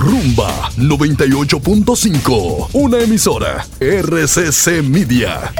Rumba 0.00 0.70
98.5, 0.78 2.70
una 2.72 3.00
emisora 3.00 3.66
RCC 3.78 4.82
Media. 4.82 5.52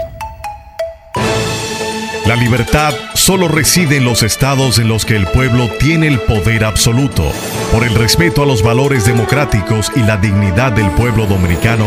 La 2.24 2.37
libertad 2.37 2.95
solo 3.12 3.48
reside 3.48 3.98
en 3.98 4.06
los 4.06 4.22
estados 4.22 4.79
en 4.79 4.88
los 4.88 5.04
que 5.04 5.16
el 5.16 5.26
pueblo 5.26 5.68
tiene 5.79 6.06
el 6.08 6.21
poder 6.21 6.64
absoluto. 6.64 7.30
Por 7.71 7.84
el 7.84 7.95
respeto 7.95 8.42
a 8.42 8.46
los 8.46 8.62
valores 8.62 9.04
democráticos 9.04 9.93
y 9.95 10.00
la 10.00 10.16
dignidad 10.16 10.72
del 10.72 10.91
pueblo 10.93 11.27
dominicano, 11.27 11.84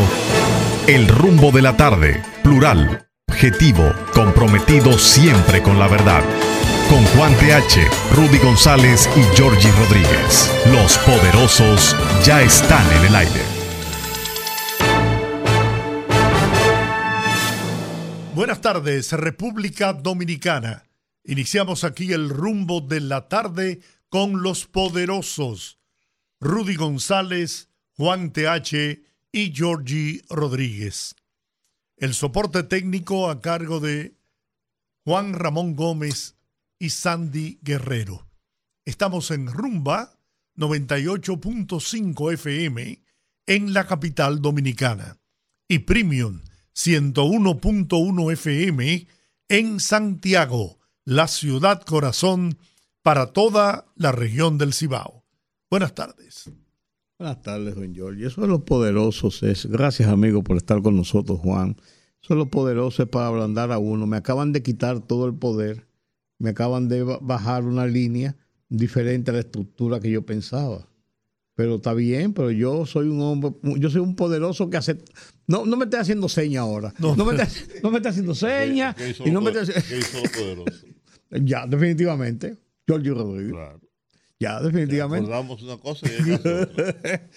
el 0.85 1.07
rumbo 1.07 1.49
de 1.51 1.63
la 1.63 1.75
tarde, 1.75 2.21
plural, 2.43 3.07
objetivo, 3.27 3.91
comprometido 4.13 4.99
siempre 4.99 5.63
con 5.63 5.79
la 5.79 5.87
verdad. 5.87 6.21
Con 6.93 7.03
Juan 7.05 7.33
TH, 7.39 7.89
Rudy 8.11 8.37
González 8.37 9.09
y 9.17 9.35
Georgie 9.35 9.71
Rodríguez. 9.71 10.53
Los 10.67 10.95
poderosos 10.99 11.95
ya 12.23 12.43
están 12.43 12.85
en 12.97 13.05
el 13.05 13.15
aire. 13.15 13.41
Buenas 18.35 18.61
tardes, 18.61 19.11
República 19.13 19.93
Dominicana. 19.93 20.83
Iniciamos 21.23 21.83
aquí 21.83 22.13
el 22.13 22.29
rumbo 22.29 22.79
de 22.79 22.99
la 22.99 23.27
tarde 23.27 23.81
con 24.09 24.43
los 24.43 24.67
poderosos 24.67 25.79
Rudy 26.39 26.75
González, 26.75 27.69
Juan 27.97 28.31
TH 28.31 29.01
y 29.31 29.51
Georgie 29.51 30.21
Rodríguez. 30.29 31.15
El 31.97 32.13
soporte 32.13 32.61
técnico 32.61 33.31
a 33.31 33.41
cargo 33.41 33.79
de 33.79 34.13
Juan 35.05 35.33
Ramón 35.33 35.75
Gómez 35.75 36.35
y 36.79 36.89
Sandy 36.89 37.59
Guerrero. 37.61 38.27
Estamos 38.85 39.31
en 39.31 39.47
Rumba 39.47 40.19
98.5 40.57 42.33
FM 42.33 43.03
en 43.45 43.73
la 43.73 43.87
capital 43.87 44.41
dominicana 44.41 45.19
y 45.67 45.79
Premium 45.79 46.41
101.1 46.75 48.31
FM 48.33 49.07
en 49.49 49.79
Santiago, 49.79 50.79
la 51.05 51.27
ciudad 51.27 51.83
corazón 51.83 52.57
para 53.01 53.27
toda 53.27 53.85
la 53.95 54.11
región 54.11 54.57
del 54.57 54.73
Cibao. 54.73 55.25
Buenas 55.69 55.93
tardes. 55.93 56.49
Buenas 57.19 57.41
tardes, 57.41 57.75
don 57.75 57.93
Giorgio. 57.93 58.27
Eso 58.27 58.41
es 58.41 58.47
lo 58.47 58.65
poderoso, 58.65 59.29
es. 59.41 59.65
Gracias, 59.67 60.09
amigo, 60.09 60.43
por 60.43 60.57
estar 60.57 60.81
con 60.81 60.95
nosotros, 60.95 61.39
Juan. 61.39 61.77
Eso 62.21 62.33
es 62.33 62.37
lo 62.37 62.47
poderoso 62.47 63.03
es 63.03 63.09
para 63.09 63.27
ablandar 63.27 63.71
a 63.71 63.77
uno. 63.77 64.07
Me 64.07 64.17
acaban 64.17 64.51
de 64.51 64.63
quitar 64.63 64.99
todo 64.99 65.27
el 65.27 65.35
poder. 65.35 65.87
Me 66.39 66.49
acaban 66.51 66.87
de 66.89 67.03
bajar 67.03 67.63
una 67.63 67.85
línea 67.85 68.35
diferente 68.69 69.31
a 69.31 69.35
la 69.35 69.39
estructura 69.41 69.99
que 69.99 70.11
yo 70.11 70.25
pensaba. 70.25 70.87
Pero 71.55 71.75
está 71.75 71.93
bien, 71.93 72.33
pero 72.33 72.49
yo 72.49 72.85
soy 72.85 73.07
un 73.07 73.21
hombre, 73.21 73.51
yo 73.77 73.89
soy 73.89 74.01
un 74.01 74.15
poderoso 74.15 74.69
que 74.69 74.77
hace. 74.77 74.97
No, 75.45 75.65
no 75.65 75.77
me 75.77 75.85
esté 75.85 75.97
haciendo 75.97 76.27
seña 76.27 76.61
ahora. 76.61 76.93
No, 76.97 77.15
me, 77.15 77.35
esté, 77.35 77.79
no 77.83 77.91
me 77.91 77.99
haciendo 77.99 78.33
seña. 78.35 78.95
y 79.23 79.29
no 79.29 79.39
me 79.39 79.51
poderoso? 79.51 80.87
ya, 81.31 81.67
definitivamente. 81.67 82.57
Giorgio 82.87 83.13
Rodríguez. 83.13 83.53
Claro. 83.53 83.81
Ya, 84.39 84.59
definitivamente. 84.59 85.27
Recordamos 85.27 85.61
una 85.61 85.77
cosa 85.77 86.07
y 86.07 86.31
otra. 86.31 86.69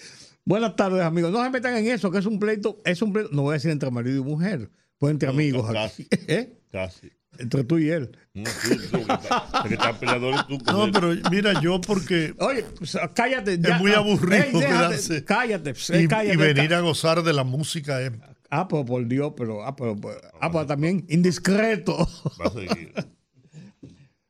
Buenas 0.45 0.75
tardes, 0.75 1.01
amigos. 1.01 1.31
No 1.31 1.43
se 1.43 1.49
metan 1.49 1.75
en 1.75 1.87
eso, 1.87 2.09
que 2.09 2.17
es 2.17 2.25
un 2.25 2.39
pleito, 2.39 2.81
es 2.85 3.01
un 3.01 3.13
pleito, 3.13 3.29
no 3.33 3.43
voy 3.43 3.51
a 3.51 3.53
decir 3.53 3.69
entre 3.69 3.91
marido 3.91 4.17
y 4.17 4.23
mujer, 4.23 4.71
pues 4.97 5.11
entre 5.11 5.29
amigos. 5.29 5.69
Casi. 5.71 6.07
¿Eh? 6.09 6.57
Casi. 6.71 7.11
Entre 7.39 7.63
tú 7.63 7.77
y 7.77 7.89
él. 7.89 8.17
No, 8.33 8.43
pero 10.93 11.15
mira, 11.31 11.61
yo 11.61 11.79
porque. 11.81 12.33
Oye, 12.39 12.65
pues, 12.77 12.97
cállate. 13.13 13.53
es 13.53 13.79
muy 13.79 13.93
aburrido 13.93 14.59
quedarse. 14.59 15.23
Cállate, 15.23 15.71
y, 15.71 16.07
cállate. 16.07 16.33
Y 16.33 16.37
venir 16.37 16.73
a 16.73 16.81
gozar 16.81 17.23
de 17.23 17.33
la 17.33 17.43
música 17.43 18.01
es. 18.01 18.11
Ah, 18.49 18.67
pues 18.67 18.85
por 18.85 19.07
Dios, 19.07 19.33
pero. 19.35 19.65
Ah, 19.65 19.75
pero, 19.75 19.95
pues, 19.95 20.17
ah, 20.39 20.51
pues 20.51 20.67
también 20.67 21.05
indiscreto. 21.09 22.07
Va 22.39 22.45
a 22.45 22.51
seguir. 22.51 22.93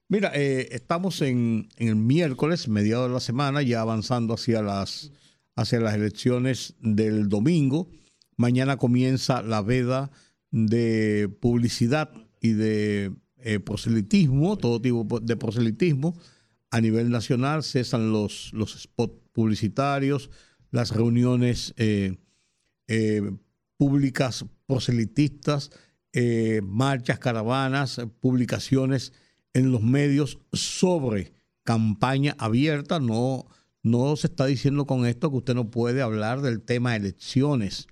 Mira, 0.09 0.31
eh, 0.33 0.69
estamos 0.71 1.21
en, 1.21 1.67
en, 1.75 1.89
el 1.89 1.97
miércoles, 1.97 2.69
mediado 2.69 3.09
de 3.09 3.13
la 3.13 3.19
semana, 3.19 3.61
ya 3.61 3.81
avanzando 3.81 4.35
hacia 4.35 4.61
las, 4.61 5.11
hacia 5.57 5.81
las 5.81 5.95
elecciones 5.95 6.75
del 6.79 7.27
domingo. 7.27 7.89
Mañana 8.37 8.77
comienza 8.77 9.41
la 9.41 9.61
veda 9.61 10.09
de 10.51 11.29
publicidad 11.41 12.09
y 12.41 12.53
de 12.53 13.11
eh, 13.39 13.59
proselitismo, 13.59 14.57
todo 14.57 14.81
tipo 14.81 15.19
de 15.19 15.37
proselitismo. 15.37 16.17
A 16.69 16.81
nivel 16.81 17.09
nacional 17.09 17.63
cesan 17.63 18.11
los, 18.11 18.51
los 18.53 18.73
spots 18.81 19.13
publicitarios, 19.31 20.29
las 20.71 20.91
reuniones 20.91 21.73
eh, 21.77 22.17
eh, 22.87 23.21
públicas 23.77 24.45
proselitistas, 24.65 25.71
marchas, 26.63 27.19
caravanas, 27.19 28.01
publicaciones 28.19 29.13
en 29.53 29.71
los 29.71 29.83
medios 29.83 30.39
sobre 30.51 31.31
campaña 31.63 32.35
abierta. 32.39 32.99
No, 32.99 33.45
no 33.83 34.15
se 34.15 34.27
está 34.27 34.47
diciendo 34.47 34.85
con 34.85 35.05
esto 35.05 35.29
que 35.29 35.37
usted 35.37 35.53
no 35.53 35.69
puede 35.69 36.01
hablar 36.01 36.41
del 36.41 36.61
tema 36.61 36.95
elecciones, 36.95 37.87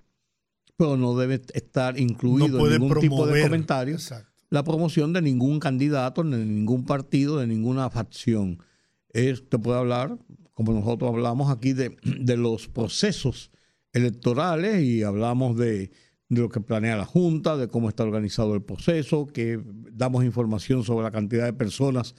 pero 0.76 0.96
no 0.96 1.16
debe 1.16 1.40
estar 1.54 1.98
incluido 2.00 2.66
en 2.66 2.80
ningún 2.82 3.00
tipo 3.00 3.26
de 3.26 3.42
comentario 3.42 3.96
la 4.50 4.64
promoción 4.64 5.12
de 5.12 5.22
ningún 5.22 5.60
candidato, 5.60 6.22
de 6.22 6.44
ningún 6.44 6.84
partido, 6.84 7.38
de 7.38 7.46
ninguna 7.46 7.90
facción. 7.90 8.62
Esto 9.10 9.60
puede 9.60 9.78
hablar, 9.78 10.18
como 10.52 10.72
nosotros 10.72 11.10
hablamos 11.10 11.50
aquí, 11.50 11.72
de, 11.72 11.96
de 12.02 12.36
los 12.36 12.68
procesos 12.68 13.50
electorales 13.92 14.82
y 14.82 15.02
hablamos 15.02 15.56
de, 15.56 15.90
de, 16.28 16.40
lo 16.40 16.48
que 16.48 16.60
planea 16.60 16.96
la 16.96 17.06
Junta, 17.06 17.56
de 17.56 17.68
cómo 17.68 17.88
está 17.88 18.04
organizado 18.04 18.54
el 18.54 18.62
proceso, 18.62 19.26
que 19.26 19.60
damos 19.92 20.24
información 20.24 20.84
sobre 20.84 21.04
la 21.04 21.10
cantidad 21.10 21.44
de 21.44 21.52
personas 21.52 22.14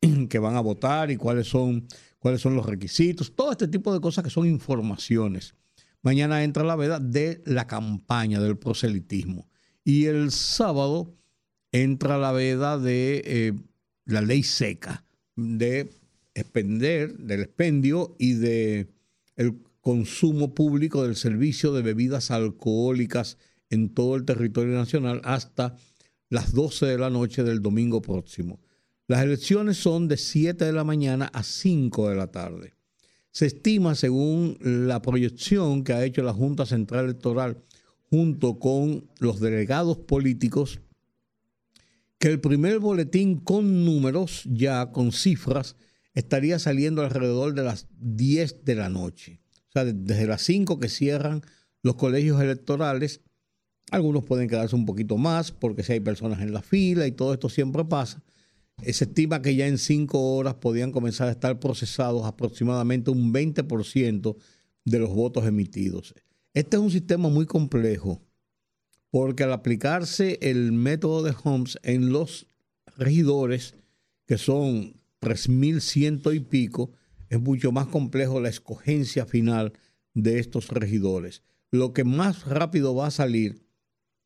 que 0.28 0.38
van 0.38 0.56
a 0.56 0.60
votar 0.60 1.10
y 1.10 1.16
cuáles 1.16 1.48
son, 1.48 1.86
cuáles 2.18 2.40
son 2.40 2.54
los 2.54 2.66
requisitos, 2.66 3.34
todo 3.34 3.52
este 3.52 3.68
tipo 3.68 3.92
de 3.92 4.00
cosas 4.00 4.24
que 4.24 4.30
son 4.30 4.46
informaciones. 4.46 5.54
Mañana 6.02 6.42
entra 6.42 6.64
la 6.64 6.76
veda 6.76 6.98
de 6.98 7.42
la 7.46 7.66
campaña, 7.66 8.40
del 8.40 8.58
proselitismo. 8.58 9.48
Y 9.84 10.06
el 10.06 10.32
sábado 10.32 11.14
entra 11.72 12.18
la 12.18 12.32
veda 12.32 12.78
de 12.78 13.22
eh, 13.24 13.52
la 14.04 14.20
ley 14.20 14.42
seca, 14.42 15.04
de 15.36 15.90
expender, 16.34 17.16
del 17.16 17.40
expendio 17.40 18.14
y 18.18 18.34
de 18.34 18.88
el 19.36 19.58
consumo 19.80 20.54
público 20.54 21.02
del 21.02 21.16
servicio 21.16 21.72
de 21.72 21.82
bebidas 21.82 22.30
alcohólicas 22.30 23.38
en 23.70 23.88
todo 23.88 24.16
el 24.16 24.24
territorio 24.24 24.74
nacional 24.74 25.20
hasta 25.24 25.76
las 26.28 26.52
12 26.52 26.86
de 26.86 26.98
la 26.98 27.10
noche 27.10 27.42
del 27.42 27.60
domingo 27.60 28.00
próximo. 28.00 28.60
Las 29.08 29.22
elecciones 29.22 29.78
son 29.78 30.08
de 30.08 30.16
7 30.16 30.64
de 30.64 30.72
la 30.72 30.84
mañana 30.84 31.30
a 31.32 31.42
5 31.42 32.08
de 32.10 32.14
la 32.14 32.30
tarde. 32.30 32.74
Se 33.30 33.46
estima, 33.46 33.94
según 33.94 34.58
la 34.60 35.02
proyección 35.02 35.84
que 35.84 35.94
ha 35.94 36.04
hecho 36.04 36.22
la 36.22 36.32
Junta 36.32 36.66
Central 36.66 37.06
Electoral 37.06 37.62
junto 38.10 38.58
con 38.58 39.08
los 39.18 39.40
delegados 39.40 39.96
políticos, 39.98 40.80
que 42.22 42.28
el 42.28 42.40
primer 42.40 42.78
boletín 42.78 43.40
con 43.40 43.84
números, 43.84 44.44
ya 44.46 44.92
con 44.92 45.10
cifras, 45.10 45.74
estaría 46.14 46.60
saliendo 46.60 47.02
alrededor 47.02 47.52
de 47.52 47.64
las 47.64 47.88
10 47.98 48.64
de 48.64 48.76
la 48.76 48.88
noche. 48.88 49.40
O 49.70 49.72
sea, 49.72 49.84
desde 49.84 50.28
las 50.28 50.42
5 50.42 50.78
que 50.78 50.88
cierran 50.88 51.42
los 51.82 51.96
colegios 51.96 52.40
electorales, 52.40 53.22
algunos 53.90 54.24
pueden 54.24 54.48
quedarse 54.48 54.76
un 54.76 54.86
poquito 54.86 55.16
más 55.16 55.50
porque 55.50 55.82
si 55.82 55.94
hay 55.94 55.98
personas 55.98 56.40
en 56.42 56.52
la 56.52 56.62
fila 56.62 57.08
y 57.08 57.10
todo 57.10 57.32
esto 57.32 57.48
siempre 57.48 57.84
pasa. 57.84 58.22
Se 58.80 59.02
estima 59.02 59.42
que 59.42 59.56
ya 59.56 59.66
en 59.66 59.78
5 59.78 60.36
horas 60.36 60.54
podían 60.54 60.92
comenzar 60.92 61.26
a 61.26 61.32
estar 61.32 61.58
procesados 61.58 62.24
aproximadamente 62.24 63.10
un 63.10 63.34
20% 63.34 64.36
de 64.84 64.98
los 65.00 65.10
votos 65.12 65.44
emitidos. 65.44 66.14
Este 66.54 66.76
es 66.76 66.82
un 66.84 66.92
sistema 66.92 67.28
muy 67.28 67.46
complejo 67.46 68.22
porque 69.12 69.44
al 69.44 69.52
aplicarse 69.52 70.38
el 70.40 70.72
método 70.72 71.22
de 71.22 71.34
Holmes 71.44 71.78
en 71.82 72.12
los 72.12 72.46
regidores, 72.96 73.74
que 74.26 74.38
son 74.38 74.94
3.100 75.20 76.34
y 76.34 76.40
pico, 76.40 76.92
es 77.28 77.38
mucho 77.38 77.72
más 77.72 77.88
complejo 77.88 78.40
la 78.40 78.48
escogencia 78.48 79.26
final 79.26 79.74
de 80.14 80.38
estos 80.38 80.68
regidores. 80.68 81.42
Lo 81.70 81.92
que 81.92 82.04
más 82.04 82.46
rápido 82.46 82.94
va 82.94 83.08
a 83.08 83.10
salir, 83.10 83.66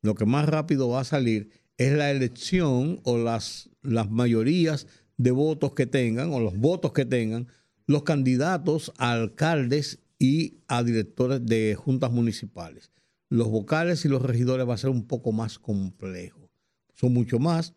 lo 0.01 0.15
que 0.15 0.25
más 0.25 0.47
rápido 0.47 0.87
va 0.87 1.01
a 1.01 1.03
salir 1.03 1.49
es 1.77 1.91
la 1.91 2.09
elección 2.09 3.01
o 3.03 3.17
las, 3.17 3.69
las 3.81 4.09
mayorías 4.09 4.87
de 5.17 5.31
votos 5.31 5.73
que 5.73 5.85
tengan 5.85 6.31
o 6.31 6.39
los 6.39 6.57
votos 6.57 6.93
que 6.93 7.03
tengan 7.03 7.49
los 7.87 8.03
candidatos 8.03 8.93
a 8.97 9.11
alcaldes 9.11 9.99
y 10.17 10.59
a 10.69 10.81
directores 10.81 11.45
de 11.45 11.75
juntas 11.75 12.09
municipales 12.09 12.89
los 13.29 13.49
vocales 13.49 14.05
y 14.05 14.09
los 14.09 14.21
regidores 14.21 14.67
va 14.67 14.73
a 14.73 14.77
ser 14.77 14.89
un 14.89 15.05
poco 15.05 15.31
más 15.31 15.59
complejo. 15.59 16.49
Son 16.93 17.13
mucho 17.13 17.39
más, 17.39 17.73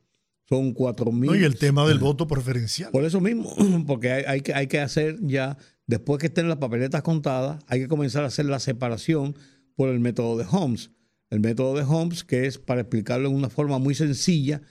son 0.48 0.72
cuatro 0.72 1.12
mil. 1.12 1.34
y 1.40 1.44
el 1.44 1.56
tema 1.56 1.86
del 1.86 1.98
voto 1.98 2.26
preferencial. 2.26 2.90
Por 2.90 3.04
eso 3.04 3.20
mismo, 3.20 3.54
porque 3.86 4.12
hay, 4.12 4.40
que, 4.40 4.54
hay 4.54 4.66
que 4.66 4.80
hacer 4.80 5.18
ya 5.20 5.56
Después 5.90 6.20
que 6.20 6.28
estén 6.28 6.48
las 6.48 6.58
papeletas 6.58 7.02
contadas, 7.02 7.64
hay 7.66 7.80
que 7.80 7.88
comenzar 7.88 8.22
a 8.22 8.28
hacer 8.28 8.46
la 8.46 8.60
separación 8.60 9.34
por 9.74 9.88
el 9.88 9.98
método 9.98 10.38
de 10.38 10.46
Holmes. 10.48 10.92
El 11.30 11.40
método 11.40 11.74
de 11.74 11.82
Holmes, 11.82 12.22
que 12.22 12.46
es, 12.46 12.58
para 12.58 12.82
explicarlo 12.82 13.28
en 13.28 13.34
una 13.34 13.50
forma 13.50 13.80
muy 13.80 13.96
sencilla, 13.96 14.62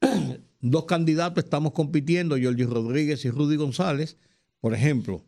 dos 0.60 0.84
candidatos 0.84 1.42
estamos 1.42 1.72
compitiendo, 1.72 2.36
Jorge 2.40 2.64
Rodríguez 2.64 3.24
y 3.24 3.30
Rudy 3.30 3.56
González, 3.56 4.18
por 4.60 4.72
ejemplo, 4.72 5.24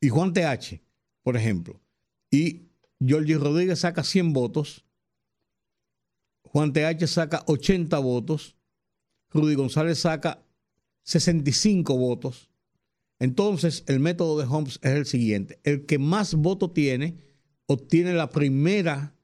y 0.00 0.08
Juan 0.08 0.32
TH, 0.32 0.82
por 1.22 1.36
ejemplo, 1.36 1.80
y 2.28 2.65
Jorge 3.00 3.36
Rodríguez 3.36 3.80
saca 3.80 4.02
100 4.02 4.32
votos, 4.32 4.84
Juan 6.42 6.72
TH 6.72 7.06
saca 7.06 7.42
80 7.46 7.98
votos, 7.98 8.56
Rudy 9.30 9.54
González 9.54 9.98
saca 9.98 10.42
65 11.02 11.96
votos. 11.96 12.50
Entonces, 13.18 13.84
el 13.86 14.00
método 14.00 14.38
de 14.38 14.46
Holmes 14.46 14.78
es 14.82 14.92
el 14.92 15.06
siguiente. 15.06 15.58
El 15.64 15.86
que 15.86 15.98
más 15.98 16.34
votos 16.34 16.74
tiene, 16.74 17.18
obtiene 17.66 18.12
la 18.14 18.30
primera 18.30 19.14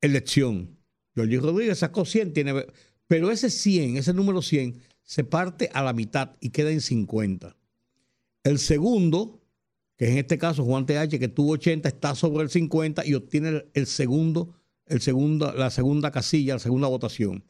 elección. 0.00 0.78
Jorge 1.14 1.38
Rodríguez 1.38 1.78
sacó 1.78 2.04
100, 2.04 2.32
tiene, 2.32 2.66
pero 3.06 3.30
ese 3.30 3.50
100, 3.50 3.96
ese 3.96 4.14
número 4.14 4.42
100, 4.42 4.80
se 5.02 5.24
parte 5.24 5.70
a 5.72 5.82
la 5.82 5.92
mitad 5.92 6.36
y 6.40 6.50
queda 6.50 6.70
en 6.70 6.80
50. 6.80 7.56
El 8.44 8.58
segundo, 8.58 9.39
que 10.00 10.08
en 10.08 10.16
este 10.16 10.38
caso 10.38 10.64
Juan 10.64 10.86
TH, 10.86 11.18
que 11.18 11.28
tuvo 11.28 11.52
80, 11.52 11.86
está 11.86 12.14
sobre 12.14 12.42
el 12.42 12.48
50 12.48 13.04
y 13.04 13.12
obtiene 13.12 13.66
el 13.74 13.86
segundo, 13.86 14.54
el 14.86 15.02
la 15.58 15.68
segunda 15.68 16.10
casilla, 16.10 16.54
la 16.54 16.58
segunda 16.58 16.88
votación. 16.88 17.44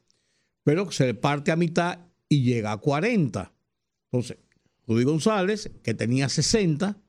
Pero 0.64 0.90
se 0.90 1.14
parte 1.14 1.52
a 1.52 1.56
mitad 1.56 2.00
y 2.28 2.42
llega 2.42 2.72
a 2.72 2.78
40. 2.78 3.52
Entonces, 4.10 4.38
Rudy 4.88 5.04
González, 5.04 5.70
que 5.84 5.94
tenía 5.94 6.28
60, 6.28 7.00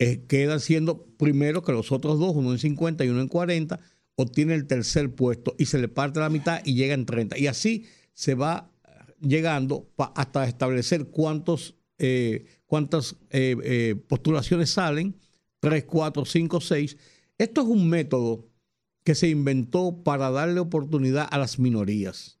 eh, 0.00 0.24
queda 0.26 0.58
siendo 0.58 1.06
primero 1.16 1.62
que 1.62 1.70
los 1.70 1.92
otros 1.92 2.18
dos, 2.18 2.34
uno 2.34 2.50
en 2.50 2.58
50 2.58 3.04
y 3.04 3.10
uno 3.10 3.20
en 3.20 3.28
40, 3.28 3.78
obtiene 4.16 4.54
el 4.54 4.66
tercer 4.66 5.14
puesto 5.14 5.54
y 5.60 5.66
se 5.66 5.78
le 5.78 5.86
parte 5.86 6.18
la 6.18 6.28
mitad 6.28 6.60
y 6.64 6.74
llega 6.74 6.94
en 6.94 7.06
30. 7.06 7.38
Y 7.38 7.46
así 7.46 7.86
se 8.14 8.34
va 8.34 8.72
llegando 9.20 9.92
hasta 9.96 10.44
establecer 10.48 11.06
cuántos, 11.10 11.76
eh, 11.98 12.46
cuántas 12.66 13.16
eh, 13.30 13.96
postulaciones 14.08 14.70
salen, 14.70 15.16
3, 15.60 15.84
4, 15.84 16.24
5, 16.24 16.60
6. 16.60 16.96
Esto 17.38 17.60
es 17.62 17.66
un 17.66 17.88
método 17.88 18.48
que 19.04 19.14
se 19.14 19.28
inventó 19.28 20.02
para 20.02 20.30
darle 20.30 20.60
oportunidad 20.60 21.28
a 21.30 21.38
las 21.38 21.58
minorías 21.58 22.38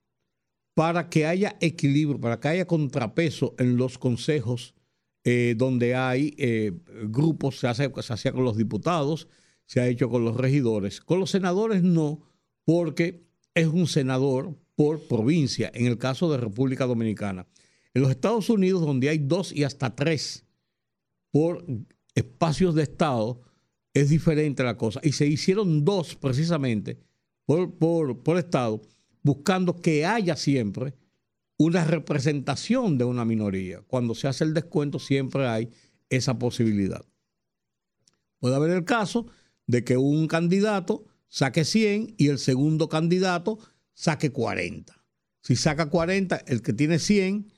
para 0.74 1.08
que 1.08 1.24
haya 1.24 1.56
equilibrio, 1.60 2.20
para 2.20 2.40
que 2.40 2.48
haya 2.48 2.66
contrapeso 2.66 3.54
en 3.58 3.76
los 3.76 3.96
consejos 3.96 4.74
eh, 5.22 5.54
donde 5.56 5.94
hay 5.94 6.34
eh, 6.36 6.72
grupos, 7.04 7.60
se, 7.60 7.68
hace, 7.68 7.90
se 8.02 8.12
hacía 8.12 8.32
con 8.32 8.44
los 8.44 8.56
diputados, 8.56 9.28
se 9.64 9.80
ha 9.80 9.86
hecho 9.86 10.10
con 10.10 10.24
los 10.24 10.36
regidores. 10.36 11.00
Con 11.00 11.20
los 11.20 11.30
senadores 11.30 11.82
no, 11.82 12.20
porque 12.64 13.24
es 13.54 13.68
un 13.68 13.86
senador 13.86 14.58
por 14.74 15.06
provincia, 15.06 15.70
en 15.72 15.86
el 15.86 15.96
caso 15.96 16.30
de 16.30 16.38
República 16.38 16.84
Dominicana. 16.86 17.46
En 17.94 18.02
los 18.02 18.10
Estados 18.10 18.50
Unidos, 18.50 18.82
donde 18.82 19.08
hay 19.08 19.18
dos 19.18 19.52
y 19.52 19.64
hasta 19.64 19.94
tres 19.94 20.44
por 21.30 21.64
espacios 22.14 22.74
de 22.74 22.82
Estado, 22.82 23.40
es 23.94 24.10
diferente 24.10 24.62
la 24.64 24.76
cosa. 24.76 25.00
Y 25.02 25.12
se 25.12 25.26
hicieron 25.26 25.84
dos 25.84 26.16
precisamente 26.16 26.98
por, 27.46 27.72
por, 27.74 28.22
por 28.22 28.36
Estado 28.36 28.82
buscando 29.22 29.80
que 29.80 30.04
haya 30.04 30.36
siempre 30.36 30.94
una 31.56 31.84
representación 31.84 32.98
de 32.98 33.04
una 33.04 33.24
minoría. 33.24 33.80
Cuando 33.86 34.14
se 34.14 34.28
hace 34.28 34.44
el 34.44 34.54
descuento 34.54 34.98
siempre 34.98 35.46
hay 35.46 35.70
esa 36.10 36.38
posibilidad. 36.38 37.04
Puede 38.38 38.56
haber 38.56 38.70
el 38.70 38.84
caso 38.84 39.26
de 39.66 39.84
que 39.84 39.96
un 39.96 40.26
candidato 40.26 41.06
saque 41.28 41.64
100 41.64 42.14
y 42.18 42.28
el 42.28 42.38
segundo 42.38 42.88
candidato 42.88 43.58
saque 43.94 44.30
40. 44.30 45.02
Si 45.40 45.56
saca 45.56 45.88
40, 45.88 46.36
el 46.46 46.60
que 46.60 46.72
tiene 46.72 46.98
100 46.98 47.52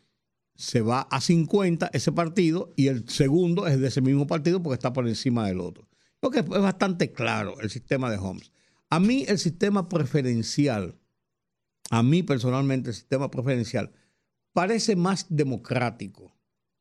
se 0.56 0.80
va 0.80 1.02
a 1.02 1.20
50 1.20 1.90
ese 1.92 2.12
partido 2.12 2.72
y 2.76 2.88
el 2.88 3.08
segundo 3.08 3.66
es 3.66 3.80
de 3.80 3.88
ese 3.88 4.00
mismo 4.00 4.26
partido 4.26 4.62
porque 4.62 4.74
está 4.74 4.92
por 4.92 5.06
encima 5.06 5.46
del 5.46 5.60
otro. 5.60 5.88
Creo 6.20 6.30
que 6.30 6.40
es 6.40 6.48
bastante 6.48 7.12
claro 7.12 7.60
el 7.60 7.70
sistema 7.70 8.10
de 8.10 8.18
Holmes. 8.18 8.50
A 8.88 9.00
mí 9.00 9.24
el 9.28 9.38
sistema 9.38 9.88
preferencial 9.88 10.98
a 11.90 12.02
mí 12.02 12.22
personalmente 12.22 12.90
el 12.90 12.96
sistema 12.96 13.30
preferencial 13.30 13.92
parece 14.52 14.96
más 14.96 15.26
democrático, 15.28 16.34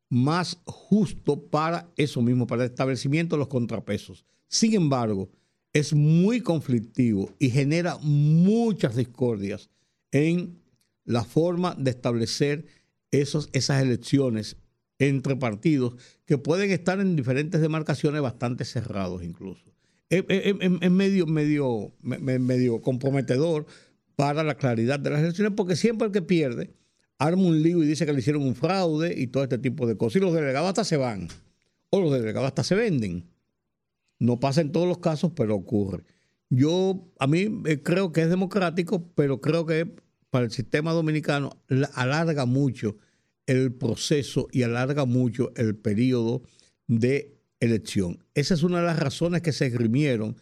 más 0.08 0.58
justo 0.64 1.48
para 1.48 1.90
eso 1.96 2.22
mismo, 2.22 2.46
para 2.46 2.64
el 2.64 2.70
establecimiento 2.70 3.36
de 3.36 3.40
los 3.40 3.48
contrapesos. 3.48 4.24
Sin 4.48 4.74
embargo, 4.74 5.30
es 5.72 5.92
muy 5.92 6.40
conflictivo 6.40 7.34
y 7.38 7.50
genera 7.50 7.98
muchas 8.00 8.96
discordias 8.96 9.70
en 10.10 10.60
la 11.04 11.22
forma 11.24 11.74
de 11.74 11.90
establecer 11.90 12.66
esos, 13.10 13.48
esas 13.52 13.82
elecciones 13.82 14.56
entre 14.98 15.36
partidos 15.36 15.94
que 16.24 16.38
pueden 16.38 16.70
estar 16.70 17.00
en 17.00 17.16
diferentes 17.16 17.60
demarcaciones 17.60 18.20
bastante 18.22 18.64
cerrados 18.64 19.22
incluso. 19.22 19.64
Es, 20.08 20.24
medio, 20.90 21.26
medio, 21.26 21.92
medio 22.02 22.80
comprometedor 22.80 23.66
para 24.14 24.44
la 24.44 24.56
claridad 24.56 25.00
de 25.00 25.10
las 25.10 25.20
elecciones, 25.20 25.52
porque 25.56 25.76
siempre 25.76 26.06
el 26.06 26.12
que 26.12 26.22
pierde 26.22 26.74
arma 27.18 27.42
un 27.42 27.62
lío 27.62 27.82
y 27.82 27.86
dice 27.86 28.06
que 28.06 28.12
le 28.12 28.20
hicieron 28.20 28.42
un 28.42 28.54
fraude 28.54 29.14
y 29.18 29.26
todo 29.26 29.42
este 29.42 29.58
tipo 29.58 29.86
de 29.86 29.96
cosas. 29.96 30.16
Y 30.16 30.24
los 30.24 30.34
delegados 30.34 30.68
hasta 30.68 30.84
se 30.84 30.96
van, 30.96 31.28
o 31.90 32.00
los 32.00 32.12
delegados 32.12 32.46
hasta 32.46 32.64
se 32.64 32.74
venden. 32.74 33.28
No 34.18 34.40
pasa 34.40 34.60
en 34.60 34.72
todos 34.72 34.88
los 34.88 34.98
casos, 34.98 35.32
pero 35.34 35.54
ocurre. 35.54 36.04
Yo, 36.48 37.10
a 37.18 37.26
mí 37.26 37.62
eh, 37.66 37.82
creo 37.82 38.12
que 38.12 38.22
es 38.22 38.30
democrático, 38.30 39.10
pero 39.14 39.40
creo 39.40 39.66
que 39.66 39.94
para 40.30 40.44
el 40.44 40.50
sistema 40.50 40.92
dominicano 40.92 41.62
alarga 41.94 42.46
mucho 42.46 42.96
el 43.46 43.72
proceso 43.72 44.48
y 44.52 44.62
alarga 44.62 45.04
mucho 45.04 45.52
el 45.56 45.76
periodo 45.76 46.42
de 46.86 47.38
elección. 47.60 48.24
Esa 48.34 48.54
es 48.54 48.62
una 48.62 48.80
de 48.80 48.86
las 48.86 48.98
razones 48.98 49.42
que 49.42 49.52
se 49.52 49.66
esgrimieron 49.66 50.36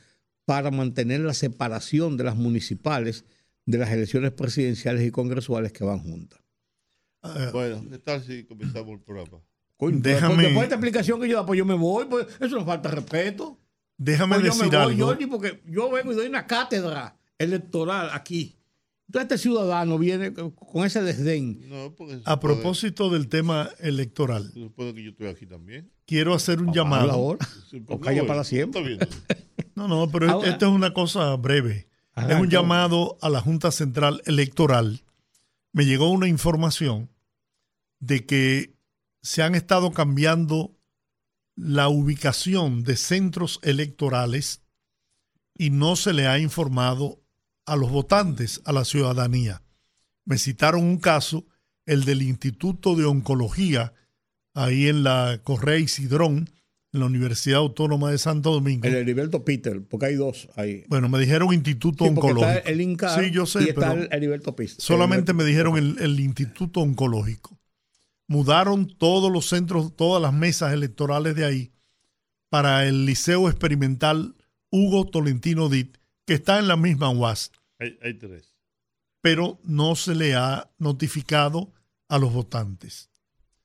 para 0.45 0.71
mantener 0.71 1.21
la 1.21 1.35
separación 1.35 2.17
de 2.17 2.25
las 2.25 2.37
municipales 2.37 3.25
de 3.67 3.79
las 3.79 3.91
elecciones 3.91 4.33
presidenciales 4.33 5.07
y 5.07 5.11
congresuales 5.11 5.73
que 5.73 5.85
van 5.85 6.01
juntas. 6.01 6.41
Ah, 7.23 7.51
bueno, 7.53 7.83
¿qué 7.91 7.99
tal 7.99 8.23
si 8.23 8.45
comenzamos 8.45 8.93
el 8.93 9.01
programa? 9.01 9.41
Déjame. 9.81 10.43
Después 10.43 10.55
de 10.55 10.63
esta 10.65 10.75
explicación 10.75 11.21
que 11.21 11.29
yo 11.29 11.37
da, 11.37 11.47
pues 11.47 11.59
yo 11.59 11.65
me 11.65 11.75
voy, 11.75 12.05
pues 12.07 12.27
eso 12.41 12.57
no 12.57 12.65
falta 12.65 12.91
respeto. 12.91 13.59
Déjame 13.97 14.37
pues 14.37 14.45
decir 14.45 14.65
yo 14.65 14.71
me 14.71 14.77
voy, 14.77 14.93
algo. 14.93 15.07
Jordi, 15.07 15.27
porque 15.27 15.63
yo 15.67 15.91
vengo 15.91 16.13
y 16.13 16.17
doy 16.17 16.27
una 16.27 16.47
cátedra 16.47 17.17
electoral 17.39 18.11
aquí. 18.13 18.57
Entonces 19.07 19.31
este 19.31 19.39
ciudadano 19.39 19.99
viene 19.99 20.33
con 20.33 20.85
ese 20.87 21.03
desdén. 21.03 21.69
No, 21.69 21.95
porque 21.95 22.21
A 22.25 22.41
propósito 22.41 23.11
del 23.11 23.29
tema 23.29 23.71
electoral, 23.79 24.51
Supongo 24.55 24.95
que 24.95 25.05
yo 25.05 25.11
estoy 25.11 25.27
aquí 25.29 25.47
también. 25.47 25.93
quiero 26.07 26.35
hacer 26.35 26.61
un 26.61 26.73
llamado. 26.73 27.11
ahora. 27.13 27.47
O 27.89 28.01
calla 28.01 28.27
para 28.27 28.45
siempre. 28.45 28.99
No, 29.77 29.89
no, 29.89 30.09
pero 30.09 30.31
Ahora- 30.31 30.51
esto 30.51 30.67
es 30.67 30.73
una 30.73 30.95
cosa 30.95 31.35
breve. 31.35 31.89
Ajá, 32.13 32.35
es 32.35 32.41
un 32.41 32.49
llamado 32.49 33.19
a 33.21 33.29
la 33.29 33.41
Junta 33.41 33.73
Central 33.73 34.23
Electoral. 34.25 35.03
Me 35.73 35.85
llegó 35.85 36.13
una 36.13 36.29
información 36.29 37.11
de 37.99 38.25
que 38.25 38.77
se 39.21 39.43
han 39.43 39.57
estado 39.57 39.91
cambiando 39.91 40.77
la 41.57 41.89
ubicación 41.89 42.85
de 42.85 42.97
centros 42.97 43.59
electorales 43.65 44.63
y 45.59 45.71
no 45.71 45.97
se 45.97 46.13
le 46.13 46.29
ha 46.29 46.39
informado 46.39 47.21
a 47.67 47.77
los 47.77 47.91
votantes, 47.91 48.61
a 48.65 48.73
la 48.73 48.85
ciudadanía. 48.85 49.63
Me 50.25 50.39
citaron 50.39 50.83
un 50.83 50.99
caso, 50.99 51.47
el 51.87 52.05
del 52.05 52.23
Instituto 52.23 52.95
de 52.97 53.05
Oncología, 53.05 53.93
ahí 54.55 54.89
en 54.89 55.03
la 55.05 55.41
Correa 55.45 55.79
y 55.79 55.89
Cidrón, 55.89 56.49
en 56.93 57.01
la 57.01 57.07
Universidad 57.07 57.59
Autónoma 57.59 58.11
de 58.11 58.19
Santo 58.19 58.53
Domingo. 58.53 58.87
El 58.87 58.95
Heriberto 58.95 59.45
Peter, 59.45 59.83
porque 59.89 60.07
hay 60.07 60.15
dos 60.15 60.49
ahí. 60.57 60.85
Bueno, 60.89 61.09
me 61.09 61.19
dijeron 61.19 61.53
Instituto 61.53 62.05
Sí, 62.05 62.11
Oncológico. 62.11 62.51
está 62.51 62.71
el 62.71 62.81
INCAR 62.81 63.25
Sí, 63.25 63.31
yo 63.33 63.47
sé, 63.47 63.65
y 63.65 63.69
está 63.71 63.91
pero 63.91 64.03
el 64.05 64.09
Heriberto 64.13 64.55
Peter. 64.55 64.77
solamente 64.79 65.33
El- 65.33 65.37
me 65.39 65.45
dijeron 65.45 65.77
el, 65.77 65.97
el 66.01 66.21
Instituto 66.21 66.81
Oncológico. 66.81 67.59
Mudaron 68.29 68.87
todos 68.97 69.31
los 69.31 69.49
centros, 69.49 69.95
todas 69.97 70.23
las 70.23 70.33
mesas 70.33 70.73
electorales 70.73 71.35
de 71.35 71.45
ahí 71.45 71.73
para 72.49 72.87
el 72.87 73.05
Liceo 73.05 73.49
Experimental 73.51 74.37
Hugo 74.71 75.05
Tolentino 75.07 75.69
Dit, 75.69 75.99
que 76.27 76.35
está 76.35 76.59
en 76.59 76.69
la 76.69 76.77
misma 76.77 77.11
UAS, 77.11 77.53
Hay, 77.79 77.99
hay 78.03 78.15
tres. 78.15 78.55
pero 79.21 79.59
no 79.65 79.95
se 79.97 80.15
le 80.15 80.35
ha 80.35 80.71
notificado 80.79 81.73
a 82.09 82.19
los 82.19 82.33
votantes. 82.33 83.11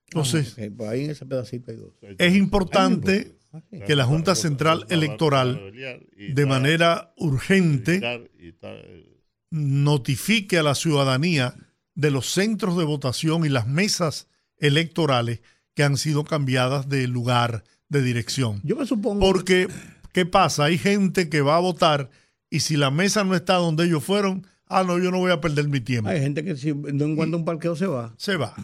Entonces, 0.08 0.56
Ah, 0.58 0.64
pues 0.76 0.90
ahí 0.90 1.06
en 1.06 1.12
ese 1.12 1.26
pedacito 1.26 1.72
hay 1.72 1.78
dos. 1.78 1.94
Es 2.18 2.36
importante 2.36 3.36
Ah, 3.54 3.62
sí. 3.70 3.80
que 3.86 3.96
la 3.96 4.06
Junta 4.06 4.36
Central 4.36 4.86
Electoral, 4.90 5.72
de 6.18 6.46
manera 6.46 7.14
urgente, 7.18 8.00
eh, 8.04 9.20
notifique 9.52 10.58
a 10.58 10.64
la 10.64 10.76
ciudadanía 10.76 11.56
de 11.96 12.12
los 12.12 12.32
centros 12.32 12.78
de 12.78 12.84
votación 12.86 13.46
y 13.46 13.50
las 13.50 13.68
mesas 13.68 14.28
electorales 14.58 15.42
que 15.74 15.84
han 15.84 15.98
sido 15.98 16.24
cambiadas 16.24 16.90
de 16.90 17.08
lugar, 17.08 17.64
de 17.90 18.02
dirección. 18.02 18.62
Yo 18.64 18.76
me 18.76 18.86
supongo. 18.86 19.20
Porque, 19.20 19.68
¿qué 20.14 20.26
pasa? 20.26 20.66
Hay 20.66 20.78
gente 20.78 21.30
que 21.30 21.42
va 21.42 21.56
a 21.56 21.60
votar 21.62 22.10
y 22.50 22.62
si 22.62 22.78
la 22.78 22.92
mesa 22.92 23.24
no 23.24 23.36
está 23.36 23.56
donde 23.56 23.86
ellos 23.86 24.04
fueron, 24.04 24.46
ah, 24.66 24.84
no, 24.84 24.98
yo 25.00 25.12
no 25.12 25.20
voy 25.20 25.32
a 25.32 25.42
perder 25.42 25.68
mi 25.68 25.80
tiempo. 25.80 26.10
Hay 26.10 26.20
gente 26.20 26.44
que 26.44 26.56
si 26.56 26.74
no 26.74 27.06
encuentra 27.06 27.38
un 27.38 27.46
parqueo 27.46 27.76
se 27.76 27.88
va. 27.88 28.14
Se 28.18 28.38
va. 28.38 28.56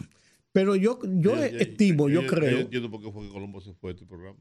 Pero 0.52 0.74
yo, 0.74 0.98
yo 1.04 1.36
estimo, 1.36 2.08
yo, 2.08 2.26
creo. 2.26 2.50
Yo 2.50 2.58
entiendo 2.60 2.90
por 2.90 3.02
qué 3.02 3.12
fue 3.12 3.26
que 3.26 3.28
Colombo 3.28 3.60
se 3.60 3.74
fue 3.74 3.90
de 3.90 3.94
este 3.94 4.06
programa. 4.06 4.38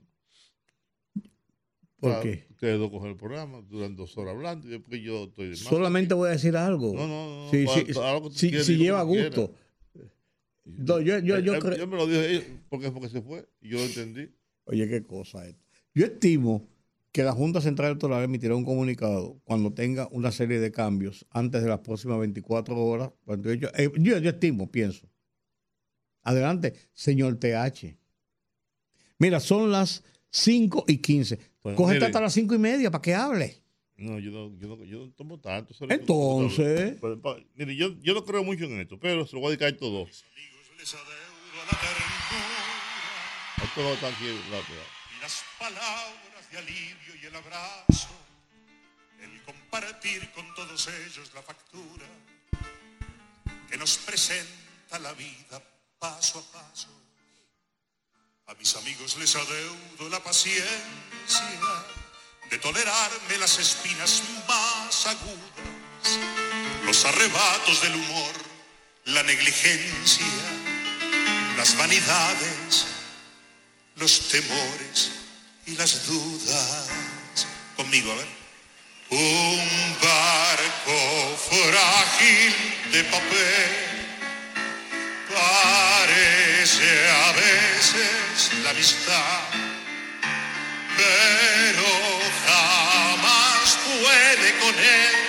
¿Por 2.00 2.22
qué? 2.22 2.46
Ustedes 2.52 2.80
dos 2.80 2.92
cogen 2.92 3.12
el 3.12 3.18
programa, 3.18 3.62
duran 3.62 3.96
dos 3.96 4.18
horas 4.18 4.36
hablando 4.36 4.68
y 4.68 4.72
después 4.72 5.02
yo 5.02 5.26
estoy 5.26 5.50
de 5.50 5.56
Solamente 5.56 6.14
voy 6.14 6.30
a 6.30 6.32
decir 6.32 6.56
algo. 6.56 6.94
No, 6.94 7.08
no, 7.08 7.46
no. 7.46 7.52
Si, 7.52 7.68
si, 8.32 8.64
si, 8.64 8.78
lleva 8.78 9.02
gusto. 9.04 9.54
No, 10.66 11.00
yo, 11.00 11.20
yo, 11.20 11.40
yo, 11.40 11.60
creo... 11.60 11.78
yo 11.78 11.88
me 11.88 11.96
lo 11.96 12.08
dije 12.08 12.60
porque, 12.70 12.92
porque 12.92 13.10
se 13.10 13.22
fue 13.22 13.48
y 13.62 13.70
yo 13.70 13.78
lo 13.78 13.84
entendí. 13.84 14.30
Oye, 14.66 14.88
qué 14.88 15.04
cosa 15.04 15.48
esto. 15.48 15.62
Yo 15.94 16.06
estimo 16.06 16.68
que 17.16 17.24
la 17.24 17.32
Junta 17.32 17.62
Central 17.62 17.92
Electoral 17.92 18.26
emitirá 18.26 18.58
un 18.58 18.66
comunicado 18.66 19.40
cuando 19.46 19.72
tenga 19.72 20.10
una 20.12 20.34
serie 20.34 20.60
de 20.60 20.70
cambios 20.74 21.26
antes 21.30 21.64
de 21.64 21.70
las 21.70 21.80
próximas 21.80 22.20
24 22.20 22.76
horas. 22.76 23.14
Cuando 23.24 23.54
yo, 23.54 23.70
eh, 23.78 23.90
yo, 23.98 24.18
yo 24.18 24.32
estimo, 24.32 24.70
pienso. 24.70 25.10
Adelante, 26.24 26.74
señor 26.94 27.40
TH. 27.40 27.98
Mira, 29.18 29.40
son 29.40 29.72
las 29.72 30.04
5 30.32 30.84
y 30.90 30.98
15. 30.98 31.40
Pues, 31.62 31.78
Cógete 31.78 32.04
hasta 32.04 32.20
las 32.20 32.34
5 32.34 32.54
y 32.54 32.58
media 32.58 32.92
para 32.92 33.02
que 33.02 33.16
hable. 33.16 33.64
No, 33.96 34.20
yo 34.20 34.32
no, 34.32 34.54
yo 34.58 34.68
no, 34.68 34.84
yo 34.84 35.06
no 35.06 35.12
tomo 35.14 35.40
tanto. 35.40 35.74
Entonces. 35.88 37.00
mire, 37.56 37.78
yo, 37.78 37.98
yo 38.02 38.14
no 38.14 38.26
creo 38.26 38.44
mucho 38.44 38.66
en 38.66 38.82
esto, 38.82 39.00
pero 39.00 39.26
se 39.26 39.38
lo 39.38 39.40
voy 39.40 39.48
a 39.48 39.52
dedicar 39.52 39.70
a 39.70 39.78
todo. 39.78 40.06
Esto 40.06 40.28
no 43.78 43.94
está 43.94 44.10
aquí. 44.10 44.26
Las 45.22 45.44
palabras 45.58 46.35
alivio 46.58 47.16
y 47.22 47.26
el 47.26 47.36
abrazo, 47.36 48.10
el 49.22 49.44
compartir 49.44 50.32
con 50.32 50.54
todos 50.56 50.88
ellos 50.88 51.32
la 51.34 51.42
factura 51.42 52.06
que 53.70 53.78
nos 53.78 53.98
presenta 53.98 55.00
la 55.00 55.14
vida 55.14 55.62
paso 56.00 56.40
a 56.40 56.60
paso. 56.60 56.90
A 58.48 58.54
mis 58.56 58.76
amigos 58.76 59.18
les 59.18 59.36
adeudo 59.36 60.10
la 60.10 60.24
paciencia 60.24 60.70
de 62.50 62.58
tolerarme 62.60 63.38
las 63.40 63.58
espinas 63.58 64.22
más 64.48 65.08
agudas, 65.08 66.20
los 66.86 67.06
arrebatos 67.06 67.82
del 67.82 67.96
humor, 67.96 68.34
la 69.06 69.24
negligencia, 69.24 70.26
las 71.58 71.76
vanidades, 71.78 72.86
los 73.96 74.30
temores 74.30 75.25
y 75.68 75.76
las 75.76 76.06
dudas. 76.08 76.88
Conmigo, 77.76 78.12
a 78.12 78.16
ver. 78.16 78.28
Un 79.10 79.98
barco 80.02 81.38
frágil 81.50 82.56
de 82.92 83.04
papel 83.04 83.86
parece 85.30 87.10
a 87.10 87.32
veces 87.34 88.64
la 88.64 88.72
amistad, 88.72 89.42
pero 90.98 92.20
jamás 92.48 93.78
puede 93.86 94.58
con 94.60 94.76
él 94.80 95.25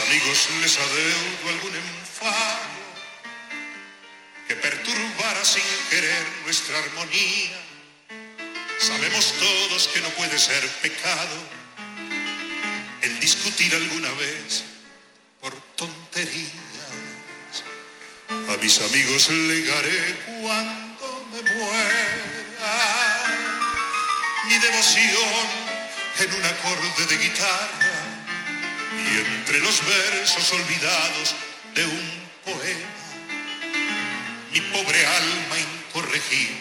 les 0.00 0.78
adeudo 0.78 1.48
algún 1.50 1.76
enfado 1.76 2.70
que 4.48 4.54
perturbara 4.56 5.44
sin 5.44 5.62
querer 5.90 6.26
nuestra 6.44 6.78
armonía. 6.78 7.60
Sabemos 8.78 9.34
todos 9.38 9.88
que 9.88 10.00
no 10.00 10.08
puede 10.10 10.38
ser 10.38 10.66
pecado 10.80 11.36
el 13.02 13.20
discutir 13.20 13.74
alguna 13.74 14.10
vez 14.12 14.64
por 15.42 15.52
tonterías. 15.76 16.52
A 18.48 18.56
mis 18.62 18.80
amigos 18.80 19.28
legaré 19.28 20.16
cuando 20.40 21.28
me 21.32 21.42
muera 21.42 22.62
mi 24.46 24.58
devoción 24.58 25.46
en 26.18 26.32
un 26.32 26.44
acorde 26.46 27.06
de 27.10 27.16
guitarra 27.18 28.01
y 29.12 29.18
entre 29.18 29.58
los 29.60 29.86
versos 29.86 30.52
olvidados 30.52 31.34
de 31.74 31.84
un 31.84 32.10
poema, 32.44 32.88
mi 34.52 34.60
pobre 34.60 35.06
alma 35.06 35.56
incorregible 35.58 36.56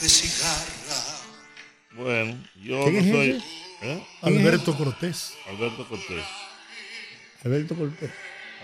de 0.00 0.08
cigarra. 0.08 1.18
Bueno, 1.92 2.44
yo 2.62 2.90
no 2.90 3.00
soy. 3.00 3.42
¿eh? 3.82 4.06
Alberto 4.22 4.76
Cortés. 4.76 5.34
Alberto 5.48 5.88
Cortés. 5.88 6.24
Alberto 7.44 7.74
Cortés. 7.74 8.10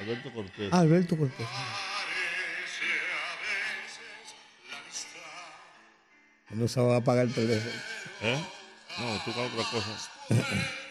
Alberto 0.00 0.32
Cortés. 0.32 0.72
Alberto 0.72 1.16
Cortés. 1.16 1.46
No 6.50 6.68
se 6.68 6.80
va 6.80 6.94
a 6.94 6.98
apagar 6.98 7.26
el 7.26 7.34
teléfono. 7.34 7.72
¿Eh? 8.22 8.44
No, 8.98 9.22
tú 9.24 9.32
con 9.32 9.44
otra 9.44 9.64
cosa. 9.70 10.10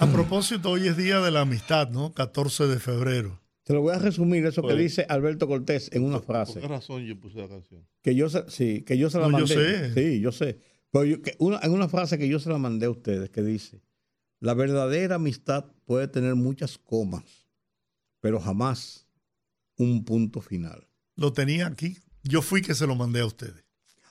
A 0.00 0.06
propósito, 0.06 0.70
hoy 0.70 0.86
es 0.86 0.96
Día 0.96 1.20
de 1.20 1.32
la 1.32 1.40
Amistad, 1.40 1.90
¿no? 1.90 2.12
14 2.12 2.68
de 2.68 2.78
febrero. 2.78 3.42
Te 3.64 3.72
lo 3.72 3.80
voy 3.80 3.96
a 3.96 3.98
resumir, 3.98 4.46
eso 4.46 4.62
que 4.62 4.74
dice 4.74 5.04
Alberto 5.08 5.48
Cortés 5.48 5.90
en 5.92 6.04
una 6.04 6.20
frase. 6.20 6.52
¿Por 6.52 6.62
qué 6.62 6.68
razón 6.68 7.04
yo 7.04 7.18
puse 7.18 7.38
la 7.38 7.48
canción? 7.48 7.84
Que 8.00 8.14
yo, 8.14 8.28
sí, 8.28 8.82
que 8.82 8.96
yo 8.96 9.10
se 9.10 9.18
la 9.18 9.28
mandé. 9.28 9.48
Yo 9.48 9.60
sé. 9.60 9.94
Sí, 9.94 10.20
yo 10.20 10.30
sé. 10.30 10.60
Pero 10.92 11.04
en 11.04 11.72
una 11.72 11.88
frase 11.88 12.16
que 12.16 12.28
yo 12.28 12.38
se 12.38 12.48
la 12.48 12.58
mandé 12.58 12.86
a 12.86 12.90
ustedes, 12.90 13.28
que 13.30 13.42
dice, 13.42 13.82
la 14.38 14.54
verdadera 14.54 15.16
amistad 15.16 15.64
puede 15.84 16.06
tener 16.06 16.36
muchas 16.36 16.78
comas, 16.78 17.48
pero 18.20 18.38
jamás 18.38 19.08
un 19.78 20.04
punto 20.04 20.40
final. 20.40 20.86
Lo 21.16 21.32
tenía 21.32 21.66
aquí. 21.66 21.98
Yo 22.22 22.40
fui 22.40 22.62
que 22.62 22.76
se 22.76 22.86
lo 22.86 22.94
mandé 22.94 23.18
a 23.18 23.26
ustedes. 23.26 23.64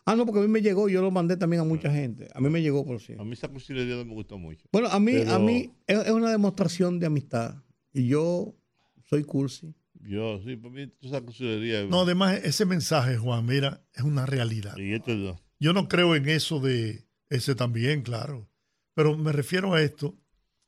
Ah, 0.07 0.15
no, 0.15 0.25
porque 0.25 0.39
a 0.39 0.41
mí 0.41 0.47
me 0.47 0.61
llegó, 0.61 0.87
yo 0.87 1.01
lo 1.01 1.11
mandé 1.11 1.35
también 1.35 1.59
a 1.61 1.65
mucha 1.65 1.91
gente. 1.91 2.29
A 2.33 2.39
mí 2.39 2.49
me 2.49 2.61
llegó 2.61 2.85
por 2.85 3.01
sí. 3.01 3.13
A 3.19 3.25
mí 3.25 3.33
esa 3.33 3.49
cursilería 3.49 3.97
no 3.97 4.05
me 4.05 4.13
gustó 4.13 4.37
mucho. 4.37 4.65
Bueno, 4.71 4.87
a 4.87 5.01
mí, 5.01 5.17
a 5.27 5.37
mí 5.37 5.73
es, 5.85 6.09
una 6.11 6.31
demostración 6.31 6.97
de 6.97 7.07
amistad. 7.07 7.55
Y 7.91 8.07
yo 8.07 8.55
soy 9.03 9.25
cursi. 9.25 9.75
Yo, 9.95 10.39
sí, 10.45 10.55
para 10.55 10.73
mí 10.73 10.89
esa 11.01 11.19
cursilería. 11.19 11.83
No, 11.87 12.03
además, 12.03 12.39
ese 12.45 12.65
mensaje, 12.65 13.17
Juan, 13.17 13.45
mira, 13.45 13.83
es 13.93 14.03
una 14.03 14.25
realidad. 14.25 14.77
Y 14.77 14.93
esto 14.93 15.11
es 15.11 15.35
Yo 15.59 15.73
no 15.73 15.89
creo 15.89 16.15
en 16.15 16.29
eso 16.29 16.61
de 16.61 17.05
ese 17.29 17.53
también, 17.53 18.01
claro. 18.01 18.49
Pero 18.93 19.17
me 19.17 19.33
refiero 19.33 19.73
a 19.73 19.81
esto. 19.81 20.17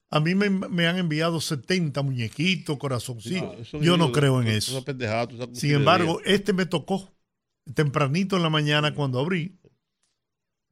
A 0.10 0.20
mí 0.20 0.36
me, 0.36 0.86
han 0.86 0.98
enviado 0.98 1.40
70 1.40 2.02
muñequitos, 2.02 2.78
corazoncitos. 2.78 3.72
yo 3.72 3.96
no 3.96 4.12
creo 4.12 4.42
en 4.42 4.50
eso. 4.50 4.84
Sin 5.54 5.76
embargo, 5.76 6.20
este 6.26 6.52
me 6.52 6.66
tocó 6.66 7.10
tempranito 7.74 8.38
en 8.38 8.44
la 8.44 8.50
mañana 8.50 8.94
cuando 8.94 9.20
abrí, 9.20 9.60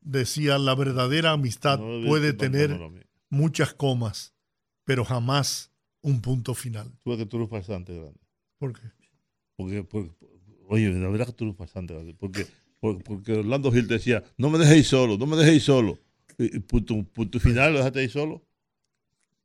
decía, 0.02 0.58
la 0.58 0.76
verdadera 0.76 1.32
amistad 1.32 1.80
puede 1.80 2.34
tener 2.34 2.80
muchas 3.30 3.74
comas, 3.74 4.34
pero 4.84 5.04
jamás 5.06 5.72
un 6.02 6.22
punto 6.22 6.54
final. 6.54 6.92
Tú 7.04 7.18
que 7.18 7.26
tú 7.26 7.38
eres 7.38 7.50
bastante 7.50 7.94
grande. 7.94 8.20
¿Por 8.58 8.74
qué? 8.74 8.88
Porque, 9.56 10.12
oye, 10.68 10.90
la 10.92 11.10
verdad 11.10 11.28
que 11.28 11.34
tú 11.34 11.46
eres 11.46 11.58
bastante 11.58 11.94
grande. 11.94 12.14
Porque, 12.14 12.48
porque, 12.80 13.34
Orlando 13.34 13.72
Gil 13.72 13.88
decía, 13.88 14.24
no 14.38 14.50
me 14.50 14.58
dejéis 14.58 14.88
solo, 14.88 15.18
no 15.18 15.26
me 15.26 15.36
dejéis 15.36 15.64
solo. 15.64 16.00
Y, 16.38 16.60
punto, 16.60 17.04
punto 17.04 17.40
final, 17.40 17.74
lo 17.74 17.80
dejaste 17.80 18.00
ahí 18.00 18.10
solo. 18.10 18.44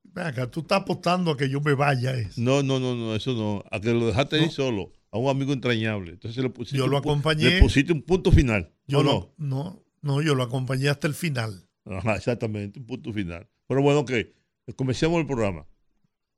Venga, 0.05 0.51
tú 0.51 0.61
estás 0.61 0.83
apostando 0.83 1.31
a 1.31 1.37
que 1.37 1.49
yo 1.49 1.61
me 1.61 1.75
vaya. 1.75 2.13
No, 2.37 2.63
no, 2.63 2.79
no, 2.79 2.95
no, 2.95 3.17
eso 3.17 3.33
no. 3.33 3.65
A 3.71 3.81
que 3.81 3.93
lo 3.93 4.07
dejaste 4.07 4.37
ahí 4.37 4.51
solo 4.51 4.93
a 5.13 5.19
un 5.19 5.29
amigo 5.29 5.53
entrañable. 5.53 6.13
Entonces 6.13 6.43
le 6.43 6.51
pusiste 6.51 6.79
yo 6.79 6.89
lo 6.89 6.97
acompañé. 6.97 7.51
Le 7.51 7.61
pusiste 7.61 7.93
un 7.93 8.03
punto 8.03 8.33
final. 8.33 8.73
Yo 8.89 9.05
no? 9.05 9.33
no, 9.37 9.85
no, 10.01 10.21
yo 10.23 10.35
lo 10.35 10.43
acompañé 10.43 10.89
hasta 10.89 11.07
el 11.07 11.15
final. 11.15 11.69
Ajá, 11.85 12.17
exactamente, 12.17 12.81
un 12.81 12.87
punto 12.87 13.13
final. 13.13 13.49
Pero 13.69 13.83
bueno, 13.83 14.05
que 14.05 14.35
Comencemos 14.77 15.21
el 15.21 15.27
programa. 15.27 15.67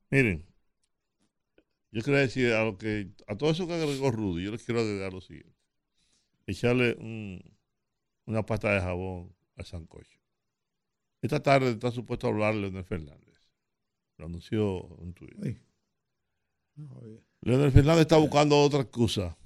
Miren, 0.09 0.45
yo 1.91 2.01
quería 2.01 2.21
decir 2.21 2.53
a 2.53 2.63
lo 2.63 2.77
que 2.77 3.11
a 3.27 3.37
todo 3.37 3.51
eso 3.51 3.67
que 3.67 3.73
agregó 3.73 4.11
Rudy, 4.11 4.43
yo 4.43 4.51
les 4.51 4.63
quiero 4.63 4.81
agregar 4.81 5.13
lo 5.13 5.21
siguiente. 5.21 5.55
Echarle 6.47 6.95
un, 6.95 7.41
una 8.25 8.45
pasta 8.45 8.73
de 8.73 8.81
jabón 8.81 9.35
al 9.55 9.65
sancocho. 9.65 10.19
Esta 11.21 11.41
tarde 11.41 11.71
está 11.71 11.91
supuesto 11.91 12.27
a 12.27 12.31
hablar 12.31 12.55
Leonel 12.55 12.83
Fernández. 12.83 13.39
Lo 14.17 14.25
anunció 14.25 14.97
en 15.01 15.13
Twitter. 15.13 15.61
Leonel 17.45 17.71
Fernández 17.71 18.01
está 18.01 18.17
buscando 18.17 18.59
otra 18.59 18.81
excusa. 18.81 19.37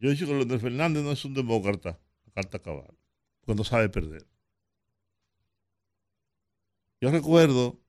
Yo 0.00 0.08
he 0.08 0.14
dicho 0.14 0.26
que 0.26 0.32
Leonel 0.32 0.58
Fernández 0.58 1.04
no 1.04 1.12
es 1.12 1.24
un 1.24 1.32
demócrata, 1.32 2.00
carta 2.34 2.58
cabal, 2.58 2.92
cuando 3.42 3.62
sabe 3.62 3.88
perder. 3.88 4.26
Yo 7.00 7.12
recuerdo, 7.12 7.80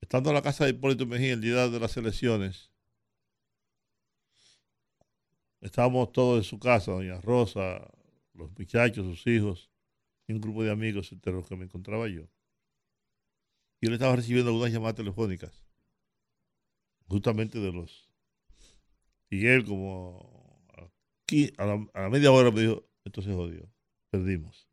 estando 0.00 0.30
en 0.30 0.36
la 0.36 0.42
casa 0.42 0.64
de 0.64 0.70
Hipólito 0.70 1.04
Mejía 1.04 1.32
el 1.32 1.40
día 1.40 1.68
de 1.68 1.80
las 1.80 1.96
elecciones, 1.96 2.70
estábamos 5.60 6.12
todos 6.12 6.38
en 6.38 6.44
su 6.44 6.60
casa, 6.60 6.92
doña 6.92 7.20
Rosa, 7.20 7.90
los 8.34 8.56
muchachos, 8.56 9.04
sus 9.04 9.26
hijos, 9.26 9.68
y 10.28 10.32
un 10.32 10.40
grupo 10.40 10.62
de 10.62 10.70
amigos 10.70 11.10
entre 11.10 11.32
los 11.32 11.44
que 11.48 11.56
me 11.56 11.64
encontraba 11.64 12.06
yo. 12.06 12.22
Y 13.80 13.88
él 13.88 13.94
estaba 13.94 14.14
recibiendo 14.14 14.52
algunas 14.52 14.72
llamadas 14.72 14.94
telefónicas, 14.94 15.65
justamente 17.08 17.58
de 17.58 17.72
los... 17.72 18.10
Y 19.30 19.46
él 19.46 19.64
como 19.64 20.62
aquí, 21.22 21.52
a 21.58 21.66
la, 21.66 21.86
a 21.94 22.02
la 22.02 22.10
media 22.10 22.30
hora 22.30 22.50
me 22.50 22.60
dijo, 22.60 22.88
esto 23.04 23.22
se 23.22 23.32
jodió, 23.32 23.68
perdimos. 24.10 24.68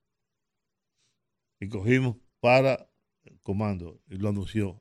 Y 1.59 1.69
cogimos 1.69 2.17
para 2.39 2.89
comando 3.41 4.01
y 4.09 4.17
lo 4.17 4.29
anunció. 4.29 4.77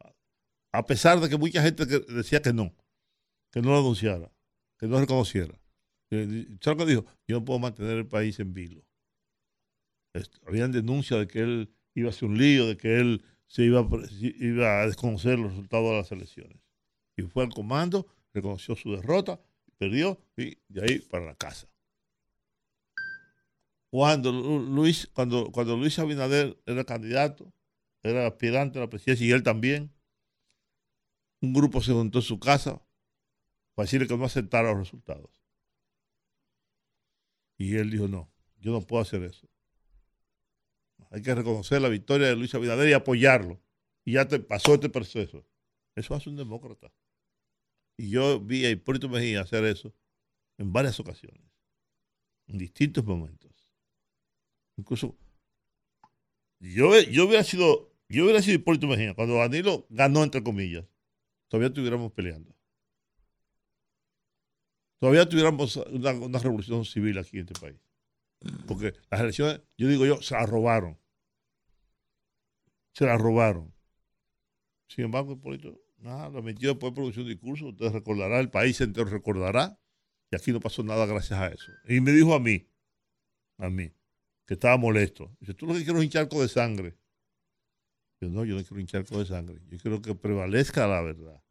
A 0.72 0.86
pesar 0.86 1.20
de 1.20 1.28
que 1.28 1.36
mucha 1.36 1.62
gente 1.62 1.86
decía 1.86 2.42
que 2.42 2.52
no, 2.52 2.74
que 3.50 3.60
no 3.60 3.70
lo 3.70 3.78
anunciara, 3.78 4.32
que 4.78 4.86
no 4.86 4.98
reconociera. 4.98 5.58
¿Sabes 6.10 6.84
que 6.84 6.86
dijo? 6.86 7.06
Yo 7.26 7.38
no 7.38 7.44
puedo 7.44 7.58
mantener 7.58 7.98
el 7.98 8.06
país 8.06 8.38
en 8.40 8.52
vilo. 8.52 8.84
Habían 10.46 10.72
denuncias 10.72 11.20
de 11.20 11.26
que 11.26 11.40
él 11.40 11.74
iba 11.94 12.08
a 12.08 12.10
hacer 12.10 12.28
un 12.28 12.36
lío, 12.36 12.66
de 12.66 12.76
que 12.76 12.98
él 12.98 13.24
se 13.46 13.64
iba, 13.64 13.86
iba 14.20 14.82
a 14.82 14.86
desconocer 14.86 15.38
los 15.38 15.52
resultados 15.52 15.90
de 15.90 15.96
las 15.96 16.12
elecciones. 16.12 16.58
Y 17.22 17.26
fue 17.28 17.44
al 17.44 17.50
comando, 17.50 18.06
reconoció 18.34 18.74
su 18.74 18.90
derrota, 18.92 19.40
perdió 19.78 20.20
y 20.36 20.58
de 20.68 20.82
ahí 20.82 20.98
para 20.98 21.24
la 21.24 21.34
casa. 21.36 21.68
Cuando 23.90 24.32
Luis, 24.32 25.08
cuando, 25.12 25.52
cuando 25.52 25.76
Luis 25.76 25.98
Abinader 25.98 26.60
era 26.66 26.84
candidato, 26.84 27.52
era 28.02 28.26
aspirante 28.26 28.78
a 28.78 28.82
la 28.82 28.90
presidencia 28.90 29.26
y 29.26 29.30
él 29.30 29.42
también. 29.42 29.92
Un 31.40 31.52
grupo 31.52 31.80
se 31.80 31.92
juntó 31.92 32.18
en 32.18 32.24
su 32.24 32.40
casa 32.40 32.82
para 33.74 33.84
decirle 33.84 34.08
que 34.08 34.16
no 34.16 34.24
aceptara 34.24 34.70
los 34.70 34.78
resultados. 34.78 35.30
Y 37.56 37.76
él 37.76 37.90
dijo, 37.90 38.08
no, 38.08 38.32
yo 38.58 38.72
no 38.72 38.80
puedo 38.80 39.02
hacer 39.02 39.22
eso. 39.22 39.46
Hay 41.10 41.22
que 41.22 41.34
reconocer 41.34 41.80
la 41.82 41.88
victoria 41.88 42.28
de 42.28 42.36
Luis 42.36 42.54
Abinader 42.54 42.88
y 42.88 42.94
apoyarlo. 42.94 43.60
Y 44.04 44.14
ya 44.14 44.26
te 44.26 44.40
pasó 44.40 44.74
este 44.74 44.88
proceso. 44.88 45.46
Eso 45.94 46.14
hace 46.14 46.30
un 46.30 46.36
demócrata. 46.36 46.92
Y 47.96 48.10
yo 48.10 48.40
vi 48.40 48.64
a 48.64 48.70
Hipólito 48.70 49.08
Mejía 49.08 49.42
hacer 49.42 49.64
eso 49.64 49.94
en 50.58 50.72
varias 50.72 50.98
ocasiones, 51.00 51.42
en 52.46 52.58
distintos 52.58 53.04
momentos. 53.04 53.50
Incluso 54.76 55.16
yo, 56.58 56.98
yo 57.00 57.26
hubiera 57.26 57.44
sido 57.44 57.92
yo 58.12 58.24
hubiera 58.24 58.42
sido 58.42 58.56
Hipólito 58.56 58.86
Mejía, 58.86 59.14
cuando 59.14 59.36
Danilo 59.36 59.86
ganó, 59.88 60.22
entre 60.22 60.42
comillas, 60.42 60.84
todavía 61.48 61.68
estuviéramos 61.68 62.12
peleando. 62.12 62.54
Todavía 64.98 65.26
tuviéramos 65.26 65.76
una, 65.76 66.38
revolución 66.38 66.84
civil 66.84 67.16
aquí 67.16 67.38
en 67.38 67.48
este 67.48 67.58
país. 67.58 67.80
Porque 68.68 68.92
las 69.10 69.20
elecciones, 69.20 69.62
yo 69.78 69.88
digo 69.88 70.04
yo, 70.04 70.20
se 70.20 70.34
las 70.34 70.46
robaron. 70.48 70.98
Se 72.92 73.06
las 73.06 73.18
robaron. 73.18 73.72
Sin 74.88 75.06
embargo, 75.06 75.32
Hipólito, 75.32 75.80
nada, 76.02 76.28
lo 76.28 76.42
metió 76.42 76.70
después 76.70 76.92
de 76.92 76.96
producción 76.96 77.26
de 77.26 77.32
discurso. 77.32 77.68
Usted 77.68 77.90
recordará, 77.90 78.40
el 78.40 78.50
país 78.50 78.80
entero 78.80 79.08
recordará. 79.08 79.78
Y 80.30 80.36
aquí 80.36 80.52
no 80.52 80.60
pasó 80.60 80.82
nada 80.82 81.06
gracias 81.06 81.38
a 81.38 81.48
eso. 81.48 81.70
Y 81.88 82.00
me 82.00 82.12
dijo 82.12 82.34
a 82.34 82.40
mí, 82.40 82.66
a 83.58 83.68
mí, 83.68 83.92
que 84.46 84.54
estaba 84.54 84.76
molesto. 84.76 85.34
Dice, 85.40 85.54
tú 85.54 85.66
lo 85.66 85.74
que 85.74 85.84
quieres 85.84 86.00
es 86.00 86.06
un 86.06 86.10
charco 86.10 86.40
de 86.40 86.48
sangre. 86.48 86.96
Yo 88.20 88.28
no, 88.28 88.44
yo 88.44 88.54
no 88.54 88.62
quiero 88.62 88.80
hinchar 88.80 89.04
con 89.04 89.18
de 89.18 89.26
sangre. 89.26 89.60
Yo 89.68 89.78
quiero 89.78 90.00
que 90.00 90.14
prevalezca 90.14 90.86
la 90.86 91.02
verdad. 91.02 91.42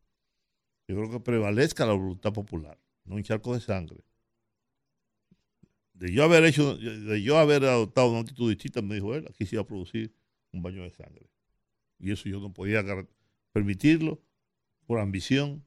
Yo 0.88 0.96
creo 0.96 1.12
que 1.12 1.20
prevalezca 1.20 1.86
la 1.86 1.94
voluntad 1.94 2.34
popular, 2.34 2.80
no 3.04 3.16
un 3.16 3.24
charco 3.24 3.54
de 3.54 3.60
sangre. 3.60 4.04
De 5.94 6.12
yo 6.12 6.24
haber 6.24 6.46
hecho, 6.46 6.78
de 6.78 7.22
yo 7.22 7.38
haber 7.38 7.66
adoptado 7.66 8.10
una 8.10 8.22
actitud 8.22 8.50
distinta, 8.50 8.82
me 8.82 8.96
dijo 8.96 9.14
él, 9.16 9.26
aquí 9.30 9.46
se 9.46 9.56
iba 9.56 9.64
a 9.64 9.68
producir 9.68 10.16
un 10.52 10.62
baño 10.62 10.84
de 10.84 10.92
sangre. 10.92 11.30
Y 12.00 12.12
eso 12.12 12.28
yo 12.28 12.40
no 12.40 12.52
podía 12.52 12.84
permitirlo 13.52 14.22
por 14.92 15.00
ambición, 15.00 15.66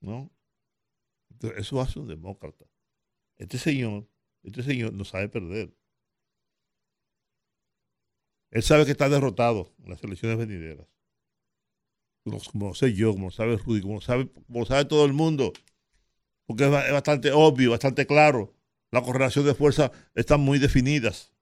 ¿no? 0.00 0.30
Entonces, 1.28 1.58
eso 1.58 1.80
hace 1.80 1.98
un 1.98 2.06
demócrata. 2.06 2.66
Este 3.36 3.58
señor, 3.58 4.08
este 4.44 4.62
señor 4.62 4.92
no 4.92 5.04
sabe 5.04 5.28
perder. 5.28 5.76
Él 8.52 8.62
sabe 8.62 8.84
que 8.84 8.92
está 8.92 9.08
derrotado 9.08 9.74
en 9.82 9.90
las 9.90 10.04
elecciones 10.04 10.38
venideras. 10.38 10.86
Como 12.52 12.68
lo 12.68 12.74
sé 12.74 12.94
yo, 12.94 13.10
como 13.12 13.26
lo 13.26 13.30
sabe 13.32 13.56
Rudy, 13.56 13.80
como 13.80 13.94
lo 13.94 14.00
sabe, 14.02 14.30
como 14.30 14.64
sabe 14.64 14.84
todo 14.84 15.04
el 15.04 15.14
mundo. 15.14 15.52
Porque 16.46 16.66
es 16.66 16.70
bastante 16.70 17.32
obvio, 17.32 17.72
bastante 17.72 18.06
claro. 18.06 18.54
La 18.92 19.02
correlación 19.02 19.46
de 19.46 19.56
fuerzas 19.56 19.90
están 20.14 20.42
muy 20.42 20.60
definidas. 20.60 21.32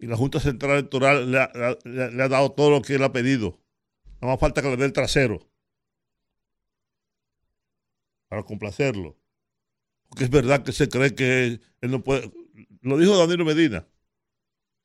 Y 0.00 0.06
la 0.06 0.16
Junta 0.16 0.40
Central 0.40 0.72
Electoral 0.72 1.30
le 1.30 1.38
ha, 1.38 2.28
dado 2.28 2.52
todo 2.52 2.70
lo 2.70 2.82
que 2.82 2.94
él 2.94 3.04
ha 3.04 3.12
pedido. 3.12 3.60
Nada 4.20 4.32
más 4.32 4.40
falta 4.40 4.62
que 4.62 4.70
le 4.70 4.76
dé 4.76 4.86
el 4.86 4.92
trasero. 4.92 5.48
Para 8.28 8.42
complacerlo. 8.42 9.16
Porque 10.08 10.24
es 10.24 10.30
verdad 10.30 10.64
que 10.64 10.72
se 10.72 10.88
cree 10.88 11.14
que 11.14 11.60
él 11.80 11.90
no 11.90 12.02
puede 12.02 12.30
lo 12.82 12.98
dijo 12.98 13.16
Danilo 13.16 13.44
Medina. 13.44 13.86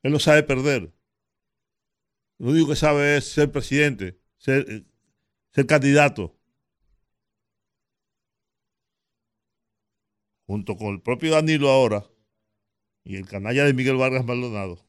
Él 0.02 0.12
no 0.12 0.18
sabe 0.18 0.42
perder. 0.42 0.92
Lo 2.38 2.50
único 2.50 2.68
que 2.68 2.76
sabe 2.76 3.16
es 3.16 3.24
ser 3.32 3.50
presidente, 3.50 4.20
ser, 4.36 4.66
eh, 4.70 4.84
ser 5.52 5.66
candidato. 5.66 6.38
Junto 10.46 10.76
con 10.76 10.88
el 10.88 11.02
propio 11.02 11.32
Danilo 11.32 11.70
ahora 11.70 12.06
y 13.02 13.16
el 13.16 13.26
canalla 13.26 13.64
de 13.64 13.74
Miguel 13.74 13.96
Vargas 13.96 14.24
Maldonado. 14.24 14.85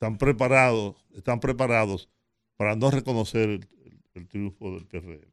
Están 0.00 0.16
preparados, 0.16 0.96
están 1.12 1.40
preparados 1.40 2.08
para 2.56 2.74
no 2.74 2.90
reconocer 2.90 3.68
el, 4.14 4.28
triunfo 4.28 4.72
del 4.72 4.86
PRM. 4.86 5.30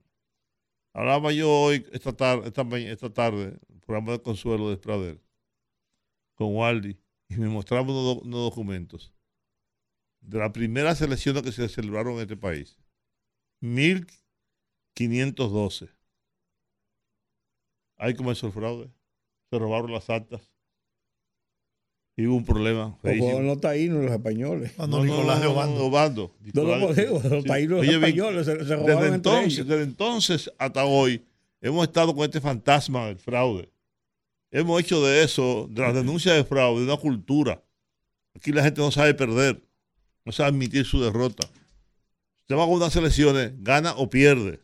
Hablaba 0.94 1.32
yo 1.32 1.50
hoy, 1.50 1.86
esta 1.94 2.12
tarde, 2.12 2.50
esta, 2.50 2.64
esta 2.78 3.14
tarde, 3.14 3.58
el 3.70 3.80
programa 3.80 4.12
de 4.12 4.22
consuelo 4.22 4.70
de 4.70 4.76
Sprader, 4.76 5.22
con 6.36 6.54
Waldi 6.54 7.00
y 7.30 7.38
me 7.38 7.48
mostramos 7.48 8.22
unos, 8.22 8.44
documentos 8.44 9.14
de 10.20 10.40
las 10.40 10.52
primeras 10.52 11.02
elecciones 11.02 11.44
que 11.44 11.54
se 11.54 11.70
celebraron 11.70 12.16
en 12.16 12.22
este 12.24 12.36
país. 12.36 12.78
1512. 13.62 15.90
Ahí 17.96 18.16
comenzó 18.16 18.48
el 18.48 18.54
fraude. 18.54 18.92
Se 19.50 19.58
robaron 19.58 19.94
las 19.94 20.10
actas. 20.10 20.52
Y 22.20 22.26
hubo 22.26 22.38
un 22.38 22.46
problema. 22.46 22.98
los 23.04 23.62
taínos, 23.62 24.04
los 24.04 24.12
españoles. 24.12 24.72
No, 24.80 24.88
no, 24.88 25.06
Nicolás 25.06 25.40
de 25.40 25.48
Obando. 25.48 26.36
No, 26.52 26.92
digo, 26.92 27.22
los 27.30 27.44
taínos, 27.46 27.86
los 27.86 27.94
españoles 27.96 28.46
se, 28.48 28.56
robaron 28.56 28.86
desde 29.04 29.16
entonces, 29.16 29.68
desde 29.68 29.84
entonces 29.84 30.52
hasta 30.58 30.84
hoy 30.84 31.24
hemos 31.62 31.88
estado 31.88 32.16
con 32.16 32.26
este 32.26 32.42
fantasma 32.42 33.06
del 33.06 33.20
fraude. 33.20 33.70
Hemos 34.50 34.82
hecho 34.82 35.06
de 35.06 35.24
eso, 35.24 35.68
de 35.70 35.80
las 35.84 35.94
denuncias 35.94 36.36
de 36.36 36.44
fraude, 36.44 36.86
una 36.86 36.98
cultura. 36.98 37.64
Aquí 38.34 38.52
la 38.52 38.64
gente 38.64 38.82
no 38.82 38.90
sabe 38.90 39.14
perder, 39.14 39.62
no 40.26 40.32
sabe 40.32 40.50
admitir 40.50 40.86
su 40.86 41.00
derrota. 41.00 41.48
Usted 42.42 42.56
va 42.56 42.64
a 42.64 42.66
unas 42.66 42.96
elecciones, 42.96 43.54
gana 43.60 43.94
o 43.96 44.10
pierde. 44.10 44.60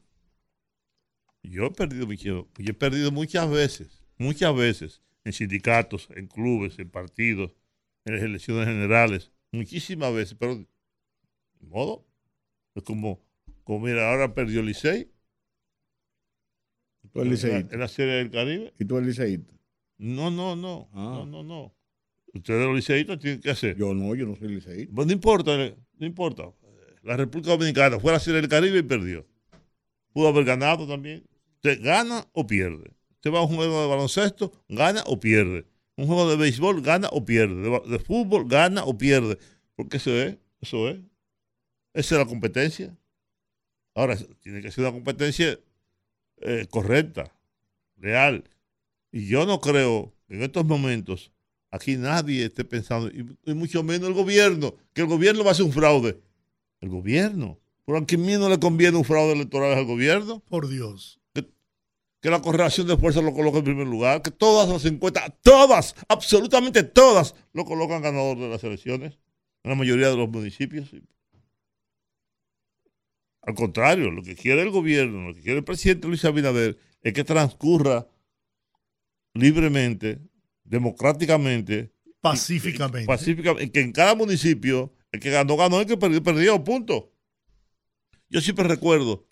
Yo 1.44 1.66
he 1.66 1.72
perdido, 1.72 2.12
yo 2.12 2.48
he 2.58 2.74
perdido 2.74 3.12
muchas 3.12 3.48
veces, 3.48 4.02
muchas 4.18 4.56
veces, 4.56 5.02
en 5.26 5.34
sindicatos, 5.34 6.10
en 6.16 6.28
clubes, 6.28 6.80
en 6.80 6.90
partidos, 6.90 7.56
en 8.06 8.16
las 8.16 8.24
elecciones 8.24 8.68
generales, 8.68 9.32
muchísimas 9.52 10.14
veces, 10.14 10.36
pero 10.40 10.56
de 10.56 10.68
modo, 11.62 12.06
es 12.76 12.84
como, 12.84 13.22
como 13.64 13.86
mira, 13.86 14.12
ahora 14.12 14.34
perdió 14.34 14.60
el 14.60 14.68
Licey. 14.68 15.10
¿Tú 17.12 17.22
el 17.22 17.28
En, 17.28 17.80
la, 17.80 17.88
serie 17.88 18.16
del 18.16 18.32
Caribe. 18.32 18.74
¿Y 18.80 18.86
tú 18.86 18.98
el 18.98 19.06
Liceísta? 19.06 19.54
No, 19.98 20.32
no, 20.32 20.56
no, 20.56 20.90
ah. 20.94 21.24
no, 21.24 21.26
no, 21.26 21.44
no. 21.44 21.76
Ustedes 22.34 22.66
los 22.66 22.76
liceístas 22.76 23.20
tienen 23.20 23.40
que 23.40 23.52
hacer. 23.52 23.78
Yo 23.78 23.94
no, 23.94 24.16
yo 24.16 24.26
no 24.26 24.36
soy 24.36 24.48
liceísta. 24.48 24.92
Pues 24.94 25.06
no 25.06 25.14
importa, 25.14 25.56
no 25.56 26.06
importa. 26.06 26.52
La 27.04 27.16
República 27.16 27.52
Dominicana 27.52 28.00
fue 28.00 28.12
a 28.12 28.16
hacer 28.16 28.36
el 28.36 28.48
Caribe 28.48 28.80
y 28.80 28.84
perdió. 28.84 29.26
Pudo 30.14 30.30
haber 30.30 30.46
ganado 30.46 30.88
también. 30.88 31.24
Usted 31.56 31.84
gana 31.84 32.28
o 32.34 32.48
pierde. 32.48 32.92
Usted 33.24 33.34
va 33.34 33.40
a 33.40 33.44
un 33.44 33.56
juego 33.56 33.82
de 33.82 33.88
baloncesto, 33.88 34.52
gana 34.68 35.02
o 35.06 35.18
pierde. 35.18 35.66
Un 35.96 36.08
juego 36.08 36.30
de 36.30 36.36
béisbol, 36.36 36.82
gana 36.82 37.08
o 37.10 37.24
pierde. 37.24 37.80
De, 37.88 38.00
fútbol, 38.00 38.50
gana 38.50 38.84
o 38.84 38.98
pierde. 38.98 39.38
Porque 39.78 39.96
eso 39.96 40.12
es, 40.12 40.36
eso 40.60 40.90
es. 40.90 40.98
Esa 41.94 42.16
es 42.16 42.20
la 42.20 42.26
competencia. 42.26 42.94
Ahora, 43.96 44.18
tiene 44.42 44.62
que 44.62 44.72
ser 44.72 44.84
una 44.84 44.92
competencia 44.92 45.58
eh, 46.42 46.68
correcta, 46.70 47.34
real. 47.96 48.44
Y 49.10 49.26
yo 49.28 49.46
no 49.46 49.62
creo 49.62 50.14
que 50.28 50.34
en 50.34 50.44
estos 50.44 50.66
momentos 50.66 51.32
aquí 51.72 51.96
nadie 51.96 52.44
esté 52.44 52.66
pensando, 52.66 53.08
y, 53.08 53.54
mucho 53.54 53.84
menos 53.84 54.10
el 54.10 54.16
gobierno, 54.16 54.76
que 54.92 55.00
el 55.00 55.08
gobierno 55.08 55.46
va 55.46 55.52
a 55.52 55.54
hacer 55.54 55.66
un 55.66 55.72
fraude. 55.72 56.20
El 56.82 56.90
gobierno. 56.90 57.58
Pero 57.86 58.00
a 58.00 58.06
quién 58.06 58.26
no 58.38 58.50
le 58.50 58.60
conviene 58.60 58.98
un 58.98 59.06
fraude 59.06 59.32
electoral 59.32 59.78
al 59.78 59.86
gobierno. 59.86 60.42
Por 60.50 60.68
Dios. 60.68 61.23
Que, 62.24 62.30
la 62.30 62.42
correlación 62.42 62.88
de 62.88 62.96
fuerzas 62.96 63.24
lo 63.24 63.34
coloque 63.34 63.58
en 63.58 63.66
primer 63.66 63.86
lugar, 63.86 64.22
que 64.22 64.32
todas 64.32 64.70
las 64.70 64.86
encuestas, 64.86 65.32
todas, 65.42 65.94
absolutamente 66.08 66.84
todas, 66.84 67.36
lo 67.52 67.66
colocan 67.66 68.02
ganador 68.02 68.38
de 68.38 68.48
las 68.48 68.64
elecciones, 68.64 69.20
en 69.64 69.70
la 69.70 69.76
mayoría 69.76 70.10
de 70.10 70.16
los 70.16 70.30
municipios. 70.30 70.90
Al 73.42 73.56
contrario, 73.56 74.10
lo 74.10 74.24
que 74.24 74.36
quiere 74.36 74.62
el 74.62 74.70
gobierno, 74.70 75.28
lo 75.28 75.36
que 75.36 75.42
quiere 75.42 75.58
el 75.58 75.66
presidente 75.66 76.08
Luis 76.08 76.24
Abinader 76.24 76.78
es 77.02 77.14
que 77.14 77.26
transcurra 77.26 78.08
libremente, 79.34 80.22
democráticamente, 80.64 81.92
Pacíficamente. 82.22 83.06
pacíficamente, 83.06 83.70
que 83.70 83.82
en 83.82 83.92
cada 83.92 84.16
municipio 84.16 84.94
el 85.12 85.20
que 85.20 85.30
ganó, 85.30 85.58
ganó, 85.58 85.82
el 85.82 85.86
que 85.86 85.98
perdió, 85.98 86.24
perdió, 86.24 86.64
punto. 86.64 87.12
Yo 88.30 88.40
siempre 88.40 88.66
recuerdo, 88.66 89.28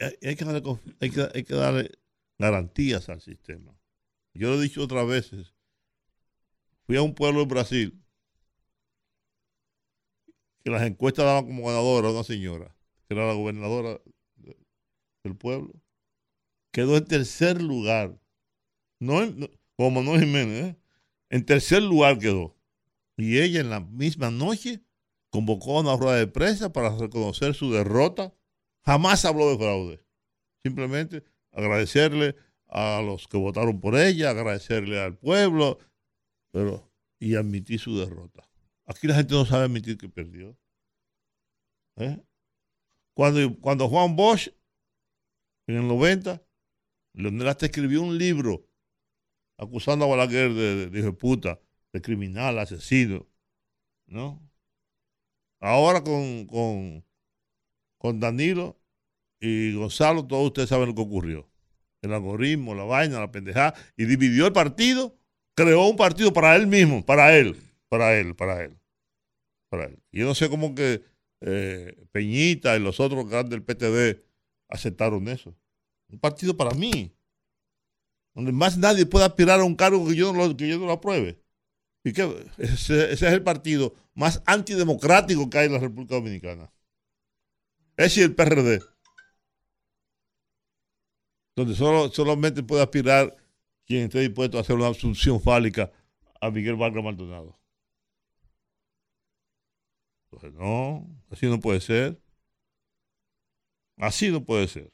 hay, 0.00 0.36
que 0.36 1.54
darle, 1.54 1.90
garantías 2.38 3.08
al 3.08 3.20
sistema. 3.20 3.76
Yo 4.34 4.50
lo 4.50 4.58
he 4.60 4.62
dicho 4.62 4.82
otras 4.82 5.06
veces. 5.06 5.54
Fui 6.86 6.96
a 6.96 7.02
un 7.02 7.14
pueblo 7.14 7.42
en 7.42 7.48
Brasil 7.48 8.02
que 10.64 10.70
las 10.70 10.82
encuestas 10.82 11.24
daban 11.24 11.46
como 11.46 11.66
ganadora 11.66 12.08
a 12.08 12.12
una 12.12 12.24
señora, 12.24 12.74
que 13.06 13.14
era 13.14 13.26
la 13.26 13.34
gobernadora 13.34 14.00
de- 14.36 14.56
del 15.24 15.36
pueblo. 15.36 15.72
Quedó 16.72 16.96
en 16.96 17.04
tercer 17.04 17.62
lugar. 17.62 18.20
No, 19.00 19.24
no- 19.26 19.48
como 19.76 19.90
Manuel 20.02 20.20
Jiménez, 20.20 20.64
¿eh? 20.64 20.76
en 21.30 21.44
tercer 21.44 21.82
lugar 21.82 22.18
quedó. 22.18 22.56
Y 23.16 23.38
ella 23.38 23.60
en 23.60 23.70
la 23.70 23.80
misma 23.80 24.30
noche 24.30 24.82
convocó 25.30 25.78
a 25.78 25.80
una 25.82 25.96
rueda 25.96 26.16
de 26.16 26.26
prensa 26.26 26.72
para 26.72 26.96
reconocer 26.96 27.54
su 27.54 27.72
derrota. 27.72 28.34
Jamás 28.88 29.22
habló 29.26 29.50
de 29.50 29.58
fraude. 29.58 30.00
Simplemente 30.64 31.22
agradecerle 31.52 32.34
a 32.68 33.02
los 33.02 33.28
que 33.28 33.36
votaron 33.36 33.82
por 33.82 33.94
ella, 33.98 34.30
agradecerle 34.30 34.98
al 34.98 35.14
pueblo, 35.14 35.78
pero 36.50 36.90
y 37.20 37.34
admitir 37.34 37.78
su 37.78 37.98
derrota. 37.98 38.48
Aquí 38.86 39.06
la 39.06 39.16
gente 39.16 39.34
no 39.34 39.44
sabe 39.44 39.64
admitir 39.64 39.98
que 39.98 40.08
perdió. 40.08 40.56
¿Eh? 41.96 42.18
Cuando, 43.14 43.60
cuando 43.60 43.90
Juan 43.90 44.16
Bosch, 44.16 44.48
en 45.66 45.76
el 45.76 45.86
90, 45.86 46.42
Leonel 47.12 47.48
hasta 47.48 47.66
escribió 47.66 48.00
un 48.00 48.16
libro 48.16 48.70
acusando 49.58 50.06
a 50.06 50.08
Balaguer 50.08 50.54
de, 50.54 50.88
de, 50.88 51.02
de 51.02 51.12
puta, 51.12 51.60
de 51.92 52.00
criminal, 52.00 52.58
asesino, 52.58 53.26
¿no? 54.06 54.50
Ahora 55.60 56.02
con, 56.02 56.46
con, 56.46 57.04
con 57.98 58.18
Danilo 58.18 58.77
y 59.40 59.74
Gonzalo, 59.74 60.26
todos 60.26 60.46
ustedes 60.46 60.68
saben 60.68 60.88
lo 60.88 60.94
que 60.94 61.02
ocurrió. 61.02 61.48
El 62.02 62.12
algoritmo, 62.12 62.74
la 62.74 62.84
vaina, 62.84 63.18
la 63.18 63.30
pendejada, 63.30 63.74
y 63.96 64.04
dividió 64.04 64.46
el 64.46 64.52
partido, 64.52 65.16
creó 65.54 65.88
un 65.88 65.96
partido 65.96 66.32
para 66.32 66.54
él 66.56 66.66
mismo, 66.66 67.04
para 67.04 67.36
él, 67.36 67.56
para 67.88 68.16
él, 68.18 68.34
para 68.36 68.64
él, 68.64 68.78
él. 69.72 69.98
Yo 70.12 70.26
no 70.26 70.34
sé 70.34 70.48
cómo 70.48 70.74
que 70.74 71.02
eh, 71.40 71.96
Peñita 72.12 72.76
y 72.76 72.80
los 72.80 73.00
otros 73.00 73.28
grandes 73.28 73.50
del 73.50 73.62
PTD 73.62 74.22
aceptaron 74.68 75.28
eso. 75.28 75.54
Un 76.08 76.18
partido 76.18 76.56
para 76.56 76.70
mí, 76.72 77.12
donde 78.34 78.52
más 78.52 78.78
nadie 78.78 79.06
puede 79.06 79.26
aspirar 79.26 79.60
a 79.60 79.64
un 79.64 79.74
cargo 79.74 80.06
que 80.06 80.14
yo 80.14 80.32
no 80.32 80.46
lo, 80.46 80.56
que 80.56 80.68
yo 80.68 80.78
no 80.78 80.86
lo 80.86 80.92
apruebe. 80.92 81.40
¿Y 82.04 82.12
qué? 82.12 82.46
Ese, 82.58 83.12
es 83.12 83.22
el 83.22 83.42
partido 83.42 83.94
más 84.14 84.42
antidemocrático 84.46 85.50
que 85.50 85.58
hay 85.58 85.66
en 85.66 85.72
la 85.72 85.80
República 85.80 86.14
Dominicana. 86.14 86.72
Ese 87.96 88.20
y 88.20 88.24
el 88.24 88.34
PRD. 88.34 88.80
Donde 91.58 91.74
solo, 91.74 92.08
solamente 92.10 92.62
puede 92.62 92.84
aspirar 92.84 93.36
quien 93.84 94.04
esté 94.04 94.20
dispuesto 94.20 94.58
a 94.58 94.60
hacer 94.60 94.76
una 94.76 94.86
asunción 94.86 95.40
fálica 95.40 95.90
a 96.40 96.52
Miguel 96.52 96.76
Vargas 96.76 97.02
Maldonado. 97.02 97.58
Entonces, 100.30 100.52
no, 100.56 101.04
así 101.32 101.46
no 101.46 101.58
puede 101.58 101.80
ser. 101.80 102.22
Así 103.96 104.30
no 104.30 104.44
puede 104.44 104.68
ser. 104.68 104.92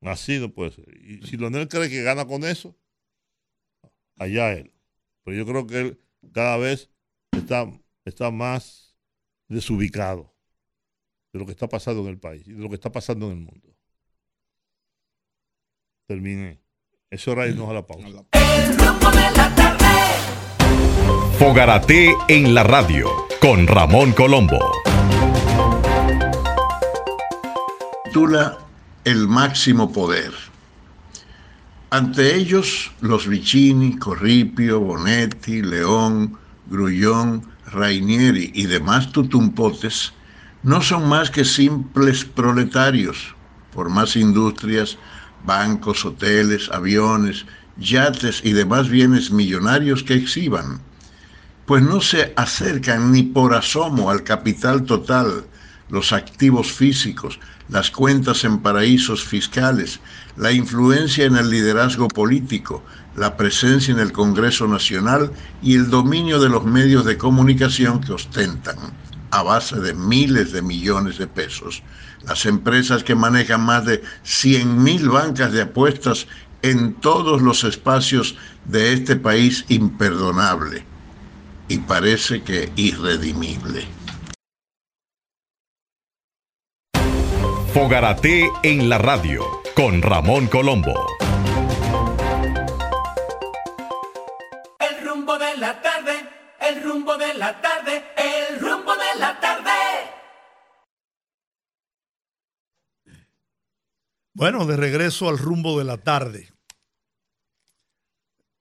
Así 0.00 0.38
no 0.38 0.50
puede 0.50 0.70
ser. 0.70 0.86
Y 0.96 1.26
si 1.26 1.36
Leonel 1.36 1.68
cree 1.68 1.90
que 1.90 2.02
gana 2.02 2.26
con 2.26 2.42
eso, 2.44 2.74
allá 4.16 4.54
él. 4.54 4.72
Pero 5.24 5.36
yo 5.36 5.44
creo 5.44 5.66
que 5.66 5.78
él 5.78 6.00
cada 6.32 6.56
vez 6.56 6.88
está, 7.32 7.70
está 8.06 8.30
más 8.30 8.96
desubicado 9.48 10.34
de 11.34 11.38
lo 11.38 11.44
que 11.44 11.52
está 11.52 11.68
pasando 11.68 12.00
en 12.00 12.08
el 12.08 12.18
país 12.18 12.48
y 12.48 12.52
de 12.52 12.62
lo 12.62 12.70
que 12.70 12.76
está 12.76 12.90
pasando 12.90 13.26
en 13.26 13.32
el 13.32 13.44
mundo. 13.44 13.75
Terminé. 16.06 16.60
Es 17.10 17.26
hora 17.26 17.44
de 17.44 17.50
irnos 17.50 17.68
a 17.68 17.72
la 17.72 17.86
pausa. 17.86 18.06
Fogarate 21.38 22.14
en 22.28 22.54
la 22.54 22.62
radio 22.62 23.10
con 23.40 23.66
Ramón 23.66 24.12
Colombo. 24.12 24.58
titula 28.04 28.56
El 29.04 29.28
máximo 29.28 29.92
poder. 29.92 30.32
Ante 31.90 32.34
ellos, 32.34 32.92
los 33.00 33.26
Vicini, 33.26 33.98
Corripio, 33.98 34.80
Bonetti, 34.80 35.60
León, 35.60 36.38
Grullón, 36.66 37.46
Rainieri 37.66 38.52
y 38.54 38.66
demás 38.66 39.12
tutumpotes 39.12 40.14
no 40.62 40.80
son 40.80 41.08
más 41.08 41.30
que 41.30 41.44
simples 41.44 42.24
proletarios, 42.24 43.34
por 43.72 43.90
más 43.90 44.16
industrias, 44.16 44.96
bancos, 45.46 46.04
hoteles, 46.04 46.68
aviones, 46.70 47.46
yates 47.78 48.40
y 48.44 48.52
demás 48.52 48.88
bienes 48.88 49.30
millonarios 49.30 50.02
que 50.02 50.14
exhiban, 50.14 50.80
pues 51.66 51.82
no 51.82 52.00
se 52.00 52.32
acercan 52.36 53.12
ni 53.12 53.22
por 53.22 53.54
asomo 53.54 54.10
al 54.10 54.22
capital 54.22 54.84
total, 54.84 55.46
los 55.88 56.12
activos 56.12 56.72
físicos, 56.72 57.38
las 57.68 57.90
cuentas 57.90 58.44
en 58.44 58.58
paraísos 58.58 59.24
fiscales, 59.24 60.00
la 60.36 60.52
influencia 60.52 61.24
en 61.24 61.36
el 61.36 61.50
liderazgo 61.50 62.08
político, 62.08 62.82
la 63.16 63.36
presencia 63.36 63.92
en 63.92 64.00
el 64.00 64.12
Congreso 64.12 64.66
Nacional 64.68 65.32
y 65.62 65.74
el 65.74 65.90
dominio 65.90 66.40
de 66.40 66.48
los 66.48 66.64
medios 66.64 67.04
de 67.04 67.18
comunicación 67.18 68.00
que 68.00 68.12
ostentan, 68.12 68.76
a 69.30 69.42
base 69.42 69.80
de 69.80 69.94
miles 69.94 70.52
de 70.52 70.62
millones 70.62 71.18
de 71.18 71.26
pesos, 71.26 71.82
las 72.24 72.46
empresas 72.46 73.04
que 73.04 73.14
manejan 73.14 73.60
más 73.60 73.84
de 73.84 74.02
100 74.22 74.82
mil 74.82 75.08
bancas 75.08 75.52
de 75.52 75.62
apuestas 75.62 76.26
en 76.62 76.94
todos 76.94 77.42
los 77.42 77.64
espacios 77.64 78.36
de 78.64 78.92
este 78.92 79.16
país 79.16 79.64
imperdonable 79.68 80.84
y 81.68 81.78
parece 81.78 82.42
que 82.42 82.70
irredimible. 82.76 83.86
Fogarate 87.72 88.50
en 88.62 88.88
la 88.88 88.98
radio 88.98 89.44
con 89.74 90.00
Ramón 90.00 90.46
Colombo. 90.46 90.94
El 94.78 95.06
rumbo 95.06 95.38
de 95.38 95.56
la 95.58 95.82
tarde, 95.82 96.14
el 96.60 96.82
rumbo 96.82 97.16
de 97.18 97.34
la 97.34 97.60
tarde, 97.60 98.02
el 98.16 98.60
rumbo 98.60 98.92
de 98.92 99.20
la 99.20 99.38
tarde. 99.40 99.75
Bueno, 104.38 104.66
de 104.66 104.76
regreso 104.76 105.30
al 105.30 105.38
rumbo 105.38 105.78
de 105.78 105.86
la 105.86 105.96
tarde. 105.96 106.52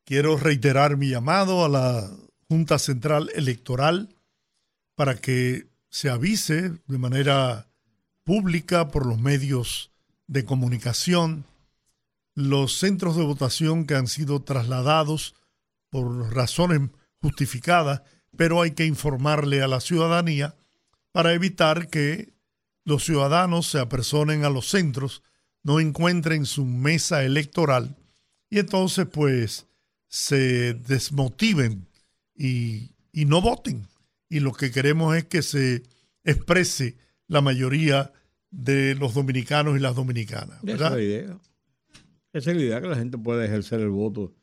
Quiero 0.05 0.37
reiterar 0.37 0.95
mi 0.95 1.09
llamado 1.09 1.65
a 1.65 1.67
la 1.67 2.09
Junta 2.47 2.79
Central 2.79 3.29
Electoral 3.35 4.15
para 4.95 5.17
que 5.17 5.67
se 5.89 6.09
avise 6.09 6.79
de 6.87 6.97
manera 6.97 7.67
pública 8.23 8.87
por 8.87 9.05
los 9.05 9.19
medios 9.19 9.91
de 10.27 10.45
comunicación 10.45 11.43
los 12.35 12.77
centros 12.77 13.17
de 13.17 13.25
votación 13.25 13.85
que 13.85 13.95
han 13.95 14.07
sido 14.07 14.43
trasladados 14.43 15.35
por 15.89 16.33
razones 16.33 16.89
justificadas, 17.21 18.01
pero 18.37 18.61
hay 18.61 18.71
que 18.71 18.85
informarle 18.85 19.61
a 19.61 19.67
la 19.67 19.81
ciudadanía 19.81 20.55
para 21.11 21.33
evitar 21.33 21.89
que 21.89 22.33
los 22.85 23.03
ciudadanos 23.03 23.67
se 23.69 23.79
apersonen 23.81 24.45
a 24.45 24.49
los 24.49 24.69
centros, 24.69 25.21
no 25.65 25.79
encuentren 25.79 26.45
su 26.45 26.63
mesa 26.63 27.23
electoral 27.23 27.95
y 28.51 28.59
entonces 28.59 29.07
pues 29.11 29.65
se 30.07 30.75
desmotiven 30.75 31.87
y, 32.35 32.91
y 33.11 33.25
no 33.25 33.41
voten. 33.41 33.87
Y 34.29 34.41
lo 34.41 34.53
que 34.53 34.71
queremos 34.71 35.17
es 35.17 35.25
que 35.25 35.41
se 35.41 35.81
exprese 36.23 36.97
la 37.27 37.41
mayoría 37.41 38.13
de 38.51 38.93
los 38.93 39.15
dominicanos 39.15 39.75
y 39.75 39.79
las 39.79 39.95
dominicanas. 39.95 40.63
Esa 40.63 40.73
es 40.87 40.91
la 40.91 41.01
idea. 41.01 41.39
Esa 42.31 42.51
es 42.51 42.57
la 42.57 42.63
idea 42.63 42.81
que 42.81 42.87
la 42.87 42.95
gente 42.95 43.17
pueda 43.17 43.43
ejercer 43.43 43.79
el 43.79 43.89
voto, 43.89 44.35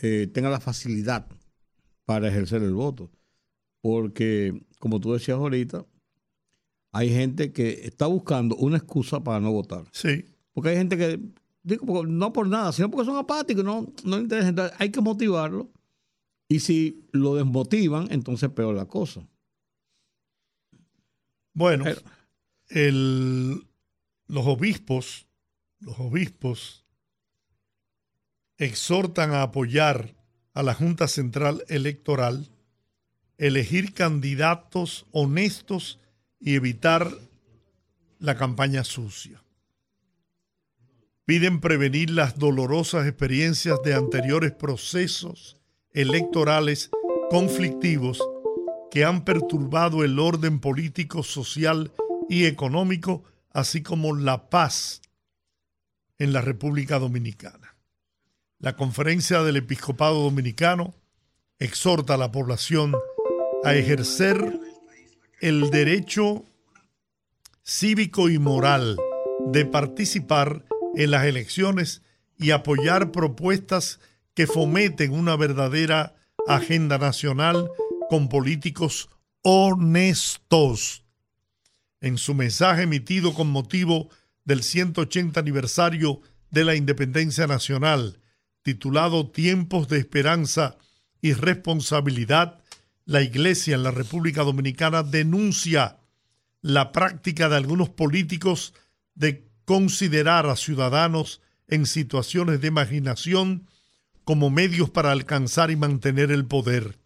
eh, 0.00 0.28
tenga 0.32 0.50
la 0.50 0.60
facilidad 0.60 1.26
para 2.04 2.28
ejercer 2.28 2.62
el 2.62 2.74
voto. 2.74 3.10
Porque, 3.80 4.60
como 4.78 5.00
tú 5.00 5.14
decías 5.14 5.38
ahorita, 5.38 5.86
hay 6.92 7.08
gente 7.08 7.52
que 7.52 7.86
está 7.86 8.06
buscando 8.06 8.54
una 8.56 8.76
excusa 8.76 9.24
para 9.24 9.40
no 9.40 9.50
votar. 9.50 9.84
Sí, 9.92 10.26
Porque 10.58 10.70
hay 10.70 10.76
gente 10.76 10.96
que, 10.98 11.20
digo, 11.62 12.04
no 12.04 12.32
por 12.32 12.48
nada, 12.48 12.72
sino 12.72 12.90
porque 12.90 13.06
son 13.06 13.16
apáticos, 13.16 13.62
no, 13.64 13.86
no 14.04 14.16
les 14.16 14.22
interesa. 14.24 14.48
Entonces, 14.48 14.76
hay 14.80 14.90
que 14.90 15.00
motivarlo. 15.00 15.70
Y 16.48 16.58
si 16.60 17.04
lo 17.12 17.36
desmotivan, 17.36 18.08
entonces 18.10 18.50
peor 18.50 18.74
la 18.74 18.86
cosa. 18.86 19.26
bueno, 21.52 21.84
Pero- 21.84 22.00
el- 22.68 23.66
los 24.26 24.46
obispos, 24.46 25.26
los 25.80 25.98
obispos 26.00 26.84
exhortan 28.56 29.32
a 29.32 29.42
apoyar 29.42 30.14
a 30.54 30.62
la 30.62 30.74
Junta 30.74 31.06
Central 31.08 31.64
Electoral, 31.68 32.48
elegir 33.36 33.92
candidatos 33.94 35.06
honestos 35.12 36.00
y 36.40 36.54
evitar 36.54 37.12
la 38.18 38.36
campaña 38.36 38.82
sucia. 38.84 39.42
Piden 41.28 41.60
prevenir 41.60 42.08
las 42.08 42.38
dolorosas 42.38 43.06
experiencias 43.06 43.82
de 43.84 43.92
anteriores 43.92 44.50
procesos 44.52 45.60
electorales 45.92 46.88
conflictivos 47.28 48.26
que 48.90 49.04
han 49.04 49.26
perturbado 49.26 50.04
el 50.04 50.20
orden 50.20 50.58
político, 50.58 51.22
social 51.22 51.92
y 52.30 52.46
económico, 52.46 53.24
así 53.50 53.82
como 53.82 54.16
la 54.16 54.48
paz 54.48 55.02
en 56.16 56.32
la 56.32 56.40
República 56.40 56.98
Dominicana. 56.98 57.76
La 58.58 58.74
conferencia 58.74 59.42
del 59.42 59.58
Episcopado 59.58 60.22
Dominicano 60.22 60.94
exhorta 61.58 62.14
a 62.14 62.16
la 62.16 62.32
población 62.32 62.94
a 63.64 63.74
ejercer 63.74 64.58
el 65.42 65.68
derecho 65.68 66.46
cívico 67.62 68.30
y 68.30 68.38
moral 68.38 68.96
de 69.48 69.66
participar 69.66 70.64
en 70.98 71.12
las 71.12 71.24
elecciones 71.26 72.02
y 72.36 72.50
apoyar 72.50 73.12
propuestas 73.12 74.00
que 74.34 74.48
fomenten 74.48 75.12
una 75.12 75.36
verdadera 75.36 76.16
agenda 76.48 76.98
nacional 76.98 77.70
con 78.10 78.28
políticos 78.28 79.08
honestos. 79.42 81.04
En 82.00 82.18
su 82.18 82.34
mensaje 82.34 82.82
emitido 82.82 83.32
con 83.32 83.48
motivo 83.48 84.08
del 84.44 84.64
180 84.64 85.38
aniversario 85.38 86.20
de 86.50 86.64
la 86.64 86.74
independencia 86.74 87.46
nacional, 87.46 88.18
titulado 88.62 89.30
Tiempos 89.30 89.86
de 89.86 89.98
Esperanza 89.98 90.78
y 91.22 91.32
Responsabilidad, 91.32 92.60
la 93.04 93.22
Iglesia 93.22 93.76
en 93.76 93.84
la 93.84 93.92
República 93.92 94.42
Dominicana 94.42 95.04
denuncia 95.04 96.00
la 96.60 96.90
práctica 96.90 97.48
de 97.48 97.56
algunos 97.56 97.88
políticos 97.88 98.74
de 99.14 99.47
considerar 99.68 100.46
a 100.46 100.56
ciudadanos 100.56 101.42
en 101.66 101.84
situaciones 101.84 102.62
de 102.62 102.70
marginación 102.70 103.68
como 104.24 104.48
medios 104.48 104.88
para 104.88 105.12
alcanzar 105.12 105.70
y 105.70 105.76
mantener 105.76 106.30
el 106.30 106.46
poder, 106.46 106.98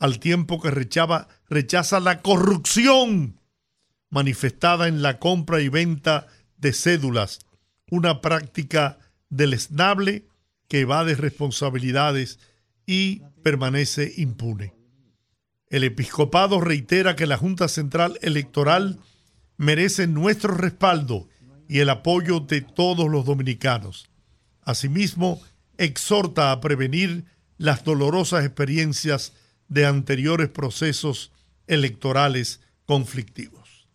al 0.00 0.18
tiempo 0.18 0.60
que 0.60 0.72
rechaza 0.72 2.00
la 2.00 2.20
corrupción 2.20 3.38
manifestada 4.10 4.88
en 4.88 5.00
la 5.00 5.20
compra 5.20 5.60
y 5.60 5.68
venta 5.68 6.26
de 6.56 6.72
cédulas, 6.72 7.38
una 7.88 8.20
práctica 8.20 8.98
deleznable 9.28 10.26
que 10.66 10.80
evade 10.80 11.14
responsabilidades 11.14 12.40
y 12.84 13.22
permanece 13.44 14.12
impune. 14.16 14.74
El 15.68 15.84
episcopado 15.84 16.60
reitera 16.60 17.14
que 17.14 17.28
la 17.28 17.36
Junta 17.36 17.68
Central 17.68 18.18
Electoral 18.22 18.98
merece 19.56 20.08
nuestro 20.08 20.54
respaldo 20.54 21.28
y 21.72 21.80
el 21.80 21.88
apoyo 21.88 22.40
de 22.40 22.60
todos 22.60 23.08
los 23.08 23.24
dominicanos. 23.24 24.10
Asimismo, 24.60 25.40
exhorta 25.78 26.52
a 26.52 26.60
prevenir 26.60 27.24
las 27.56 27.82
dolorosas 27.82 28.44
experiencias 28.44 29.32
de 29.68 29.86
anteriores 29.86 30.50
procesos 30.50 31.32
electorales 31.66 32.60
conflictivos. 32.84 33.88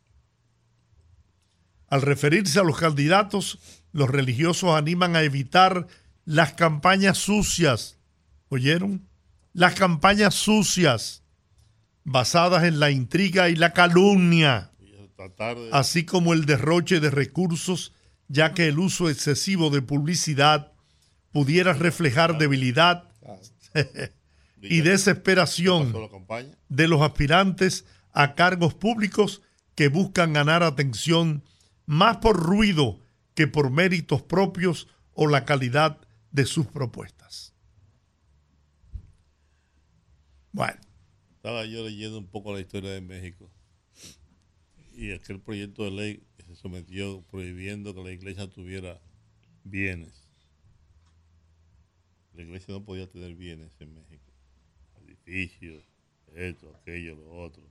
Al 1.88 2.02
referirse 2.02 2.60
a 2.60 2.64
los 2.64 2.80
candidatos, 2.80 3.60
los 3.92 4.10
religiosos 4.10 4.72
animan 4.72 5.16
a 5.16 5.22
evitar 5.22 5.86
las 6.26 6.54
campañas 6.54 7.20
sucias. 7.20 8.00
¿Oyeron? 8.50 9.08
Las 9.54 9.76
campañas 9.76 10.34
sucias, 10.34 11.22
basadas 12.04 12.64
en 12.64 12.80
la 12.80 12.90
intriga 12.90 13.50
y 13.50 13.56
la 13.56 13.74
calumnia 13.74 14.72
de, 15.18 15.70
así 15.72 16.06
como 16.06 16.34
el 16.34 16.46
derroche 16.46 17.00
de 17.00 17.10
recursos, 17.10 17.94
ya 18.28 18.54
que 18.54 18.68
el 18.68 18.80
uso 18.80 19.10
excesivo 19.10 19.70
de 19.70 19.82
publicidad 19.82 20.72
pudiera 21.32 21.74
reflejar 21.74 22.38
debilidad 22.38 23.10
y 24.62 24.82
desesperación 24.82 25.94
de 26.70 26.88
los 26.88 27.02
aspirantes 27.02 27.86
a 28.12 28.36
cargos 28.36 28.74
públicos 28.74 29.42
que 29.76 29.88
buscan 29.88 30.34
ganar 30.34 30.64
atención 30.64 31.44
más 31.86 32.18
por 32.18 32.38
ruido 32.38 33.00
que 33.34 33.48
por 33.48 33.70
méritos 33.70 34.22
propios 34.24 34.88
o 35.14 35.28
la 35.28 35.46
calidad 35.46 36.00
de 36.32 36.46
sus 36.46 36.68
propuestas. 36.68 37.54
Bueno, 40.52 40.80
Estaba 41.36 41.66
yo 41.66 41.86
leyendo 41.86 42.18
un 42.18 42.28
poco 42.28 42.54
la 42.54 42.60
historia 42.60 42.92
de 42.92 43.02
México 43.02 43.50
y 44.98 45.12
aquel 45.12 45.40
proyecto 45.40 45.84
de 45.84 45.92
ley 45.92 46.24
que 46.36 46.44
se 46.44 46.56
sometió 46.56 47.22
prohibiendo 47.30 47.94
que 47.94 48.04
la 48.04 48.12
iglesia 48.12 48.50
tuviera 48.50 49.00
bienes. 49.64 50.28
La 52.34 52.42
iglesia 52.42 52.74
no 52.74 52.84
podía 52.84 53.08
tener 53.08 53.36
bienes 53.36 53.80
en 53.80 53.94
México. 53.94 54.34
Edificios, 55.06 55.84
esto, 56.34 56.76
aquello, 56.76 57.16
lo 57.16 57.32
otro. 57.32 57.62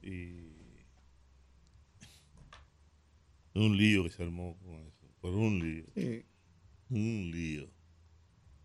Y 0.00 0.52
un 3.54 3.76
lío 3.76 4.04
que 4.04 4.10
se 4.10 4.22
armó 4.22 4.56
con 4.60 4.74
eso. 4.86 5.08
Por 5.20 5.34
un 5.34 5.58
lío. 5.58 5.84
Sí. 5.96 6.24
Un 6.88 7.30
lío. 7.32 7.68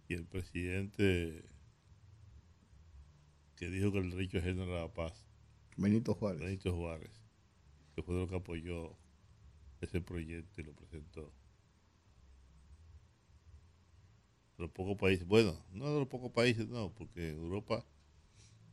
Y 0.10 0.14
el 0.14 0.26
presidente 0.26 1.44
que 3.56 3.68
dijo 3.72 3.92
que 3.92 3.98
el 3.98 4.12
derecho 4.12 4.38
ajeno 4.38 4.66
era 4.66 4.82
la 4.82 4.94
paz, 4.94 5.27
Benito 5.78 6.16
Juárez. 6.16 6.42
Benito 6.42 6.76
Juárez, 6.76 7.12
que 7.96 8.02
fue 8.02 8.16
lo 8.16 8.28
que 8.28 8.36
apoyó 8.36 8.98
ese 9.80 10.02
proyecto 10.02 10.60
y 10.60 10.64
lo 10.64 10.74
presentó. 10.74 11.32
De 14.58 14.64
los 14.64 14.72
pocos 14.72 14.98
países, 14.98 15.28
bueno, 15.28 15.56
no 15.72 15.94
de 15.94 16.00
los 16.00 16.08
pocos 16.08 16.32
países, 16.32 16.68
no, 16.68 16.92
porque 16.96 17.30
en 17.30 17.38
Europa 17.38 17.86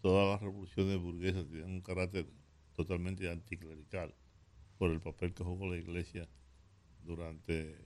todas 0.01 0.31
las 0.31 0.41
revoluciones 0.41 0.99
burguesas 0.99 1.47
tienen 1.47 1.73
un 1.73 1.83
carácter 1.83 2.27
totalmente 2.75 3.31
anticlerical 3.31 4.15
por 4.79 4.91
el 4.91 5.01
papel 5.03 5.35
que 5.35 5.45
jugó 5.45 5.69
la 5.69 5.77
iglesia 5.77 6.27
durante 7.03 7.77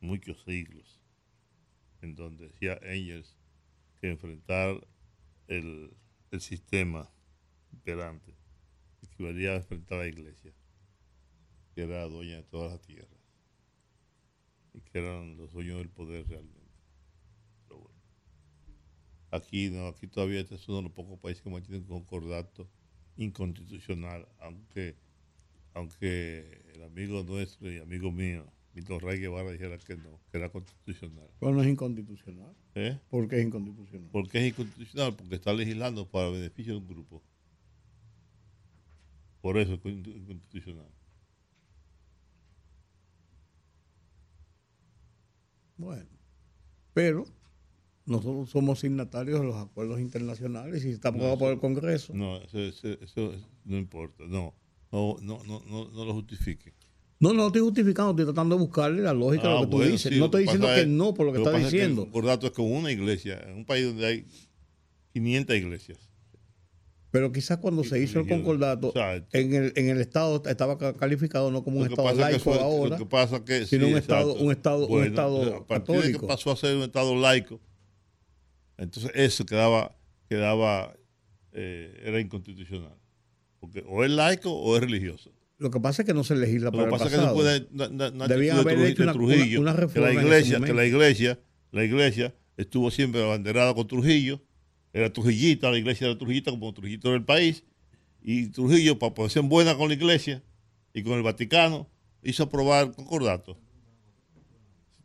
muchos 0.00 0.42
siglos, 0.42 1.00
en 2.02 2.16
donde 2.16 2.48
decía 2.48 2.80
Engels 2.82 3.36
que 4.00 4.10
enfrentar 4.10 4.84
el, 5.46 5.96
el 6.32 6.40
sistema 6.40 7.08
imperante 7.72 8.39
equivalía 9.02 9.52
a 9.52 9.56
enfrentar 9.56 9.98
a 9.98 10.02
la 10.02 10.08
iglesia, 10.08 10.52
que 11.74 11.82
era 11.82 12.04
dueña 12.04 12.36
de 12.36 12.42
todas 12.44 12.72
las 12.72 12.80
tierras 12.82 13.20
y 14.74 14.80
que 14.80 14.98
eran 14.98 15.36
los 15.36 15.52
dueños 15.52 15.78
del 15.78 15.88
poder 15.88 16.26
realmente. 16.28 16.60
Pero 17.66 17.80
bueno, 17.80 17.98
aquí 19.30 19.70
no, 19.70 19.88
aquí 19.88 20.06
todavía 20.06 20.40
este 20.40 20.54
es 20.54 20.68
uno 20.68 20.78
de 20.78 20.82
los 20.84 20.92
pocos 20.92 21.18
países 21.18 21.42
que 21.42 21.50
mantienen 21.50 21.82
un 21.82 21.88
concordato 21.88 22.68
inconstitucional, 23.16 24.26
aunque, 24.38 24.96
aunque 25.74 26.62
el 26.74 26.82
amigo 26.82 27.22
nuestro 27.22 27.70
y 27.70 27.78
amigo 27.78 28.10
mío, 28.10 28.46
Milton 28.74 29.00
Ray 29.00 29.18
Guevara 29.18 29.50
dijera 29.50 29.78
que 29.78 29.96
no, 29.96 30.20
que 30.30 30.38
era 30.38 30.48
constitucional. 30.48 31.28
Pero 31.40 31.52
no 31.52 31.62
es 31.62 31.68
inconstitucional. 31.68 32.54
¿Eh? 32.74 32.98
¿Por 33.10 33.28
qué 33.28 33.40
es 33.40 33.46
inconstitucional? 33.46 34.10
¿Por 34.10 34.28
qué 34.28 34.38
es 34.38 34.52
inconstitucional? 34.52 35.16
Porque 35.16 35.34
está 35.34 35.52
legislando 35.52 36.08
para 36.08 36.30
beneficio 36.30 36.74
de 36.74 36.78
un 36.78 36.86
grupo. 36.86 37.22
Por 39.40 39.56
eso 39.58 39.74
es 39.74 39.80
inconstitucional. 39.84 40.88
Bueno, 45.76 46.10
pero 46.92 47.24
nosotros 48.04 48.50
somos 48.50 48.80
signatarios 48.80 49.40
de 49.40 49.46
los 49.46 49.56
acuerdos 49.56 50.00
internacionales 50.00 50.84
y 50.84 50.90
está 50.90 51.08
aprobado 51.08 51.38
por 51.38 51.52
el 51.52 51.58
Congreso. 51.58 52.12
No, 52.14 52.36
eso, 52.38 52.58
eso- 52.58 52.88
eso 53.00 53.32
no 53.64 53.78
importa. 53.78 54.24
No, 54.26 54.54
no, 54.92 55.16
no, 55.22 55.42
no, 55.44 55.62
no, 55.66 55.88
no 55.90 56.04
lo 56.04 56.12
justifique. 56.14 56.74
No, 57.18 57.32
no 57.34 57.46
estoy 57.46 57.60
justificando, 57.62 58.10
estoy 58.10 58.26
tratando 58.26 58.56
de 58.56 58.62
buscarle 58.62 59.02
la 59.02 59.12
lógica 59.14 59.48
Ah, 59.48 59.60
lo 59.60 59.66
que 59.66 59.66
tú 59.76 59.82
dices. 59.82 60.12
sí, 60.12 60.18
no 60.18 60.26
estoy 60.26 60.42
diciendo 60.42 60.66
que 60.66 60.80
es- 60.82 60.88
no 60.88 61.14
por 61.14 61.26
lo 61.26 61.32
que 61.32 61.38
estás 61.38 61.54
es 61.54 61.60
que 61.60 61.64
diciendo. 61.70 62.02
El 62.02 62.06
concordato 62.08 62.46
es 62.46 62.52
con 62.52 62.72
una 62.72 62.90
iglesia, 62.90 63.38
en 63.46 63.56
un 63.56 63.64
país 63.64 63.86
donde 63.86 64.06
hay 64.06 64.26
500 65.12 65.56
iglesias. 65.56 66.09
Pero 67.12 67.32
quizás 67.32 67.58
cuando 67.58 67.82
se 67.82 68.00
hizo 68.00 68.20
el 68.20 68.28
concordato, 68.28 68.88
Exacto. 68.88 69.36
en 69.36 69.52
el, 69.54 69.72
en 69.74 69.88
el 69.88 70.00
Estado 70.00 70.42
estaba 70.46 70.78
ca- 70.78 70.94
calificado 70.94 71.50
no 71.50 71.64
como 71.64 71.78
un 71.78 71.82
Lo 71.84 71.88
que 71.88 71.94
Estado 71.94 72.08
pasa 72.08 72.20
es 72.20 72.26
que 72.26 72.32
laico 72.32 72.50
fue- 72.52 72.60
ahora, 72.62 72.90
Lo 72.90 72.98
que 72.98 73.06
pasa 73.10 73.44
que 73.44 73.66
sino 73.66 73.86
sí, 73.86 73.92
un 73.92 73.98
Estado, 73.98 74.34
un 74.34 74.52
Estado, 74.52 74.84
un 74.84 74.88
Bueno, 74.90 75.06
Estado 75.06 75.56
a 75.56 75.66
partir 75.66 76.00
de 76.02 76.12
que 76.12 76.26
pasó 76.26 76.52
a 76.52 76.56
ser 76.56 76.76
un 76.76 76.82
Estado 76.84 77.16
laico, 77.16 77.60
entonces 78.78 79.10
eso 79.14 79.44
quedaba, 79.44 79.96
quedaba 80.28 80.94
eh, 81.52 82.00
era 82.04 82.20
inconstitucional. 82.20 82.94
Porque 83.58 83.84
o 83.86 84.04
es 84.04 84.10
laico 84.10 84.52
o 84.52 84.76
es 84.76 84.82
religioso. 84.82 85.32
Lo 85.58 85.70
que 85.70 85.80
pasa 85.80 86.02
es 86.02 86.06
que 86.06 86.14
no 86.14 86.24
se 86.24 86.34
legisla 86.36 86.66
Lo 86.70 86.72
para 86.72 86.84
que 86.84 86.86
el 86.86 86.90
pasa 86.92 87.04
es 87.06 87.10
que 87.10 87.16
no 87.16 87.22
pasado. 87.22 87.36
puede 87.36 87.66
no, 87.72 87.88
no- 87.88 88.10
no 88.12 88.28
Debían 88.28 88.56
de 88.56 88.62
haber 88.62 88.78
Truji- 88.78 88.86
hecho 88.86 88.96
de 88.96 89.02
una- 89.02 89.12
Trujillo, 89.12 89.60
una- 89.60 89.70
una 89.72 89.74
que 89.74 89.80
reforma 89.82 90.06
la 90.06 90.12
en 90.12 90.18
ese 90.18 90.26
iglesia, 90.26 90.60
que 90.66 90.72
la 90.74 90.86
iglesia, 90.86 91.40
la 91.72 91.84
iglesia 91.84 92.34
estuvo 92.56 92.90
siempre 92.90 93.22
abanderada 93.22 93.74
con 93.74 93.86
Trujillo, 93.86 94.40
era 94.92 95.12
trujillita, 95.12 95.70
la 95.70 95.78
iglesia 95.78 96.06
era 96.06 96.18
trujillita 96.18 96.50
como 96.50 96.72
Trujillito 96.72 97.12
del 97.12 97.24
país, 97.24 97.64
y 98.22 98.48
Trujillo, 98.48 98.98
para 98.98 99.14
poder 99.14 99.30
ser 99.30 99.42
buena 99.42 99.76
con 99.76 99.88
la 99.88 99.94
iglesia 99.94 100.42
y 100.92 101.02
con 101.02 101.14
el 101.14 101.22
Vaticano, 101.22 101.88
hizo 102.22 102.44
aprobar 102.44 102.88
el 102.88 102.92
concordato. 102.92 103.58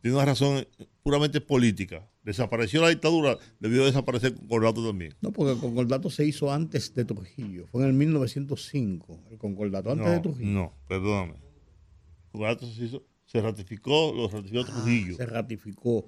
Tiene 0.02 0.16
una 0.16 0.26
razón 0.26 0.66
puramente 1.02 1.40
política. 1.40 2.08
Desapareció 2.22 2.82
la 2.82 2.88
dictadura, 2.88 3.38
debió 3.60 3.84
desaparecer 3.84 4.32
el 4.32 4.38
concordato 4.38 4.84
también. 4.86 5.14
No, 5.20 5.32
porque 5.32 5.52
el 5.52 5.58
concordato 5.58 6.10
se 6.10 6.24
hizo 6.24 6.52
antes 6.52 6.92
de 6.94 7.04
Trujillo. 7.04 7.66
Fue 7.68 7.82
en 7.82 7.90
el 7.90 7.94
1905, 7.94 9.20
el 9.30 9.38
concordato, 9.38 9.90
antes 9.92 10.06
no, 10.06 10.12
de 10.12 10.20
Trujillo. 10.20 10.50
No, 10.50 10.72
perdóname. 10.88 11.34
El 11.34 12.32
concordato 12.32 12.66
se, 12.66 12.84
hizo, 12.84 13.04
se 13.24 13.40
ratificó, 13.40 14.12
lo 14.14 14.28
ratificó 14.28 14.64
Trujillo. 14.64 15.14
Ah, 15.14 15.16
Se 15.16 15.26
ratificó. 15.26 16.06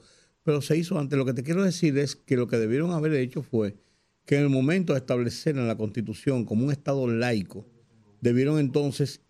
Pero 0.48 0.62
se 0.62 0.78
hizo 0.78 0.98
antes. 0.98 1.18
Lo 1.18 1.26
que 1.26 1.34
te 1.34 1.42
quiero 1.42 1.62
decir 1.62 1.98
es 1.98 2.16
que 2.16 2.34
lo 2.34 2.48
que 2.48 2.56
debieron 2.56 2.92
haber 2.92 3.12
hecho 3.12 3.42
fue 3.42 3.76
que 4.24 4.36
en 4.36 4.44
el 4.44 4.48
momento 4.48 4.94
de 4.94 5.00
establecer 5.00 5.58
en 5.58 5.68
la 5.68 5.76
Constitución 5.76 6.46
como 6.46 6.64
un 6.64 6.72
Estado 6.72 7.06
laico, 7.06 7.66
debieron 8.22 8.58
entonces 8.58 9.20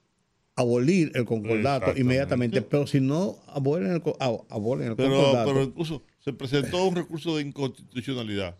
abolir 0.54 1.10
el 1.16 1.24
concordato 1.24 1.98
inmediatamente. 1.98 2.62
Pero 2.62 2.86
si 2.86 3.00
no 3.00 3.40
abolen 3.48 3.94
el, 3.94 4.02
abolen 4.48 4.90
el 4.90 4.94
Pero, 4.94 5.10
concordato, 5.10 5.52
pero 5.52 5.64
incluso 5.64 6.04
se 6.20 6.32
presentó 6.32 6.86
un 6.86 6.94
recurso 6.94 7.36
de 7.36 7.42
inconstitucionalidad 7.42 8.56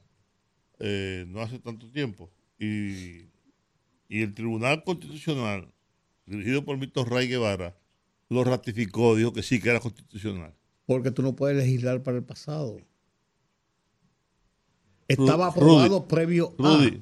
eh, 0.80 1.26
no 1.28 1.42
hace 1.42 1.60
tanto 1.60 1.88
tiempo. 1.92 2.28
Y, 2.58 3.28
y 4.08 4.22
el 4.22 4.34
Tribunal 4.34 4.82
Constitucional, 4.82 5.72
dirigido 6.26 6.64
por 6.64 6.76
Milton 6.76 7.06
Ray 7.06 7.28
Guevara, 7.28 7.78
lo 8.28 8.42
ratificó, 8.42 9.14
dijo 9.14 9.32
que 9.32 9.44
sí, 9.44 9.60
que 9.60 9.70
era 9.70 9.78
constitucional. 9.78 10.57
Porque 10.88 11.10
tú 11.10 11.20
no 11.22 11.36
puedes 11.36 11.54
legislar 11.58 12.02
para 12.02 12.16
el 12.16 12.24
pasado. 12.24 12.72
Rudy, 12.72 12.84
Estaba 15.08 15.48
aprobado 15.48 16.08
previo 16.08 16.54
a... 16.58 16.62
Rudy, 16.78 17.00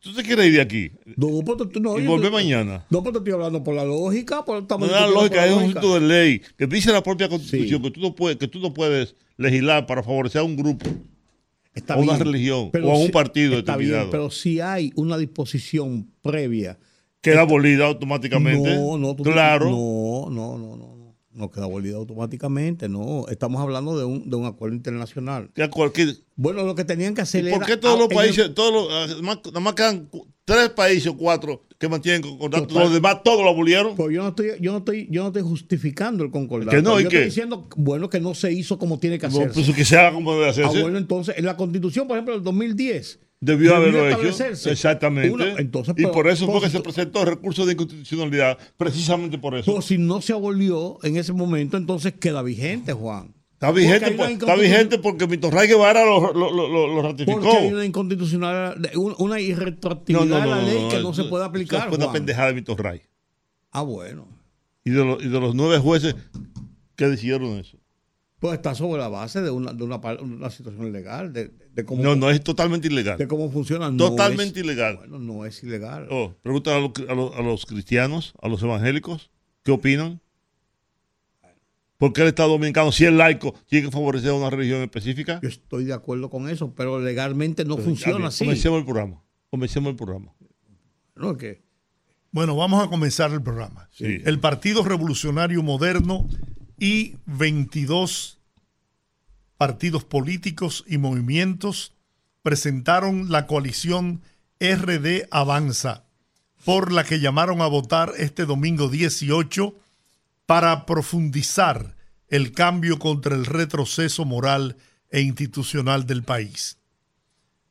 ¿tú 0.00 0.14
te 0.14 0.22
quieres 0.24 0.46
ir 0.46 0.52
de 0.54 0.60
aquí? 0.60 0.90
No, 1.16 1.28
pero 1.44 1.68
tú- 1.68 1.78
no, 1.80 1.96
y 1.98 2.06
volver 2.06 2.32
mañana. 2.32 2.84
No, 2.90 3.00
pero 3.02 3.12
te 3.12 3.18
estoy 3.18 3.32
hablando 3.34 3.62
por 3.62 3.74
la 3.76 3.84
lógica. 3.84 4.44
Por, 4.44 4.68
No 4.68 4.84
es 4.86 4.90
la 4.92 5.06
lógica, 5.06 5.46
es 5.46 5.52
un 5.52 5.60
asunto 5.60 5.94
de 5.94 6.00
ley 6.00 6.42
que 6.56 6.66
dice 6.66 6.92
la 6.92 7.02
propia 7.02 7.28
constitución 7.28 7.80
Sí. 7.80 7.82
que, 7.82 7.90
tú 7.92 8.00
no 8.00 8.14
puedes, 8.16 8.36
que 8.36 8.48
tú 8.48 8.58
no 8.58 8.74
puedes 8.74 9.14
legislar 9.36 9.86
para 9.86 10.02
favorecer 10.02 10.40
a 10.40 10.44
un 10.44 10.56
grupo, 10.56 10.84
Está 11.74 11.94
a 11.94 11.98
una 11.98 12.14
bien, 12.14 12.26
religión 12.26 12.70
pero 12.72 12.88
o 12.88 12.92
a 12.92 12.98
un 12.98 13.06
si- 13.06 13.12
partido 13.12 13.58
está 13.58 13.76
bien, 13.76 14.08
pero 14.10 14.28
si 14.30 14.58
hay 14.60 14.92
una 14.96 15.16
disposición 15.16 16.10
previa. 16.22 16.76
queda 17.20 17.42
abolida 17.42 17.86
automáticamente. 17.86 18.74
No, 18.76 18.98
no, 18.98 19.14
tú- 19.14 19.22
claro. 19.22 19.70
No, 19.70 20.26
no, 20.30 20.58
no, 20.58 20.76
no, 20.76 20.97
no. 21.38 21.44
No 21.44 21.50
queda 21.50 21.64
abolida 21.64 21.96
automáticamente, 21.96 22.88
no. 22.88 23.26
Estamos 23.28 23.60
hablando 23.62 23.96
de 23.98 24.04
un, 24.04 24.28
de 24.28 24.36
un 24.36 24.44
acuerdo 24.46 24.74
internacional. 24.76 25.50
Bueno, 26.36 26.62
lo 26.64 26.74
que 26.74 26.84
tenían 26.84 27.14
que 27.14 27.22
hacer 27.22 27.46
¿Y 27.46 27.50
¿Por 27.50 27.64
qué 27.64 27.76
todos 27.76 27.96
ah, 27.96 27.98
los 28.00 28.08
países, 28.08 28.46
el- 28.46 28.54
todos 28.54 28.72
los, 28.72 28.88
ah, 28.92 29.06
nada 29.08 29.22
más, 29.22 29.38
nada 29.46 29.60
más 29.60 29.74
quedan 29.74 30.08
tres 30.44 30.68
países 30.70 31.06
o 31.08 31.16
cuatro 31.16 31.64
que 31.78 31.88
mantienen 31.88 32.22
concordato? 32.22 32.78
Los 32.78 32.92
demás 32.92 33.22
todos 33.24 33.42
lo 33.42 33.50
abolieron. 33.50 33.96
Pues 33.96 34.14
yo 34.14 34.22
no 34.22 34.28
estoy, 34.28 34.50
yo 34.60 34.72
no 34.72 34.78
estoy, 34.78 35.08
yo 35.10 35.22
no 35.22 35.28
estoy 35.28 35.42
justificando 35.42 36.22
el 36.24 36.30
concordato. 36.30 36.70
Que 36.76 36.82
no, 36.82 37.00
¿y 37.00 37.04
yo 37.04 37.08
qué? 37.08 37.16
estoy 37.16 37.28
diciendo, 37.30 37.68
bueno, 37.76 38.08
que 38.08 38.20
no 38.20 38.34
se 38.34 38.52
hizo 38.52 38.78
como 38.78 38.98
tiene 38.98 39.18
que 39.18 39.28
No, 39.28 39.34
hacerse. 39.38 39.54
pues 39.62 39.76
que 39.76 39.84
se 39.84 39.96
haga 39.98 40.12
como 40.12 40.32
debe 40.34 40.46
Ah, 40.46 40.50
hacerse. 40.50 40.80
bueno, 40.82 40.98
entonces, 40.98 41.34
en 41.38 41.44
la 41.44 41.56
constitución, 41.56 42.06
por 42.08 42.16
ejemplo, 42.16 42.34
del 42.34 42.42
2010. 42.44 43.20
Debió 43.40 43.76
haberlo 43.76 44.08
hecho. 44.08 44.44
Exactamente. 44.70 45.30
una- 45.30 45.52
entonces, 45.58 45.94
y 45.96 46.06
por 46.06 46.26
eso 46.28 46.46
fue 46.46 46.54
pues, 46.60 46.64
que 46.72 46.76
se 46.78 46.82
presentó 46.82 47.20
el 47.20 47.28
recurso 47.28 47.64
de 47.66 47.74
inconstitucionalidad, 47.74 48.58
precisamente 48.76 49.38
por 49.38 49.54
eso. 49.54 49.70
Pero 49.70 49.80
si 49.82 49.96
no 49.96 50.20
se 50.20 50.32
abolió 50.32 50.98
en 51.04 51.16
ese 51.16 51.32
momento, 51.32 51.76
entonces 51.76 52.14
queda 52.14 52.42
vigente, 52.42 52.92
Juan. 52.92 53.34
Está 53.52 53.70
vigente, 53.72 53.98
Porque 54.12 54.16
pues, 54.16 54.30
está 54.32 54.54
vigente 54.54 54.98
porque 54.98 55.26
Milton 55.26 55.50
Ray 55.52 55.66
Guevara 55.68 56.04
lo, 56.04 56.32
lo, 56.32 56.52
lo- 56.52 56.68
lo- 56.68 56.86
lo 56.94 57.02
ratificó. 57.02 57.40
Porque 57.40 57.56
hay 57.56 57.72
una 57.72 57.84
inconstitucional, 57.84 58.90
una, 59.18 59.40
irretroactividad 59.40 60.24
de 60.42 60.46
la 60.50 60.62
ley 60.62 60.88
que 60.88 61.00
no 61.00 61.12
se 61.14 61.24
puede 61.24 61.44
aplicar. 61.44 61.88
Fue 61.88 61.96
una 61.98 62.12
pendejada 62.12 62.48
de 62.48 62.54
Milton 62.54 62.78
Ray. 62.78 63.02
Ah, 63.72 63.82
bueno. 63.82 64.26
Y 64.84 64.90
de, 64.90 65.04
los- 65.04 65.22
y 65.24 65.28
de 65.28 65.40
los 65.40 65.54
nueve 65.54 65.78
jueces 65.78 66.14
que 66.96 67.06
decidieron 67.06 67.58
eso. 67.58 67.78
Pues 68.40 68.54
está 68.54 68.74
sobre 68.74 69.00
la 69.00 69.08
base 69.08 69.40
de 69.42 69.50
una, 69.50 69.72
de 69.72 69.82
una, 69.82 69.96
una 69.96 70.48
situación 70.50 70.92
legal, 70.92 71.32
de, 71.32 71.50
de 71.74 71.84
cómo, 71.84 72.02
No, 72.02 72.14
no, 72.14 72.30
es 72.30 72.40
totalmente 72.42 72.86
ilegal. 72.86 73.18
de 73.18 73.26
cómo 73.26 73.50
funciona. 73.50 73.90
No 73.90 74.10
Totalmente 74.10 74.60
es- 74.60 74.64
ilegal. 74.64 74.98
Bueno, 74.98 75.18
no 75.18 75.44
es 75.44 75.60
ilegal. 75.64 76.06
Oh, 76.10 76.34
pregúntale 76.42 76.76
a 76.76 76.80
los, 76.80 76.92
a, 77.10 77.14
los, 77.14 77.34
a 77.34 77.42
los 77.42 77.66
cristianos, 77.66 78.34
a 78.40 78.48
los 78.48 78.62
evangélicos, 78.62 79.30
¿qué 79.64 79.72
opinan? 79.72 80.20
¿Por 81.96 82.12
qué 82.12 82.22
el 82.22 82.28
Estado 82.28 82.50
Dominicano, 82.50 82.92
si 82.92 83.06
es 83.06 83.12
laico, 83.12 83.54
tiene 83.66 83.86
que 83.86 83.92
favorecer 83.92 84.30
a 84.30 84.34
una 84.34 84.50
religión 84.50 84.82
específica? 84.82 85.40
Yo 85.42 85.48
estoy 85.48 85.84
de 85.84 85.92
acuerdo 85.94 86.30
con 86.30 86.48
eso, 86.48 86.72
pero 86.76 87.00
legalmente 87.00 87.64
no 87.64 87.74
Pues, 87.74 87.86
ya 87.86 87.90
funciona 87.90 88.16
bien, 88.18 88.28
así. 88.28 88.44
Comencemos 88.44 88.78
el 88.78 88.84
programa. 88.84 89.24
Comencemos 89.50 89.90
el 89.90 89.96
programa. 89.96 90.32
No, 91.16 91.32
es 91.32 91.38
que 91.38 91.62
Bueno, 92.30 92.54
vamos 92.54 92.84
a 92.84 92.88
comenzar 92.88 93.32
el 93.32 93.42
programa. 93.42 93.88
Sí. 93.90 94.20
El 94.24 94.38
Partido 94.38 94.84
Revolucionario 94.84 95.60
Moderno 95.64 96.28
y 96.78 97.16
22 97.26 98.38
partidos 99.56 100.04
políticos 100.04 100.84
y 100.86 100.98
movimientos 100.98 101.92
presentaron 102.42 103.30
la 103.30 103.46
coalición 103.46 104.22
RD 104.60 105.26
Avanza, 105.30 106.04
por 106.64 106.92
la 106.92 107.04
que 107.04 107.20
llamaron 107.20 107.60
a 107.60 107.66
votar 107.66 108.12
este 108.16 108.46
domingo 108.46 108.88
18 108.88 109.74
para 110.46 110.86
profundizar 110.86 111.96
el 112.28 112.52
cambio 112.52 112.98
contra 112.98 113.34
el 113.34 113.46
retroceso 113.46 114.24
moral 114.24 114.76
e 115.10 115.20
institucional 115.20 116.06
del 116.06 116.22
país. 116.22 116.78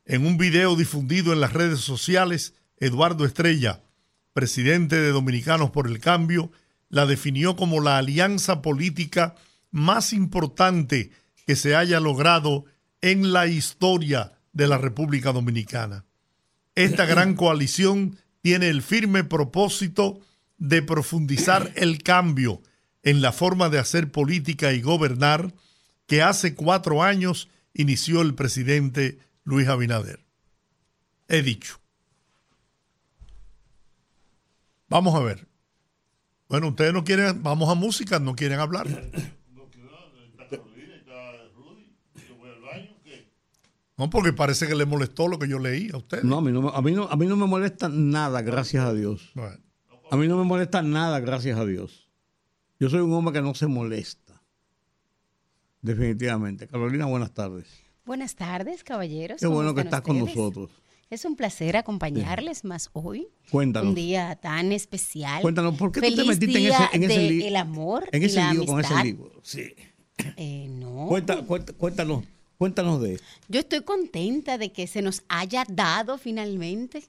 En 0.05 0.25
un 0.25 0.37
video 0.37 0.75
difundido 0.75 1.33
en 1.33 1.41
las 1.41 1.53
redes 1.53 1.79
sociales, 1.79 2.53
Eduardo 2.77 3.25
Estrella, 3.25 3.81
presidente 4.33 4.95
de 4.95 5.11
Dominicanos 5.11 5.71
por 5.71 5.87
el 5.87 5.99
Cambio, 5.99 6.51
la 6.89 7.05
definió 7.05 7.55
como 7.55 7.81
la 7.81 7.97
alianza 7.97 8.61
política 8.61 9.35
más 9.71 10.13
importante 10.13 11.11
que 11.45 11.55
se 11.55 11.75
haya 11.75 11.99
logrado 11.99 12.65
en 13.01 13.33
la 13.33 13.47
historia 13.47 14.33
de 14.53 14.67
la 14.67 14.77
República 14.77 15.31
Dominicana. 15.31 16.05
Esta 16.75 17.05
gran 17.05 17.33
coalición 17.35 18.17
tiene 18.41 18.69
el 18.69 18.81
firme 18.81 19.23
propósito 19.23 20.19
de 20.57 20.81
profundizar 20.81 21.71
el 21.75 22.01
cambio 22.03 22.61
en 23.03 23.21
la 23.21 23.31
forma 23.31 23.69
de 23.69 23.79
hacer 23.79 24.11
política 24.11 24.73
y 24.73 24.81
gobernar 24.81 25.53
que 26.07 26.21
hace 26.21 26.55
cuatro 26.55 27.03
años 27.03 27.49
inició 27.73 28.21
el 28.21 28.33
presidente 28.33 29.19
Luis 29.43 29.67
Abinader. 29.67 30.25
He 31.27 31.41
dicho. 31.41 31.79
Vamos 34.89 35.15
a 35.15 35.19
ver. 35.19 35.46
Bueno, 36.49 36.69
ustedes 36.69 36.93
no 36.93 37.03
quieren, 37.03 37.43
vamos 37.43 37.69
a 37.69 37.75
música, 37.75 38.19
no 38.19 38.35
quieren 38.35 38.59
hablar. 38.59 38.87
No, 43.97 44.11
porque 44.11 44.31
parece 44.31 44.67
que 44.67 44.75
le 44.75 44.85
molestó 44.85 45.27
lo 45.27 45.39
que 45.39 45.47
yo 45.47 45.57
leí 45.57 45.89
a 45.91 45.97
ustedes. 45.97 46.23
no, 46.23 46.37
a 46.37 46.41
mí 46.41 46.51
no, 46.51 46.61
me- 46.61 46.71
a 46.71 46.81
mí 46.81 46.91
no, 46.91 47.05
a 47.05 47.15
mí 47.15 47.25
no 47.25 47.35
me 47.35 47.47
molesta 47.47 47.89
nada, 47.89 48.41
gracias 48.43 48.85
a 48.85 48.93
Dios. 48.93 49.31
Bueno, 49.33 49.57
A 50.11 50.15
mí 50.17 50.27
no 50.27 50.37
me 50.37 50.43
molesta 50.43 50.81
nada, 50.83 51.19
gracias 51.19 51.57
a 51.57 51.65
Dios. 51.65 52.07
Yo 52.79 52.89
soy 52.89 53.01
un 53.01 53.11
hombre 53.13 53.33
que 53.33 53.41
no 53.41 53.55
se 53.55 53.65
molesta. 53.65 54.39
Definitivamente. 55.81 56.67
Carolina, 56.67 57.05
buenas 57.07 57.33
tardes. 57.33 57.67
Buenas 58.05 58.35
tardes, 58.35 58.83
caballeros. 58.83 59.39
Qué 59.39 59.45
¿Cómo 59.47 59.55
bueno 59.57 59.73
que 59.73 59.81
estás 59.81 60.01
con 60.01 60.19
nosotros. 60.19 60.69
Es 61.09 61.23
un 61.23 61.35
placer 61.37 61.77
acompañarles 61.77 62.65
más 62.65 62.89
hoy. 62.93 63.27
Cuéntanos. 63.49 63.89
Un 63.89 63.95
día 63.95 64.35
tan 64.41 64.71
especial. 64.73 65.41
Cuéntanos, 65.41 65.77
¿por 65.77 65.91
qué 65.91 66.01
tú 66.01 66.15
te 66.15 66.23
metiste 66.25 66.59
en 66.59 66.65
ese, 66.73 66.83
en 66.93 67.03
ese 67.03 67.47
El 67.47 67.55
amor 67.55 68.09
En 68.11 68.21
y 68.21 68.25
ese 68.25 68.35
la 68.35 68.51
lío 68.53 68.65
con 68.65 68.79
ese 68.81 68.93
amistad. 68.93 69.03
libro. 69.05 69.31
Sí. 69.41 69.73
Eh, 70.35 70.67
no. 70.69 71.05
Cuenta- 71.07 71.41
cuenta- 71.43 71.73
cuéntanos, 71.73 72.23
cuéntanos 72.57 73.01
de. 73.01 73.19
Yo 73.47 73.59
estoy 73.61 73.81
contenta 73.83 74.57
de 74.57 74.71
que 74.73 74.87
se 74.87 75.01
nos 75.01 75.23
haya 75.29 75.63
dado 75.69 76.17
finalmente 76.17 77.03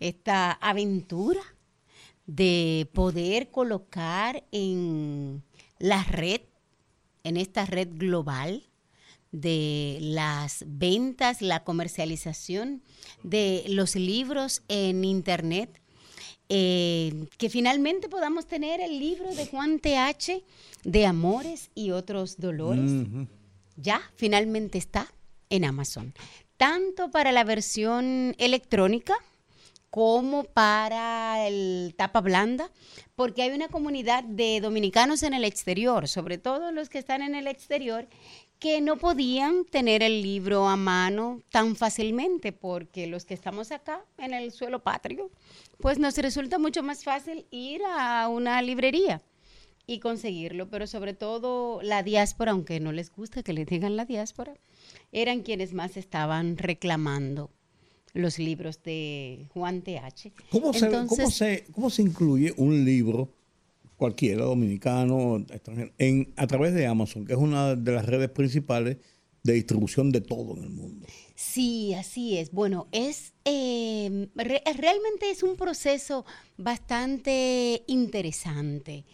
esta 0.00 0.52
aventura 0.52 1.40
de 2.26 2.88
poder 2.92 3.50
colocar 3.50 4.44
en 4.50 5.42
la 5.78 6.02
red, 6.04 6.40
en 7.22 7.36
esta 7.36 7.66
red 7.66 7.88
global 7.92 8.64
de 9.32 9.98
las 10.00 10.64
ventas, 10.66 11.42
la 11.42 11.64
comercialización 11.64 12.82
de 13.22 13.64
los 13.68 13.94
libros 13.94 14.62
en 14.68 15.04
Internet, 15.04 15.80
eh, 16.48 17.26
que 17.36 17.50
finalmente 17.50 18.08
podamos 18.08 18.46
tener 18.46 18.80
el 18.80 18.98
libro 18.98 19.34
de 19.34 19.46
Juan 19.46 19.80
TH 19.80 20.42
de 20.84 21.06
Amores 21.06 21.70
y 21.74 21.90
otros 21.90 22.38
dolores. 22.38 22.90
Ya 23.76 24.00
finalmente 24.16 24.78
está 24.78 25.12
en 25.50 25.64
Amazon, 25.64 26.14
tanto 26.56 27.10
para 27.10 27.32
la 27.32 27.44
versión 27.44 28.34
electrónica 28.38 29.14
como 29.90 30.44
para 30.44 31.46
el 31.46 31.94
tapa 31.96 32.20
blanda, 32.20 32.70
porque 33.14 33.42
hay 33.42 33.50
una 33.50 33.68
comunidad 33.68 34.22
de 34.24 34.60
dominicanos 34.60 35.22
en 35.22 35.34
el 35.34 35.44
exterior, 35.44 36.08
sobre 36.08 36.38
todo 36.38 36.72
los 36.72 36.88
que 36.88 36.98
están 36.98 37.22
en 37.22 37.34
el 37.34 37.46
exterior, 37.46 38.06
que 38.58 38.80
no 38.80 38.96
podían 38.96 39.64
tener 39.64 40.02
el 40.02 40.22
libro 40.22 40.68
a 40.68 40.76
mano 40.76 41.42
tan 41.50 41.76
fácilmente, 41.76 42.52
porque 42.52 43.06
los 43.06 43.24
que 43.24 43.34
estamos 43.34 43.70
acá 43.70 44.04
en 44.18 44.34
el 44.34 44.50
suelo 44.52 44.82
patrio, 44.82 45.30
pues 45.80 45.98
nos 45.98 46.16
resulta 46.18 46.58
mucho 46.58 46.82
más 46.82 47.04
fácil 47.04 47.46
ir 47.50 47.82
a 47.86 48.28
una 48.28 48.60
librería 48.62 49.22
y 49.86 50.00
conseguirlo, 50.00 50.68
pero 50.68 50.86
sobre 50.86 51.14
todo 51.14 51.80
la 51.82 52.02
diáspora, 52.02 52.52
aunque 52.52 52.80
no 52.80 52.92
les 52.92 53.10
gusta 53.10 53.42
que 53.42 53.52
les 53.52 53.66
digan 53.66 53.96
la 53.96 54.04
diáspora, 54.04 54.54
eran 55.12 55.40
quienes 55.40 55.72
más 55.72 55.96
estaban 55.96 56.58
reclamando 56.58 57.50
los 58.12 58.38
libros 58.38 58.82
de 58.82 59.46
Juan 59.54 59.82
TH. 59.82 60.32
¿Cómo, 60.50 60.72
se, 60.72 60.86
Entonces, 60.86 61.18
cómo, 61.18 61.30
se, 61.30 61.64
¿Cómo 61.72 61.90
se 61.90 62.02
incluye 62.02 62.52
un 62.56 62.84
libro, 62.84 63.30
cualquiera, 63.98 64.44
dominicano, 64.44 65.44
extranjero, 65.50 65.92
en, 65.98 66.32
a 66.36 66.46
través 66.46 66.72
de 66.72 66.86
Amazon, 66.86 67.26
que 67.26 67.34
es 67.34 67.38
una 67.38 67.74
de 67.76 67.92
las 67.92 68.06
redes 68.06 68.30
principales 68.30 68.96
de 69.42 69.52
distribución 69.52 70.10
de 70.10 70.20
todo 70.22 70.56
en 70.56 70.64
el 70.64 70.70
mundo? 70.70 71.06
Sí, 71.34 71.92
así 71.94 72.38
es. 72.38 72.50
Bueno, 72.50 72.88
es 72.92 73.34
eh, 73.44 74.28
re- 74.34 74.62
realmente 74.76 75.30
es 75.30 75.42
un 75.42 75.56
proceso 75.56 76.24
bastante 76.56 77.82
interesante. 77.86 79.04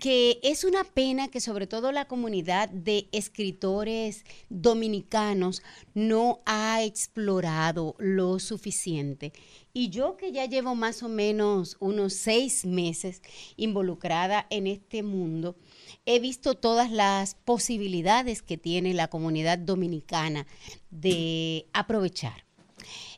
Que 0.00 0.38
es 0.42 0.64
una 0.64 0.84
pena 0.84 1.28
que 1.28 1.40
sobre 1.40 1.66
todo 1.66 1.92
la 1.92 2.06
comunidad 2.06 2.68
de 2.68 3.08
escritores 3.12 4.24
dominicanos 4.48 5.62
no 5.94 6.40
ha 6.46 6.82
explorado 6.82 7.96
lo 7.98 8.38
suficiente. 8.38 9.32
Y 9.72 9.88
yo 9.88 10.16
que 10.16 10.32
ya 10.32 10.44
llevo 10.46 10.74
más 10.74 11.02
o 11.02 11.08
menos 11.08 11.76
unos 11.80 12.14
seis 12.14 12.64
meses 12.64 13.22
involucrada 13.56 14.46
en 14.50 14.66
este 14.66 15.02
mundo, 15.02 15.56
he 16.04 16.20
visto 16.20 16.54
todas 16.54 16.90
las 16.90 17.34
posibilidades 17.34 18.42
que 18.42 18.58
tiene 18.58 18.94
la 18.94 19.08
comunidad 19.08 19.58
dominicana 19.58 20.46
de 20.90 21.66
aprovechar. 21.72 22.44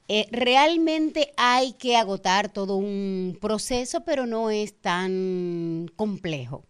Eh, 0.06 0.26
realmente 0.30 1.32
hay 1.36 1.72
que 1.74 1.96
agotar 1.96 2.52
todo 2.52 2.76
un 2.76 3.38
proceso, 3.40 4.04
pero 4.04 4.26
no 4.26 4.50
es 4.50 4.80
tan 4.80 5.90
complejo. 5.96 6.66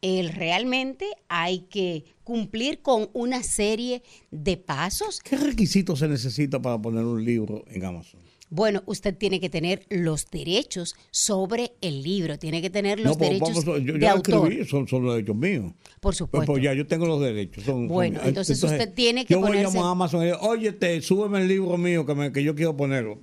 El, 0.00 0.28
realmente 0.28 1.06
hay 1.28 1.62
que 1.62 2.04
cumplir 2.22 2.82
con 2.82 3.10
una 3.12 3.42
serie 3.42 4.04
de 4.30 4.56
pasos. 4.56 5.18
¿Qué 5.18 5.36
requisitos 5.36 5.98
se 5.98 6.06
necesita 6.06 6.62
para 6.62 6.80
poner 6.80 7.04
un 7.04 7.24
libro 7.24 7.64
en 7.66 7.84
Amazon? 7.84 8.20
Bueno, 8.50 8.82
usted 8.86 9.14
tiene 9.16 9.40
que 9.40 9.50
tener 9.50 9.84
los 9.90 10.30
derechos 10.30 10.94
sobre 11.10 11.72
el 11.82 12.02
libro, 12.02 12.38
tiene 12.38 12.62
que 12.62 12.70
tener 12.70 12.98
los 12.98 13.16
pues, 13.18 13.28
derechos 13.30 13.64
vamos, 13.64 13.64
yo, 13.64 13.92
yo 13.92 13.98
de 13.98 14.08
autor, 14.08 14.48
escribí, 14.48 14.66
son, 14.68 14.88
son 14.88 15.04
los 15.04 15.14
derechos 15.16 15.36
míos. 15.36 15.72
por 15.74 16.00
Pues, 16.00 16.16
supuesto. 16.16 16.52
pues 16.52 16.62
ya 16.62 16.72
yo 16.72 16.86
tengo 16.86 17.06
los 17.06 17.20
derechos. 17.20 17.64
son- 17.64 17.88
Bueno, 17.88 18.20
entonces 18.24 18.62
usted 18.62 18.92
tiene 18.94 19.26
que 19.26 19.34
yo 19.34 19.40
voy, 19.40 19.50
ponerse- 19.50 19.74
llamo 19.74 19.86
a 19.86 19.90
Amazon 19.90 20.22
y 20.22 20.26
digo, 20.26 20.38
oye, 20.40 20.72
te, 20.72 21.00
súbeme 21.02 21.40
el 21.42 21.48
libro 21.48 21.76
mío 21.76 22.06
que, 22.06 22.14
me- 22.14 22.32
que 22.32 22.42
yo 22.42 22.54
quiero 22.54 22.74
ponerlo. 22.76 23.20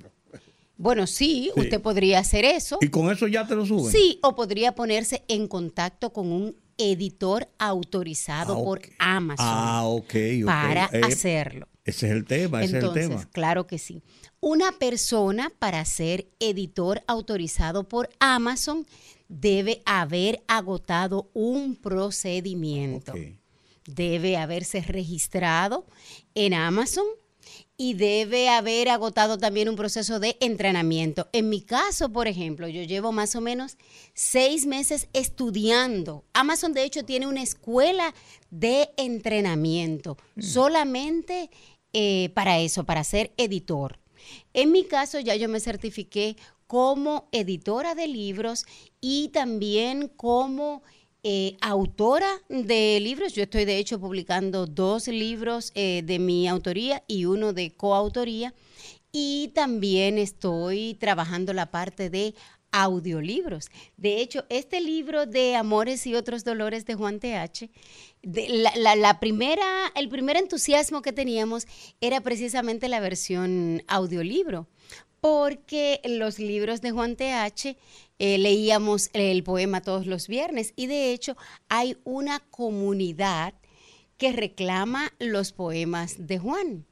Bueno, 0.78 1.08
sí, 1.08 1.50
Sí. 1.56 1.62
usted 1.62 1.82
podría 1.82 2.20
hacer 2.20 2.44
eso. 2.46 2.78
Y 2.82 2.90
con 2.90 3.10
eso 3.12 3.28
ya 3.28 3.48
te 3.48 3.56
lo 3.56 3.66
suben. 3.66 3.92
Sí, 3.92 4.20
o 4.22 4.36
podría 4.36 4.76
ponerse 4.76 5.24
en 5.28 5.48
contacto 5.48 6.12
con 6.12 6.32
un 6.32 6.56
editor 6.78 7.48
autorizado 7.58 8.60
Ah, 8.60 8.64
por. 8.64 8.82
Amazon 9.00 9.46
Ah, 9.48 9.84
ok, 9.86 10.14
ok. 10.42 10.46
para 10.46 10.90
Eh, 10.92 11.02
hacerlo. 11.04 11.68
Ese 11.86 12.08
es 12.08 12.12
el 12.14 12.26
tema, 12.26 12.64
ese 12.64 12.78
Entonces, 12.78 13.04
es 13.06 13.10
el 13.12 13.18
tema. 13.18 13.30
claro 13.32 13.68
que 13.68 13.78
sí. 13.78 14.02
Una 14.48 14.74
persona 14.74 15.52
para 15.58 15.84
ser 15.86 16.28
editor 16.40 17.02
autorizado 17.08 17.90
por 17.90 18.12
Amazon 18.20 18.86
debe 19.28 19.82
haber 19.88 20.44
agotado 20.48 21.32
un 21.34 21.76
procedimiento. 21.76 23.14
Debe 23.88 24.38
haberse 24.38 24.82
registrado 24.82 25.88
en 26.36 26.54
Amazon 26.54 27.06
y 27.76 27.96
debe 27.96 28.48
haber 28.50 28.90
agotado 28.90 29.40
también 29.40 29.68
un 29.68 29.76
proceso 29.76 30.20
de 30.20 30.38
entrenamiento. 30.40 31.28
En 31.34 31.50
mi 31.50 31.62
caso, 31.62 32.10
por 32.10 32.28
ejemplo, 32.28 32.68
yo 32.68 32.84
llevo 32.84 33.12
más 33.12 33.36
o 33.36 33.42
menos 33.42 33.78
seis 34.14 34.68
meses 34.68 35.08
estudiando. 35.14 36.24
Amazon, 36.34 36.72
de 36.74 36.84
hecho, 36.84 37.04
tiene 37.04 37.26
una 37.26 37.42
escuela 37.42 38.14
de 38.52 38.92
entrenamiento 38.98 40.18
solamente 40.38 41.50
eh, 41.94 42.30
para 42.36 42.60
eso, 42.60 42.84
para 42.84 43.04
ser 43.04 43.34
editor. 43.38 44.05
En 44.54 44.72
mi 44.72 44.84
caso, 44.86 45.20
ya 45.20 45.36
yo 45.36 45.50
me 45.50 45.60
certifiqué 45.60 46.36
como 46.68 47.28
editora 47.32 47.96
de 47.96 48.08
libros 48.08 48.66
y 49.02 49.30
también 49.30 50.08
como 50.08 50.82
eh, 51.24 51.58
autora 51.62 52.30
de 52.50 53.00
libros. 53.02 53.34
Yo 53.34 53.44
estoy 53.44 53.66
de 53.66 53.78
hecho 53.78 54.00
publicando 54.00 54.68
dos 54.68 55.08
libros 55.08 55.72
eh, 55.74 56.02
de 56.06 56.20
mi 56.20 56.48
autoría 56.48 57.04
y 57.08 57.26
uno 57.26 57.54
de 57.54 57.72
coautoría. 57.72 58.54
Y 59.12 59.52
también 59.56 60.18
estoy 60.18 60.96
trabajando 61.00 61.54
la 61.54 61.72
parte 61.72 62.10
de 62.10 62.36
audiolibros. 62.76 63.70
De 63.96 64.22
hecho, 64.22 64.46
este 64.50 64.82
libro 64.82 65.26
de 65.26 65.56
Amores 65.56 66.06
y 66.06 66.16
otros 66.16 66.44
dolores 66.44 66.86
de 66.86 66.96
Juan 66.96 67.22
TH, 67.22 67.70
de 68.22 68.70
la, 68.98 69.20
primera, 69.22 69.94
el 69.96 70.10
primer 70.10 70.36
entusiasmo 70.36 71.02
que 71.02 71.14
teníamos 71.14 71.68
era 72.02 72.20
precisamente 72.20 72.90
la 72.90 73.00
versión 73.00 73.82
audiolibro, 73.88 74.68
porque 75.22 76.02
los 76.04 76.38
libros 76.38 76.82
de 76.82 76.92
Juan 76.92 77.16
TH 77.16 77.78
eh, 78.20 78.38
leíamos 78.38 79.10
el 79.14 79.44
poema 79.44 79.82
todos 79.82 80.06
los 80.06 80.28
viernes 80.28 80.74
y 80.76 80.88
de 80.88 81.14
hecho 81.14 81.38
hay 81.70 81.98
una 82.04 82.40
comunidad 82.40 83.54
que 84.18 84.34
reclama 84.34 85.14
los 85.20 85.54
poemas 85.54 86.28
de 86.28 86.40
Juan. 86.40 86.86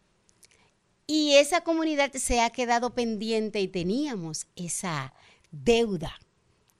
Y 1.08 1.34
esa 1.34 1.62
comunidad 1.62 2.14
se 2.14 2.40
ha 2.40 2.50
quedado 2.50 2.94
pendiente 2.94 3.60
y 3.60 3.68
teníamos 3.68 4.48
esa 4.56 5.14
deuda 5.54 6.20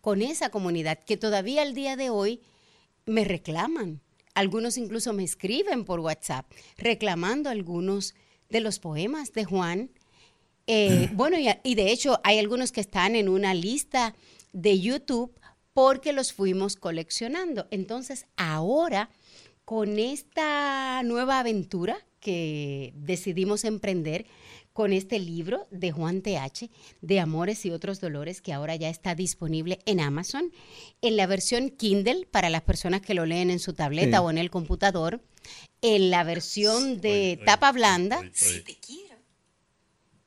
con 0.02 0.22
esa 0.22 0.50
comunidad 0.50 1.00
que 1.00 1.16
todavía 1.16 1.62
al 1.62 1.74
día 1.74 1.96
de 1.96 2.10
hoy 2.10 2.42
me 3.06 3.24
reclaman. 3.24 4.02
Algunos 4.34 4.78
incluso 4.78 5.14
me 5.14 5.24
escriben 5.24 5.86
por 5.86 6.02
WhatsApp 6.02 6.52
reclamando 6.78 7.50
algunos 7.50 8.16
de 8.50 8.60
los 8.60 8.80
poemas 8.80 9.32
de 9.32 9.46
Juan. 9.46 9.92
Eh, 10.68 11.10
bueno, 11.14 11.38
y, 11.40 11.48
y 11.64 11.76
de 11.76 11.92
hecho 11.92 12.20
hay 12.24 12.40
algunos 12.40 12.72
que 12.72 12.82
están 12.82 13.16
en 13.16 13.30
una 13.30 13.54
lista 13.54 14.16
de 14.52 14.80
YouTube 14.80 15.40
porque 15.74 16.14
los 16.14 16.34
fuimos 16.34 16.76
coleccionando. 16.76 17.68
Entonces, 17.72 18.26
ahora, 18.36 19.10
con 19.66 20.00
esta 20.00 21.02
nueva 21.04 21.40
aventura 21.40 21.98
que 22.20 22.94
decidimos 22.96 23.66
emprender 23.66 24.26
con 24.74 24.92
este 24.92 25.20
libro 25.20 25.68
de 25.72 25.92
Juan 25.92 26.22
TH, 26.22 26.70
de 27.02 27.20
Amores 27.20 27.64
y 27.66 27.70
otros 27.72 28.02
Dolores, 28.02 28.42
que 28.42 28.54
ahora 28.54 28.76
ya 28.76 28.90
está 28.90 29.14
disponible 29.16 29.80
en 29.86 30.00
Amazon, 30.00 30.52
en 31.02 31.16
la 31.16 31.28
versión 31.28 31.70
Kindle 31.70 32.26
para 32.32 32.50
las 32.50 32.64
personas 32.64 33.02
que 33.02 33.14
lo 33.14 33.26
leen 33.26 33.52
en 33.52 33.60
su 33.60 33.74
tableta 33.74 34.18
Sí. 34.18 34.24
o 34.24 34.30
en 34.32 34.38
el 34.40 34.50
computador, 34.50 35.22
en 35.82 36.10
la 36.10 36.24
versión 36.24 37.00
de 37.02 37.40
tapa 37.46 37.72
blanda. 37.72 38.22
Si 38.34 38.62
te 38.62 38.76
quiero, 38.78 39.16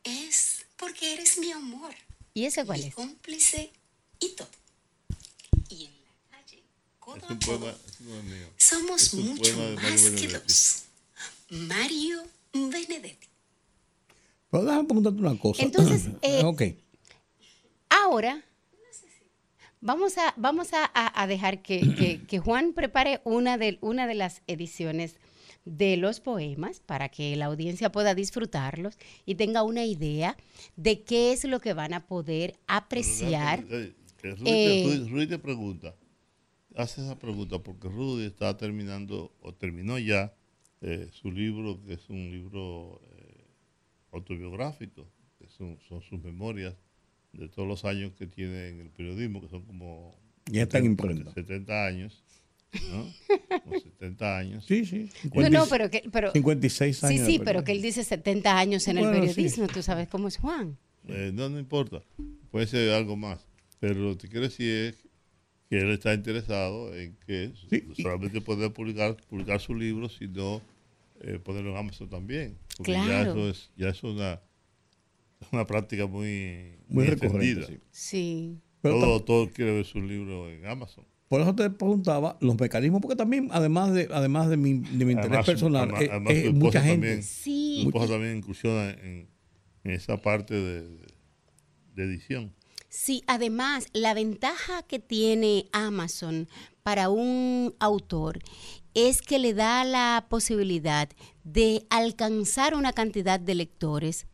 es 0.04 0.64
porque 0.76 1.14
eres 1.14 1.38
mi 1.38 1.50
amor, 1.50 1.94
¿Y 2.34 2.44
ese 2.44 2.64
cuál 2.64 2.80
mi 2.80 2.86
es? 2.86 2.94
cómplice 2.94 3.72
y 4.20 4.28
todo. 4.30 4.48
Y 5.70 5.86
en 5.86 5.92
la 6.04 6.12
calle, 6.38 6.62
codo 7.00 7.16
Es 7.16 7.30
un 7.30 7.36
a 7.36 7.40
codo. 7.40 7.58
poema. 7.58 7.74
Somos 8.58 9.02
Es 9.02 9.14
un 9.14 9.26
mucho 9.28 9.52
poema 9.54 9.70
de 9.70 9.74
Mario 9.76 10.10
más 10.12 10.20
que 10.20 10.28
dos. 10.28 10.82
Mario 11.50 12.22
Benedetti. 12.52 13.25
Pero 14.56 14.64
déjame 14.70 14.84
preguntarte 14.88 15.20
una 15.20 15.38
cosa. 15.38 15.62
Entonces, 15.62 16.08
eh, 16.22 16.42
ok. 16.44 16.62
Ahora, 17.88 18.42
vamos 19.80 20.16
a, 20.18 20.34
vamos 20.36 20.72
a, 20.72 20.84
a- 20.94 21.22
a 21.22 21.26
dejar 21.26 21.62
que, 21.62 21.80
que- 21.94 22.20
que 22.28 22.38
Juan 22.38 22.72
prepare 22.72 23.20
una 23.24 23.58
de, 23.58 23.78
una 23.80 24.06
de 24.06 24.14
las 24.14 24.42
ediciones 24.46 25.16
de 25.64 25.96
los 25.96 26.20
poemas 26.20 26.80
para 26.80 27.08
que 27.08 27.34
la 27.36 27.46
audiencia 27.46 27.90
pueda 27.90 28.14
disfrutarlos 28.14 28.96
y 29.24 29.34
tenga 29.34 29.62
una 29.64 29.84
idea 29.84 30.36
de 30.76 31.02
qué 31.02 31.32
es 31.32 31.44
lo 31.44 31.60
que 31.60 31.72
van 31.74 31.92
a 31.92 32.06
poder 32.06 32.54
apreciar. 32.68 33.64
Eh, 33.70 33.92
Eh, 34.44 35.06
Rudy 35.08 35.26
te 35.28 35.38
pregunta, 35.38 35.94
hace 36.74 37.00
esa 37.02 37.16
pregunta 37.18 37.58
porque 37.60 37.88
Rudy 37.88 38.26
está 38.26 38.56
terminando 38.56 39.32
o 39.40 39.52
terminó 39.52 39.98
ya 39.98 40.32
eh, 40.80 41.08
su 41.12 41.30
libro, 41.30 41.80
que 41.84 41.94
es 41.94 42.08
un 42.10 42.30
libro 42.30 43.00
eh, 44.16 44.18
autobiográfico, 44.18 45.06
que 45.38 45.46
son, 45.48 45.78
son 45.88 46.02
sus 46.02 46.22
memorias 46.22 46.74
de 47.32 47.48
todos 47.48 47.68
los 47.68 47.84
años 47.84 48.12
que 48.18 48.26
tiene 48.26 48.68
en 48.68 48.80
el 48.80 48.90
periodismo, 48.90 49.40
que 49.42 49.48
son 49.48 49.62
como 49.62 50.14
Ya 50.50 50.62
está 50.62 50.78
en 50.78 50.84
70, 50.96 51.02
imprenta. 51.02 51.32
70 51.34 51.86
años, 51.86 52.24
¿no? 52.90 53.12
Como 53.64 53.78
70 53.80 54.38
años. 54.38 54.64
Sí, 54.66 54.84
sí. 54.84 55.10
No, 55.34 55.48
no, 55.50 55.66
pero 55.68 55.90
que... 55.90 56.02
Pero, 56.10 56.32
56 56.32 56.96
sí, 56.96 57.06
años. 57.06 57.26
sí, 57.26 57.38
de 57.38 57.44
pero 57.44 57.64
que 57.64 57.72
él 57.72 57.82
dice 57.82 58.04
70 58.04 58.58
años 58.58 58.88
en 58.88 58.98
el 58.98 59.04
Bueno, 59.04 59.22
sí. 59.26 59.28
periodismo, 59.34 59.66
tú 59.68 59.82
sabes 59.82 60.08
cómo 60.08 60.28
es 60.28 60.38
Juan. 60.38 60.78
Eh, 61.08 61.30
no, 61.32 61.48
no 61.48 61.58
importa. 61.58 62.02
Puede 62.50 62.66
ser 62.66 62.90
algo 62.92 63.16
más. 63.16 63.46
Pero 63.80 63.94
lo 64.00 64.18
que 64.18 64.28
quiero 64.28 64.46
decir 64.46 64.68
es 64.70 65.04
que 65.68 65.78
él 65.80 65.90
está 65.90 66.14
interesado 66.14 66.94
en 66.96 67.16
que 67.26 67.52
Sí, 67.68 67.84
solamente 68.02 68.40
puede 68.40 68.70
publicar, 68.70 69.16
publicar 69.28 69.60
su 69.60 69.74
libro, 69.74 70.08
sino 70.08 70.62
eh, 71.20 71.38
ponerlo 71.42 71.72
en 71.72 71.76
Amazon 71.76 72.08
también. 72.08 72.56
Porque 72.76 72.92
ya 72.92 73.04
Claro. 73.04 73.30
eso 73.32 73.50
es, 73.50 73.70
ya 73.76 73.88
es 73.88 74.02
una, 74.02 74.40
una 75.52 75.66
práctica 75.66 76.06
muy, 76.06 76.76
Muy 76.88 77.04
muy 77.04 77.06
recurrente, 77.06 77.66
sí. 77.66 77.78
Sí. 77.90 78.60
Pero 78.82 79.00
todo, 79.00 79.24
todo 79.24 79.50
quiere 79.50 79.72
ver 79.72 79.84
su 79.84 80.00
libro 80.00 80.48
en 80.50 80.64
Amazon. 80.66 81.04
Por 81.28 81.40
eso 81.40 81.54
te 81.56 81.68
preguntaba 81.70 82.38
los 82.40 82.56
mecanismos, 82.60 83.00
porque 83.00 83.16
también, 83.16 83.48
además 83.50 83.92
de, 83.92 84.08
además 84.12 84.48
de 84.48 84.56
mi, 84.56 84.74
de 84.74 85.04
mi 85.04 85.12
interés 85.12 85.18
Además, 85.30 85.46
personal, 85.46 85.82
además- 85.82 86.02
eh, 86.02 86.08
además 86.10 86.32
eh, 86.34 86.52
mucha 86.52 86.80
gente. 86.80 87.06
también- 87.08 87.22
Sí. 87.24 87.80
Su 87.82 87.88
esposa 87.88 88.06
también 88.12 88.36
incursiona 88.36 88.90
en, 88.90 89.28
en 89.82 89.90
esa 89.90 90.22
parte 90.22 90.54
de, 90.54 90.82
de 91.96 92.04
edición. 92.04 92.54
Sí, 92.88 93.22
además, 93.26 93.88
la 93.92 94.14
ventaja 94.14 94.84
que 94.84 95.00
tiene 95.00 95.66
Amazon 95.72 96.48
para 96.84 97.08
un 97.10 97.74
autor 97.80 98.38
es 98.96 99.20
que 99.20 99.38
le 99.38 99.52
da 99.52 99.84
la 99.84 100.26
posibilidad 100.30 101.10
de 101.44 101.86
alcanzar 101.90 102.74
una 102.74 102.94
cantidad 102.94 103.38
de 103.38 103.54
lectores 103.54 104.26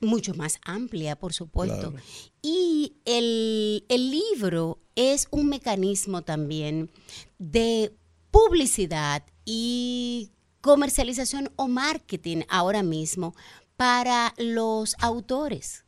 mucho 0.00 0.32
más 0.34 0.58
amplia, 0.64 1.14
por 1.18 1.34
supuesto. 1.34 1.90
Claro. 1.90 2.04
Y 2.40 2.94
el, 3.04 3.84
el 3.90 4.10
libro 4.10 4.78
es 4.96 5.28
un 5.30 5.48
mecanismo 5.48 6.22
también 6.22 6.90
de 7.38 7.94
publicidad 8.30 9.24
y 9.44 10.30
comercialización 10.62 11.52
o 11.56 11.68
marketing 11.68 12.44
ahora 12.48 12.82
mismo 12.82 13.34
para 13.76 14.32
los 14.38 14.96
autores 15.00 15.84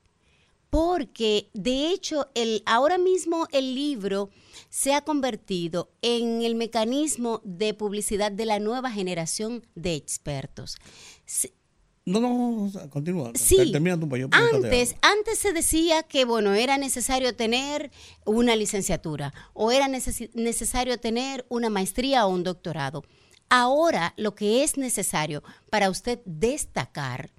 porque 0.75 1.51
de 1.53 1.91
hecho 1.91 2.27
el, 2.35 2.65
ahora 2.67 2.99
mismo 2.99 3.47
el 3.53 3.77
libro 3.77 4.31
se 4.71 4.93
ha 4.93 5.03
convertido 5.03 5.93
en 6.03 6.43
el 6.43 6.57
mecanismo 6.57 7.41
de 7.45 7.75
publicidad 7.75 8.33
de 8.33 8.45
la 8.45 8.59
nueva 8.59 8.91
generación 8.91 9.65
de 9.77 9.95
expertos. 9.95 10.75
No, 12.05 12.19
no, 12.19 12.91
continúa. 12.91 13.31
Sí, 13.37 13.71
Termina 13.71 13.95
tu 13.95 14.07
yo 14.17 14.29
preguntarte 14.29 14.67
antes, 14.67 14.97
antes 15.01 15.39
se 15.39 15.53
decía 15.53 16.03
que 16.03 16.25
bueno, 16.25 16.55
era 16.55 16.77
necesario 16.77 17.37
tener 17.37 17.93
una 18.27 18.57
licenciatura 18.57 19.33
o 19.53 19.71
era 19.71 19.87
necesario 19.87 20.99
tener 20.99 21.47
una 21.51 21.71
maestría 21.71 22.27
o 22.27 22.31
un 22.31 22.43
doctorado. 22.43 23.05
Ahora 23.49 24.13
lo 24.17 24.35
que 24.35 24.65
es 24.65 24.77
necesario 24.77 25.45
para 25.71 25.89
usted 25.89 26.19
destacar 26.25 27.31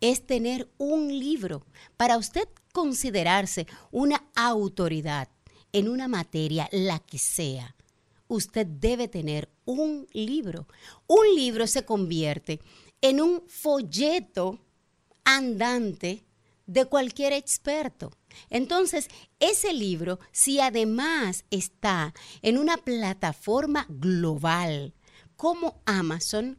es 0.00 0.26
tener 0.26 0.68
un 0.78 1.08
libro, 1.08 1.64
para 1.96 2.16
usted 2.16 2.48
considerarse 2.72 3.66
una 3.90 4.24
autoridad 4.34 5.28
en 5.72 5.88
una 5.88 6.08
materia, 6.08 6.68
la 6.72 6.98
que 6.98 7.18
sea 7.18 7.76
usted 8.30 8.66
debe 8.66 9.08
tener 9.08 9.50
un 9.64 10.06
libro. 10.12 10.66
Un 11.06 11.34
libro 11.34 11.66
se 11.66 11.84
convierte 11.84 12.60
en 13.00 13.20
un 13.20 13.42
folleto 13.48 14.60
andante 15.24 16.24
de 16.66 16.84
cualquier 16.86 17.32
experto. 17.32 18.12
Entonces, 18.48 19.08
ese 19.40 19.72
libro, 19.72 20.20
si 20.30 20.60
además 20.60 21.44
está 21.50 22.14
en 22.42 22.56
una 22.56 22.76
plataforma 22.76 23.86
global 23.88 24.94
como 25.36 25.82
Amazon, 25.84 26.58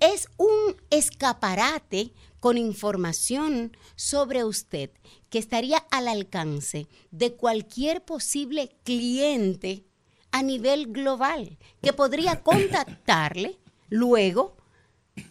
es 0.00 0.28
un 0.38 0.76
escaparate 0.90 2.12
con 2.44 2.58
información 2.58 3.74
sobre 3.96 4.44
usted 4.44 4.90
que 5.30 5.38
estaría 5.38 5.78
al 5.90 6.08
alcance 6.08 6.88
de 7.10 7.32
cualquier 7.32 8.04
posible 8.04 8.76
cliente 8.84 9.86
a 10.30 10.42
nivel 10.42 10.88
global, 10.88 11.56
que 11.80 11.94
podría 11.94 12.42
contactarle 12.42 13.58
luego 13.88 14.58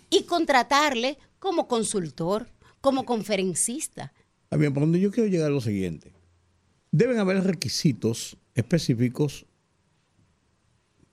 y 0.09 0.24
contratarle 0.24 1.20
como 1.38 1.68
consultor, 1.68 2.49
como 2.82 3.05
conferencista. 3.05 4.11
Ah, 4.49 4.57
bien, 4.57 4.74
por 4.74 4.82
donde 4.82 4.99
yo 4.99 5.11
quiero 5.11 5.30
llegar 5.30 5.51
a 5.51 5.53
lo 5.53 5.61
siguiente. 5.61 6.16
Deben 6.89 7.20
haber 7.20 7.43
requisitos 7.43 8.38
específicos 8.55 9.45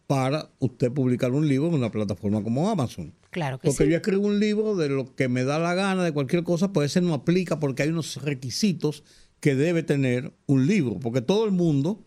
para 0.07 0.51
usted 0.61 0.91
publicar 0.91 1.31
un 1.33 1.47
libro 1.47 1.69
en 1.69 1.75
una 1.75 1.91
plataforma 1.91 2.43
como 2.43 2.71
Amazon. 2.71 3.13
Claro 3.31 3.59
que 3.59 3.69
Porque 3.69 3.85
sí. 3.85 3.91
yo 3.91 3.97
escribo 3.97 4.27
un 4.27 4.41
libro 4.41 4.75
de 4.77 4.89
lo 4.89 5.15
que 5.15 5.29
me 5.29 5.45
da 5.45 5.59
la 5.59 5.75
gana, 5.75 6.03
de 6.03 6.13
cualquier 6.13 6.43
cosa, 6.43 6.73
puede 6.73 6.89
ser 6.89 7.03
no 7.05 7.15
aplica 7.15 7.61
porque 7.61 7.83
hay 7.85 7.91
unos 7.91 8.17
requisitos 8.23 9.05
que 9.39 9.55
debe 9.55 9.83
tener 9.83 10.33
un 10.47 10.67
libro. 10.67 10.99
Porque 10.99 11.21
todo 11.23 11.45
el 11.47 11.53
mundo 11.53 12.05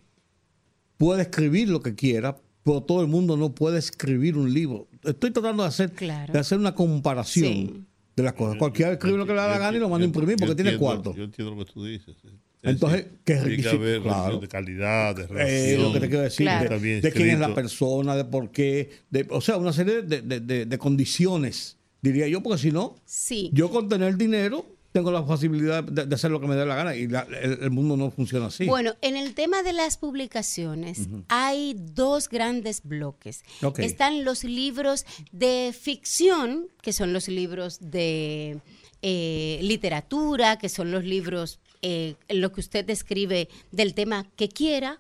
puede 0.97 1.21
escribir 1.23 1.69
lo 1.69 1.81
que 1.81 1.95
quiera, 1.95 2.37
pero 2.63 2.81
todo 2.83 3.01
el 3.01 3.07
mundo 3.07 3.37
no 3.37 3.55
puede 3.55 3.79
escribir 3.79 4.37
un 4.37 4.53
libro. 4.53 4.87
Estoy 5.03 5.31
tratando 5.31 5.63
de 5.63 5.69
hacer, 5.69 5.91
Claro. 5.93 6.31
de 6.33 6.39
hacer 6.39 6.57
una 6.59 6.75
comparación 6.75 7.51
Sí. 7.53 7.83
de 8.15 8.23
las 8.23 8.33
cosas. 8.33 8.57
Cualquiera 8.57 8.91
escribe 8.93 9.17
lo 9.17 9.25
que 9.25 9.31
le 9.33 9.39
da 9.39 9.47
la 9.47 9.57
gana 9.59 9.77
y 9.77 9.79
lo 9.79 9.89
manda 9.89 10.03
a 10.03 10.07
imprimir 10.07 10.35
porque 10.37 10.55
tiene 10.55 10.71
entiendo- 10.71 10.79
cuarto. 11.01 11.15
Yo 11.15 11.23
entiendo 11.23 11.55
lo 11.55 11.65
que 11.65 11.71
tú 11.71 11.83
dices. 11.85 12.15
Entonces, 12.63 13.05
¿qué 13.25 13.33
tiene 13.33 13.41
que 13.43 13.49
requisito? 13.49 13.75
haber 13.75 14.01
Claro. 14.01 14.39
de 14.39 14.47
calidad, 14.47 15.15
de 15.15 15.23
Eh, 15.23 15.27
relación. 15.27 15.81
lo 15.83 15.93
que 15.93 15.99
te 15.99 16.07
quiero 16.07 16.23
decir, 16.23 16.45
Claro. 16.45 16.79
de, 16.79 17.11
quién 17.13 17.29
es 17.29 17.39
la 17.39 17.53
persona, 17.53 18.15
de 18.15 18.25
por 18.25 18.49
qué, 18.51 18.89
de- 19.09 19.27
o 19.29 19.41
sea, 19.41 19.57
una 19.57 19.73
serie 19.73 20.01
de, 20.01 20.21
de- 20.21 20.39
de- 20.39 20.65
de 20.65 20.77
condiciones, 20.77 21.77
diría 22.01 22.27
yo, 22.27 22.41
porque 22.41 22.57
si 22.61 22.71
no, 22.71 22.95
Sí. 23.05 23.49
yo 23.53 23.69
con 23.69 23.89
tener 23.89 24.15
dinero 24.17 24.65
tengo 24.93 25.11
la 25.11 25.25
posibilidad 25.25 25.83
de, 25.83 26.05
de 26.05 26.13
hacer 26.15 26.29
lo 26.29 26.39
que 26.39 26.45
me 26.47 26.55
dé 26.55 26.65
la 26.67 26.75
gana 26.75 26.95
y 26.95 27.07
la- 27.07 27.25
el, 27.41 27.57
el 27.63 27.71
mundo 27.71 27.97
no 27.97 28.11
funciona 28.11 28.45
así. 28.45 28.65
Bueno, 28.67 28.93
en 29.01 29.17
el 29.17 29.33
tema 29.33 29.63
de 29.63 29.73
las 29.73 29.97
publicaciones 29.97 31.07
hay 31.29 31.75
dos 31.95 32.29
grandes 32.29 32.81
bloques. 32.83 33.43
Están 33.79 34.23
los 34.23 34.43
libros 34.43 35.05
de 35.31 35.73
ficción, 35.77 36.67
que 36.81 36.93
son 36.93 37.11
los 37.11 37.27
libros 37.27 37.79
de 37.81 38.59
eh, 39.05 39.59
literatura, 39.63 40.57
que 40.57 40.69
son 40.69 40.91
los 40.91 41.03
libros 41.03 41.59
eh, 41.83 42.15
lo 42.29 42.51
que 42.51 42.61
usted 42.61 42.89
escribe 42.89 43.49
del 43.71 43.93
tema 43.93 44.25
que 44.35 44.49
quiera. 44.49 44.99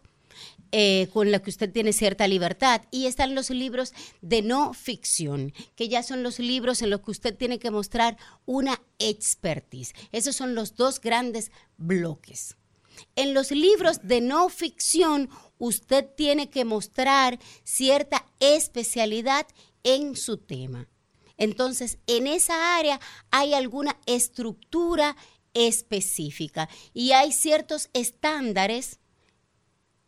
eh, 0.75 1.07
con 1.13 1.31
los 1.31 1.41
que 1.41 1.51
usted 1.51 1.71
tiene 1.71 1.93
cierta 1.93 2.27
libertad. 2.27 2.81
Y 2.89 3.05
están 3.05 3.35
los 3.35 3.51
libros 3.51 3.93
de 4.21 4.41
no 4.41 4.73
ficción, 4.73 5.53
que 5.75 5.87
ya 5.87 6.01
son 6.01 6.23
los 6.23 6.39
libros 6.39 6.81
en 6.81 6.89
los 6.89 7.01
que 7.01 7.11
usted 7.11 7.37
tiene 7.37 7.59
que 7.59 7.69
mostrar 7.69 8.17
una 8.47 8.81
expertise. 8.97 9.93
Esos 10.11 10.35
son 10.35 10.55
los 10.55 10.75
dos 10.75 10.99
grandes 10.99 11.51
bloques. 11.77 12.55
En 13.15 13.35
los 13.35 13.51
libros 13.51 13.99
de 14.01 14.21
no 14.21 14.49
ficción, 14.49 15.29
usted 15.59 16.07
tiene 16.17 16.49
que 16.49 16.65
mostrar 16.65 17.39
cierta 17.63 18.25
especialidad 18.39 19.45
en 19.83 20.15
su 20.15 20.37
tema. 20.37 20.87
Entonces, 21.37 21.97
en 22.07 22.25
esa 22.25 22.77
área 22.77 22.99
hay 23.29 23.53
alguna 23.53 23.95
estructura 24.07 25.15
específica 25.53 26.69
y 26.93 27.11
hay 27.11 27.31
ciertos 27.31 27.89
estándares 27.93 28.99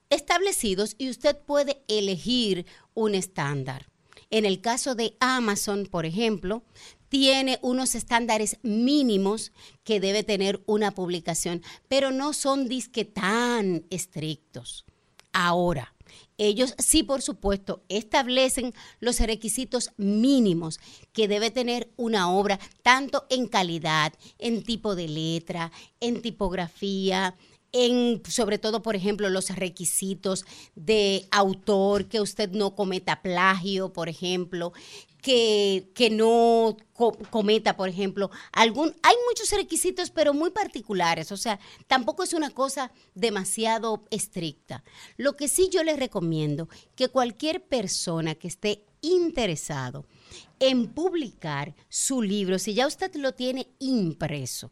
establecidos 0.09 0.95
y 0.97 1.09
usted 1.09 1.37
puede 1.37 1.83
elegir 1.87 2.65
un 2.93 3.15
estándar. 3.15 3.87
En 4.29 4.45
el 4.45 4.61
caso 4.61 4.95
de 4.95 5.15
Amazon, 5.19 5.87
por 5.89 6.05
ejemplo, 6.05 6.63
tiene 7.09 7.59
unos 7.61 7.95
estándares 7.95 8.57
mínimos 8.63 9.51
que 9.83 9.99
debe 9.99 10.23
tener 10.23 10.61
una 10.65 10.91
publicación, 10.91 11.63
pero 11.87 12.11
no 12.11 12.33
son 12.33 12.67
disque 12.67 13.05
tan 13.05 13.85
estrictos. 13.89 14.85
Ahora, 15.31 15.94
ellos 16.37 16.75
sí, 16.77 17.03
por 17.03 17.21
supuesto, 17.21 17.83
establecen 17.89 18.73
los 18.99 19.19
requisitos 19.19 19.91
mínimos 19.97 20.79
que 21.13 21.27
debe 21.27 21.51
tener 21.51 21.89
una 21.95 22.31
obra, 22.31 22.59
tanto 22.83 23.25
en 23.29 23.47
calidad, 23.47 24.13
en 24.37 24.63
tipo 24.63 24.95
de 24.95 25.07
letra, 25.07 25.71
en 25.99 26.21
tipografía, 26.21 27.35
en, 27.71 28.21
sobre 28.27 28.57
todo, 28.57 28.81
por 28.81 28.95
ejemplo, 28.95 29.29
los 29.29 29.49
requisitos 29.49 30.45
de 30.75 31.27
autor, 31.31 32.05
que 32.05 32.21
usted 32.21 32.51
no 32.51 32.73
cometa 32.73 33.21
plagio, 33.21 33.91
por 33.91 34.07
ejemplo, 34.07 34.71
que, 35.25 36.09
no 36.11 36.77
co- 36.93 37.17
cometa, 37.31 37.75
por 37.75 37.89
ejemplo, 37.89 38.29
algún... 38.51 38.95
Hay 39.01 39.15
muchos 39.27 39.49
requisitos, 39.51 40.11
pero 40.11 40.35
muy 40.35 40.51
particulares, 40.51 41.31
o 41.31 41.37
sea, 41.37 41.59
tampoco 41.87 42.21
es 42.21 42.33
una 42.33 42.51
cosa 42.51 42.91
demasiado 43.15 44.03
estricta. 44.11 44.83
Lo 45.17 45.35
que 45.35 45.47
sí 45.47 45.69
yo 45.71 45.83
les 45.83 45.97
recomiendo, 45.97 46.69
que 46.95 47.09
cualquier 47.09 47.63
persona 47.65 48.35
que 48.35 48.47
esté 48.47 48.85
interesado 49.01 50.05
en 50.59 50.93
publicar 50.93 51.75
su 51.89 52.21
libro, 52.21 52.59
si 52.59 52.75
ya 52.75 52.85
usted 52.85 53.15
lo 53.15 53.33
tiene 53.33 53.67
impreso, 53.79 54.69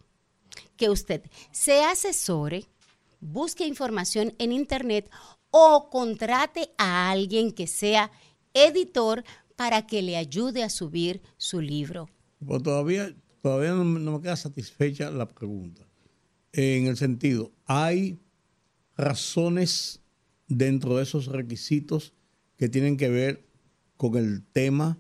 que 0.78 0.92
usted 0.92 1.24
se 1.52 1.82
asesore, 1.84 2.68
busque 3.20 3.66
información 3.66 4.36
en 4.38 4.52
internet 4.52 5.10
o 5.50 5.90
contrate 5.90 6.70
a 6.78 7.10
alguien 7.10 7.52
que 7.54 7.66
sea 7.66 8.12
editor 8.54 9.24
para 9.56 9.86
que 9.88 10.02
le 10.02 10.18
ayude 10.18 10.64
a 10.64 10.70
subir 10.70 11.22
su 11.38 11.62
libro. 11.62 12.10
Pero 12.46 12.60
todavía, 12.62 13.16
todavía 13.42 13.72
no, 13.74 13.84
me- 13.86 14.22
queda 14.22 14.36
satisfecha 14.36 15.10
la 15.12 15.28
pregunta. 15.30 15.88
En 16.52 16.88
el 16.88 16.98
sentido, 16.98 17.52
¿hay 17.66 18.20
razones 18.96 20.02
dentro 20.48 20.98
de 20.98 21.04
esos 21.04 21.28
requisitos 21.28 22.14
que 22.58 22.70
tienen 22.70 22.98
que 22.98 23.10
ver 23.10 23.46
con 23.98 24.16
el 24.18 24.44
tema, 24.44 25.00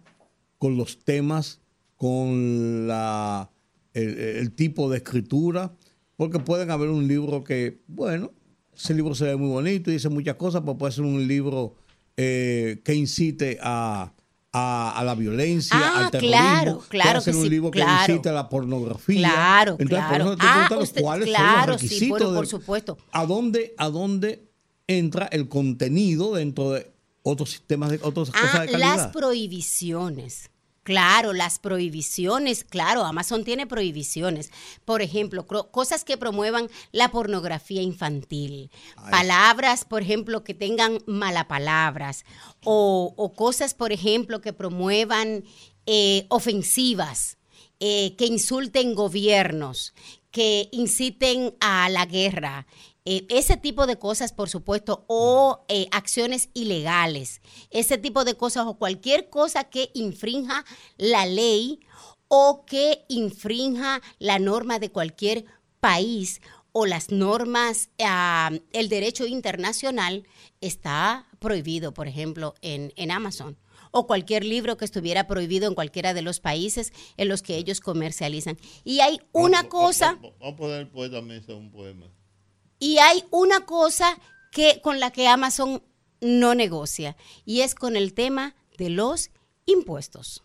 con 0.58 0.78
los 0.78 1.04
temas, 1.04 1.62
con 1.95 2.88
la, 2.88 3.51
el, 3.93 4.18
el 4.20 4.51
tipo 4.54 4.89
de 4.89 4.97
escritura? 4.97 5.76
Porque 6.16 6.39
pueden 6.39 6.72
haber 6.72 6.89
un 6.89 7.08
libro 7.08 7.43
que, 7.43 7.82
bueno, 7.88 8.32
ese 8.76 8.93
libro 8.93 9.14
se 9.16 9.26
ve 9.26 9.36
muy 9.36 9.49
bonito 9.49 9.89
y 9.89 9.93
dice 9.93 10.10
muchas 10.10 10.36
cosas, 10.36 10.62
pero 10.62 10.78
puede 10.78 10.93
ser 10.93 11.04
un 11.06 11.28
libro 11.28 11.76
eh, 12.18 12.82
que 12.84 12.93
incite 12.95 13.58
a, 13.62 14.14
a- 14.56 14.91
a 14.99 15.04
la 15.04 15.16
violencia, 15.16 15.76
Ah, 15.78 16.06
al 16.06 16.12
terrorismo. 16.12 16.38
claro, 16.38 16.84
claro 16.88 17.22
ser 17.22 17.34
que 17.34 17.38
un 17.39 17.43
sí, 17.45 17.49
libro 17.49 17.72
que 17.72 17.80
claro. 17.80 18.14
incite 18.14 18.30
a 18.30 18.34
la 18.34 18.47
pornografía. 18.49 19.28
Claro, 19.30 19.76
Entonces, 19.80 19.99
por 20.08 20.16
claro. 20.16 20.24
eso 20.26 20.38
te 20.38 20.45
Ah, 20.45 20.78
usted- 20.80 21.01
cuáles 21.01 21.28
claro, 21.30 21.60
son 21.64 21.72
los 21.72 21.82
sí, 21.82 21.88
requisitos. 21.88 22.20
bueno, 22.20 22.36
por 22.36 22.45
de- 22.45 22.49
supuesto. 22.51 22.97
¿A 23.12 23.26
dónde, 23.26 23.74
¿A 23.78 23.89
dónde 23.89 24.47
entra 24.88 25.26
el 25.32 25.49
contenido 25.49 26.36
dentro 26.36 26.72
de 26.72 26.91
otros 27.24 27.49
sistemas, 27.49 27.89
de 27.89 27.99
otras 28.04 28.30
cosas 28.30 28.49
Ah, 28.54 28.60
de 28.62 28.72
calidad? 28.72 28.97
las 28.97 29.08
prohibiciones. 29.08 30.49
Claro, 30.84 31.32
las 31.32 31.60
prohibiciones, 31.60 32.66
claro, 32.66 33.06
Amazon 33.06 33.46
tiene 33.46 33.66
prohibiciones. 33.66 34.52
Por 34.84 35.02
ejemplo, 35.02 35.48
cosas 35.48 36.04
que 36.04 36.18
promuevan 36.18 36.70
la 36.92 37.10
pornografía 37.10 37.82
infantil, 37.82 38.70
palabras, 39.10 39.86
por 39.86 40.02
ejemplo, 40.02 40.44
que 40.44 40.54
tengan 40.54 41.00
malapalabras, 41.06 42.26
o, 42.66 43.14
o 43.16 43.34
cosas, 43.34 43.74
por 43.74 43.94
ejemplo, 43.94 44.42
que 44.42 44.52
promuevan 44.52 45.46
eh, 45.86 46.26
ofensivas, 46.30 47.38
eh, 47.80 48.16
que 48.18 48.26
insulten 48.26 48.94
gobiernos, 48.94 49.94
que 50.32 50.70
inciten 50.72 51.56
a 51.60 51.90
la 51.90 52.06
guerra, 52.06 52.66
eh, 53.06 53.26
ese 53.30 53.58
tipo 53.58 53.86
de 53.86 53.97
cosas, 53.97 54.32
por 54.32 54.49
supuesto, 54.49 55.04
o 55.08 55.66
eh, 55.68 55.88
acciones 55.91 56.49
ilegales, 56.54 57.41
ese 57.70 57.97
tipo 57.97 58.24
de 58.24 58.36
cosas 58.36 58.66
o 58.66 58.78
cualquier 58.78 59.30
cosa 59.30 59.66
que 59.66 59.91
infrinja 59.93 60.64
la 60.97 61.26
ley 61.26 61.82
o 62.30 62.66
que 62.66 63.06
infrinja 63.10 64.01
la 64.20 64.39
norma 64.39 64.80
de 64.80 64.89
cualquier 64.89 65.45
país 65.82 66.41
o 66.72 66.88
las 66.88 67.12
normas, 67.12 67.89
el 68.72 68.89
derecho 68.89 69.28
internacional 69.28 70.26
está 70.60 71.28
prohibido, 71.39 71.93
por 71.93 72.08
ejemplo, 72.08 72.56
en, 72.62 72.91
en 72.95 73.12
Amazon. 73.12 73.58
O 73.91 74.08
cualquier 74.08 74.43
libro 74.43 74.76
que 74.76 74.86
estuviera 74.86 75.28
prohibido 75.28 75.68
en 75.68 75.76
cualquiera 75.76 76.16
de 76.16 76.24
los 76.24 76.39
países 76.39 76.91
en 77.16 77.28
los 77.28 77.43
que 77.43 77.58
ellos 77.58 77.80
comercializan. 77.80 78.58
Y 78.84 79.01
hay 79.01 79.22
una 79.34 79.70
cosa... 79.70 80.18
Vamos, 80.20 80.34
a 80.41 80.56
poner 80.56 80.89
un 81.49 81.72
poema. 81.72 82.08
Y 82.84 82.98
hay 82.98 83.24
una 83.32 83.62
cosa 83.66 84.20
que 84.52 84.82
con 84.82 85.00
la 85.00 85.10
que 85.10 85.30
Amazon 85.30 85.82
no 86.20 86.54
negocia 86.54 87.16
y 87.46 87.62
es 87.62 87.76
con 87.76 87.96
el 87.96 88.14
tema 88.14 88.58
de 88.78 88.90
los 88.90 89.32
impuestos. 89.66 90.44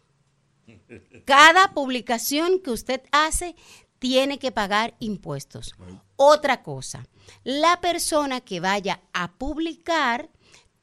Cada 1.25 1.75
publicación 1.75 2.61
que 2.61 2.71
usted 2.71 3.03
hace 3.11 3.57
tiene 3.99 4.39
que 4.39 4.53
pagar 4.53 4.95
impuestos. 5.01 5.75
Otra 6.15 6.63
cosa, 6.63 7.09
la 7.43 7.81
persona 7.81 8.41
que 8.41 8.61
vaya 8.61 9.03
a 9.13 9.33
publicar 9.33 10.31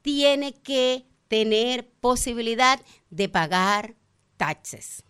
tiene 0.02 0.52
que 0.52 1.06
tener 1.26 1.88
posibilidad 1.88 2.82
de 3.08 3.30
pagar 3.30 3.96
taxes 4.36 5.04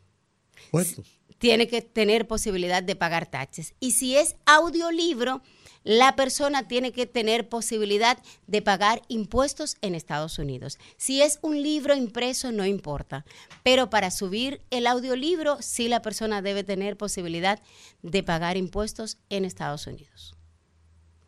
tiene 1.39 1.69
que 1.69 1.83
tener 1.83 2.27
posibilidad 2.27 2.83
de 2.83 2.97
pagar 2.97 3.27
taxes. 3.27 3.75
Y 3.81 3.93
si 3.93 4.17
es 4.17 4.37
audiolibro, 4.47 5.43
la 5.87 6.17
persona 6.17 6.67
tiene 6.67 6.91
que 6.91 7.07
tener 7.07 7.49
posibilidad 7.49 8.19
de 8.49 8.61
pagar 8.61 9.03
impuestos 9.07 9.77
en 9.83 9.95
Estados 9.95 10.41
Unidos. 10.41 10.81
Si 10.97 11.23
es 11.23 11.39
un 11.43 11.63
libro 11.63 11.95
impreso, 11.95 12.51
no 12.51 12.67
importa. 12.67 13.25
Pero 13.63 13.89
para 13.89 14.11
subir 14.11 14.61
el 14.71 14.89
audiolibro, 14.89 15.63
sí 15.63 15.87
la 15.89 16.03
persona 16.03 16.43
debe 16.43 16.65
tener 16.65 16.97
posibilidad 16.97 17.63
de 18.03 18.25
pagar 18.25 18.57
impuestos 18.57 19.19
en 19.31 19.45
Estados 19.45 19.87
Unidos. 19.87 20.35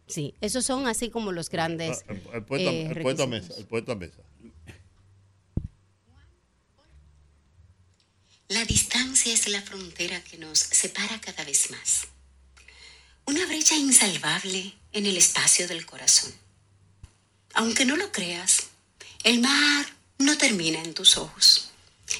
Sí, 0.08 0.34
esos 0.40 0.64
son 0.66 0.88
así 0.88 1.08
como 1.08 1.30
los 1.30 1.50
grandes. 1.50 2.04
Ah, 2.08 2.12
El, 2.12 2.16
eh, 2.16 2.32
el 2.34 2.44
poeta 2.44 2.94
requisitos. 2.94 3.28
mesa. 3.28 3.54
El 3.58 3.66
poeta 3.66 3.94
mesa. 3.94 4.22
La 8.48 8.64
distancia 8.64 9.32
es 9.32 9.46
la 9.48 9.62
frontera 9.62 10.20
que 10.24 10.36
nos 10.38 10.58
separa 10.58 11.20
cada 11.20 11.44
vez 11.44 11.70
más. 11.70 12.08
Una 13.28 13.44
brecha 13.44 13.76
insalvable 13.76 14.72
en 14.90 15.04
el 15.04 15.18
espacio 15.18 15.68
del 15.68 15.84
corazón. 15.84 16.32
Aunque 17.52 17.84
no 17.84 17.94
lo 17.94 18.10
creas, 18.10 18.68
el 19.22 19.40
mar 19.40 19.86
no 20.16 20.38
termina 20.38 20.82
en 20.82 20.94
tus 20.94 21.18
ojos. 21.18 21.68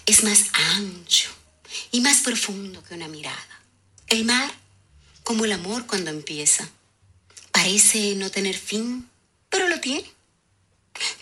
Es 0.05 0.23
más 0.23 0.51
ancho 0.53 1.31
y 1.93 2.03
más 2.03 2.21
profundo 2.21 2.85
que 2.85 2.93
una 2.93 3.09
mirada. 3.09 3.63
El 4.09 4.27
mar, 4.27 4.53
como 5.23 5.47
el 5.47 5.53
amor 5.53 5.87
cuando 5.87 6.11
empieza, 6.11 6.69
parece 7.53 8.15
no 8.17 8.31
tener 8.31 8.59
fin, 8.59 9.09
pero 9.49 9.67
lo 9.67 9.81
tiene. 9.81 10.13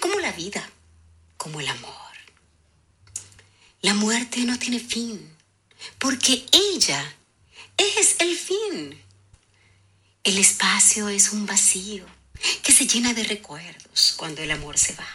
Como 0.01 0.19
la 0.19 0.33
vida, 0.33 0.69
como 1.37 1.61
el 1.61 1.69
amor. 1.69 2.13
La 3.83 3.95
muerte 3.95 4.41
no 4.41 4.59
tiene 4.59 4.81
fin, 4.81 5.33
porque 6.01 6.45
ella 6.51 7.15
es 7.77 8.17
el 8.19 8.37
fin. 8.37 9.06
El 10.27 10.39
espacio 10.39 11.09
es 11.09 11.31
un 11.31 11.47
vacío 11.47 12.05
que 12.65 12.73
se 12.73 12.89
llena 12.89 13.15
de 13.15 13.23
recuerdos 13.23 14.13
cuando 14.17 14.43
el 14.43 14.51
amor 14.51 14.77
se 14.77 14.93
va. 14.95 15.07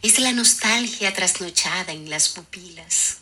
Es 0.00 0.20
la 0.20 0.30
nostalgia 0.30 1.12
trasnochada 1.12 1.92
en 1.92 2.08
las 2.08 2.28
pupilas. 2.28 3.16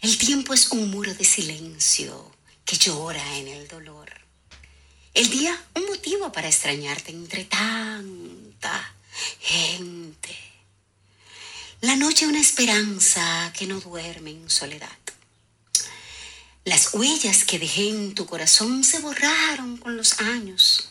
El 0.00 0.16
tiempo 0.16 0.54
es 0.54 0.70
un 0.70 0.90
muro 0.90 1.12
de 1.12 1.24
silencio 1.26 2.34
que 2.64 2.78
llora 2.78 3.36
en 3.36 3.48
el 3.48 3.68
dolor. 3.68 4.10
El 5.12 5.28
día 5.28 5.62
un 5.74 5.84
motivo 5.84 6.32
para 6.32 6.48
extrañarte 6.48 7.10
entre 7.12 7.44
tanta 7.44 8.94
gente. 9.38 10.34
La 11.82 11.96
noche 11.96 12.26
una 12.26 12.40
esperanza 12.40 13.52
que 13.54 13.66
no 13.66 13.78
duerme 13.80 14.30
en 14.30 14.48
soledad. 14.48 14.99
Las 16.64 16.92
huellas 16.92 17.44
que 17.44 17.58
dejé 17.58 17.88
en 17.88 18.14
tu 18.14 18.26
corazón 18.26 18.84
se 18.84 19.00
borraron 19.00 19.78
con 19.78 19.96
los 19.96 20.20
años. 20.20 20.90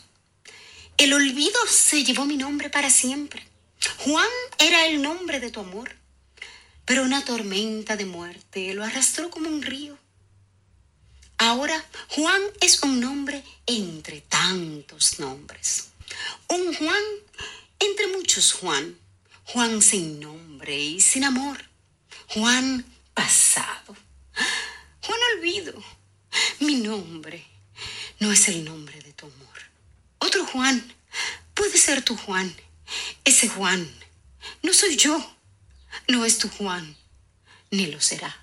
El 0.96 1.12
olvido 1.12 1.58
se 1.68 2.02
llevó 2.02 2.26
mi 2.26 2.36
nombre 2.36 2.70
para 2.70 2.90
siempre. 2.90 3.46
Juan 3.98 4.26
era 4.58 4.86
el 4.86 5.00
nombre 5.00 5.38
de 5.38 5.50
tu 5.50 5.60
amor, 5.60 5.94
pero 6.84 7.04
una 7.04 7.24
tormenta 7.24 7.96
de 7.96 8.04
muerte 8.04 8.74
lo 8.74 8.84
arrastró 8.84 9.30
como 9.30 9.48
un 9.48 9.62
río. 9.62 9.96
Ahora 11.38 11.82
Juan 12.08 12.42
es 12.60 12.82
un 12.82 12.98
nombre 12.98 13.44
entre 13.64 14.22
tantos 14.22 15.20
nombres. 15.20 15.90
Un 16.48 16.74
Juan 16.74 17.04
entre 17.78 18.08
muchos 18.08 18.54
Juan. 18.54 18.98
Juan 19.44 19.80
sin 19.80 20.18
nombre 20.18 20.78
y 20.78 21.00
sin 21.00 21.22
amor. 21.22 21.64
Juan 22.26 22.84
pasado. 23.14 23.96
Juan 25.02 25.18
olvido. 25.36 25.74
Mi 26.60 26.76
nombre 26.76 27.44
no 28.18 28.32
es 28.32 28.48
el 28.48 28.64
nombre 28.64 29.00
de 29.00 29.12
tu 29.12 29.26
amor. 29.26 29.58
Otro 30.18 30.44
Juan 30.46 30.92
puede 31.54 31.76
ser 31.76 32.02
tu 32.02 32.16
Juan 32.16 32.54
Ese 33.24 33.48
Juan 33.48 33.88
no 34.62 34.72
soy 34.72 34.96
yo, 34.96 35.18
no 36.08 36.24
es 36.24 36.38
tu 36.38 36.48
Juan, 36.48 36.96
ni 37.70 37.86
lo 37.86 38.00
será, 38.00 38.34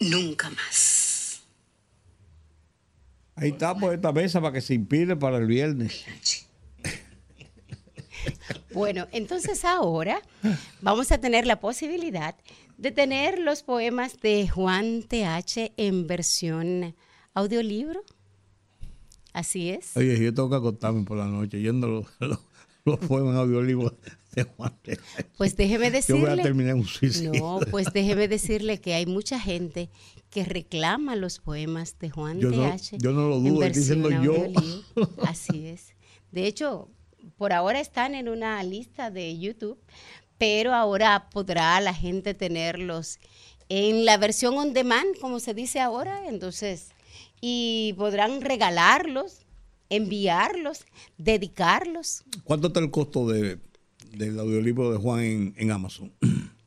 nunca 0.00 0.50
más. 0.50 1.42
Ahí 3.36 3.50
está 3.50 3.74
por 3.74 3.92
esta 3.94 4.12
mesa 4.12 4.40
para 4.40 4.52
que 4.52 4.60
se 4.60 4.74
inspire 4.74 5.16
para 5.16 5.38
el 5.38 5.46
viernes. 5.46 6.04
Bueno, 8.72 9.06
entonces 9.12 9.64
ahora 9.64 10.20
vamos 10.80 11.12
a 11.12 11.18
tener 11.18 11.46
la 11.46 11.60
posibilidad 11.60 12.34
de 12.76 12.90
tener 12.90 13.38
los 13.38 13.62
poemas 13.62 14.20
de 14.20 14.48
Juan 14.48 15.02
TH 15.02 15.72
en 15.76 16.06
versión 16.06 16.94
audiolibro. 17.34 18.02
Así 19.32 19.70
es. 19.70 19.96
Oye, 19.96 20.18
yo 20.22 20.32
tengo 20.32 20.48
que 20.50 20.56
acostarme 20.56 21.04
por 21.04 21.16
la 21.18 21.26
noche 21.26 21.60
yendo 21.60 21.88
los, 21.88 22.06
los, 22.20 22.38
los 22.84 22.98
poemas 23.00 23.36
audiolibros 23.36 23.92
de 24.34 24.44
Juan 24.44 24.76
TH. 24.82 25.00
Pues 25.36 25.56
déjeme 25.56 25.86
Yo 25.86 25.92
decirle. 25.92 26.20
voy 26.30 26.38
a 26.40 26.42
terminar 26.42 26.74
un 26.74 26.84
suicidio. 26.86 27.32
No, 27.40 27.60
pues 27.70 27.92
déjeme 27.92 28.28
decirle 28.28 28.80
que 28.80 28.94
hay 28.94 29.06
mucha 29.06 29.40
gente 29.40 29.90
que 30.30 30.44
reclama 30.44 31.16
los 31.16 31.38
poemas 31.38 31.98
de 31.98 32.10
Juan 32.10 32.38
Yo 32.40 32.50
no- 32.50 32.62
TH. 32.76 32.98
yo 32.98 33.12
no 33.12 33.28
lo 33.28 33.38
dudo, 33.40 33.62
estoy 33.64 33.80
diciendo 33.80 34.10
yo. 34.10 34.34
Así 35.26 35.66
es. 35.66 35.94
De 36.30 36.46
hecho, 36.46 36.88
por 37.36 37.52
ahora 37.52 37.80
están 37.80 38.14
en 38.14 38.28
una 38.28 38.62
lista 38.62 39.10
de 39.10 39.36
YouTube, 39.38 39.78
pero 40.38 40.74
ahora 40.74 41.28
podrá 41.30 41.80
la 41.80 41.94
gente 41.94 42.34
tenerlos 42.34 43.18
en 43.68 44.04
la 44.04 44.16
versión 44.18 44.56
on 44.56 44.72
demand, 44.72 45.16
como 45.20 45.40
se 45.40 45.54
dice 45.54 45.80
ahora, 45.80 46.28
entonces, 46.28 46.88
y 47.40 47.94
podrán 47.96 48.40
regalarlos, 48.40 49.40
enviarlos, 49.88 50.84
dedicarlos. 51.18 52.24
¿Cuánto 52.44 52.68
está 52.68 52.80
el 52.80 52.90
costo 52.90 53.28
de, 53.28 53.58
del 54.12 54.38
audiolibro 54.38 54.92
de 54.92 54.98
Juan 54.98 55.20
en, 55.20 55.54
en 55.56 55.70
Amazon? 55.70 56.12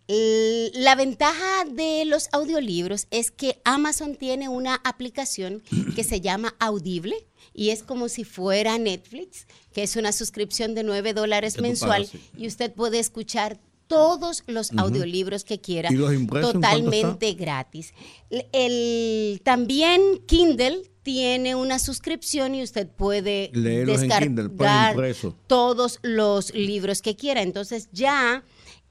La 0.08 0.96
ventaja 0.96 1.66
de 1.70 2.06
los 2.06 2.30
audiolibros 2.32 3.08
es 3.12 3.30
que 3.30 3.60
Amazon 3.66 4.16
tiene 4.16 4.48
una 4.48 4.76
aplicación 4.86 5.62
que 5.96 6.04
se 6.06 6.22
llama 6.22 6.56
Audible 6.60 7.28
y 7.54 7.72
es 7.72 7.84
como 7.84 8.08
si 8.08 8.24
fuera 8.24 8.78
Netflix, 8.78 9.48
que 9.78 9.84
es 9.84 9.96
una 9.96 10.12
suscripción 10.12 10.74
de 10.74 10.82
9 10.82 11.14
dólares 11.14 11.62
mensual 11.62 12.06
pagas, 12.06 12.10
sí. 12.10 12.20
y 12.36 12.48
usted 12.48 12.74
puede 12.74 12.98
escuchar 12.98 13.60
todos 13.86 14.44
los 14.48 14.72
audiolibros 14.76 15.44
que 15.44 15.62
quiera 15.62 15.94
¿Y 15.94 15.96
los 15.96 16.12
impresos 16.16 16.56
en 16.56 16.62
cuánto 16.62 16.78
totalmente 16.80 17.34
gratis. 17.34 17.94
El, 18.32 18.48
el- 18.54 19.42
también 19.44 20.02
Kindle 20.26 20.82
tiene 21.04 21.54
una 21.54 21.78
suscripción 21.78 22.56
y 22.56 22.64
usted 22.64 22.88
puede 22.88 23.52
Leerlos 23.54 24.02
Kindle, 24.02 24.48
descargar 24.48 24.94
impreso. 24.94 25.36
todos 25.46 26.00
los 26.02 26.52
libros 26.56 27.04
que 27.04 27.16
quiera. 27.16 27.44
Entonces 27.44 27.88
ya 27.92 28.44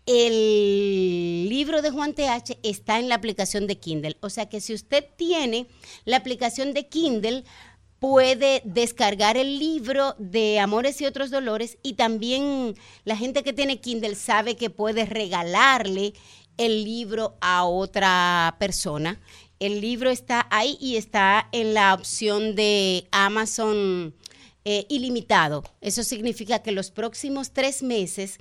el 0.07 1.49
libro 1.49 1.83
de 1.83 1.91
Juan 1.91 2.15
TH 2.15 2.59
está 2.63 3.01
en 3.01 3.09
la 3.09 3.17
aplicación 3.17 3.67
de 3.67 3.77
Kindle. 3.81 4.17
O 4.21 4.31
sea 4.31 4.49
que 4.49 4.61
si 4.61 4.73
usted 4.73 5.05
tiene 5.17 5.67
la 6.05 6.19
aplicación 6.19 6.73
de 6.75 6.87
Kindle, 6.87 7.43
puede 7.99 8.63
descargar 8.65 9.37
el 9.37 9.59
libro 9.59 10.15
de 10.19 10.61
Amores 10.61 11.01
y 11.01 11.07
otros 11.07 11.31
dolores 11.31 11.79
y 11.83 11.95
también 11.95 12.75
la 13.05 13.17
gente 13.17 13.43
que 13.43 13.53
tiene 13.53 13.81
Kindle 13.81 14.15
sabe 14.15 14.57
que 14.57 14.71
puede 14.71 15.07
regalarle 15.07 16.13
el 16.57 16.85
libro 16.85 17.37
a 17.41 17.65
otra 17.65 18.57
persona. 18.59 19.21
El 19.59 19.81
libro 19.81 20.11
está 20.11 20.47
ahí 20.51 20.77
y 20.81 20.97
está 20.97 21.49
en 21.53 21.73
la 21.73 21.95
opción 21.95 22.55
de 22.55 23.09
Amazon 23.11 24.15
eh, 24.65 24.85
ilimitado. 24.89 25.65
Eso 25.81 26.03
significa 26.03 26.59
que 26.63 26.73
los 26.73 26.91
próximos 26.91 27.53
tres 27.53 27.83
meses 27.83 28.39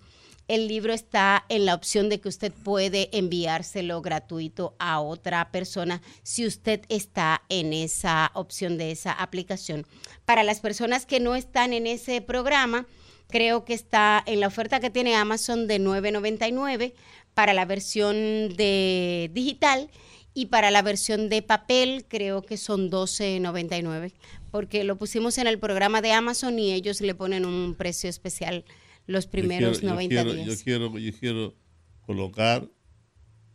el 0.48 0.68
libro 0.68 0.94
está 0.94 1.46
en 1.50 1.66
la 1.66 1.74
opción 1.74 2.10
de 2.10 2.20
que 2.20 2.30
usted 2.30 2.52
puede 2.52 3.10
enviárselo 3.18 4.02
gratuito 4.02 4.76
a 4.80 5.00
otra 5.00 5.52
persona 5.52 6.02
si 6.24 6.46
usted 6.46 6.82
está 6.90 7.42
en 7.50 7.74
esa 7.74 8.32
opción 8.34 8.78
de 8.78 8.92
esa 8.92 9.12
aplicación. 9.12 9.86
Para 10.26 10.44
las 10.44 10.60
personas 10.60 11.06
que 11.06 11.20
no 11.20 11.36
están 11.36 11.74
en 11.74 11.88
ese 11.88 12.22
programa, 12.22 12.86
creo 13.28 13.66
que 13.66 13.74
está 13.74 14.24
en 14.26 14.40
la 14.40 14.48
oferta 14.48 14.80
que 14.80 14.90
tiene 14.90 15.16
Amazon 15.16 15.68
de 15.68 15.80
9.99 15.80 16.94
para 17.34 17.54
la 17.54 17.66
versión 17.66 18.16
de 18.56 19.30
digital 19.34 19.90
y 20.34 20.48
para 20.48 20.70
la 20.70 20.82
versión 20.82 21.30
de 21.30 21.42
papel 21.42 22.06
creo 22.08 22.42
que 22.44 22.58
son 22.58 22.92
12.99 22.92 24.14
porque 24.52 24.86
lo 24.86 24.96
pusimos 24.96 25.38
en 25.38 25.48
el 25.48 25.60
programa 25.60 26.02
de 26.02 26.14
Amazon 26.14 26.60
y 26.60 26.72
ellos 26.72 27.02
le 27.02 27.14
ponen 27.14 27.46
un 27.46 27.76
precio 27.76 28.10
especial 28.10 28.64
los 29.06 29.28
primeros 29.28 29.78
yo 29.78 29.80
quiero, 29.82 29.96
90 29.96 30.16
yo 30.16 30.24
quiero, 30.24 30.34
días. 30.34 30.58
Yo 30.58 30.64
quiero, 30.64 30.98
yo 30.98 31.20
quiero 31.20 31.56
colocar 32.02 32.70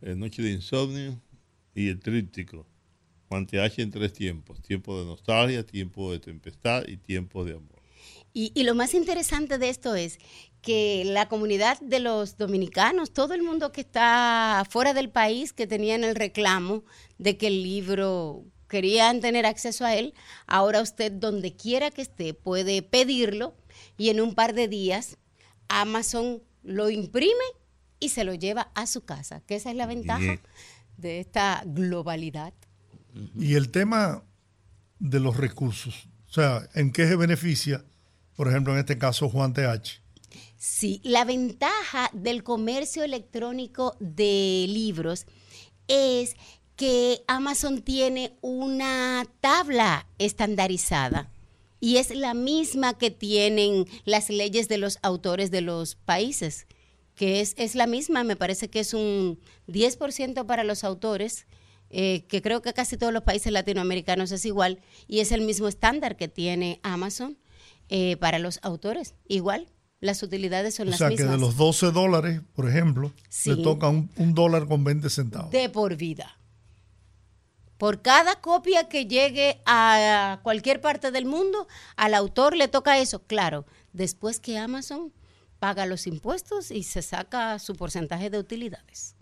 eh, 0.01 0.15
Noche 0.15 0.41
de 0.41 0.51
Insomnio 0.51 1.21
y 1.75 1.89
el 1.89 1.99
tríptico. 1.99 2.67
Juan 3.29 3.47
en 3.51 3.91
tres 3.91 4.11
tiempos. 4.11 4.61
Tiempo 4.61 4.99
de 4.99 5.05
nostalgia, 5.05 5.65
tiempo 5.65 6.11
de 6.11 6.19
tempestad 6.19 6.85
y 6.87 6.97
tiempo 6.97 7.45
de 7.45 7.53
amor. 7.53 7.81
Y, 8.33 8.51
y 8.55 8.63
lo 8.63 8.75
más 8.75 8.93
interesante 8.93 9.57
de 9.57 9.69
esto 9.69 9.95
es 9.95 10.19
que 10.61 11.03
la 11.05 11.27
comunidad 11.27 11.79
de 11.79 11.99
los 11.99 12.37
dominicanos, 12.37 13.13
todo 13.13 13.33
el 13.33 13.41
mundo 13.41 13.71
que 13.71 13.81
está 13.81 14.65
fuera 14.69 14.93
del 14.93 15.09
país, 15.09 15.53
que 15.53 15.65
tenían 15.65 16.03
el 16.03 16.15
reclamo 16.15 16.83
de 17.17 17.37
que 17.37 17.47
el 17.47 17.63
libro 17.63 18.43
querían 18.67 19.21
tener 19.21 19.45
acceso 19.45 19.85
a 19.85 19.95
él, 19.95 20.13
ahora 20.47 20.81
usted 20.81 21.11
donde 21.11 21.55
quiera 21.55 21.91
que 21.91 22.01
esté 22.01 22.33
puede 22.33 22.81
pedirlo 22.81 23.55
y 23.97 24.09
en 24.09 24.21
un 24.21 24.33
par 24.33 24.53
de 24.53 24.67
días 24.67 25.17
Amazon 25.79 26.41
lo 26.63 26.89
imprime 26.89 27.43
y 27.99 28.09
se 28.09 28.23
lo 28.23 28.33
lleva 28.33 28.71
a 28.75 28.87
su 28.87 29.05
casa, 29.05 29.41
que 29.41 29.55
esa 29.55 29.69
es 29.69 29.77
la 29.77 29.85
ventaja 29.85 30.19
Bien. 30.19 30.41
de 30.97 31.19
esta 31.19 31.63
globalidad. 31.65 32.53
Y 33.37 33.55
el 33.55 33.71
tema 33.71 34.23
de 34.99 35.19
los 35.19 35.37
recursos, 35.37 36.07
o 36.29 36.33
sea, 36.33 36.67
¿en 36.73 36.91
qué 36.91 37.07
se 37.07 37.15
beneficia, 37.15 37.85
por 38.35 38.47
ejemplo, 38.47 38.73
en 38.73 38.79
este 38.79 38.97
caso 38.97 39.29
Juan 39.29 39.53
TH? 39.53 40.01
Sí, 40.57 41.01
la 41.03 41.25
ventaja 41.25 42.09
del 42.13 42.43
comercio 42.43 43.03
electrónico 43.03 43.95
de 43.99 44.65
libros 44.69 45.25
es 45.87 46.35
que 46.75 47.23
Amazon 47.27 47.81
tiene 47.81 48.37
una 48.41 49.25
tabla 49.41 50.07
estandarizada 50.17 51.29
y 51.81 51.97
es 51.97 52.15
la 52.15 52.33
misma 52.33 52.97
que 52.97 53.11
tienen 53.11 53.85
las 54.05 54.29
leyes 54.29 54.69
de 54.69 54.77
los 54.77 54.99
autores 55.01 55.51
de 55.51 55.59
los 55.61 55.95
países, 55.95 56.67
que 57.15 57.41
es, 57.41 57.53
es 57.57 57.75
la 57.75 57.87
misma, 57.87 58.23
me 58.23 58.37
parece 58.37 58.69
que 58.69 58.79
es 58.79 58.93
un 58.93 59.39
10% 59.67 60.45
para 60.45 60.63
los 60.63 60.83
autores, 60.85 61.45
eh, 61.89 62.25
que 62.29 62.41
creo 62.41 62.61
que 62.61 62.73
casi 62.73 62.95
todos 62.95 63.11
los 63.11 63.23
países 63.23 63.51
latinoamericanos 63.51 64.31
es 64.31 64.45
igual, 64.45 64.79
y 65.07 65.19
es 65.19 65.31
el 65.33 65.41
mismo 65.41 65.67
estándar 65.67 66.15
que 66.15 66.27
tiene 66.29 66.79
Amazon 66.83 67.37
eh, 67.89 68.15
para 68.17 68.39
los 68.39 68.59
autores, 68.61 69.15
igual. 69.27 69.67
Las 69.99 70.23
utilidades 70.23 70.73
son 70.75 70.87
O 70.87 70.91
las 70.91 70.97
sea, 70.99 71.09
que 71.09 71.15
mismas. 71.17 71.31
de 71.33 71.37
los 71.37 71.57
12 71.57 71.91
dólares, 71.91 72.41
por 72.55 72.67
ejemplo, 72.69 73.11
Sí. 73.29 73.51
le 73.53 73.57
toca 73.61 73.87
un, 73.89 74.09
un 74.15 74.33
dólar 74.33 74.67
con 74.67 74.83
20 74.83 75.09
centavos. 75.09 75.51
de 75.51 75.69
por 75.69 75.95
vida. 75.95 76.39
Por 77.81 78.03
cada 78.03 78.35
copia 78.35 78.87
que 78.87 79.07
llegue 79.07 79.59
a 79.65 80.39
cualquier 80.43 80.81
parte 80.81 81.09
del 81.09 81.25
mundo, 81.25 81.67
al 81.95 82.13
autor 82.13 82.55
le 82.55 82.67
toca 82.67 82.99
eso. 82.99 83.23
Claro, 83.25 83.65
después 83.91 84.39
que 84.39 84.59
Amazon 84.59 85.11
paga 85.57 85.87
los 85.87 86.05
impuestos 86.05 86.69
y 86.69 86.83
se 86.83 87.01
saca 87.01 87.57
su 87.57 87.75
porcentaje 87.75 88.29
de 88.29 88.37
utilidades. 88.37 89.15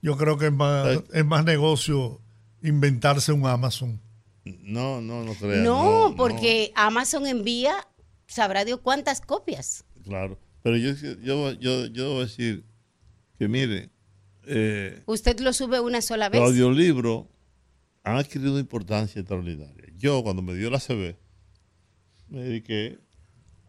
Yo 0.00 0.16
creo 0.16 0.38
que 0.38 0.46
es 0.46 0.52
más, 0.52 1.02
es 1.12 1.24
más 1.26 1.44
negocio 1.44 2.22
inventarse 2.62 3.32
un 3.32 3.44
Amazon. 3.44 4.00
No, 4.46 5.02
no, 5.02 5.22
no 5.22 5.34
creo. 5.34 5.62
No, 5.62 6.14
porque 6.16 6.72
Amazon 6.76 7.26
envía, 7.26 7.86
sabrá 8.26 8.64
Dios 8.64 8.80
cuántas 8.82 9.20
copias. 9.20 9.84
Claro. 10.04 10.38
Pero 10.62 10.78
yo, 10.78 10.92
yo, 11.20 11.52
yo, 11.52 11.84
yo 11.88 12.12
voy 12.12 12.20
a 12.20 12.24
decir 12.24 12.64
que, 13.38 13.46
mire, 13.46 13.90
eh, 14.46 15.02
Usted 15.04 15.38
lo 15.40 15.52
sube 15.52 15.80
una 15.80 16.00
sola 16.00 16.30
vez. 16.30 16.40
audiolibros 16.40 17.26
han 18.10 18.18
adquirido 18.18 18.52
una 18.52 18.60
importancia 18.60 19.20
extraordinaria. 19.20 19.86
Yo, 19.96 20.22
cuando 20.22 20.42
me 20.42 20.54
dio 20.54 20.70
la 20.70 20.78
CB, 20.78 21.16
me 22.28 22.40
dediqué 22.40 22.98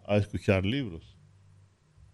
a 0.06 0.18
escuchar 0.18 0.66
libros. 0.66 1.18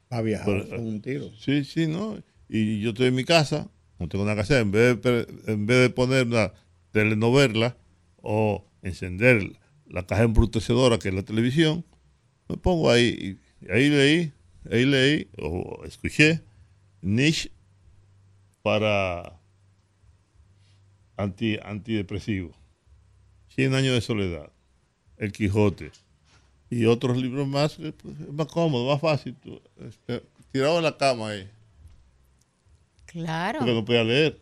A 0.10 0.22
viajar 0.22 0.46
Pero, 0.46 0.78
con 0.78 0.88
un 0.88 1.02
tiro. 1.02 1.32
Sí, 1.38 1.64
sí, 1.64 1.88
¿no? 1.88 2.22
Y 2.50 2.80
yo 2.80 2.90
estoy 2.90 3.08
en 3.08 3.16
mi 3.16 3.26
casa, 3.26 3.70
no 4.00 4.08
tengo 4.08 4.24
nada 4.24 4.36
que 4.36 4.42
hacer. 4.42 4.62
En 4.62 4.72
vez 4.72 5.02
de, 5.02 5.28
en 5.48 5.66
vez 5.66 5.82
de 5.82 5.90
poner 5.90 6.28
una 6.28 6.54
telenovela 6.92 7.78
o 8.18 8.66
encender 8.82 9.60
la 9.86 10.06
caja 10.06 10.24
embrutecedora 10.24 10.98
que 11.00 11.10
es 11.10 11.14
la 11.16 11.24
televisión, 11.24 11.86
me 12.48 12.58
pongo 12.58 12.90
ahí. 12.90 13.40
Y 13.62 13.72
ahí 13.72 13.90
leí, 13.90 14.34
ahí 14.72 14.86
leí 14.86 15.30
o 15.38 15.84
escuché 15.86 16.42
Nietzsche 17.02 17.52
para 18.62 19.37
anti, 21.18 21.58
antidepresivo. 21.64 22.52
100 23.56 23.74
años 23.76 23.94
de 23.94 24.02
soledad. 24.02 24.52
El 25.18 25.32
Quijote. 25.32 25.92
Y 26.70 26.86
otros 26.86 27.18
libros 27.18 27.48
más, 27.48 27.76
que, 27.76 27.92
pues, 27.92 28.20
es 28.20 28.32
más 28.32 28.48
cómodo, 28.48 28.90
más 28.92 29.02
fácil. 29.02 29.36
Tú, 29.36 29.60
este, 29.80 30.24
tirado 30.52 30.78
en 30.78 30.84
la 30.84 30.96
cama 30.98 31.30
ahí, 31.30 31.50
Claro. 33.06 33.60
porque 33.60 33.74
no 33.74 33.86
podía 33.86 34.04
leer. 34.04 34.40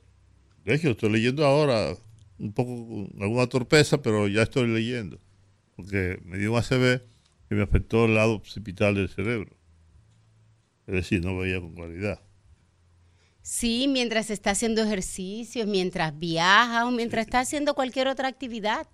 De 0.65 0.73
hecho, 0.75 0.89
estoy 0.89 1.11
leyendo 1.11 1.45
ahora 1.45 1.95
un 2.39 2.51
poco 2.51 2.87
con 2.87 3.21
alguna 3.21 3.47
torpeza, 3.47 4.01
pero 4.01 4.27
ya 4.27 4.41
estoy 4.41 4.67
leyendo. 4.67 5.19
Porque 5.75 6.19
me 6.25 6.37
dio 6.37 6.51
un 6.53 6.57
ACV 6.57 7.01
que 7.47 7.55
me 7.55 7.61
afectó 7.61 8.05
el 8.05 8.15
lado 8.15 8.33
occipital 8.33 8.95
del 8.95 9.09
cerebro. 9.09 9.55
Es 10.87 10.95
decir, 10.95 11.23
no 11.23 11.37
veía 11.37 11.59
con 11.59 11.73
claridad. 11.75 12.19
Sí, 13.47 13.87
mientras 13.87 14.31
está 14.31 14.49
haciendo 14.51 14.81
ejercicios, 14.81 15.67
mientras 15.67 16.17
viaja 16.17 16.87
o 16.87 16.91
mientras 16.91 17.25
está 17.27 17.41
haciendo 17.41 17.75
cualquier 17.75 18.07
otra 18.07 18.27
actividad. 18.27 18.87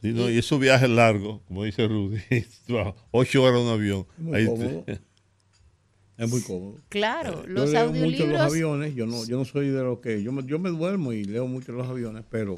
Sí, 0.00 0.12
no, 0.12 0.30
y 0.30 0.38
esos 0.38 0.60
viajes 0.60 0.88
largos, 0.88 1.40
como 1.48 1.64
dice 1.64 1.88
Rudy, 1.88 2.20
ocho 3.10 3.42
horas 3.42 3.60
en 3.60 3.66
un 3.66 3.72
avión. 3.72 4.06
Muy 4.16 4.36
Ahí 4.38 4.46
cómodo. 4.46 4.82
te- 4.86 5.00
Es 6.16 6.30
muy 6.30 6.40
cómodo. 6.42 6.76
Claro, 6.88 7.42
Yo 7.42 7.48
los 7.48 7.70
leo 7.70 7.86
mucho 7.88 7.96
en 7.96 8.02
los 8.02 8.12
audiolibros. 8.12 8.40
aviones. 8.40 8.94
Yo 8.94 9.06
no, 9.06 9.24
yo 9.26 9.36
no 9.38 9.44
soy 9.44 9.68
de 9.68 9.82
los 9.82 9.98
que. 9.98 10.22
Yo 10.22 10.30
me, 10.30 10.44
yo 10.46 10.60
me 10.60 10.70
duermo 10.70 11.12
y 11.12 11.24
leo 11.24 11.48
mucho 11.48 11.72
en 11.72 11.78
los 11.78 11.88
aviones, 11.88 12.24
pero 12.30 12.56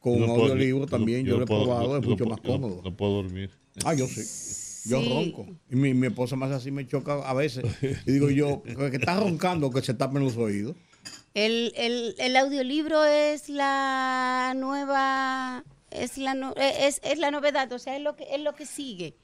con 0.00 0.14
Yo 0.14 0.20
un 0.20 0.26
no 0.26 0.32
audiolibro 0.42 0.80
yo- 0.80 0.86
también 0.86 1.24
yo, 1.26 1.32
yo 1.32 1.36
lo 1.38 1.44
he 1.44 1.46
puedo- 1.46 1.64
probado, 1.64 1.84
yo- 1.90 1.96
es 1.98 2.02
yo 2.04 2.08
mucho 2.10 2.24
no 2.24 2.30
más 2.30 2.40
yo 2.42 2.50
cómodo. 2.50 2.80
No 2.82 2.96
puedo 2.96 3.12
dormir. 3.12 3.50
Ah, 3.84 3.92
yo 3.92 4.06
sí. 4.06 4.22
Yo 4.88 5.00
Sí. 5.00 5.08
ronco. 5.08 5.46
Y 5.70 5.76
mi, 5.76 5.94
mi 5.94 6.06
esposa 6.08 6.36
más 6.36 6.50
así 6.50 6.70
me 6.70 6.86
choca 6.86 7.14
a 7.14 7.34
veces. 7.34 7.64
Y 8.06 8.12
digo 8.12 8.30
yo, 8.30 8.62
que 8.90 8.96
está 8.96 9.18
roncando, 9.20 9.70
que 9.70 9.82
se 9.82 9.94
tapen 9.94 10.22
los 10.24 10.36
oídos. 10.36 10.76
El, 11.34 11.72
el, 11.76 12.14
el 12.18 12.36
audiolibro 12.36 13.04
es 13.04 13.48
la 13.50 14.54
nueva, 14.56 15.64
es 15.90 16.16
la, 16.18 16.34
no- 16.34 16.54
eh, 16.56 16.86
es, 16.86 17.00
es 17.04 17.18
la 17.18 17.30
novedad, 17.30 17.70
o 17.72 17.78
sea, 17.78 17.96
es 17.96 18.02
lo, 18.02 18.16
que, 18.16 18.24
es 18.34 18.40
lo 18.40 18.54
que 18.54 18.64
sigue. 18.66 19.16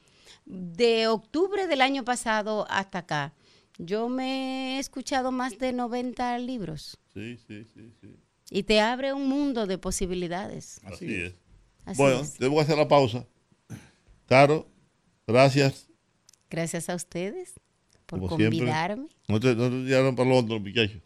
De 0.45 1.07
octubre 1.09 1.67
del 1.67 1.81
año 1.81 2.05
pasado 2.05 2.67
hasta 2.69 2.99
acá, 2.99 3.33
yo 3.79 4.09
me 4.09 4.77
he 4.77 4.79
escuchado 4.79 5.33
más 5.33 5.59
de 5.59 5.73
90 5.73 6.37
libros 6.39 6.99
Sí, 7.15 7.39
sí, 7.47 7.65
sí, 7.73 7.93
sí. 8.01 8.17
y 8.51 8.63
te 8.65 8.81
abre 8.81 9.13
un 9.13 9.27
mundo 9.29 9.67
de 9.67 9.79
posibilidades. 9.79 10.81
Así, 10.85 11.15
es. 11.15 11.35
Así 11.87 11.97
bueno, 12.03 12.23
que 12.39 12.61
hacer 12.61 12.77
la 12.77 12.89
pausa. 12.89 13.27
Caro, 14.27 14.67
gracias. 15.33 15.89
Gracias 16.51 16.89
a 16.89 16.95
ustedes 16.95 17.55
por 18.07 18.21
Como 18.21 18.37
siempre. 18.37 18.59
convidarme. 18.59 19.07
No 19.29 19.41
te, 19.41 19.55
no 19.55 19.71
te 19.71 19.85
tiraron 19.85 20.15
para 20.15 20.29
Londres, 20.29 20.61
muchachos. 20.61 21.01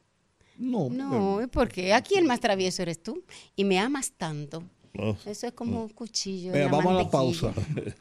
No, 0.58 0.88
No, 0.90 1.42
¿y 1.42 1.46
por 1.48 1.68
qué? 1.68 1.92
Aquí 1.92 2.16
el 2.16 2.24
más 2.24 2.40
travieso 2.40 2.82
eres 2.82 3.02
tú 3.02 3.22
y 3.54 3.64
me 3.64 3.78
amas 3.78 4.12
tanto. 4.16 4.62
No. 4.94 5.16
Eso 5.26 5.46
es 5.46 5.52
como 5.52 5.82
un 5.82 5.88
cuchillo. 5.90 6.52
la 6.54 6.68
vamos 6.68 6.86
a 6.94 7.02
la 7.02 7.10
pausa. 7.10 7.52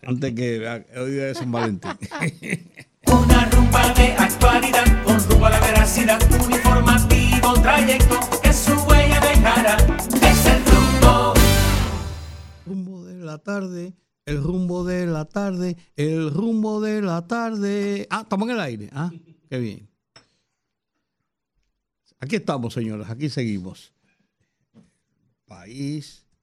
Antes 0.03 0.33
que 0.33 0.65
ah, 0.65 0.81
hoy 1.01 1.11
día 1.11 1.25
de 1.25 1.35
San 1.35 1.51
Valentín. 1.51 1.91
Una 3.07 3.45
rumba 3.49 3.93
de 3.93 4.13
actualidad 4.13 5.03
con 5.03 5.19
rumbo 5.29 5.45
a 5.45 5.49
la 5.49 5.59
veracidad, 5.59 6.19
uniformativo 6.45 7.53
trayecto 7.61 8.17
que 8.41 8.53
su 8.53 8.71
huella 8.87 9.19
dejará. 9.19 9.75
Es 10.21 10.45
el 10.45 10.65
rumbo. 10.65 11.33
rumbo 12.65 13.03
de 13.05 13.15
la 13.25 13.37
tarde, 13.39 13.93
el 14.25 14.41
rumbo 14.43 14.83
de 14.83 15.05
la 15.05 15.25
tarde, 15.25 15.77
el 15.95 16.31
rumbo 16.31 16.81
de 16.81 17.01
la 17.01 17.27
tarde. 17.27 18.07
Ah, 18.09 18.21
estamos 18.23 18.49
en 18.49 18.55
el 18.55 18.61
aire. 18.61 18.89
Ah, 18.91 19.11
qué 19.49 19.59
bien. 19.59 19.87
Aquí 22.19 22.35
estamos, 22.37 22.73
señores, 22.73 23.07
aquí 23.09 23.29
seguimos. 23.29 23.93
País.com. 25.45 26.33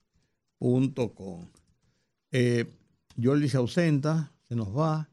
Eh, 2.31 2.73
Jordi 3.21 3.49
se 3.49 3.57
ausenta, 3.57 4.33
se 4.49 4.55
nos 4.55 4.69
va, 4.77 5.11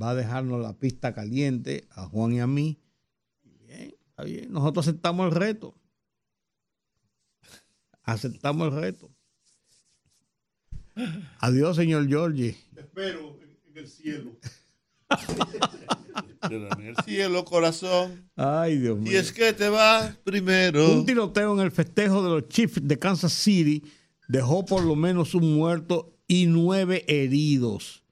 va 0.00 0.10
a 0.10 0.14
dejarnos 0.14 0.62
la 0.62 0.74
pista 0.74 1.12
caliente 1.12 1.88
a 1.90 2.06
Juan 2.06 2.32
y 2.32 2.40
a 2.40 2.46
mí. 2.46 2.78
Bien, 3.42 3.94
está 4.08 4.22
bien. 4.22 4.52
Nosotros 4.52 4.86
aceptamos 4.86 5.26
el 5.26 5.32
reto. 5.32 5.74
Aceptamos 8.02 8.68
el 8.68 8.80
reto. 8.80 9.15
Adiós, 11.40 11.76
señor 11.76 12.06
Giorgi. 12.08 12.56
Espero 12.76 13.38
en 13.70 13.76
el 13.78 13.88
cielo. 13.88 14.32
En 16.48 16.86
el 16.86 16.96
cielo, 17.04 17.44
corazón. 17.44 18.30
Ay, 18.36 18.78
Dios 18.78 18.98
mío. 18.98 19.12
Y 19.12 19.16
es 19.16 19.32
que 19.32 19.52
te 19.52 19.68
vas 19.68 20.16
primero. 20.18 20.92
Un 20.92 21.04
tiroteo 21.04 21.52
en 21.54 21.60
el 21.60 21.72
festejo 21.72 22.22
de 22.22 22.30
los 22.30 22.48
Chiefs 22.48 22.78
de 22.82 22.98
Kansas 22.98 23.32
City 23.32 23.82
dejó 24.28 24.64
por 24.64 24.84
lo 24.84 24.94
menos 24.94 25.34
un 25.34 25.54
muerto 25.54 26.16
y 26.28 26.46
nueve 26.46 27.04
heridos 27.08 28.04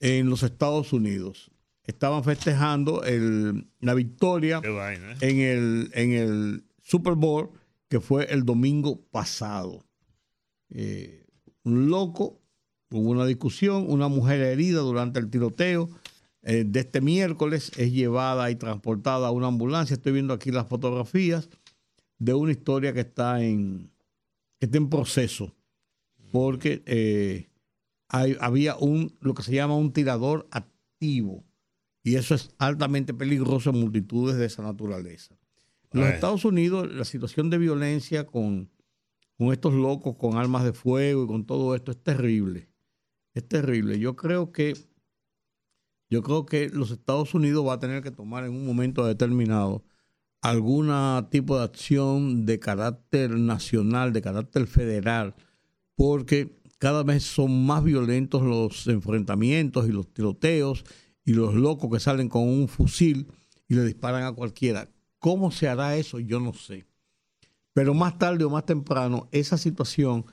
en 0.00 0.28
los 0.28 0.42
Estados 0.42 0.92
Unidos. 0.92 1.50
Estaban 1.84 2.22
festejando 2.22 3.02
el- 3.04 3.66
la 3.80 3.94
victoria 3.94 4.60
Qué 4.60 4.68
vaina, 4.68 5.12
¿eh? 5.12 5.16
en 5.22 5.40
el, 5.40 5.90
en 5.94 6.12
el 6.12 6.64
Super 6.82 7.14
Bowl 7.14 7.50
que 7.88 8.00
fue 8.00 8.26
el 8.30 8.44
domingo 8.44 9.00
pasado. 9.10 9.86
Eh, 10.70 11.23
un 11.64 11.88
loco, 11.88 12.40
hubo 12.90 13.10
una 13.10 13.26
discusión, 13.26 13.86
una 13.88 14.08
mujer 14.08 14.40
herida 14.40 14.80
durante 14.80 15.18
el 15.18 15.28
tiroteo 15.30 15.88
eh, 16.42 16.64
de 16.66 16.80
este 16.80 17.00
miércoles 17.00 17.72
es 17.76 17.92
llevada 17.92 18.50
y 18.50 18.56
transportada 18.56 19.28
a 19.28 19.30
una 19.30 19.46
ambulancia. 19.48 19.94
Estoy 19.94 20.12
viendo 20.12 20.34
aquí 20.34 20.50
las 20.50 20.68
fotografías 20.68 21.48
de 22.18 22.34
una 22.34 22.52
historia 22.52 22.92
que 22.92 23.00
está 23.00 23.42
en, 23.42 23.90
que 24.60 24.66
está 24.66 24.76
en 24.78 24.88
proceso, 24.90 25.54
porque 26.30 26.82
eh, 26.86 27.48
hay- 28.08 28.36
había 28.40 28.76
un, 28.76 29.14
lo 29.20 29.34
que 29.34 29.42
se 29.42 29.54
llama 29.54 29.76
un 29.76 29.92
tirador 29.92 30.46
activo, 30.50 31.42
y 32.02 32.16
eso 32.16 32.34
es 32.34 32.50
altamente 32.58 33.14
peligroso 33.14 33.70
en 33.70 33.80
multitudes 33.80 34.36
de 34.36 34.44
esa 34.46 34.62
naturaleza. 34.62 35.34
En 35.92 36.00
los. 36.00 36.08
Estados 36.10 36.44
Unidos, 36.44 36.92
la 36.92 37.04
situación 37.06 37.48
de 37.50 37.56
violencia 37.58 38.26
con, 38.26 38.68
con 39.38 39.52
estos 39.52 39.74
locos, 39.74 40.16
con 40.16 40.36
armas 40.36 40.64
de 40.64 40.72
fuego 40.72 41.24
y 41.24 41.26
con 41.26 41.46
todo 41.46 41.74
esto 41.74 41.90
es 41.90 42.02
terrible. 42.02 42.68
Es 43.34 43.46
terrible. 43.48 43.98
Yo 43.98 44.16
creo 44.16 44.52
que 44.52 44.74
yo 46.10 46.22
creo 46.22 46.46
que 46.46 46.68
los 46.68 46.90
Estados 46.90 47.34
Unidos 47.34 47.66
va 47.66 47.74
a 47.74 47.78
tener 47.80 48.02
que 48.02 48.10
tomar 48.10 48.44
en 48.44 48.52
un 48.52 48.66
momento 48.66 49.04
determinado 49.04 49.84
algún 50.42 50.92
tipo 51.30 51.58
de 51.58 51.64
acción 51.64 52.44
de 52.46 52.60
carácter 52.60 53.30
nacional, 53.30 54.12
de 54.12 54.20
carácter 54.20 54.66
federal, 54.66 55.34
porque 55.96 56.60
cada 56.78 57.02
vez 57.02 57.24
son 57.24 57.64
más 57.64 57.82
violentos 57.82 58.42
los 58.42 58.86
enfrentamientos 58.86 59.88
y 59.88 59.92
los 59.92 60.12
tiroteos 60.12 60.84
y 61.24 61.32
los 61.32 61.54
locos 61.54 61.90
que 61.90 61.98
salen 61.98 62.28
con 62.28 62.42
un 62.42 62.68
fusil 62.68 63.26
y 63.66 63.74
le 63.74 63.84
disparan 63.84 64.24
a 64.24 64.32
cualquiera. 64.32 64.90
¿Cómo 65.18 65.50
se 65.50 65.66
hará 65.66 65.96
eso? 65.96 66.20
Yo 66.20 66.40
no 66.40 66.52
sé. 66.52 66.84
Pero 67.74 67.92
más 67.92 68.16
tarde 68.18 68.44
o 68.44 68.50
más 68.50 68.64
temprano, 68.64 69.28
esa 69.32 69.58
situación 69.58 70.24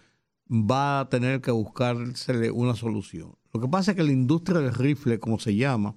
va 0.49 1.01
a 1.01 1.09
tener 1.09 1.41
que 1.41 1.51
buscársele 1.51 2.51
una 2.51 2.75
solución. 2.75 3.35
Lo 3.53 3.59
que 3.59 3.67
pasa 3.67 3.91
es 3.91 3.97
que 3.97 4.03
la 4.03 4.11
industria 4.11 4.59
del 4.59 4.73
rifle, 4.73 5.19
como 5.19 5.39
se 5.39 5.55
llama, 5.55 5.95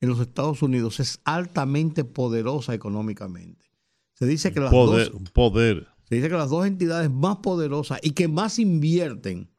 en 0.00 0.08
los 0.08 0.20
Estados 0.20 0.62
Unidos 0.62 1.00
es 1.00 1.20
altamente 1.24 2.04
poderosa 2.04 2.74
económicamente. 2.74 3.66
Se 4.14 4.26
dice 4.26 4.52
que 4.52 4.60
las 4.60 4.70
Poder, 4.70 5.10
dos 5.12 5.30
poder. 5.30 5.88
se 6.04 6.16
dice 6.16 6.28
que 6.28 6.34
las 6.36 6.50
dos 6.50 6.66
entidades 6.66 7.10
más 7.10 7.38
poderosas 7.38 7.98
y 8.02 8.10
que 8.10 8.28
más 8.28 8.58
invierten 8.58 9.50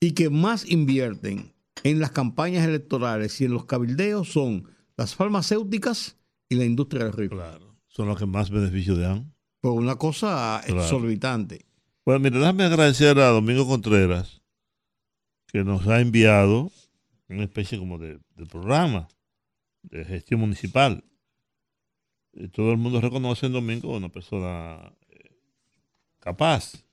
y 0.00 0.12
que 0.12 0.30
más 0.30 0.68
invierten 0.68 1.54
en 1.84 2.00
las 2.00 2.10
campañas 2.10 2.66
electorales 2.66 3.40
y 3.40 3.44
en 3.44 3.52
los 3.52 3.64
cabildeos 3.66 4.32
son 4.32 4.68
las 4.96 5.14
farmacéuticas 5.14 6.16
y 6.48 6.56
la 6.56 6.64
industria 6.64 7.04
del 7.04 7.12
rifle. 7.12 7.36
Claro. 7.38 7.76
Son 7.86 8.08
los 8.08 8.18
que 8.18 8.26
más 8.26 8.50
beneficios 8.50 8.98
dan. 8.98 9.32
Por 9.60 9.72
una 9.72 9.96
cosa 9.96 10.60
Claro. 10.64 10.82
exorbitante. 10.82 11.66
Bueno, 12.04 12.20
mira, 12.20 12.38
déjame 12.38 12.64
agradecer 12.64 13.18
a 13.18 13.28
Domingo 13.28 13.66
Contreras, 13.66 14.40
que 15.48 15.64
nos 15.64 15.86
ha 15.88 16.00
enviado 16.00 16.70
una 17.28 17.44
especie 17.44 17.78
como 17.78 17.98
de, 17.98 18.18
de 18.36 18.46
programa 18.46 19.08
de 19.82 20.04
gestión 20.04 20.40
municipal. 20.40 21.04
Y 22.32 22.48
todo 22.48 22.70
el 22.70 22.78
mundo 22.78 23.00
reconoce 23.00 23.46
en 23.46 23.52
Domingo 23.52 23.96
una 23.96 24.08
persona 24.10 24.92
eh, 25.08 25.36
capaz. 26.20 26.84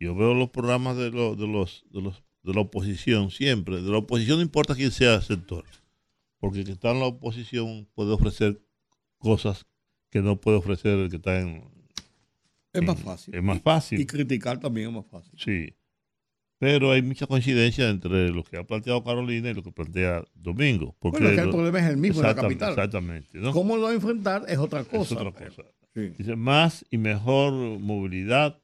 Yo 0.00 0.14
veo 0.14 0.34
los 0.34 0.50
programas 0.50 0.96
de, 0.96 1.10
los 1.10 1.36
de, 1.38 1.46
los, 1.46 1.84
de, 1.90 2.00
los, 2.02 2.22
de 2.42 2.54
la 2.54 2.60
oposición 2.62 3.30
siempre. 3.30 3.82
De 3.82 3.90
la 3.90 3.98
oposición 3.98 4.38
no 4.38 4.42
importa 4.42 4.74
quién 4.74 4.90
sea 4.90 5.16
el 5.16 5.22
sector. 5.22 5.64
Porque 6.38 6.60
el 6.60 6.64
que 6.64 6.72
está 6.72 6.90
en 6.90 7.00
la 7.00 7.06
oposición 7.06 7.88
puede 7.94 8.12
ofrecer 8.12 8.60
cosas 9.18 9.66
que 10.12 10.20
no 10.20 10.36
puede 10.40 10.58
ofrecer 10.58 10.98
el 10.98 11.08
que 11.10 11.16
está 11.16 11.40
en, 11.40 11.64
Es 12.74 12.82
más 12.82 13.00
fácil. 13.00 13.34
Es 13.34 13.42
más 13.42 13.60
fácil. 13.62 13.98
Y 13.98 14.06
criticar 14.06 14.60
también 14.60 14.88
es 14.90 14.94
más 14.94 15.06
fácil. 15.06 15.32
Sí. 15.38 15.74
Pero 16.58 16.92
hay 16.92 17.02
mucha 17.02 17.26
coincidencia 17.26 17.88
entre 17.88 18.28
lo 18.28 18.44
que 18.44 18.58
ha 18.58 18.64
planteado 18.64 19.02
Carolina 19.02 19.50
y 19.50 19.54
lo 19.54 19.62
que 19.64 19.72
plantea 19.72 20.22
Domingo. 20.34 20.94
Porque 21.00 21.18
Bueno, 21.18 21.30
es 21.30 21.36
que 21.40 21.44
el 21.46 21.50
problema 21.50 21.78
es 21.80 21.86
el 21.86 21.96
mismo 21.96 22.20
en 22.20 22.26
la 22.28 22.34
capital. 22.36 22.68
Exactamente. 22.70 23.38
¿no? 23.38 23.52
¿Cómo 23.52 23.76
lo 23.76 23.84
va 23.84 23.90
a 23.90 23.94
enfrentar? 23.94 24.44
Es 24.46 24.58
otra 24.58 24.82
Es 24.82 24.86
cosa. 24.88 25.14
otra 25.16 25.32
cosa. 25.32 25.62
Sí. 25.94 26.12
Dice, 26.18 26.36
más 26.36 26.84
y 26.90 26.98
mejor 26.98 27.52
movilidad 27.80 28.60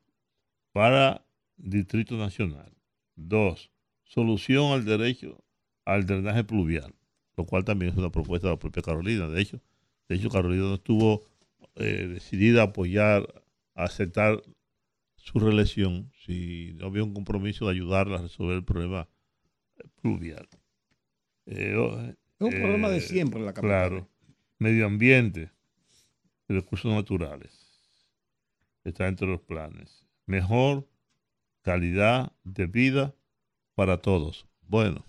para 0.72 1.26
Distrito 1.56 2.16
Nacional. 2.16 2.72
Dos, 3.16 3.72
solución 4.04 4.72
al 4.72 4.84
derecho 4.84 5.42
al 5.84 6.04
drenaje 6.06 6.44
pluvial. 6.44 6.94
lo 7.36 7.46
cual 7.46 7.64
también 7.64 7.92
es 7.92 7.96
una 7.98 8.10
propuesta 8.10 8.48
de 8.48 8.52
la 8.54 8.58
propia 8.58 8.82
Carolina. 8.82 9.26
De 9.28 9.40
hecho, 9.40 9.60
de 10.08 10.16
hecho 10.16 10.28
Carolina 10.28 10.64
no 10.64 10.74
estuvo 10.74 11.24
eh, 11.78 12.08
decidida 12.08 12.62
a 12.62 12.64
apoyar, 12.66 13.44
a 13.74 13.84
aceptar 13.84 14.42
su 15.16 15.38
reelección 15.38 16.10
si 16.24 16.72
no 16.74 16.86
había 16.86 17.04
un 17.04 17.14
compromiso 17.14 17.66
de 17.66 17.72
ayudarla 17.72 18.18
a 18.18 18.22
resolver 18.22 18.56
el 18.56 18.64
problema 18.64 19.08
pluvial. 20.00 20.48
Eh, 21.46 21.74
oh, 21.76 22.00
Es 22.00 22.16
un 22.40 22.54
eh, 22.54 22.60
problema 22.60 22.88
de 22.88 23.00
siempre 23.00 23.40
en 23.40 23.46
la 23.46 23.54
capital. 23.54 23.88
Claro. 23.88 24.08
Medio 24.58 24.86
ambiente, 24.86 25.52
recursos 26.48 26.92
naturales. 26.92 27.52
Está 28.84 29.06
entre 29.06 29.28
los 29.28 29.40
planes. 29.40 30.06
Mejor 30.26 30.88
calidad 31.62 32.32
de 32.44 32.66
vida 32.66 33.14
para 33.74 33.98
todos. 33.98 34.46
Bueno, 34.62 35.04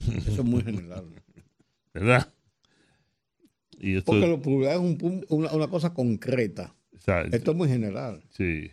Eso 0.00 0.30
es 0.30 0.44
muy 0.44 0.62
general. 0.62 1.04
¿verdad? 1.94 2.32
Y 3.80 3.96
esto, 3.96 4.12
Porque 4.12 4.26
lo 4.26 4.40
plural 4.42 4.72
es 4.72 4.78
un 5.00 5.24
una, 5.28 5.52
una 5.52 5.68
cosa 5.68 5.94
concreta. 5.94 6.74
exacto, 6.92 7.36
Esto 7.36 7.50
es 7.52 7.56
muy 7.56 7.68
general. 7.68 8.22
sí. 8.30 8.70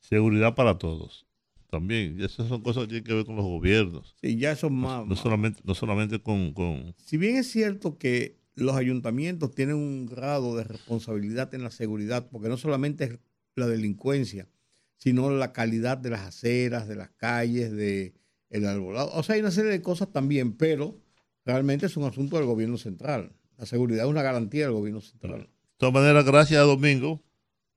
Seguridad 0.00 0.54
para 0.54 0.78
todos. 0.78 1.26
También, 1.68 2.16
y 2.20 2.24
esas 2.24 2.46
son 2.48 2.62
cosas 2.62 2.84
que 2.84 2.88
tienen 2.90 3.04
que 3.04 3.12
ver 3.14 3.24
con 3.24 3.34
los 3.36 3.44
gobiernos. 3.44 4.14
Sí, 4.20 4.36
ya 4.36 4.52
eso 4.52 4.68
es 4.68 4.72
No, 4.72 4.78
más. 4.78 5.06
no 5.06 5.16
solamente, 5.16 5.60
no 5.64 5.74
solamente 5.74 6.20
con, 6.20 6.52
con 6.52 6.94
Si 7.04 7.16
bien 7.16 7.36
es 7.36 7.50
cierto 7.50 7.98
que 7.98 8.38
los 8.54 8.76
ayuntamientos 8.76 9.52
tienen 9.52 9.74
un 9.74 10.06
grado 10.06 10.56
de 10.56 10.62
responsabilidad 10.64 11.52
en 11.54 11.64
la 11.64 11.70
seguridad, 11.72 12.28
porque 12.30 12.48
no 12.48 12.56
solamente 12.56 13.04
es 13.04 13.18
la 13.56 13.66
delincuencia, 13.66 14.48
sino 14.96 15.28
la 15.30 15.52
calidad 15.52 15.98
de 15.98 16.10
las 16.10 16.20
aceras, 16.20 16.86
de 16.86 16.94
las 16.96 17.10
calles, 17.10 17.72
de 17.72 18.14
el 18.48 18.64
arbolado. 18.64 19.10
O 19.14 19.22
sea, 19.24 19.34
hay 19.34 19.40
una 19.40 19.50
serie 19.50 19.72
de 19.72 19.82
cosas 19.82 20.12
también, 20.12 20.52
pero 20.56 21.00
realmente 21.44 21.86
es 21.86 21.96
un 21.96 22.04
asunto 22.04 22.36
del 22.36 22.46
gobierno 22.46 22.78
central. 22.78 23.32
La 23.58 23.66
seguridad 23.66 24.04
es 24.04 24.10
una 24.10 24.22
garantía 24.22 24.64
del 24.64 24.72
gobierno 24.74 25.00
central. 25.00 25.42
De 25.42 25.48
todas 25.78 25.94
maneras, 25.94 26.24
gracias 26.24 26.60
a 26.60 26.64
Domingo 26.64 27.22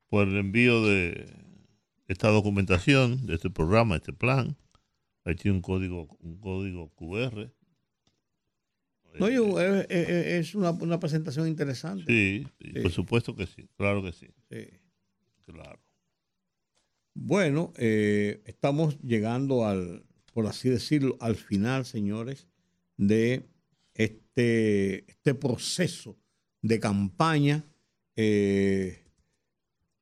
por 0.10 0.28
el 0.28 0.38
envío 0.38 0.84
de 0.86 1.32
esta 2.08 2.30
documentación, 2.30 3.26
de 3.26 3.36
este 3.36 3.50
programa, 3.50 3.96
este 3.96 4.14
plan. 4.14 4.58
Ahí 5.24 5.36
tiene 5.36 5.58
un 5.58 5.62
código, 5.62 6.18
un 6.22 6.38
código 6.40 6.90
QR. 6.96 7.52
No, 9.20 9.30
yo, 9.30 9.60
eh, 9.60 10.38
es 10.40 10.56
una, 10.56 10.72
una 10.72 11.00
presentación 11.00 11.48
interesante. 11.48 12.06
Sí. 12.08 12.48
por 12.82 12.92
supuesto 12.92 13.36
que 13.36 13.48
sí, 13.48 13.68
claro 13.76 14.02
que 14.04 14.12
sí, 14.14 14.28
Sí. 14.50 14.68
claro. 15.46 15.80
Bueno, 17.16 17.74
eh, 17.78 18.42
estamos 18.46 19.00
llegando 19.02 19.66
al, 19.66 20.06
por 20.34 20.46
así 20.46 20.70
decirlo, 20.70 21.18
al 21.20 21.36
final, 21.36 21.86
señores, 21.86 22.48
de 22.98 23.50
este, 23.94 24.29
este 24.40 25.36
proceso 25.36 26.18
de 26.62 26.80
campaña 26.80 27.66
eh, 28.16 29.06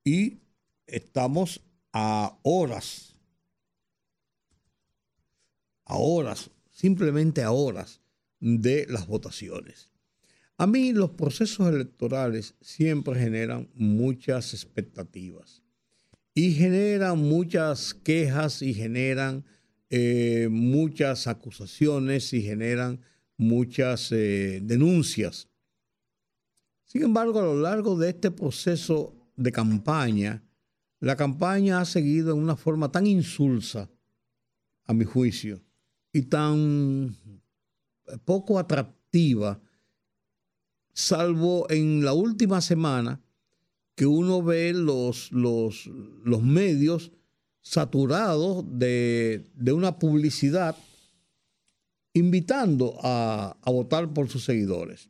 y 0.04 0.40
estamos 0.86 1.62
a 1.94 2.40
horas, 2.44 3.16
a 5.86 5.98
horas, 5.98 6.50
simplemente 6.72 7.44
a 7.44 7.52
horas 7.52 8.02
de 8.40 8.86
las 8.90 9.08
votaciones. 9.08 9.90
A 10.58 10.66
mí 10.66 10.92
los 10.94 11.12
procesos 11.12 11.68
electorales 11.68 12.56
siempre 12.62 13.20
generan 13.20 13.70
muchas 13.76 14.54
expectativas 14.54 15.62
y 16.34 16.54
generan 16.54 17.20
muchas 17.20 17.94
quejas 17.94 18.62
y 18.62 18.74
generan 18.74 19.46
eh, 19.90 20.48
muchas 20.52 21.28
acusaciones 21.28 22.34
y 22.34 22.42
generan 22.42 23.02
muchas 23.38 24.12
eh, 24.12 24.60
denuncias. 24.64 25.48
Sin 26.86 27.04
embargo, 27.04 27.40
a 27.40 27.44
lo 27.44 27.60
largo 27.60 27.98
de 27.98 28.10
este 28.10 28.32
proceso 28.32 29.14
de 29.36 29.52
campaña, 29.52 30.44
la 31.00 31.16
campaña 31.16 31.80
ha 31.80 31.86
seguido 31.86 32.34
en 32.34 32.40
una 32.40 32.56
forma 32.56 32.92
tan 32.92 33.06
insulsa, 33.06 33.90
a 34.86 34.94
mi 34.94 35.06
juicio, 35.06 35.62
y 36.12 36.24
tan 36.24 37.16
poco 38.26 38.58
atractiva, 38.58 39.62
salvo 40.94 41.70
en 41.70 42.04
la 42.04 42.14
última 42.14 42.62
semana, 42.62 43.22
que 43.96 44.06
uno 44.06 44.42
ve 44.42 44.74
los, 44.74 45.32
los, 45.32 45.88
los 46.24 46.42
medios 46.42 47.12
saturados 47.62 48.64
de, 48.68 49.50
de 49.56 49.74
una 49.74 50.00
publicidad 50.00 50.76
invitando 52.18 52.98
a, 53.02 53.58
a 53.62 53.72
votar 53.72 54.14
por 54.14 54.30
sus 54.30 54.44
seguidores. 54.44 55.10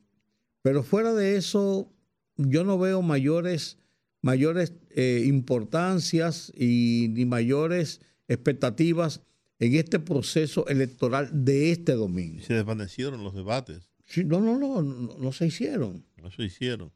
Pero 0.62 0.84
fuera 0.84 1.14
de 1.14 1.38
eso, 1.38 1.92
yo 2.36 2.64
no 2.64 2.78
veo 2.78 3.02
mayores, 3.02 3.78
mayores 4.22 4.74
eh, 4.92 5.24
importancias 5.26 6.52
y 6.56 7.08
ni 7.12 7.26
mayores 7.26 8.02
expectativas 8.28 9.22
en 9.60 9.74
este 9.76 10.00
proceso 10.00 10.68
electoral 10.68 11.30
de 11.46 11.72
este 11.72 11.94
domingo. 11.94 12.44
Se 12.44 12.54
desvanecieron 12.54 13.24
los 13.24 13.34
debates, 13.34 13.90
Sí, 14.06 14.24
no, 14.24 14.40
no, 14.40 14.58
no, 14.58 14.82
no, 14.82 15.18
no 15.18 15.32
se 15.34 15.48
hicieron. 15.48 16.06
no 16.22 16.32
se 16.32 16.44
hicieron. 16.44 16.94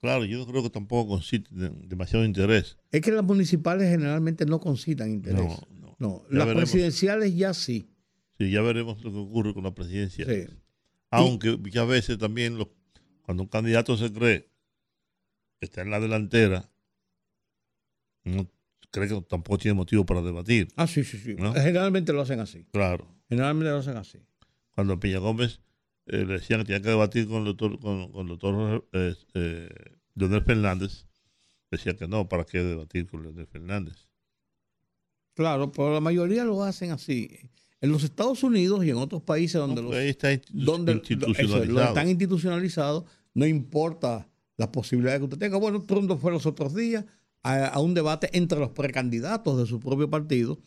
Claro, 0.00 0.24
yo 0.26 0.38
no 0.38 0.46
creo 0.46 0.62
que 0.62 0.68
tampoco 0.70 1.08
conciten 1.08 1.88
demasiado 1.88 2.24
interés. 2.26 2.76
Es 2.92 3.00
que 3.00 3.10
las 3.10 3.24
municipales 3.24 3.88
generalmente 3.88 4.44
no 4.44 4.60
concitan 4.60 5.10
interés. 5.10 5.40
No, 5.40 5.58
no. 5.80 5.96
No, 5.98 6.22
las 6.28 6.46
veremos. 6.46 6.70
presidenciales 6.70 7.34
ya 7.34 7.54
sí. 7.54 7.88
Sí, 8.38 8.50
ya 8.50 8.62
veremos 8.62 9.02
lo 9.02 9.10
que 9.10 9.18
ocurre 9.18 9.54
con 9.54 9.64
la 9.64 9.74
presidencia. 9.74 10.26
Sí. 10.26 10.46
Aunque 11.10 11.56
muchas 11.56 11.88
veces 11.88 12.18
también 12.18 12.58
cuando 13.22 13.44
un 13.44 13.48
candidato 13.48 13.96
se 13.96 14.12
cree 14.12 14.50
que 15.58 15.66
está 15.66 15.82
en 15.82 15.90
la 15.90 16.00
delantera, 16.00 16.70
no 18.24 18.50
cree 18.90 19.08
que 19.08 19.20
tampoco 19.22 19.58
tiene 19.58 19.74
motivo 19.74 20.04
para 20.04 20.20
debatir. 20.22 20.68
Ah, 20.76 20.86
sí, 20.86 21.04
sí, 21.04 21.18
sí. 21.18 21.34
¿No? 21.38 21.54
Generalmente 21.54 22.12
lo 22.12 22.20
hacen 22.20 22.40
así. 22.40 22.64
Claro. 22.72 23.08
Generalmente 23.28 23.70
lo 23.70 23.78
hacen 23.78 23.96
así. 23.96 24.18
Cuando 24.74 24.94
a 24.94 25.00
Peña 25.00 25.18
Gómez 25.18 25.60
eh, 26.06 26.24
le 26.24 26.34
decían 26.34 26.60
que 26.60 26.66
tenía 26.66 26.82
que 26.82 26.88
debatir 26.90 27.26
con 27.26 27.38
el 27.38 27.44
doctor, 27.44 27.78
con, 27.80 28.12
con 28.12 28.22
el 28.22 28.28
doctor 28.28 28.88
eh, 28.92 29.14
eh, 29.34 29.68
Leonel 30.14 30.44
Fernández, 30.44 31.06
decía 31.70 31.96
que 31.96 32.06
no, 32.06 32.28
¿para 32.28 32.44
qué 32.44 32.62
debatir 32.62 33.06
con 33.06 33.22
Leonel 33.22 33.46
Fernández? 33.46 34.08
Claro, 35.34 35.72
pero 35.72 35.92
la 35.92 36.00
mayoría 36.00 36.44
lo 36.44 36.62
hacen 36.62 36.90
así. 36.90 37.50
En 37.86 37.92
los 37.92 38.02
Estados 38.02 38.42
Unidos 38.42 38.84
y 38.84 38.90
en 38.90 38.96
otros 38.96 39.22
países 39.22 39.60
donde 39.60 39.80
No, 39.80 39.90
los 39.90 39.96
está 39.96 40.32
eso, 40.32 41.64
lo 41.64 41.82
están 41.82 42.08
institucionalizados, 42.08 43.04
no 43.32 43.46
importa 43.46 44.28
las 44.56 44.68
posibilidades 44.68 45.20
que 45.20 45.24
usted 45.24 45.38
tenga. 45.38 45.56
Bueno, 45.56 45.84
Trump 45.84 46.10
fue 46.20 46.32
los 46.32 46.46
otros 46.46 46.74
días 46.74 47.04
a, 47.44 47.66
a 47.66 47.78
un 47.78 47.94
debate 47.94 48.28
entre 48.32 48.58
los 48.58 48.70
precandidatos 48.70 49.56
de 49.58 49.66
su 49.66 49.78
propio 49.78 50.10
partido 50.10 50.58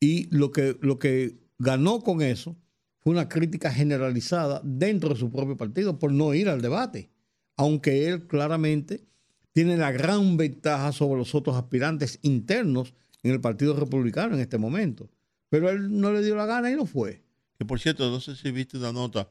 y 0.00 0.26
lo 0.36 0.50
que, 0.50 0.76
lo 0.80 0.98
que 0.98 1.36
ganó 1.58 2.00
con 2.00 2.22
eso 2.22 2.56
fue 2.98 3.12
una 3.12 3.28
crítica 3.28 3.70
generalizada 3.70 4.60
dentro 4.64 5.10
de 5.10 5.16
su 5.16 5.30
propio 5.30 5.56
partido 5.56 5.98
por 5.98 6.12
no 6.12 6.34
ir 6.34 6.48
al 6.48 6.60
debate, 6.60 7.10
aunque 7.56 8.08
él 8.08 8.26
claramente 8.26 9.04
tiene 9.52 9.76
la 9.76 9.92
gran 9.92 10.36
ventaja 10.36 10.90
sobre 10.90 11.18
los 11.18 11.36
otros 11.36 11.54
aspirantes 11.56 12.18
internos 12.22 12.94
en 13.22 13.30
el 13.30 13.40
Partido 13.40 13.74
Republicano 13.76 14.34
en 14.34 14.40
este 14.40 14.58
momento. 14.58 15.08
Pero 15.54 15.70
él 15.70 16.00
no 16.00 16.12
le 16.12 16.20
dio 16.20 16.34
la 16.34 16.46
gana 16.46 16.68
y 16.68 16.74
no 16.74 16.84
fue. 16.84 17.22
Que 17.56 17.64
por 17.64 17.78
cierto, 17.78 18.10
no 18.10 18.18
sé 18.18 18.34
si 18.34 18.50
viste 18.50 18.76
una 18.76 18.92
nota 18.92 19.28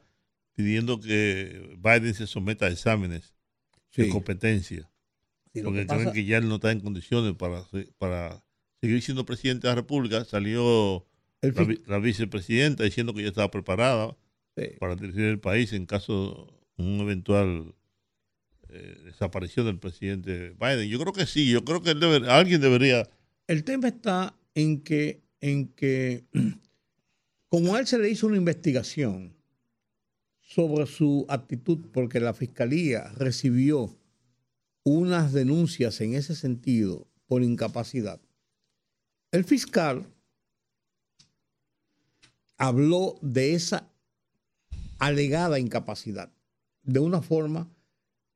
pidiendo 0.54 0.98
que 0.98 1.76
Biden 1.76 2.14
se 2.14 2.26
someta 2.26 2.64
a 2.64 2.70
exámenes 2.70 3.34
de 3.94 4.08
competencia. 4.08 4.90
Sí, 5.52 5.60
porque 5.60 5.80
que 5.80 5.86
creen 5.86 6.12
que 6.12 6.24
ya 6.24 6.38
él 6.38 6.48
no 6.48 6.54
está 6.54 6.72
en 6.72 6.80
condiciones 6.80 7.34
para, 7.34 7.62
para 7.98 8.42
seguir 8.80 9.02
siendo 9.02 9.26
presidente 9.26 9.66
de 9.66 9.72
la 9.72 9.74
República. 9.74 10.24
Salió 10.24 11.06
la, 11.86 11.98
vicepresidenta 11.98 12.84
diciendo 12.84 13.12
que 13.12 13.20
ya 13.20 13.28
estaba 13.28 13.50
preparada 13.50 14.16
Sí. 14.56 14.68
para 14.78 14.94
dirigir 14.94 15.24
el 15.24 15.40
país 15.40 15.72
en 15.72 15.84
caso 15.84 16.46
de 16.78 16.84
un 16.84 17.00
eventual 17.00 17.74
eh, 18.68 19.00
desaparición 19.04 19.66
del 19.66 19.78
presidente 19.78 20.54
Biden. 20.58 20.88
Yo 20.88 20.98
creo 21.00 21.12
que 21.12 21.26
sí, 21.26 21.50
yo 21.50 21.64
creo 21.64 21.82
que 21.82 21.90
él 21.90 22.30
alguien 22.30 22.62
debería... 22.62 23.06
El 23.46 23.64
tema 23.64 23.88
está 23.88 24.36
en 24.54 24.80
que, 24.80 25.23
en 25.44 25.68
que, 25.68 26.24
como 27.50 27.74
a 27.74 27.80
él 27.80 27.86
se 27.86 27.98
le 27.98 28.08
hizo 28.08 28.26
una 28.26 28.38
investigación 28.38 29.36
sobre 30.40 30.86
su 30.86 31.26
actitud, 31.28 31.84
porque 31.92 32.18
la 32.18 32.32
fiscalía 32.32 33.12
recibió 33.12 33.94
unas 34.84 35.34
denuncias 35.34 36.00
en 36.00 36.14
ese 36.14 36.34
sentido 36.34 37.06
por 37.26 37.42
incapacidad, 37.42 38.22
el 39.32 39.44
fiscal 39.44 40.06
habló 42.56 43.18
de 43.20 43.52
esa 43.52 43.90
alegada 44.98 45.58
incapacidad 45.58 46.32
de 46.84 47.00
una 47.00 47.20
forma 47.20 47.70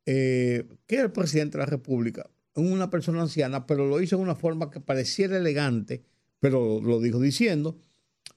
eh, 0.04 0.68
que 0.86 0.96
el 0.96 1.10
presidente 1.10 1.56
de 1.56 1.64
la 1.64 1.70
República, 1.70 2.28
una 2.54 2.90
persona 2.90 3.22
anciana, 3.22 3.66
pero 3.66 3.86
lo 3.86 3.98
hizo 4.02 4.18
de 4.18 4.22
una 4.22 4.34
forma 4.34 4.70
que 4.70 4.80
pareciera 4.80 5.38
elegante, 5.38 6.04
pero 6.40 6.80
lo 6.80 7.00
dijo 7.00 7.20
diciendo, 7.20 7.78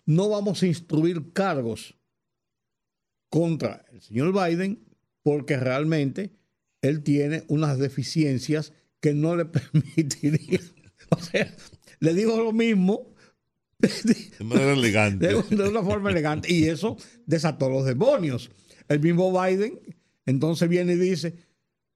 no 0.05 0.29
vamos 0.29 0.63
a 0.63 0.67
instruir 0.67 1.31
cargos 1.33 1.95
contra 3.29 3.85
el 3.91 4.01
señor 4.01 4.33
Biden 4.33 4.83
porque 5.23 5.57
realmente 5.57 6.35
él 6.81 7.03
tiene 7.03 7.43
unas 7.47 7.77
deficiencias 7.77 8.73
que 8.99 9.13
no 9.13 9.35
le 9.35 9.45
permitirían. 9.45 10.63
O 11.09 11.19
sea, 11.19 11.53
le 11.99 12.13
digo 12.13 12.37
lo 12.37 12.51
mismo 12.53 13.13
De 13.79 14.43
manera 14.43 14.73
elegante. 14.73 15.27
de, 15.27 15.43
de 15.43 15.69
una 15.69 15.83
forma 15.83 16.11
elegante. 16.11 16.51
Y 16.53 16.65
eso 16.65 16.97
desató 17.25 17.69
los 17.69 17.85
demonios. 17.85 18.51
El 18.87 18.99
mismo 18.99 19.31
Biden 19.31 19.79
entonces 20.25 20.69
viene 20.69 20.93
y 20.93 20.97
dice, 20.97 21.35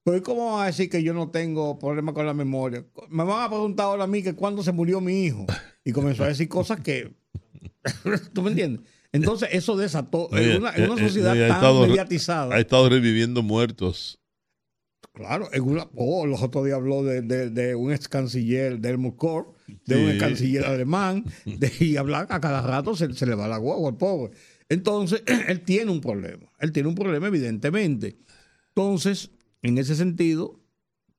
pues 0.03 0.21
¿cómo 0.21 0.53
van 0.53 0.63
a 0.63 0.67
decir 0.67 0.89
que 0.89 1.03
yo 1.03 1.13
no 1.13 1.29
tengo 1.31 1.77
problema 1.79 2.13
con 2.13 2.25
la 2.25 2.33
memoria? 2.33 2.85
Me 3.09 3.23
van 3.23 3.43
a 3.43 3.49
preguntar 3.49 3.85
ahora 3.87 4.03
a 4.05 4.07
mí 4.07 4.23
que 4.23 4.33
cuándo 4.33 4.63
se 4.63 4.71
murió 4.71 5.01
mi 5.01 5.23
hijo. 5.25 5.45
Y 5.85 5.91
comenzó 5.93 6.25
a 6.25 6.27
decir 6.27 6.49
cosas 6.49 6.81
que... 6.81 7.13
¿Tú 8.33 8.41
me 8.41 8.49
entiendes? 8.49 8.81
Entonces 9.13 9.49
eso 9.53 9.77
desató 9.77 10.27
en 10.35 10.57
una, 10.57 10.75
en 10.75 10.89
una 10.91 11.01
eh, 11.01 11.05
eh, 11.05 11.07
sociedad 11.07 11.31
ha 11.31 11.47
tan 11.47 11.55
estado- 11.55 11.87
mediatizada. 11.87 12.55
Ha 12.55 12.59
estado 12.59 12.89
reviviendo 12.89 13.41
muertos. 13.43 14.19
Claro, 15.13 15.47
en 15.53 15.63
una, 15.63 15.87
oh, 15.95 16.25
los 16.25 16.41
otros 16.41 16.65
días 16.65 16.75
habló 16.75 17.01
de, 17.03 17.21
de- 17.21 17.49
de 17.49 17.75
un 17.75 17.93
ex 17.93 18.09
canciller 18.09 18.79
de 18.79 18.89
Helmut 18.89 19.15
Kohl, 19.15 19.45
de 19.85 19.95
un 20.03 20.09
ex 20.09 20.19
canciller 20.19 20.65
alemán, 20.65 21.23
de, 21.45 21.71
y 21.79 21.95
hablar 21.95 22.27
a 22.29 22.41
cada 22.41 22.61
rato 22.61 22.95
se, 22.97 23.13
se 23.13 23.25
le 23.25 23.35
va 23.35 23.47
la 23.47 23.57
guagua 23.57 23.91
al 23.91 23.95
pobre. 23.97 24.33
Entonces, 24.67 25.23
él 25.47 25.61
tiene 25.61 25.89
un 25.91 26.01
problema. 26.01 26.51
Él 26.59 26.73
tiene 26.73 26.89
un 26.89 26.95
problema, 26.95 27.27
evidentemente. 27.27 28.17
Entonces, 28.75 29.31
en 29.61 29.77
ese 29.77 29.95
sentido, 29.95 30.59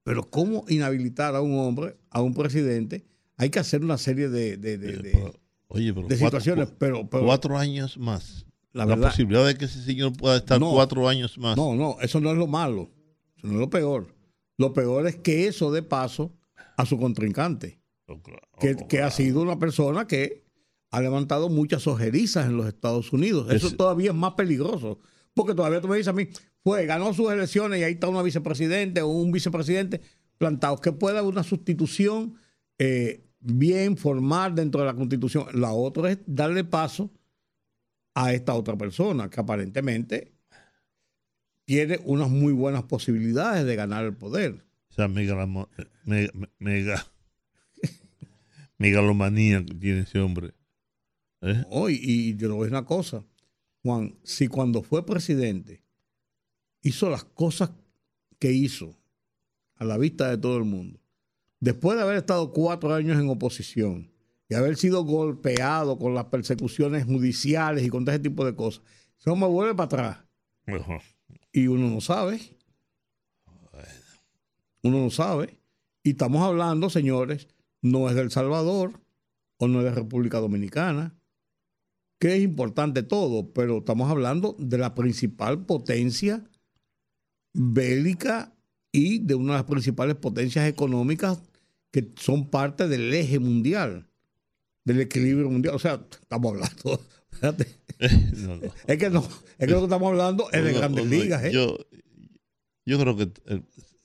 pero 0.03 0.25
¿cómo 0.29 0.67
inhabilitar 0.69 1.35
a 1.35 1.41
un 1.41 1.59
hombre, 1.59 1.97
a 2.11 2.21
un 2.21 2.35
presidente? 2.35 3.07
Hay 3.37 3.51
que 3.51 3.59
hacer 3.59 3.83
una 3.85 3.99
serie 3.99 4.29
de, 4.29 4.57
de- 4.57 4.79
de- 4.79 4.97
de- 4.97 5.11
Pero, 5.13 5.35
oye, 5.69 5.93
pero 5.93 6.09
de 6.09 6.19
cuatro- 6.19 6.41
situaciones, 6.41 6.69
pero, 6.79 7.09
pero 7.09 7.25
cuatro 7.25 7.59
años 7.59 7.99
más. 7.99 8.47
La 8.73 8.85
La, 8.85 8.95
verdad- 8.95 9.11
posibilidad 9.11 9.47
de 9.47 9.57
que 9.57 9.65
ese 9.67 9.83
señor 9.83 10.13
pueda 10.17 10.37
estar 10.37 10.61
No. 10.61 10.71
cuatro 10.73 11.09
años 11.09 11.39
más. 11.39 11.57
No, 11.57 11.75
no, 11.75 11.97
eso 12.01 12.21
no 12.21 12.31
es 12.31 12.37
lo 12.39 12.47
malo. 12.47 12.91
Eso 13.37 13.47
no 13.47 13.55
es 13.55 13.59
lo 13.61 13.71
peor. 13.71 14.15
Lo 14.59 14.73
peor 14.73 15.07
es 15.07 15.17
que 15.17 15.47
eso 15.49 15.71
dé 15.71 15.83
paso 15.83 16.33
a 16.77 16.85
su 16.87 16.99
contrincante, 16.99 17.81
Oh, 18.07 18.21
claro, 18.23 18.43
que, 18.61 18.77
oh, 18.79 18.89
que 18.89 19.01
ha 19.03 19.11
sido 19.11 19.41
una 19.43 19.59
persona 19.59 20.07
que 20.07 20.45
ha 20.91 21.01
levantado 21.01 21.49
muchas 21.49 21.87
ojerizas 21.87 22.47
en 22.47 22.57
los 22.57 22.67
Estados 22.67 23.13
Unidos. 23.13 23.53
Eso 23.53 23.67
Es- 23.69 23.77
todavía 23.77 24.11
es 24.11 24.17
más 24.17 24.33
peligroso. 24.35 24.99
Porque 25.35 25.55
todavía 25.55 25.81
tú 25.83 25.89
me 25.89 25.97
dices 25.97 26.09
a 26.09 26.13
mí, 26.15 26.29
fue, 26.63 26.87
ganó 26.87 27.13
sus 27.13 27.31
elecciones 27.31 27.81
y 27.81 27.83
ahí 27.83 27.93
está 27.95 28.09
una 28.09 28.23
vicepresidente 28.23 29.03
o 29.03 29.09
un 29.09 29.31
vicepresidente 29.33 30.01
plantado. 30.39 30.79
Que 30.81 30.93
pueda 30.93 31.19
haber 31.19 31.31
una 31.31 31.43
sustitución 31.43 32.35
eh, 32.79 33.26
bien 33.47 33.97
formal 33.97 34.55
dentro 34.55 34.81
de 34.81 34.87
la 34.87 34.95
constitución. 34.95 35.47
La 35.55 35.73
otra 35.73 36.11
es 36.13 36.19
darle 36.27 36.65
paso 36.65 37.11
a 38.15 38.33
esta 38.33 38.55
otra 38.55 38.77
persona 38.77 39.29
que 39.31 39.41
aparentemente 39.41 40.33
tiene 41.65 41.99
unas 42.05 42.31
muy 42.31 42.53
buenas 42.53 42.83
posibilidades 42.85 43.65
de 43.67 43.77
ganar 43.77 44.05
el 44.05 44.15
poder. 44.17 44.65
Esa 44.91 45.09
megalamo- 45.09 45.69
mega, 46.05 46.33
mega- 46.59 47.07
megalomanía 48.79 49.65
que 49.65 49.75
tiene 49.75 50.01
ese 50.01 50.21
hombre. 50.21 50.55
¿Eh? 51.43 51.65
Oh, 51.71 51.89
y, 51.91 51.95
y 52.01 52.37
yo 52.37 52.49
le 52.49 52.55
voy 52.55 52.67
a 52.69 52.71
una 52.71 52.85
cosa, 52.85 53.25
Juan, 53.83 54.17
si 54.23 54.49
cuando 54.49 54.83
fue 54.83 55.05
presidente 55.05 55.83
hizo 56.83 57.11
las 57.11 57.25
cosas 57.25 57.71
que 58.39 58.53
hizo 58.53 58.97
a 59.77 59.85
la 59.85 59.99
vista 59.99 60.31
de 60.31 60.39
todo 60.39 60.57
el 60.57 60.65
mundo, 60.65 61.01
después 61.67 61.97
de 61.97 62.05
haber 62.05 62.19
estado 62.19 62.53
cuatro 62.53 62.95
años 62.95 63.19
en 63.19 63.29
oposición 63.29 64.09
y 64.49 64.55
haber 64.55 64.77
sido 64.77 65.03
golpeado 65.03 65.99
con 65.99 66.15
las 66.15 66.27
persecuciones 66.27 67.05
judiciales 67.07 67.85
y 67.85 67.89
con 67.89 68.05
todo 68.05 68.15
ese 68.15 68.23
tipo 68.23 68.45
de 68.45 68.55
cosas, 68.55 68.85
eso 69.19 69.35
me 69.35 69.49
vuelve 69.49 69.75
para 69.75 69.87
atrás. 69.87 70.19
Ajá. 70.69 71.01
Y 71.51 71.67
uno 71.67 71.91
no 71.91 72.01
sabe. 72.01 72.39
Uno 74.85 75.01
no 75.01 75.11
sabe. 75.11 75.59
Y 76.05 76.11
estamos 76.11 76.41
hablando, 76.43 76.89
señores, 76.89 77.49
no 77.83 78.09
es 78.09 78.15
del 78.15 78.31
Salvador 78.31 79.01
o 79.59 79.67
no 79.67 79.81
es 79.81 79.87
de 79.87 79.91
República 79.91 80.39
Dominicana, 80.39 81.19
que 82.21 82.37
es 82.37 82.45
importante 82.45 83.03
todo, 83.03 83.53
pero 83.53 83.79
estamos 83.79 84.09
hablando 84.09 84.55
de 84.61 84.79
la 84.79 84.95
principal 84.95 85.67
potencia 85.67 86.49
bélica 87.53 88.55
y 88.93 89.19
de 89.19 89.35
una 89.35 89.55
de 89.55 89.59
las 89.59 89.69
principales 89.69 90.15
potencias 90.15 90.69
económicas 90.69 91.43
que 91.97 92.13
son 92.21 92.51
parte 92.51 92.89
del 92.89 93.15
eje 93.15 93.39
mundial, 93.39 94.07
del 94.85 95.01
equilibrio 95.01 95.49
mundial. 95.49 95.75
O 95.75 95.79
sea, 95.79 95.99
estamos 96.11 96.53
hablando. 96.53 97.01
espérate. 97.33 97.67
No, 98.37 98.57
no. 98.57 98.75
Es 98.87 98.99
que 98.99 99.09
no, 99.09 99.27
es 99.57 99.67
que 99.67 99.73
lo 99.73 99.79
que 99.79 99.85
estamos 99.85 100.11
hablando 100.11 100.51
es 100.53 100.63
de 100.63 100.75
grandes 100.75 101.07
ligas, 101.07 101.43
¿eh? 101.45 101.53
Yo, 101.53 101.79
yo 102.85 102.99
creo 102.99 103.17
que 103.17 103.31
eh, 103.47 103.63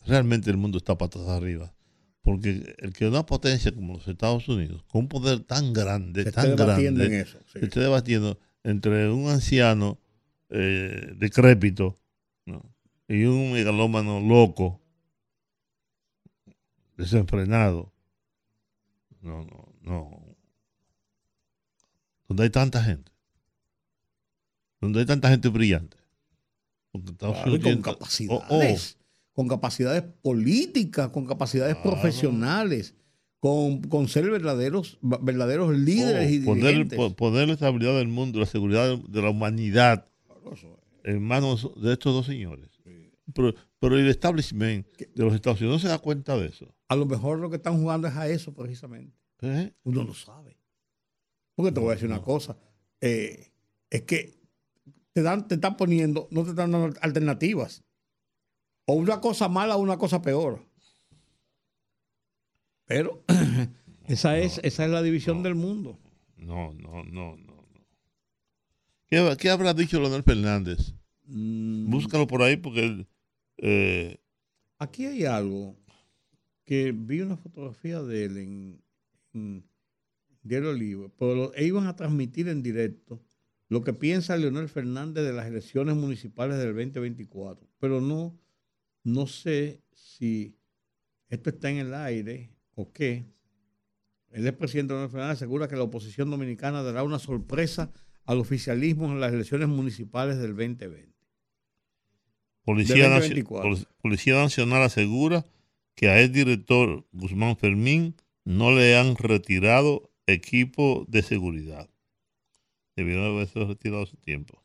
realmente 0.08 0.50
el 0.50 0.56
mundo 0.56 0.78
está 0.78 0.98
patas 0.98 1.28
arriba. 1.28 1.76
Porque 2.22 2.76
el 2.78 2.94
que 2.94 3.08
una 3.08 3.26
potencia 3.26 3.76
como 3.76 3.96
los 3.96 4.08
Estados 4.08 4.48
Unidos, 4.48 4.86
con 4.88 5.02
un 5.02 5.08
poder 5.10 5.42
tan 5.42 5.74
grande, 5.74 6.24
Se 6.24 6.32
tan 6.32 6.56
grande, 6.56 7.06
en 7.08 7.14
eso, 7.14 7.40
sí. 7.52 7.60
se 7.60 7.66
esté 7.66 7.82
debatiendo 7.82 8.40
entre 8.64 9.10
un 9.10 9.28
anciano 9.28 10.00
eh, 10.50 11.12
decrépito 11.18 12.00
¿no? 12.46 12.64
y 13.10 13.26
un 13.26 13.52
megalómano 13.52 14.22
loco, 14.22 14.81
desenfrenado. 16.98 17.92
No, 19.22 19.44
no, 19.46 19.74
no. 19.82 20.36
Donde 22.28 22.44
hay 22.44 22.50
tanta 22.50 22.84
gente. 22.84 23.12
Donde 24.80 25.00
hay 25.02 25.06
tanta 25.06 25.30
gente 25.30 25.50
brillante. 25.50 25.98
Estados 26.94 27.36
Claro, 27.38 27.52
y 27.52 27.56
Unidos 27.56 27.74
con 27.74 27.82
capacidades, 27.94 28.98
con 29.34 29.48
capacidades 29.48 30.04
políticas, 30.22 31.10
con 31.10 31.26
capacidades 31.26 31.76
Claro. 31.76 31.92
profesionales, 31.92 32.96
con, 33.40 33.82
con 33.84 34.08
ser 34.08 34.30
verdaderos, 34.30 34.98
verdaderos 35.02 35.74
líderes 35.78 36.30
Oh, 36.30 36.34
y 36.34 36.40
poner, 36.40 36.64
dirigentes. 36.66 36.98
po- 36.98 37.16
poner 37.16 37.48
la 37.48 37.54
estabilidad 37.54 37.96
del 37.98 38.08
mundo, 38.10 38.40
la 38.40 38.46
seguridad 38.46 38.98
de 38.98 39.22
la 39.22 39.30
humanidad 39.30 40.08
en 41.04 41.24
manos 41.24 41.72
de 41.82 41.94
estos 41.94 42.14
dos 42.14 42.26
señores. 42.26 42.70
Pero, 43.34 43.54
pero 43.82 43.98
el 43.98 44.08
establishment 44.08 44.88
de 44.98 45.24
los 45.26 45.34
Estados 45.34 45.60
Unidos 45.60 45.76
no 45.78 45.80
se 45.82 45.90
da 45.90 46.00
cuenta 46.00 46.38
de 46.38 46.48
eso. 46.48 46.74
A 46.88 46.96
lo 46.96 47.06
mejor 47.06 47.40
lo 47.40 47.50
que 47.50 47.56
están 47.58 47.78
jugando 47.82 48.08
es 48.08 48.16
a 48.16 48.30
eso 48.30 48.54
precisamente. 48.54 49.18
¿Eh? 49.42 49.74
Uno 49.84 50.04
lo 50.04 50.14
sabe. 50.14 50.56
Porque 51.56 51.72
te 51.74 51.80
voy 51.80 51.90
a 51.90 51.94
decir 51.96 52.08
una 52.08 52.18
No. 52.18 52.24
cosa. 52.24 52.56
eh, 53.02 53.52
es 53.90 54.04
que 54.04 54.40
te, 55.12 55.22
dan, 55.22 55.48
te 55.48 55.56
están 55.56 55.76
poniendo, 55.76 56.28
no 56.32 56.44
te 56.44 56.52
están 56.52 56.72
dando 56.72 56.98
alternativas. 57.02 57.84
O 58.86 58.94
una 58.94 59.20
cosa 59.20 59.50
mala 59.50 59.76
o 59.76 59.80
una 59.82 59.98
cosa 59.98 60.22
peor. 60.22 60.64
Pero 62.86 63.24
esa, 64.08 64.38
es, 64.38 64.60
esa 64.64 64.86
es 64.86 64.92
la 64.92 65.02
división 65.02 65.44
del 65.44 65.56
mundo. 65.56 66.00
No, 66.38 66.74
no, 66.74 67.04
no, 67.04 67.36
no. 67.36 67.56
no. 67.66 67.88
¿Qué, 69.08 69.36
qué 69.40 69.50
habrá 69.50 69.74
dicho 69.74 70.00
Leonel 70.00 70.24
Fernández? 70.24 70.94
Mm, 71.26 71.90
Búscalo 71.90 72.28
por 72.28 72.42
ahí 72.42 72.58
porque 72.58 72.84
él, 72.86 73.08
eh, 73.62 74.18
Aquí 74.82 75.06
hay 75.06 75.26
algo 75.26 75.78
que 76.66 76.92
vi 76.92 77.22
una 77.22 77.38
fotografía 77.38 78.02
de 78.02 78.26
él 78.26 78.38
en, 78.38 78.82
en 79.32 79.64
Diario 80.42 80.74
Libre, 80.74 81.12
pero 81.20 81.54
e 81.54 81.66
iban 81.66 81.86
a 81.86 81.96
transmitir 81.96 82.48
en 82.48 82.64
directo 82.64 83.22
lo 83.70 83.84
que 83.84 83.94
piensa 83.94 84.36
Leonel 84.36 84.70
Fernández 84.70 85.24
de 85.24 85.34
las 85.34 85.46
elecciones 85.46 85.96
municipales 85.96 86.58
del 86.58 86.74
2024. 86.74 87.70
Pero 87.80 88.02
no, 88.02 88.38
no 89.04 89.28
sé 89.28 89.84
si 89.94 90.58
esto 91.30 91.52
está 91.52 91.70
en 91.70 91.78
el 91.78 91.94
aire 91.94 92.52
o 92.74 92.92
qué. 92.92 93.26
El 94.32 94.48
expresidente 94.48 94.94
Leonel 94.94 95.12
Fernández 95.12 95.38
asegura 95.38 95.68
que 95.68 95.76
la 95.76 95.84
oposición 95.84 96.32
dominicana 96.32 96.82
dará 96.82 97.04
una 97.04 97.20
sorpresa 97.20 97.92
al 98.26 98.40
oficialismo 98.40 99.06
en 99.06 99.20
las 99.20 99.32
elecciones 99.32 99.68
municipales 99.68 100.40
del 100.40 100.56
2020. 100.56 101.11
Policía, 102.64 102.96
Del 102.96 103.04
Nacio- 103.14 103.20
2024. 103.36 103.70
Pol- 103.70 103.88
Policía 104.02 104.36
Nacional 104.36 104.84
asegura 104.84 105.46
que 105.96 106.10
a 106.10 106.20
el 106.22 106.32
director 106.32 107.06
Guzmán 107.12 107.58
Fermín 107.58 108.16
no 108.46 108.72
le 108.72 108.96
han 108.98 109.16
retirado 109.16 110.12
equipo 110.28 111.06
de 111.08 111.22
seguridad. 111.22 111.90
Debieron 112.96 113.26
haberse 113.26 113.64
retirado 113.66 114.04
hace 114.04 114.18
tiempo. 114.18 114.64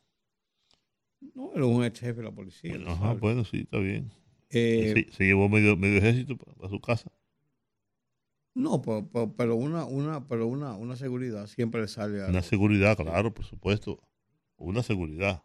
No, 1.33 1.51
era 1.55 1.65
un 1.65 1.83
ex 1.83 1.99
jefe 1.99 2.17
de 2.17 2.23
la 2.23 2.31
policía. 2.31 2.75
Ajá, 2.85 2.99
sabe. 3.07 3.19
bueno, 3.19 3.43
sí, 3.45 3.61
está 3.61 3.79
bien. 3.79 4.11
Eh, 4.49 4.93
Sí, 4.95 5.07
se 5.11 5.23
llevó 5.25 5.49
medio, 5.49 5.75
medio 5.75 5.97
ejército 5.97 6.37
para 6.37 6.69
su 6.69 6.79
casa. 6.79 7.11
No, 8.53 8.81
pero, 8.81 9.07
pero- 9.11 9.33
pero 9.35 9.55
una, 9.55 9.85
una, 9.85 10.27
pero 10.27 10.47
una, 10.47 10.73
una 10.73 10.95
seguridad 10.95 11.47
siempre 11.47 11.81
le 11.81 11.87
sale 11.87 12.23
a... 12.23 12.27
Una 12.27 12.41
seguridad, 12.41 12.97
claro, 12.97 13.33
por 13.33 13.45
supuesto. 13.45 13.99
Una 14.57 14.81
seguridad. 14.83 15.43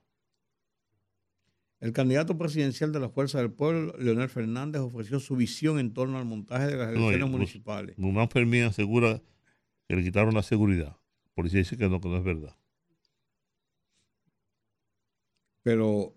El 1.82 1.92
candidato 1.92 2.38
presidencial 2.38 2.92
de 2.92 3.00
la 3.00 3.08
Fuerza 3.08 3.38
del 3.40 3.50
Pueblo, 3.50 3.92
Leonel 3.98 4.28
Fernández, 4.28 4.80
ofreció 4.80 5.18
su 5.18 5.34
visión 5.34 5.80
en 5.80 5.92
torno 5.92 6.16
al 6.16 6.24
montaje 6.24 6.68
de 6.68 6.76
las 6.76 6.90
elecciones 6.90 7.28
municipales. 7.28 7.96
Guzmán 7.98 8.30
Fermín 8.30 8.62
asegura 8.62 9.20
que 9.88 9.96
le 9.96 10.04
quitaron 10.04 10.32
la 10.32 10.44
seguridad. 10.44 10.96
La 11.24 11.32
policía 11.34 11.58
dice 11.58 11.76
que 11.76 11.88
no, 11.88 12.00
que 12.00 12.08
no 12.08 12.18
es 12.18 12.22
verdad. 12.22 12.56
Pero 15.64 16.14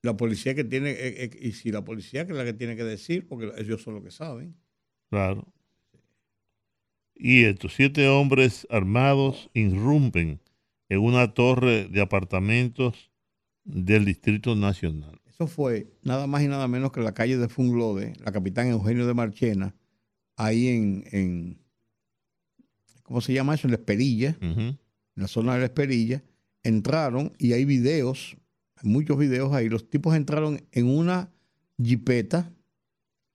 la 0.00 0.16
policía 0.16 0.54
que 0.54 0.64
tiene, 0.64 0.92
eh, 0.92 1.24
eh, 1.24 1.30
y 1.42 1.52
si 1.52 1.70
la 1.70 1.84
policía 1.84 2.24
que 2.24 2.32
es 2.32 2.38
la 2.38 2.46
que 2.46 2.54
tiene 2.54 2.76
que 2.76 2.84
decir, 2.84 3.28
porque 3.28 3.52
ellos 3.58 3.82
son 3.82 3.92
los 3.92 4.02
que 4.02 4.10
saben. 4.10 4.56
Claro. 5.10 5.46
Y 7.14 7.44
estos 7.44 7.74
siete 7.74 8.08
hombres 8.08 8.66
armados 8.70 9.50
irrumpen 9.52 10.40
en 10.88 10.98
una 10.98 11.34
torre 11.34 11.88
de 11.88 12.00
apartamentos 12.00 13.07
del 13.68 14.04
Distrito 14.04 14.56
Nacional. 14.56 15.20
Eso 15.26 15.46
fue 15.46 15.92
nada 16.02 16.26
más 16.26 16.42
y 16.42 16.48
nada 16.48 16.66
menos 16.66 16.90
que 16.90 17.00
la 17.00 17.14
calle 17.14 17.36
de 17.36 17.48
Funglode, 17.48 18.14
la 18.24 18.32
capitán 18.32 18.66
Eugenio 18.68 19.06
de 19.06 19.14
Marchena, 19.14 19.74
ahí 20.36 20.68
en, 20.68 21.04
en 21.12 21.58
¿cómo 23.02 23.20
se 23.20 23.32
llama 23.32 23.54
eso? 23.54 23.66
En 23.66 23.72
La 23.72 23.76
Esperilla, 23.76 24.36
en 24.40 24.78
la 25.14 25.28
zona 25.28 25.54
de 25.54 25.60
La 25.60 25.66
Esperilla. 25.66 26.24
Entraron 26.64 27.32
y 27.38 27.52
hay 27.52 27.64
videos, 27.64 28.36
hay 28.76 28.90
muchos 28.90 29.16
videos 29.16 29.52
ahí. 29.52 29.68
Los 29.68 29.88
tipos 29.88 30.16
entraron 30.16 30.60
en 30.72 30.86
una 30.88 31.30
jipeta, 31.80 32.52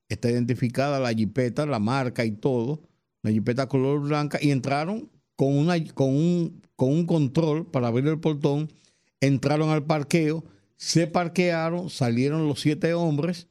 está 0.10 0.30
identificada 0.30 1.00
la 1.00 1.14
jipeta, 1.14 1.66
la 1.66 1.80
marca 1.80 2.26
y 2.26 2.32
todo, 2.32 2.82
una 3.24 3.32
jipeta 3.32 3.68
color 3.68 4.02
blanca, 4.02 4.40
y 4.42 4.52
entraron 4.52 5.10
con, 5.36 5.58
una, 5.58 5.82
con, 5.94 6.10
un, 6.10 6.62
con 6.76 6.92
un 6.92 7.06
control 7.06 7.66
para 7.66 7.88
abrir 7.88 8.08
el 8.08 8.20
portón, 8.20 8.70
entraron 9.26 9.70
al 9.70 9.86
parqueo, 9.86 10.44
se 10.76 11.08
parquearon, 11.08 11.90
salieron 11.90 12.48
los 12.48 12.60
siete 12.60 12.94
hombres, 12.94 13.48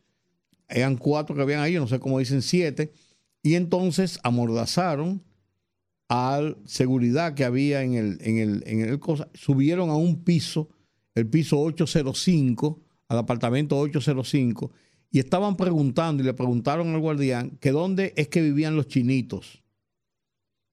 eran 0.68 0.96
cuatro 0.96 1.34
que 1.34 1.42
habían 1.42 1.60
ahí, 1.60 1.74
no 1.74 1.88
sé 1.88 1.98
cómo 1.98 2.18
dicen 2.18 2.42
siete, 2.42 2.92
y 3.42 3.54
entonces 3.54 4.18
amordazaron 4.22 5.22
al 6.08 6.58
seguridad 6.66 7.34
que 7.34 7.44
había 7.44 7.82
en 7.82 7.94
el, 7.94 8.18
en 8.20 8.38
el, 8.38 8.62
en 8.66 8.80
el 8.80 8.98
cosa, 8.98 9.28
subieron 9.32 9.88
a 9.88 9.96
un 9.96 10.24
piso, 10.24 10.68
el 11.14 11.26
piso 11.26 11.58
805, 11.58 12.80
al 13.08 13.18
apartamento 13.18 13.78
805, 13.78 14.72
y 15.10 15.18
estaban 15.18 15.56
preguntando 15.56 16.22
y 16.22 16.26
le 16.26 16.34
preguntaron 16.34 16.94
al 16.94 17.00
guardián 17.00 17.56
que 17.60 17.70
dónde 17.70 18.12
es 18.16 18.28
que 18.28 18.42
vivían 18.42 18.76
los 18.76 18.88
chinitos. 18.88 19.62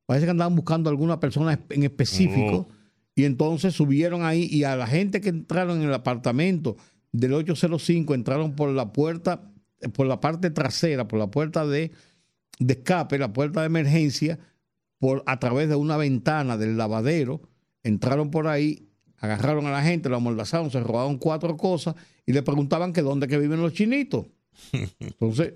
Parece 0.06 0.26
que 0.26 0.32
andaban 0.32 0.56
buscando 0.56 0.90
a 0.90 0.92
alguna 0.92 1.20
persona 1.20 1.60
en 1.70 1.84
específico. 1.84 2.68
Oh. 2.70 2.79
Y 3.16 3.26
entonces 3.26 3.74
subieron 3.74 4.24
ahí 4.24 4.48
y 4.50 4.64
a 4.64 4.76
la 4.76 4.88
gente 4.88 5.22
que 5.22 5.30
entraron 5.30 5.82
en 5.82 5.88
el 5.88 5.94
apartamento 5.94 6.78
del 7.12 7.34
805 7.34 8.14
entraron 8.14 8.56
por 8.56 8.70
la 8.70 8.94
puerta, 8.94 9.52
eh, 9.82 9.90
por 9.90 10.08
la 10.08 10.20
parte 10.20 10.52
trasera, 10.52 11.08
por 11.08 11.20
la 11.20 11.28
puerta 11.28 11.66
de, 11.66 11.92
de 12.60 12.74
escape, 12.74 13.18
la 13.18 13.34
puerta 13.34 13.62
de 13.62 13.68
emergencia, 13.68 14.40
por, 15.00 15.24
a 15.26 15.40
través 15.40 15.70
de 15.70 15.76
una 15.76 15.98
ventana 15.98 16.58
del 16.58 16.78
lavadero, 16.78 17.42
entraron 17.84 18.32
por 18.32 18.48
ahí, 18.48 18.90
agarraron 19.18 19.66
a 19.66 19.72
la 19.72 19.82
gente, 19.82 20.10
lo 20.10 20.18
amordazaron, 20.18 20.72
se 20.72 20.80
robaron 20.80 21.18
cuatro 21.18 21.58
cosas 21.58 21.96
y 22.26 22.34
le 22.34 22.44
preguntaban 22.44 22.94
que 22.94 23.02
dónde 23.02 23.28
que 23.28 23.38
viven 23.38 23.62
los 23.62 23.74
chinitos. 23.74 24.28
Entonces, 25.00 25.54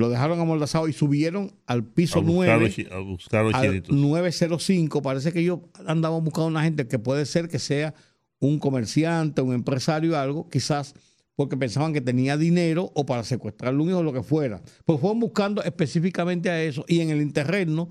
lo 0.00 0.08
dejaron 0.08 0.40
amordazado 0.40 0.88
y 0.88 0.92
subieron 0.92 1.52
al 1.66 1.84
piso 1.84 2.18
A 2.18 2.22
buscar 2.22 2.58
9 2.58 2.60
los 2.66 2.74
chi- 2.74 2.86
a 2.90 2.98
buscar 2.98 3.44
los 3.44 3.54
al 3.54 3.66
chinitos. 3.68 3.94
905. 3.96 5.02
Parece 5.02 5.32
que 5.32 5.40
ellos 5.40 5.60
andaban 5.86 6.24
buscando 6.24 6.48
una 6.48 6.62
gente 6.64 6.88
que 6.88 6.98
puede 6.98 7.26
ser 7.26 7.48
que 7.48 7.58
sea 7.60 7.94
un 8.40 8.58
comerciante, 8.58 9.42
un 9.42 9.52
empresario, 9.54 10.18
algo, 10.18 10.48
quizás 10.48 10.94
porque 11.36 11.56
pensaban 11.56 11.92
que 11.92 12.00
tenía 12.00 12.36
dinero 12.36 12.90
o 12.94 13.06
para 13.06 13.22
secuestrarle 13.24 13.80
un 13.82 13.88
hijo 13.88 13.98
o 13.98 14.02
lo 14.02 14.12
que 14.12 14.22
fuera. 14.22 14.60
Pues 14.84 15.00
fueron 15.00 15.20
buscando 15.20 15.62
específicamente 15.62 16.50
a 16.50 16.62
eso 16.62 16.84
y 16.88 17.00
en 17.00 17.10
el 17.10 17.20
interreno 17.22 17.88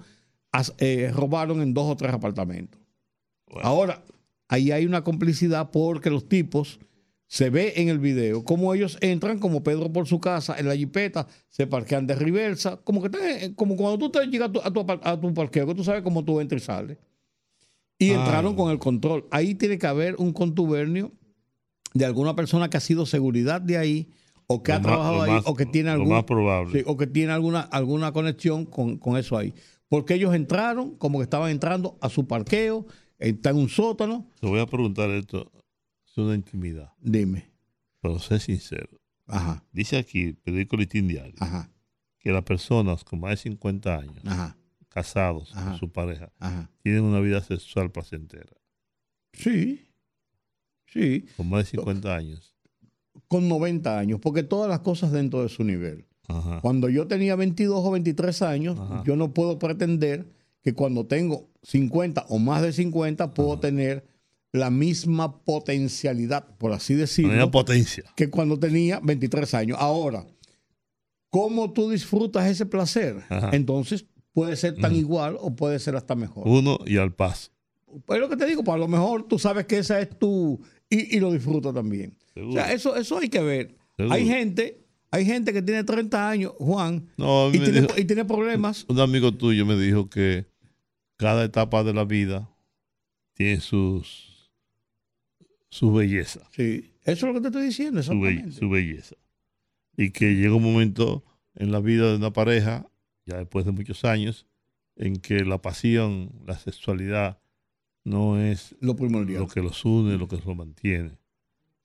as- 0.52 0.74
eh, 0.80 1.12
robaron 1.14 1.62
en 1.62 1.74
dos 1.74 1.90
o 1.90 1.96
tres 1.96 2.14
apartamentos. 2.14 2.80
Ahora, 3.62 4.04
ahí 4.48 4.72
hay 4.72 4.86
una 4.86 5.04
complicidad 5.04 5.72
porque 5.72 6.10
los 6.10 6.28
tipos 6.30 6.80
se 7.32 7.52
ve 7.52 7.74
en 7.76 7.90
el 7.90 8.00
video 8.00 8.44
cómo 8.44 8.74
ellos 8.74 8.98
entran 9.02 9.38
como 9.38 9.62
Pedro 9.62 9.94
por 9.94 10.08
su 10.08 10.20
casa 10.20 10.58
en 10.58 10.68
la 10.68 10.76
jipeta, 10.76 11.28
se 11.48 11.68
parquean 11.68 12.08
de 12.08 12.16
reversa, 12.16 12.78
como 12.78 13.02
que 13.02 13.08
están, 13.16 13.54
como 13.54 13.76
cuando 13.76 14.00
tú 14.00 14.10
te 14.10 14.26
llegas 14.26 14.50
a 14.50 14.52
tu, 14.52 14.60
a 14.62 14.72
tu 14.74 14.80
apar- 14.80 15.00
a 15.04 15.20
tu 15.22 15.32
parqueo, 15.34 15.68
que 15.68 15.76
tú 15.76 15.84
sabes 15.84 16.02
cómo 16.02 16.26
tú 16.26 16.40
entras 16.40 16.64
y 16.64 16.66
sales. 16.66 16.98
Y 18.00 18.10
Ah. 18.12 18.16
entraron 18.16 18.56
con 18.56 18.72
el 18.72 18.80
control. 18.80 19.28
Ahí 19.30 19.54
tiene 19.54 19.78
que 19.78 19.86
haber 19.86 20.16
un 20.18 20.34
contubernio 20.34 21.12
de 21.94 22.06
alguna 22.06 22.36
persona 22.36 22.68
que 22.70 22.78
ha 22.78 22.82
sido 22.82 23.06
seguridad 23.06 23.62
de 23.62 23.78
ahí 23.78 24.10
o 24.48 24.64
que 24.64 24.72
Lo 24.72 24.76
ha 24.78 24.80
más- 24.80 24.88
trabajado 24.88 25.22
ahí 25.22 25.32
más- 25.32 25.44
o 25.46 25.54
que 25.56 25.66
tiene 25.68 25.92
algún 25.92 26.10
más 26.10 26.24
probable. 26.24 26.80
sí, 26.80 26.84
o 26.88 26.98
que 26.98 27.06
tiene 27.06 27.32
alguna 27.34 27.60
alguna 27.62 28.12
conexión 28.12 28.66
con, 28.66 28.98
con 28.98 29.18
eso 29.18 29.38
ahí. 29.38 29.54
Porque 29.88 30.16
ellos 30.16 30.34
entraron 30.34 30.96
como 30.98 31.20
que 31.20 31.24
estaban 31.24 31.52
entrando 31.52 31.98
a 32.02 32.10
su 32.10 32.26
parqueo, 32.26 32.88
está 33.20 33.52
en 33.52 33.58
un 33.58 33.70
sótano. 33.70 34.26
Te 34.42 34.48
voy 34.48 34.60
a 34.60 34.66
preguntar 34.66 35.10
esto. 35.12 35.52
Una 36.26 36.36
intimidad. 36.36 36.92
Dime. 37.02 37.50
Pero 38.02 38.20
sé 38.20 38.40
sincero. 38.40 39.00
Aja, 39.28 39.64
Dice 39.72 39.98
aquí, 39.98 40.34
periódico 40.34 40.76
Listín 40.78 41.08
Diario, 41.08 41.36
ajá, 41.40 41.70
que 42.20 42.32
las 42.32 42.44
personas 42.44 43.04
con 43.04 43.20
más 43.20 43.32
de 43.32 43.38
50 43.38 43.96
años, 43.96 44.26
ajá, 44.26 44.58
casados 44.90 45.52
Ajá. 45.56 45.70
con 45.72 45.80
su 45.80 45.92
pareja, 45.92 46.32
ajá. 46.40 46.70
tienen 46.82 47.04
una 47.04 47.20
vida 47.20 47.40
sexual 47.44 47.92
placentera. 47.92 48.52
Sí, 49.34 49.88
sí, 50.88 51.26
Con 51.38 51.50
más 51.50 51.66
de 51.66 51.72
50 51.78 52.16
años. 52.16 52.56
con 53.28 53.48
90 53.48 54.00
años, 54.00 54.20
porque 54.20 54.42
todas 54.42 54.68
las 54.70 54.80
cosas 54.80 55.12
dentro 55.12 55.44
de 55.44 55.50
su 55.50 55.64
nivel. 55.64 56.08
Ajá. 56.28 56.60
Cuando 56.62 56.90
yo 56.90 57.06
tenía 57.08 57.36
22 57.36 57.86
o 57.86 57.92
23 57.92 58.42
años, 58.42 58.80
Ajá. 58.80 59.04
yo 59.06 59.16
no 59.16 59.34
puedo 59.34 59.60
pretender 59.60 60.32
que 60.62 60.74
cuando 60.74 61.06
tengo 61.06 61.50
50 61.64 62.26
o 62.30 62.40
más 62.40 62.62
de 62.64 62.74
50 62.74 63.34
puedo 63.36 63.60
tener 63.60 64.08
la 64.52 64.70
misma 64.72 65.44
potencialidad, 65.44 66.58
por 66.58 66.72
así 66.74 66.94
decirlo, 66.96 67.32
Tenía 67.32 67.52
potencia. 67.52 68.04
que 68.16 68.30
cuando 68.30 68.58
tenía 68.58 69.00
23 69.02 69.54
años. 69.54 69.78
Ahora, 69.80 70.26
¿cómo 71.30 71.72
tú 71.74 71.90
disfrutas 71.90 72.48
ese 72.50 72.66
placer? 72.66 73.18
Ajá. 73.30 73.52
Entonces, 73.54 74.06
puede 74.34 74.56
ser 74.56 74.76
tan 74.78 74.94
Mm. 74.94 74.98
igual 74.98 75.38
o 75.40 75.56
puede 75.56 75.80
ser 75.80 75.96
hasta 75.96 76.16
mejor. 76.16 76.48
Uno 76.48 76.80
y 76.86 76.98
al 76.98 77.14
paso. 77.14 77.52
Pues 78.06 78.20
lo 78.20 78.30
que 78.30 78.38
te 78.38 78.46
digo, 78.46 78.64
pues 78.64 78.76
a 78.76 78.80
lo 78.80 78.88
mejor 78.88 79.28
tú 79.28 79.40
sabes 79.40 79.66
que 79.66 79.80
esa 79.80 80.00
es 80.00 80.10
tu 80.18 80.60
y, 80.90 81.18
y 81.18 81.20
lo 81.20 81.32
disfrutas 81.32 81.74
también. 81.74 82.16
O 82.36 82.52
sea, 82.54 82.72
eso, 82.72 82.96
eso 82.96 83.18
hay 83.18 83.30
que 83.30 83.42
ver. 83.42 83.76
Seguro. 83.98 84.16
Hay 84.16 84.26
gente, 84.28 84.86
hay 85.12 85.26
gente 85.26 85.52
que 85.54 85.62
tiene 85.62 85.84
30 85.84 86.30
años, 86.30 86.54
Juan, 86.60 87.10
No, 87.18 87.50
y 87.50 87.60
tiene, 87.60 87.82
dijo- 87.82 87.98
y 88.00 88.06
tiene 88.06 88.26
problemas. 88.26 88.86
un 88.88 89.00
amigo 89.00 89.34
tuyo 89.34 89.66
me 89.66 89.76
dijo 89.76 90.10
que 90.10 90.48
cada 91.18 91.44
etapa 91.44 91.84
de 91.84 91.94
la 91.94 92.06
vida 92.06 92.50
tiene 93.34 93.60
sus 93.60 94.29
su 95.70 95.94
belleza, 95.94 96.42
Sí, 96.56 96.92
eso 97.04 97.28
es 97.28 97.34
lo 97.34 97.34
que 97.34 97.42
te 97.42 97.48
estoy 97.48 97.66
diciendo, 97.66 98.02
su, 98.04 98.20
be- 98.20 98.52
su 98.52 98.70
belleza. 98.70 99.16
Y 99.98 100.12
que 100.12 100.34
llega 100.36 100.54
un 100.56 100.64
momento 100.64 101.24
en 101.56 101.72
la 101.72 101.80
vida 101.80 102.10
de 102.10 102.16
una 102.18 102.32
pareja, 102.34 102.88
ya 103.26 103.38
después 103.38 103.66
de 103.66 103.72
muchos 103.72 104.04
años, 104.06 104.46
en 104.96 105.18
que 105.18 105.44
la 105.46 105.62
pasión, 105.62 106.32
la 106.46 106.58
sexualidad, 106.58 107.40
no 108.04 108.40
es 108.42 108.76
Lo 108.80 108.96
primordial. 108.96 109.42
lo 109.42 109.48
que 109.48 109.62
los 109.62 109.84
une, 109.86 110.18
lo 110.18 110.28
que 110.28 110.38
los 110.38 110.56
mantiene, 110.56 111.18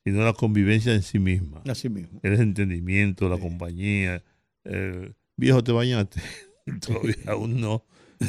sino 0.04 0.24
la 0.24 0.32
convivencia 0.32 0.94
en 0.94 1.02
sí 1.02 1.18
misma. 1.18 1.62
Así 1.68 1.88
mismo. 1.88 2.20
El 2.22 2.34
entendimiento, 2.40 3.28
la 3.28 3.38
compañía. 3.38 4.22
el, 4.64 5.14
viejo, 5.36 5.62
te 5.64 5.72
bañaste. 5.72 6.20
Todavía 6.86 7.16
aún 7.26 7.60
no. 7.60 7.84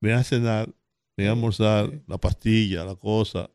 Ven 0.00 0.12
a 0.14 0.22
cenar, 0.24 0.72
ven 1.16 1.28
a 1.28 1.32
almorzar, 1.32 1.90
la 2.06 2.18
pastilla, 2.18 2.84
la 2.84 2.94
cosa. 2.96 3.50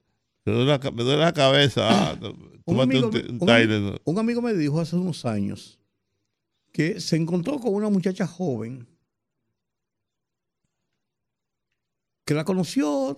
Me 0.45 0.53
duele 0.53 0.65
la, 0.71 0.91
me 0.91 1.03
duele 1.03 1.21
la 1.21 1.33
cabeza. 1.33 1.81
Ah, 2.11 2.17
Un 2.21 2.61
tómate 2.65 2.97
amigo, 2.97 3.09
un, 3.09 3.15
un 3.41 3.49
un- 3.49 3.99
un 4.03 4.19
amigo 4.19 4.41
me 4.41 4.53
dijo 4.53 4.79
hace 4.79 4.95
unos 4.95 5.25
años 5.25 5.79
que 6.71 6.99
se 6.99 7.15
encontró 7.15 7.59
con 7.59 7.73
una 7.73 7.89
muchacha 7.89 8.25
joven 8.27 8.87
que 12.25 12.33
la 12.33 12.45
conoció 12.45 13.15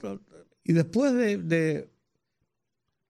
y 0.64 0.74
después 0.74 1.14
de, 1.14 1.38
de 1.38 1.90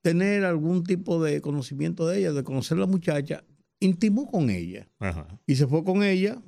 tener 0.01 0.43
algún 0.43 0.83
tipo 0.83 1.23
de 1.23 1.41
conocimiento 1.41 2.05
de 2.07 2.19
ella, 2.19 2.33
de 2.33 2.43
conocer 2.43 2.77
a 2.77 2.81
la 2.81 2.87
muchacha, 2.87 3.43
intimó 3.79 4.29
con 4.29 4.49
ella 4.49 4.87
Ajá, 4.99 5.39
y 5.47 5.55
se 5.55 5.67
fue 5.67 5.83
con 5.83 6.03
ella 6.03 6.41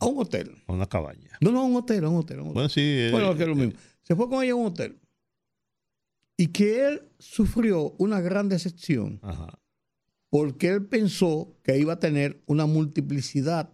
a 0.00 0.06
un 0.06 0.18
hotel. 0.20 0.56
a 0.66 0.72
una 0.72 0.86
cabaña. 0.86 1.30
No, 1.40 1.52
no, 1.52 1.60
a 1.60 1.64
un 1.64 1.76
hotel, 1.76 2.04
a 2.04 2.08
un 2.08 2.16
hotel. 2.16 2.38
a 2.40 2.42
un 2.42 2.48
hotel. 2.48 2.54
Bueno, 2.54 2.68
sí. 2.68 2.80
eh, 2.82 3.08
Bueno, 3.12 3.36
que 3.36 3.42
es 3.44 3.48
lo 3.48 3.54
mismo. 3.54 3.72
Se 4.02 4.16
fue 4.16 4.28
con 4.28 4.42
ella 4.42 4.52
a 4.52 4.56
un 4.56 4.66
hotel. 4.66 4.98
Y 6.36 6.48
que 6.48 6.86
él 6.88 7.02
sufrió 7.18 7.90
una 7.98 8.20
gran 8.20 8.48
decepción 8.48 9.20
Ajá. 9.22 9.58
porque 10.30 10.68
él 10.68 10.86
pensó 10.86 11.56
que 11.62 11.78
iba 11.78 11.94
a 11.94 12.00
tener 12.00 12.42
una 12.46 12.66
multiplicidad 12.66 13.70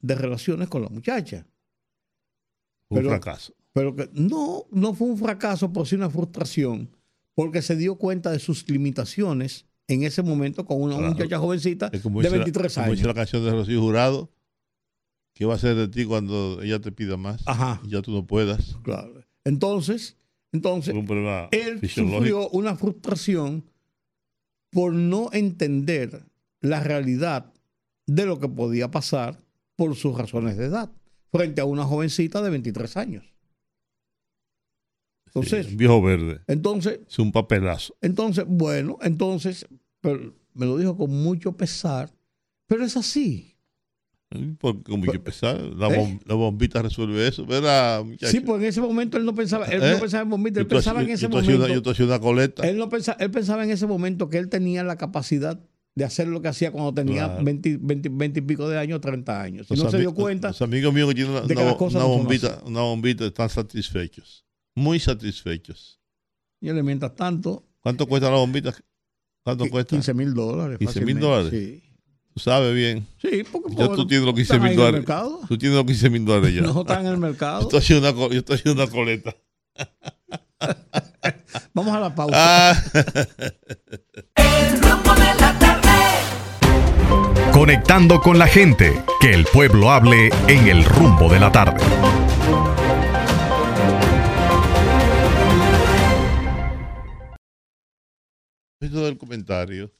de 0.00 0.14
relaciones 0.14 0.68
con 0.68 0.82
la 0.82 0.88
muchacha. 0.88 1.46
Un 2.88 2.96
Pero- 2.98 3.10
fracaso. 3.10 3.54
Pero 3.72 3.94
que 3.94 4.10
no, 4.14 4.64
no 4.72 4.94
fue 4.94 5.06
un 5.08 5.16
fracaso, 5.16 5.72
por 5.72 5.86
sí 5.86 5.94
una 5.94 6.10
frustración, 6.10 6.90
porque 7.36 7.62
se 7.62 7.76
dio 7.76 7.94
cuenta 7.96 8.32
de 8.32 8.40
sus 8.40 8.68
limitaciones 8.68 9.66
en 9.86 10.02
ese 10.02 10.22
momento 10.22 10.64
con 10.66 10.82
una 10.82 10.96
Claro. 10.96 11.12
muchacha 11.12 11.38
jovencita 11.38 11.90
como 12.02 12.20
de 12.20 12.26
dice 12.28 12.36
la- 12.38 12.44
23 12.44 12.74
como 12.74 12.84
años. 12.86 12.96
dice 12.96 13.06
la 13.06 13.14
canción 13.14 13.44
de 13.44 13.50
Rocío 13.52 13.80
Jurado. 13.80 14.30
¿Qué 15.34 15.44
va 15.46 15.52
a 15.52 15.56
hacer 15.56 15.76
de 15.76 15.86
ti 15.88 16.04
cuando 16.04 16.60
ella 16.60 16.80
te 16.80 16.90
pida 16.90 17.16
más? 17.16 17.42
Ajá. 17.46 17.80
Y 17.84 17.90
ya 17.90 18.02
tú 18.02 18.10
no 18.10 18.26
puedas. 18.26 18.76
Claro. 18.82 19.24
Entonces, 19.44 20.16
Entonces, 20.52 20.94
él 21.52 21.88
sufrió 21.88 22.48
una 22.50 22.74
frustración 22.76 23.64
por 24.70 24.92
no 24.92 25.30
entender 25.32 26.24
la 26.60 26.80
realidad 26.82 27.52
de 28.06 28.26
lo 28.26 28.38
que 28.40 28.48
podía 28.48 28.90
pasar 28.90 29.40
por 29.76 29.94
sus 29.96 30.16
razones 30.18 30.56
de 30.56 30.66
edad 30.66 30.90
frente 31.30 31.60
a 31.60 31.64
una 31.64 31.84
jovencita 31.84 32.42
de 32.42 32.50
23 32.50 32.96
años. 32.96 33.24
Entonces, 35.26 35.66
Sí, 35.66 35.72
un 35.72 35.78
viejo 35.78 36.02
verde. 36.02 36.40
entonces, 36.48 37.00
Es 37.08 37.18
un 37.20 37.30
papelazo. 37.30 37.94
entonces, 38.00 38.44
bueno, 38.48 38.98
entonces, 39.02 39.66
pero 40.00 40.34
me 40.54 40.66
lo 40.66 40.76
dijo 40.76 40.96
con 40.96 41.10
mucho 41.10 41.52
pesar, 41.56 42.10
pero 42.66 42.84
es 42.84 42.96
así. 42.96 43.49
Porque 44.58 44.84
como 44.84 45.04
hay 45.04 45.10
que 45.10 45.16
empezar, 45.16 45.60
la, 45.60 45.88
¿Eh? 45.88 45.98
bom- 45.98 46.20
la 46.24 46.34
bombita 46.34 46.80
resuelve 46.82 47.26
eso, 47.26 47.44
¿verdad, 47.44 48.04
muchacho? 48.04 48.30
Sí, 48.30 48.38
pues 48.40 48.62
en 48.62 48.68
ese 48.68 48.80
momento 48.80 49.16
él 49.16 49.24
no 49.24 49.34
pensaba, 49.34 49.66
él 49.66 49.82
¿Eh? 49.82 49.92
no 49.94 49.98
pensaba 49.98 50.22
en 50.22 50.30
bombita, 50.30 50.60
él 50.60 50.66
Yo 50.66 50.68
pensaba 50.68 51.02
en 51.02 51.10
ese 51.10 51.22
yo 51.28 51.36
hacía 51.36 51.50
una- 51.56 51.58
momento. 51.58 51.74
yo 51.74 51.82
te 51.82 51.90
hacía 51.90 52.04
una 52.06 52.20
coleta. 52.20 52.68
Él, 52.68 52.76
no 52.78 52.88
pensaba, 52.88 53.16
él 53.20 53.30
pensaba 53.32 53.64
en 53.64 53.70
ese 53.70 53.86
momento 53.88 54.28
que 54.28 54.38
él 54.38 54.48
tenía 54.48 54.84
la 54.84 54.96
capacidad 54.96 55.58
de 55.96 56.04
hacer 56.04 56.28
lo 56.28 56.40
que 56.40 56.46
hacía 56.46 56.70
cuando 56.70 56.94
tenía 56.94 57.26
Claro. 57.26 57.44
20, 57.44 57.78
20 57.80 58.08
20 58.08 58.38
y 58.38 58.42
pico 58.42 58.68
de 58.68 58.78
años, 58.78 59.00
30 59.00 59.42
años. 59.42 59.66
Y 59.68 59.74
Los 59.74 59.84
no 59.84 59.90
se 59.90 59.98
dio 59.98 60.14
cuenta. 60.14 60.48
Los 60.48 60.62
amigos 60.62 60.94
míos 60.94 61.08
que 61.08 61.14
tienen 61.16 61.32
una, 61.32 61.42
una- 61.42 61.72
una 61.74 62.04
bombita, 62.04 62.62
una 62.64 62.80
bombita 62.82 63.26
están 63.26 63.48
satisfechos. 63.48 64.44
Muy 64.76 65.00
satisfechos. 65.00 66.00
Y 66.60 66.68
él, 66.68 66.82
mientras 66.84 67.16
tanto, 67.16 67.66
¿Cuánto 67.80 68.06
cuesta 68.06 68.30
la 68.30 68.36
bombita? 68.36 68.72
¿Cuánto 69.42 69.66
cuesta? 69.68 69.96
15 69.96 70.14
mil 70.14 70.34
dólares. 70.34 70.78
15 70.78 71.00
mil 71.04 71.18
dólares. 71.18 71.50
Sí. 71.50 71.82
Tú 72.34 72.40
sabes 72.40 72.74
bien. 72.74 73.06
Sí, 73.20 73.42
porque 73.50 73.74
Ya 73.76 73.88
tú 73.88 74.06
tienes 74.06 74.24
los 74.26 74.34
15 74.34 74.54
están 74.54 74.62
ahí 74.66 74.70
mil 74.70 74.72
en 74.72 74.72
el 74.72 74.76
dólares. 74.76 75.00
mercado. 75.00 75.40
Tú 75.48 75.58
tienes 75.58 75.76
los 75.76 75.86
15 75.86 76.10
mil 76.10 76.24
dólares 76.24 76.54
ya. 76.54 76.62
No 76.62 76.80
están 76.80 77.00
en 77.00 77.06
el 77.06 77.12
Yo 77.14 77.18
mercado. 77.20 77.60
estoy 77.62 77.78
haciendo 77.80 78.08
una, 78.08 78.16
co- 78.16 78.30
yo 78.32 78.38
estoy 78.38 78.56
haciendo 78.56 78.82
una 78.84 78.90
coleta. 78.90 79.34
Vamos 81.74 81.94
a 81.94 82.00
la 82.00 82.14
pausa. 82.14 82.36
Ah. 82.36 82.82
El 84.36 84.80
rumbo 84.82 85.14
de 85.14 85.34
la 85.40 85.58
tarde. 85.58 85.88
Conectando 87.52 88.20
con 88.20 88.38
la 88.38 88.46
gente, 88.46 89.02
que 89.20 89.32
el 89.34 89.44
pueblo 89.46 89.90
hable 89.90 90.30
en 90.46 90.68
el 90.68 90.84
rumbo 90.84 91.28
de 91.28 91.40
la 91.40 91.50
tarde. 91.50 91.80
Esto 98.80 99.04
del 99.04 99.18
comentario, 99.18 99.90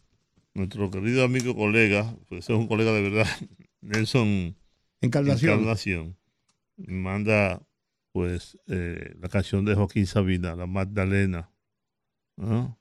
nuestro 0.55 0.91
querido 0.91 1.25
amigo 1.25 1.55
colega, 1.55 2.17
pues 2.29 2.49
es 2.49 2.57
un 2.57 2.67
colega 2.67 2.93
de 2.93 3.03
verdad, 3.03 3.27
Nelson 3.81 4.57
Encarnación. 5.01 5.53
Encarnación, 5.53 6.17
manda 6.77 7.67
pues 8.13 8.59
eh, 8.67 9.15
la 9.21 9.29
canción 9.29 9.65
de 9.65 9.75
Joaquín 9.75 10.07
Sabina, 10.07 10.57
La 10.57 10.67
Magdalena. 10.67 11.51
¿no? 12.37 12.79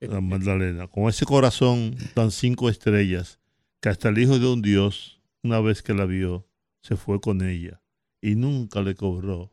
La 0.00 0.20
Magdalena. 0.20 0.86
Con 0.88 1.08
ese 1.08 1.26
corazón 1.26 1.96
tan 2.14 2.30
cinco 2.30 2.68
estrellas, 2.68 3.40
que 3.80 3.88
hasta 3.88 4.08
el 4.08 4.18
hijo 4.18 4.38
de 4.38 4.46
un 4.46 4.62
dios, 4.62 5.20
una 5.42 5.60
vez 5.60 5.82
que 5.82 5.94
la 5.94 6.06
vio, 6.06 6.48
se 6.82 6.96
fue 6.96 7.20
con 7.20 7.42
ella 7.42 7.82
y 8.22 8.34
nunca 8.34 8.82
le 8.82 8.94
cobró 8.94 9.52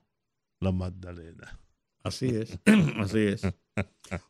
la 0.60 0.72
Magdalena. 0.72 1.60
Así 2.04 2.28
es. 2.28 2.60
Así 2.98 3.20
es. 3.20 3.42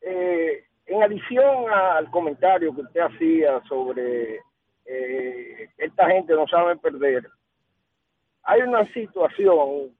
eh, 0.00 0.64
en 0.86 1.02
adición 1.02 1.70
al 1.70 2.10
comentario 2.10 2.74
que 2.74 2.80
usted 2.80 3.00
hacía 3.00 3.60
sobre 3.68 4.40
eh, 4.86 5.68
esta 5.78 6.08
gente 6.10 6.32
no 6.34 6.46
sabe 6.48 6.76
perder, 6.76 7.28
hay 8.42 8.62
una 8.62 8.90
situación 8.92 9.96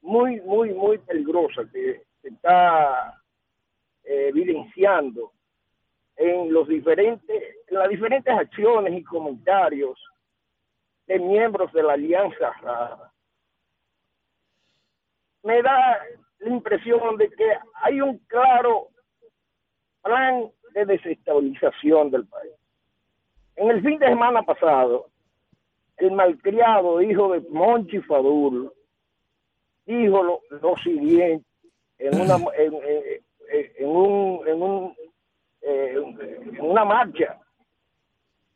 muy, 0.00 0.40
muy, 0.40 0.72
muy 0.74 0.98
peligrosa 0.98 1.62
que 1.72 2.02
se 2.20 2.28
está 2.28 3.20
eh, 4.04 4.28
evidenciando 4.28 5.32
en 6.16 6.52
los 6.52 6.68
diferentes, 6.68 7.42
en 7.68 7.78
las 7.78 7.88
diferentes 7.88 8.32
acciones 8.32 8.94
y 8.94 9.02
comentarios 9.02 9.98
de 11.06 11.18
miembros 11.18 11.72
de 11.72 11.82
la 11.82 11.94
Alianza 11.94 12.52
Rara. 12.60 13.12
Me 15.42 15.62
da 15.62 15.98
la 16.38 16.48
impresión 16.48 17.16
de 17.16 17.30
que 17.30 17.56
hay 17.74 18.00
un 18.00 18.18
claro 18.26 18.88
plan 20.02 20.50
de 20.74 20.84
desestabilización 20.84 22.10
del 22.10 22.26
país. 22.26 22.52
En 23.56 23.70
el 23.70 23.82
fin 23.82 23.98
de 23.98 24.08
semana 24.08 24.42
pasado, 24.42 25.11
el 26.06 26.12
malcriado 26.12 27.00
hijo 27.02 27.32
de 27.32 27.40
Monchi 27.50 28.00
Fadul 28.00 28.72
dijo 29.86 30.22
lo, 30.22 30.40
lo 30.60 30.76
siguiente 30.78 31.44
en 31.98 32.20
una 32.20 32.36
en, 32.56 32.74
en- 32.74 33.22
en 33.78 33.86
un, 33.88 34.48
en, 34.48 34.62
un, 34.62 34.96
eh, 35.60 35.94
en 35.94 36.60
una 36.62 36.84
marcha. 36.86 37.38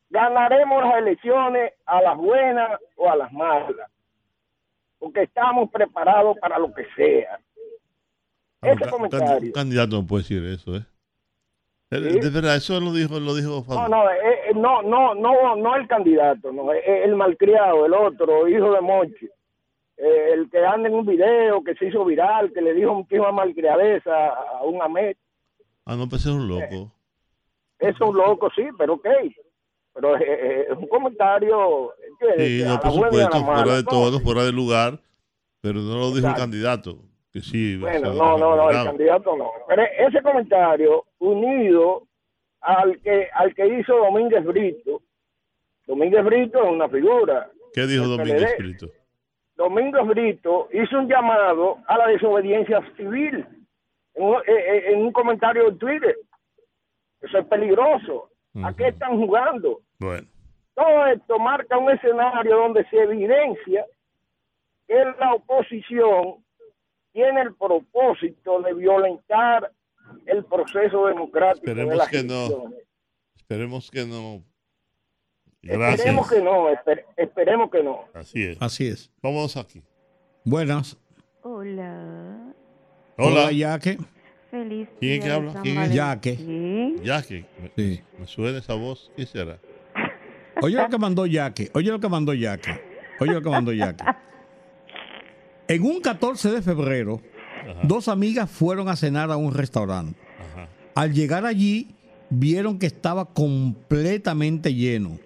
Ganaremos 0.08 0.82
las 0.84 0.96
elecciones 0.98 1.72
a 1.84 2.00
las 2.00 2.16
buenas 2.16 2.80
o 2.96 3.10
a 3.10 3.16
las 3.16 3.30
malas, 3.32 3.90
porque 4.98 5.24
estamos 5.24 5.70
preparados 5.70 6.38
para 6.38 6.58
lo 6.58 6.72
que 6.72 6.86
sea. 6.96 7.38
Ese 8.62 8.88
comentario. 8.88 9.48
Un 9.48 9.52
candidato 9.52 9.96
no 10.00 10.06
puede 10.06 10.22
decir 10.22 10.44
eso, 10.46 10.76
¿eh? 10.76 10.86
Sí. 11.98 12.20
De 12.20 12.30
verdad, 12.30 12.56
eso 12.56 12.80
lo 12.80 12.92
dijo, 12.92 13.18
lo 13.20 13.34
dijo 13.34 13.50
No, 13.56 13.62
Fadul. 13.64 13.90
no, 13.90 14.10
eh, 14.10 14.14
eh, 14.50 14.52
no, 14.54 14.82
no, 14.82 15.14
no, 15.14 15.56
no 15.56 15.76
el 15.76 15.86
candidato, 15.88 16.52
no, 16.52 16.72
eh, 16.72 16.82
eh, 16.86 17.02
el 17.04 17.14
malcriado, 17.16 17.86
el 17.86 17.94
otro, 17.94 18.46
hijo 18.48 18.72
de 18.72 18.80
Monchi, 18.80 19.28
Eh, 19.98 20.32
el 20.34 20.50
que 20.50 20.58
anda 20.64 20.88
en 20.88 20.94
un 20.94 21.06
video 21.06 21.64
que 21.64 21.74
se 21.74 21.86
hizo 21.86 22.04
viral, 22.04 22.52
que 22.52 22.60
le 22.60 22.74
dijo 22.74 22.92
un 22.92 23.06
tío 23.08 23.26
a 23.26 23.32
malcriadeza 23.32 24.28
a 24.28 24.62
un 24.62 24.80
Amet, 24.82 25.16
Ah, 25.86 25.96
no, 25.96 26.06
pues 26.08 26.22
es 26.26 26.32
un 26.32 26.46
loco. 26.48 26.92
es 27.78 27.98
un 28.00 28.16
loco, 28.16 28.50
sí, 28.54 28.64
pero 28.76 28.94
ok, 28.94 29.06
pero 29.94 30.16
eh, 30.18 30.24
eh, 30.26 30.66
es 30.70 30.76
un 30.76 30.86
comentario. 30.88 31.92
Sí, 32.36 32.62
no, 32.66 32.78
por 32.80 32.92
supuesto, 32.92 33.44
fuera 33.44 33.74
de 33.76 33.82
¿no? 33.82 33.88
todo, 33.88 34.20
fuera 34.20 34.42
de 34.44 34.52
lugar, 34.52 34.98
pero 35.62 35.80
no 35.80 35.96
lo 35.98 36.10
dijo 36.14 36.28
el 36.28 36.34
candidato. 36.34 36.98
Que 37.36 37.42
sí, 37.42 37.76
Bueno, 37.76 38.14
no, 38.14 38.38
no, 38.38 38.56
no, 38.56 38.70
el 38.70 38.82
candidato 38.82 39.36
no. 39.36 39.50
Pero 39.68 39.82
ese 39.98 40.22
comentario 40.22 41.04
unido 41.18 42.04
al 42.62 42.98
que 43.02 43.28
al 43.30 43.54
que 43.54 43.66
hizo 43.66 43.94
Domínguez 43.94 44.42
Brito. 44.42 45.02
Domínguez 45.86 46.24
Brito 46.24 46.64
es 46.64 46.70
una 46.70 46.88
figura. 46.88 47.50
¿Qué 47.74 47.86
dijo 47.86 48.06
Domínguez. 48.06 48.56
Brito? 48.56 48.86
Domínguez 49.54 50.06
Brito 50.06 50.70
hizo 50.72 50.98
un 50.98 51.08
llamado 51.08 51.76
a 51.86 51.98
la 51.98 52.06
desobediencia 52.06 52.80
civil 52.96 53.46
en 54.14 54.24
un, 54.24 54.36
eh, 54.36 54.42
eh, 54.46 54.84
en 54.94 55.02
un 55.02 55.12
comentario 55.12 55.70
de 55.70 55.76
Twitter. 55.76 56.16
Eso 57.20 57.36
es 57.36 57.46
peligroso. 57.48 58.30
¿A 58.64 58.72
qué 58.72 58.88
están 58.88 59.18
jugando? 59.18 59.82
Bueno, 59.98 60.26
Todo 60.74 61.06
esto 61.08 61.38
marca 61.38 61.76
un 61.76 61.90
escenario 61.90 62.56
donde 62.56 62.88
se 62.88 62.96
evidencia 62.96 63.84
que 64.88 65.04
la 65.20 65.34
oposición 65.34 66.45
tiene 67.16 67.40
el 67.40 67.54
propósito 67.54 68.60
de 68.60 68.74
violentar 68.74 69.72
el 70.26 70.44
proceso 70.44 71.06
democrático 71.06 71.64
de 71.64 71.72
esperemos 71.72 71.96
las 71.96 72.08
que 72.10 72.22
no. 72.22 72.70
Esperemos 73.36 73.90
que 73.90 74.04
no. 74.04 74.42
Esperemos 75.62 75.96
Gracias. 75.96 76.28
que 76.30 76.42
no, 76.42 76.68
esper- 76.68 77.04
esperemos 77.16 77.70
que 77.70 77.82
no. 77.82 78.04
Así 78.12 78.44
es. 78.44 78.58
Así 78.60 78.86
es. 78.86 79.10
Vamos 79.22 79.56
aquí. 79.56 79.82
Buenas. 80.44 80.98
Hola. 81.42 82.52
Hola. 83.16 83.50
Yaque. 83.50 83.96
Feliz 84.50 84.88
¿Quién 85.00 85.20
que 85.22 85.26
de 85.28 85.32
habla? 85.34 85.62
¿Quién 85.62 85.78
es? 85.78 85.96
Valentín. 85.96 87.02
Ya 87.02 87.22
que 87.22 87.44
me, 87.76 88.02
me 88.18 88.26
suena 88.26 88.58
esa 88.58 88.74
voz. 88.74 89.10
¿Quién 89.16 89.26
será? 89.26 89.58
Oye 90.60 90.76
lo 90.76 90.88
que 90.90 90.98
mandó 90.98 91.24
Yaque. 91.26 91.70
Oye 91.74 91.90
lo 91.90 91.98
que 91.98 92.08
mandó 92.08 92.34
Yaque. 92.34 92.78
Oye 93.20 93.32
lo 93.32 93.42
que 93.42 93.48
mandó 93.50 93.72
Yaque. 93.72 94.04
En 95.68 95.82
un 95.82 96.00
14 96.00 96.50
de 96.50 96.62
febrero, 96.62 97.20
dos 97.82 98.08
amigas 98.08 98.48
fueron 98.50 98.88
a 98.88 98.96
cenar 98.96 99.30
a 99.32 99.36
un 99.36 99.52
restaurante. 99.52 100.18
Al 100.94 101.12
llegar 101.12 101.44
allí, 101.44 101.88
vieron 102.30 102.78
que 102.78 102.86
estaba 102.86 103.26
completamente 103.26 104.74
lleno. 104.74 105.18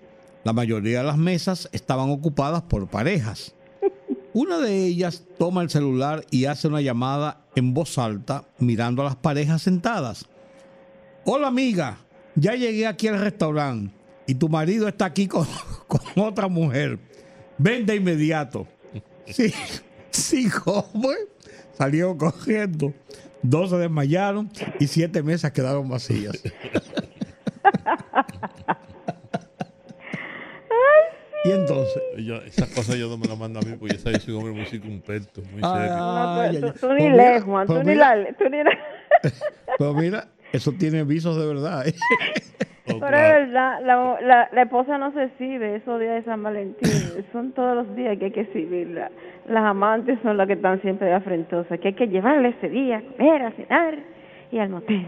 La 0.43 0.53
mayoría 0.53 0.99
de 0.99 1.05
las 1.05 1.19
mesas 1.19 1.69
estaban 1.73 2.11
ocupadas 2.11 2.63
por 2.63 2.89
parejas. 2.89 3.55
Una 4.33 4.59
de 4.59 4.87
ellas 4.87 5.25
toma 5.39 5.63
el 5.63 5.71
celular 5.71 6.25
y 6.31 6.47
hace 6.47 6.69
una 6.69 6.81
llamada 6.81 7.45
en 7.55 7.75
voz 7.75 7.99
alta 7.99 8.45
mirando 8.59 9.03
a 9.03 9.07
las 9.07 9.17
parejas 9.17 9.63
sentadas. 9.63 10.27
Hola 11.25 11.49
amiga, 11.49 11.99
ya 12.35 12.55
llegué 12.55 12.87
aquí 12.87 13.09
al 13.09 13.21
restaurante 13.21 13.93
y 14.27 14.35
tu 14.35 14.49
marido 14.49 14.89
está 14.89 15.05
aquí 15.05 15.27
con, 15.27 15.47
con 15.87 16.01
otra 16.17 16.49
mujer. 16.49 16.99
Ven 17.59 17.85
de 17.85 17.97
inmediato. 17.97 18.67
Sí, 19.27 19.53
sí, 20.31 20.49
¿cómo 20.49 21.13
es? 21.13 21.27
Salieron 21.73 22.17
corriendo. 22.17 22.93
Dos 23.43 23.71
se 23.71 23.77
desmayaron 23.77 24.51
y 24.79 24.87
siete 24.87 25.23
mesas 25.23 25.51
quedaron 25.53 25.89
vacías. 25.89 26.41
Y 31.43 31.53
entonces. 31.53 32.03
Yo, 32.19 32.37
esas 32.37 32.69
cosas 32.69 32.97
yo 32.97 33.09
no 33.09 33.17
me 33.17 33.27
las 33.27 33.39
mando 33.39 33.61
a 33.61 33.63
mí 33.63 33.75
porque 33.79 33.95
ya 33.95 34.01
sabes, 34.01 34.23
soy 34.23 34.35
un 34.35 34.41
hombre 34.41 34.55
muy 34.55 34.67
circunspecto, 34.67 35.41
muy 35.51 35.63
Ay, 35.65 35.89
serio. 35.89 35.97
ay, 35.99 36.73
Tú, 36.79 36.93
ni 36.93 36.99
Pues 36.99 37.17
lees, 37.17 37.17
mira, 37.17 37.41
Juan. 37.41 37.67
Tú 37.67 37.73
pues 37.75 37.87
ni 37.87 37.95
la... 37.95 38.35
Tú 38.39 38.49
ni 38.51 38.63
la... 38.63 38.79
pues 39.79 39.95
mira, 39.95 40.29
eso 40.53 40.73
tiene 40.73 41.05
visos 41.05 41.37
de 41.39 41.47
verdad. 41.47 41.87
¿eh? 41.89 41.95
Pero 42.87 43.07
es 43.07 43.13
verdad, 43.13 43.81
la, 43.85 44.19
la, 44.21 44.49
la 44.53 44.63
esposa 44.63 44.99
no 44.99 45.13
se 45.13 45.25
exhibe 45.25 45.77
esos 45.77 46.01
días 46.01 46.15
de 46.17 46.23
San 46.25 46.43
Valentín. 46.43 46.91
Son 47.33 47.53
todos 47.53 47.77
los 47.77 47.95
días 47.97 48.19
que 48.19 48.27
hay 48.27 48.31
que 48.33 48.41
exhibirla. 48.41 49.11
Las 49.49 49.65
amantes 49.65 50.19
son 50.23 50.37
las 50.37 50.47
que 50.47 50.53
están 50.55 50.81
siempre 50.83 51.13
afrentosas, 51.13 51.79
que 51.81 51.89
hay 51.89 51.95
que 51.95 52.07
llevarle 52.09 52.49
ese 52.51 52.69
día 52.69 52.99
a 52.99 53.03
comer, 53.03 53.43
a 53.43 53.51
cenar 53.53 53.99
y 54.53 54.59
al 54.59 54.69
motel. 54.69 55.07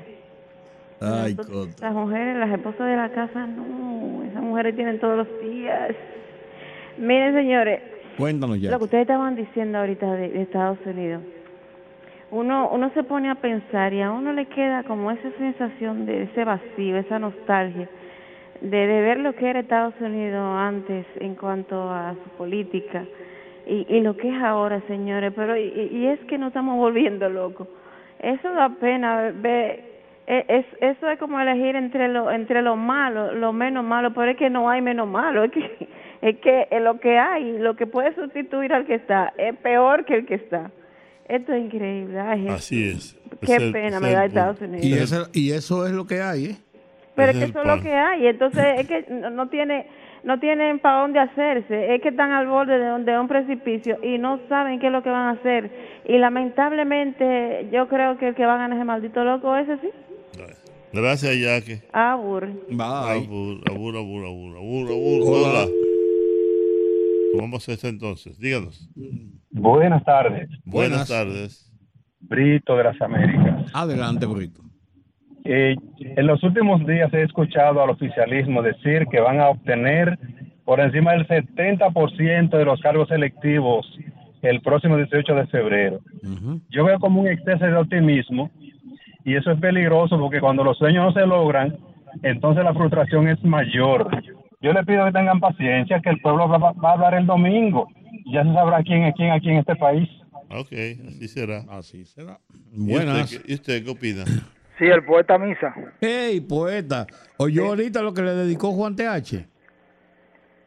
Ay, 1.01 1.35
Nosotros, 1.35 1.69
Las 1.81 1.93
mujeres, 1.93 2.37
las 2.37 2.51
esposas 2.51 2.87
de 2.89 2.97
la 2.97 3.09
casa, 3.11 3.47
no. 3.47 4.23
Esas 4.29 4.43
mujeres 4.43 4.75
tienen 4.77 4.99
todos 5.01 5.19
los 5.19 5.41
días. 5.43 5.91
Miren, 6.99 7.35
señores, 7.35 7.81
Cuéntanos 8.17 8.61
ya. 8.61 8.71
lo 8.71 8.79
que 8.79 8.85
ustedes 8.85 9.03
estaban 9.03 9.35
diciendo 9.37 9.79
ahorita 9.79 10.13
de, 10.15 10.29
de 10.31 10.43
Estados 10.43 10.79
Unidos, 10.87 11.23
uno, 12.33 12.69
uno 12.71 12.91
se 12.95 13.05
pone 13.05 13.31
a 13.31 13.37
pensar 13.37 13.93
y 13.93 14.03
a 14.03 14.11
uno 14.11 14.33
le 14.33 14.47
queda 14.47 14.83
como 14.83 15.11
esa 15.11 15.31
sensación 15.39 16.07
de 16.07 16.25
ese 16.25 16.45
vacío, 16.45 16.97
esa 16.97 17.19
nostalgia 17.19 17.89
de, 18.63 18.87
ver 18.87 19.19
lo 19.19 19.35
que 19.35 19.51
era 19.51 19.61
Estados 19.61 19.95
Unidos 20.01 20.57
antes 20.59 21.05
en 21.17 21.35
cuanto 21.35 21.91
a 21.91 22.15
su 22.23 22.31
política 22.31 23.05
y, 23.67 24.01
lo 24.01 24.17
que 24.17 24.29
es 24.29 24.43
ahora, 24.43 24.81
señores. 24.89 25.33
Pero 25.37 25.57
y, 25.57 26.07
es 26.07 26.19
que 26.21 26.37
nos 26.37 26.49
estamos 26.49 26.77
volviendo 26.77 27.29
locos. 27.29 27.69
Eso 28.19 28.53
da 28.53 28.71
pena 28.71 29.33
e- 29.45 29.85
Es, 30.27 30.67
eso 30.81 31.11
es 31.11 31.19
como 31.19 31.39
elegir 31.41 31.77
entre 31.77 32.09
lo 32.09 32.31
entre 32.31 32.63
lo 32.63 32.77
malo, 32.77 33.33
lo 33.35 33.53
menos 33.53 33.85
malo, 33.85 34.13
pero 34.15 34.31
es 34.31 34.37
que 34.37 34.51
no 34.51 34.71
hay 34.71 34.81
menos 34.81 35.09
malo, 35.09 35.45
es 35.45 35.51
que 35.53 35.89
es 36.23 36.39
que 36.39 36.69
lo 36.81 36.99
que 36.99 37.19
hay, 37.19 37.59
lo 37.59 37.75
que 37.75 37.87
puede 37.87 38.15
sustituir 38.15 38.73
al 38.73 38.87
que 38.87 38.95
está, 38.95 39.33
es 39.37 39.57
peor 39.57 40.05
que 40.05 40.15
el 40.15 40.27
que 40.27 40.37
está. 40.37 40.71
Esto 41.29 41.53
es 41.53 41.65
increíble. 41.65 42.19
ay. 42.21 42.49
Así 42.49 42.89
es. 42.91 43.17
Qué 43.45 43.55
es 43.57 43.63
el- 43.63 43.73
pena 43.73 44.01
me 44.01 44.09
es 44.09 44.15
da 44.15 44.25
el 44.25 44.29
Estados. 44.29 44.61
Unidos. 44.61 44.85
Y, 44.85 44.93
eso, 44.95 45.29
y 45.33 45.51
eso 45.53 45.87
es 45.87 45.93
lo 45.93 46.07
que 46.07 46.21
hay, 46.21 46.45
¿eh? 46.47 46.57
Pero 47.15 47.31
es 47.33 47.37
que 47.39 47.45
es 47.45 47.51
eso 47.51 47.63
el 47.63 47.69
es 47.71 47.77
lo 47.77 47.83
que 47.83 47.93
hay, 47.93 48.27
entonces 48.27 48.65
es 48.81 48.87
que 48.89 49.05
no, 49.11 49.31
no 49.31 49.49
tiene 49.49 49.87
no 50.25 50.39
tienen 50.39 50.79
para 50.79 51.01
dónde 51.01 51.19
hacerse, 51.19 51.95
es 51.97 52.01
que 52.01 52.11
están 52.11 52.31
al 52.31 52.47
borde 52.47 52.79
de 52.79 52.93
un, 52.93 53.05
de 53.05 53.19
un 53.19 53.27
precipicio 53.27 53.99
y 54.05 54.19
no 54.19 54.39
saben 54.49 54.79
qué 54.79 54.87
es 54.87 54.93
lo 54.93 55.03
que 55.03 55.11
van 55.11 55.27
a 55.27 55.31
hacer. 55.33 55.69
Y 56.07 56.17
lamentablemente 56.19 57.69
yo 57.73 57.89
creo 57.89 58.17
que 58.19 58.29
el 58.29 58.35
que 58.37 58.47
va 58.47 58.55
a 58.55 58.59
ganar 58.59 58.77
ese 58.77 58.85
maldito 58.85 59.25
loco 59.25 59.57
ese 59.57 59.79
sí. 59.79 59.89
Gracias, 60.93 61.37
Yaque. 61.37 61.83
Aburre. 61.93 62.53
Bye. 62.69 63.25
Abur, 63.25 63.61
abur, 63.69 63.97
abur, 63.97 64.27
abur, 64.27 64.57
abur, 64.57 64.91
abur. 64.93 65.23
Hola. 65.25 65.67
Tomamos 67.33 67.69
esto 67.69 67.89
entonces. 67.89 68.39
Díganos. 68.39 68.89
Buenas 69.51 70.05
tardes, 70.05 70.49
Buenas, 70.65 71.09
tardes. 71.09 71.73
Brito 72.21 72.77
de 72.77 72.85
las 72.85 73.01
Américas. 73.01 73.71
Adelante, 73.73 74.27
burrito. 74.27 74.63
Eh, 75.45 75.75
en 75.99 76.27
los 76.27 76.43
últimos 76.45 76.87
días 76.87 77.13
he 77.13 77.23
escuchado 77.23 77.83
al 77.83 77.91
oficialismo 77.91 78.63
decir 78.63 79.07
que 79.11 79.21
van 79.21 79.41
a 79.41 79.49
obtener 79.49 80.19
por 80.65 80.79
encima 80.79 81.13
del 81.13 81.27
70% 81.27 82.57
de 82.57 82.65
los 82.65 82.81
cargos 82.81 83.11
electivos 83.11 83.87
el 84.43 84.61
próximo 84.61 84.97
18 84.97 85.35
de 85.35 85.47
febrero. 85.47 86.01
Yo 86.71 86.85
veo 86.85 86.99
como 86.99 87.21
un 87.21 87.29
exceso 87.29 87.65
de 87.65 87.77
optimismo 87.77 88.51
y 89.25 89.35
eso 89.35 89.53
es 89.53 89.61
peligroso 89.61 90.19
porque 90.19 90.41
cuando 90.41 90.65
los 90.65 90.79
sueños 90.79 91.07
no 91.07 91.13
se 91.13 91.27
logran, 91.27 91.77
entonces 92.23 92.65
la 92.65 92.75
frustración 92.75 93.29
es 93.29 93.43
mayor. 93.45 94.09
Yo 94.63 94.73
le 94.73 94.85
pido 94.85 95.05
que 95.07 95.13
tengan 95.13 95.41
paciencia, 95.41 96.01
que 96.01 96.11
el 96.11 96.21
pueblo 96.21 96.49
va, 96.49 96.59
va 96.73 96.91
a 96.91 96.93
hablar 96.93 97.15
el 97.15 97.27
domingo. 97.27 97.89
Ya 98.33 98.45
se 98.45 98.53
sabrá 98.53 98.83
quién 98.83 99.03
es 99.05 99.15
quién 99.17 99.33
aquí 99.33 99.51
en 99.51 99.57
este 99.59 99.75
país. 99.77 100.09
Ok, 100.51 100.73
así 101.09 101.29
será. 101.29 101.65
Así 101.71 102.05
será. 102.05 102.39
¿Y 102.73 102.93
Buenas. 102.93 103.33
usted, 103.33 103.51
¿Y 103.51 103.55
usted 103.55 103.85
qué 103.85 103.91
opina? 103.91 104.25
Sí, 104.79 104.87
el 104.87 105.05
poeta 105.05 105.39
Misa. 105.39 105.73
Hey, 106.01 106.41
poeta. 106.41 107.07
¿Oyó 107.37 107.67
ahorita 107.67 108.01
lo 108.03 108.15
que 108.15 108.23
le 108.23 108.33
dedicó 108.33 108.73
Juan 108.73 108.97
TH? 108.97 109.47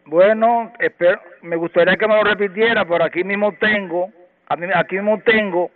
Bueno, 0.06 0.72
espero, 0.80 1.20
me 1.42 1.56
gustaría 1.56 1.98
que 1.98 2.08
me 2.08 2.16
lo 2.16 2.24
repitiera, 2.24 2.86
pero 2.86 3.04
aquí 3.04 3.24
mismo 3.24 3.52
tengo, 3.60 4.12
aquí 4.48 4.96
mismo 4.96 5.20
tengo 5.26 5.72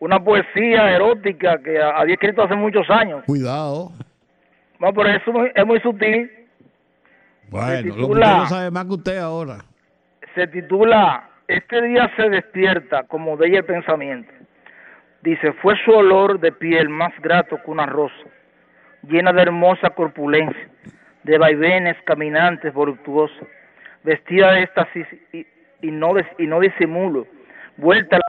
una 0.00 0.18
poesía 0.18 0.90
erótica 0.90 1.58
que 1.62 1.78
había 1.80 2.14
escrito 2.14 2.42
hace 2.42 2.56
muchos 2.56 2.88
años. 2.88 3.22
Cuidado. 3.26 3.92
No, 4.80 4.92
pero 4.92 5.10
eso 5.10 5.32
es 5.54 5.66
muy 5.66 5.78
sutil. 5.80 6.30
Bueno, 7.50 7.88
lo 7.88 7.94
que 7.94 8.00
titula- 8.02 8.26
usted 8.26 8.38
lo 8.40 8.46
sabe 8.46 8.70
más 8.70 8.84
que 8.86 8.92
usted 8.92 9.18
ahora. 9.18 9.58
Se 10.34 10.46
titula 10.48 11.24
Este 11.48 11.80
día 11.80 12.10
se 12.14 12.28
despierta 12.28 13.04
como 13.04 13.36
de 13.38 13.48
ella 13.48 13.58
el 13.60 13.64
pensamiento. 13.64 14.30
Dice, 15.22 15.52
fue 15.54 15.74
su 15.82 15.90
olor 15.92 16.38
de 16.40 16.52
piel 16.52 16.90
más 16.90 17.12
grato 17.20 17.56
que 17.64 17.70
una 17.70 17.86
rosa, 17.86 18.14
llena 19.02 19.32
de 19.32 19.42
hermosa 19.42 19.88
corpulencia, 19.90 20.68
de 21.24 21.38
vaivenes 21.38 21.96
caminantes 22.04 22.74
voluptuosa, 22.74 23.46
vestida 24.04 24.52
de 24.52 24.62
éxtasis 24.64 25.06
y, 25.32 25.46
y 25.80 25.90
no, 25.90 26.12
y 26.38 26.46
no 26.46 26.60
disimulo, 26.60 27.26
vuelta 27.78 28.16
a 28.16 28.20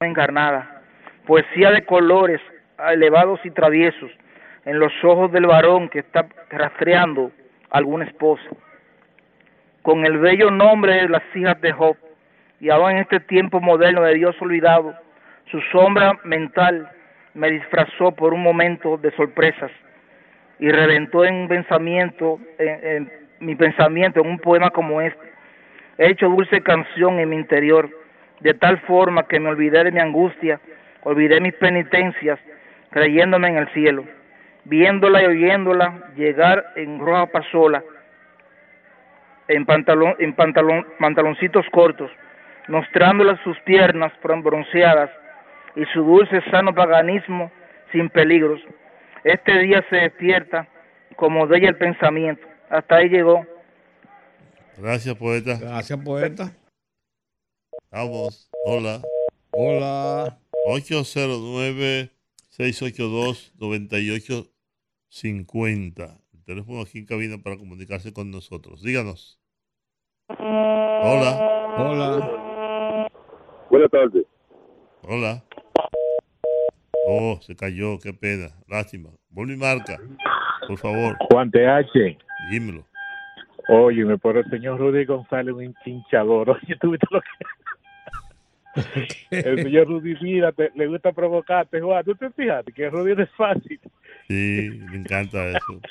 la 0.00 0.06
encarnada, 0.08 0.82
poesía 1.26 1.72
de 1.72 1.84
colores 1.84 2.40
elevados 2.88 3.40
y 3.44 3.50
traviesos 3.50 4.12
en 4.64 4.78
los 4.78 4.92
ojos 5.02 5.32
del 5.32 5.46
varón 5.46 5.88
que 5.88 5.98
está 5.98 6.24
rastreando 6.50 7.32
a 7.72 7.78
alguna 7.78 8.04
esposa 8.04 8.50
con 9.82 10.06
el 10.06 10.18
bello 10.18 10.50
nombre 10.50 10.94
de 10.94 11.08
las 11.08 11.22
hijas 11.34 11.60
de 11.60 11.72
Job, 11.72 11.96
y 12.60 12.70
ahora 12.70 12.92
en 12.92 12.98
este 12.98 13.20
tiempo 13.20 13.60
moderno 13.60 14.02
de 14.02 14.14
Dios 14.14 14.40
olvidado, 14.40 14.94
su 15.50 15.60
sombra 15.72 16.18
mental 16.24 16.88
me 17.34 17.50
disfrazó 17.50 18.12
por 18.12 18.32
un 18.32 18.42
momento 18.42 18.96
de 18.96 19.10
sorpresas 19.12 19.70
y 20.60 20.70
reventó 20.70 21.24
en 21.24 21.34
un 21.34 21.48
pensamiento, 21.48 22.38
en, 22.58 22.86
en 22.86 23.12
mi 23.40 23.56
pensamiento, 23.56 24.20
en 24.20 24.28
un 24.28 24.38
poema 24.38 24.70
como 24.70 25.00
este. 25.00 25.32
He 25.98 26.10
hecho 26.10 26.28
dulce 26.28 26.62
canción 26.62 27.18
en 27.18 27.30
mi 27.30 27.36
interior, 27.36 27.90
de 28.40 28.54
tal 28.54 28.78
forma 28.82 29.26
que 29.26 29.40
me 29.40 29.48
olvidé 29.48 29.82
de 29.82 29.90
mi 29.90 30.00
angustia, 30.00 30.60
olvidé 31.02 31.40
mis 31.40 31.54
penitencias, 31.54 32.38
creyéndome 32.90 33.48
en 33.48 33.56
el 33.56 33.68
cielo, 33.70 34.04
viéndola 34.64 35.22
y 35.22 35.26
oyéndola 35.26 36.12
llegar 36.16 36.72
en 36.76 36.98
roja 36.98 37.26
pasola, 37.26 37.82
en, 39.48 39.66
pantalón, 39.66 40.14
en 40.18 40.34
pantalón, 40.34 40.86
pantaloncitos 40.98 41.66
cortos, 41.72 42.10
mostrándola 42.68 43.40
sus 43.42 43.58
piernas 43.60 44.12
bronceadas 44.22 45.10
y 45.74 45.84
su 45.86 46.02
dulce 46.02 46.40
sano 46.50 46.74
paganismo 46.74 47.50
sin 47.90 48.08
peligros. 48.08 48.60
Este 49.24 49.58
día 49.58 49.84
se 49.88 49.96
despierta 49.96 50.68
como 51.16 51.46
de 51.46 51.58
ella 51.58 51.68
el 51.68 51.76
pensamiento. 51.76 52.46
Hasta 52.70 52.96
ahí 52.96 53.08
llegó. 53.08 53.46
Gracias, 54.78 55.14
poeta. 55.16 55.58
Gracias, 55.60 55.98
poeta. 55.98 56.50
Vamos. 57.90 58.50
Hola. 58.64 59.00
Hola. 59.50 60.38
809-682-9850. 65.12 66.18
El 66.34 66.44
teléfono 66.44 66.80
aquí 66.80 66.98
en 66.98 67.06
cabina 67.06 67.36
para 67.42 67.56
comunicarse 67.56 68.12
con 68.12 68.30
nosotros. 68.30 68.82
Díganos. 68.82 69.38
Hola. 70.28 71.74
Hola. 71.78 73.08
Buenas 73.70 73.90
tardes. 73.90 74.24
Hola. 75.02 75.44
Oh, 77.06 77.38
se 77.42 77.56
cayó, 77.56 77.98
qué 77.98 78.12
pena. 78.12 78.48
Lástima. 78.68 79.10
Vuelve 79.28 79.54
y 79.54 79.56
marca, 79.56 79.98
por 80.68 80.78
favor. 80.78 81.16
Juan 81.30 81.50
TH. 81.50 82.16
Dímelo. 82.50 82.84
Óyeme, 83.68 84.18
por 84.18 84.36
el 84.36 84.44
señor 84.50 84.78
Rudy 84.78 85.04
González, 85.04 85.54
un 85.54 85.74
hinchador. 85.84 86.50
Oye, 86.62 86.76
tú 86.80 86.90
viste 86.90 87.06
lo 87.10 87.20
que. 87.20 87.28
El 89.30 89.62
señor 89.64 89.86
Rudy, 89.88 90.14
mira, 90.22 90.50
te- 90.52 90.70
le 90.74 90.86
gusta 90.86 91.12
provocarte, 91.12 91.80
Juan. 91.80 92.02
¿Tú 92.04 92.14
te 92.14 92.30
fijaste 92.30 92.72
que 92.72 92.88
Rudy 92.88 93.14
no 93.14 93.22
es 93.22 93.30
fácil? 93.36 93.78
Sí, 94.28 94.70
me 94.90 94.98
encanta 94.98 95.50
eso. 95.50 95.80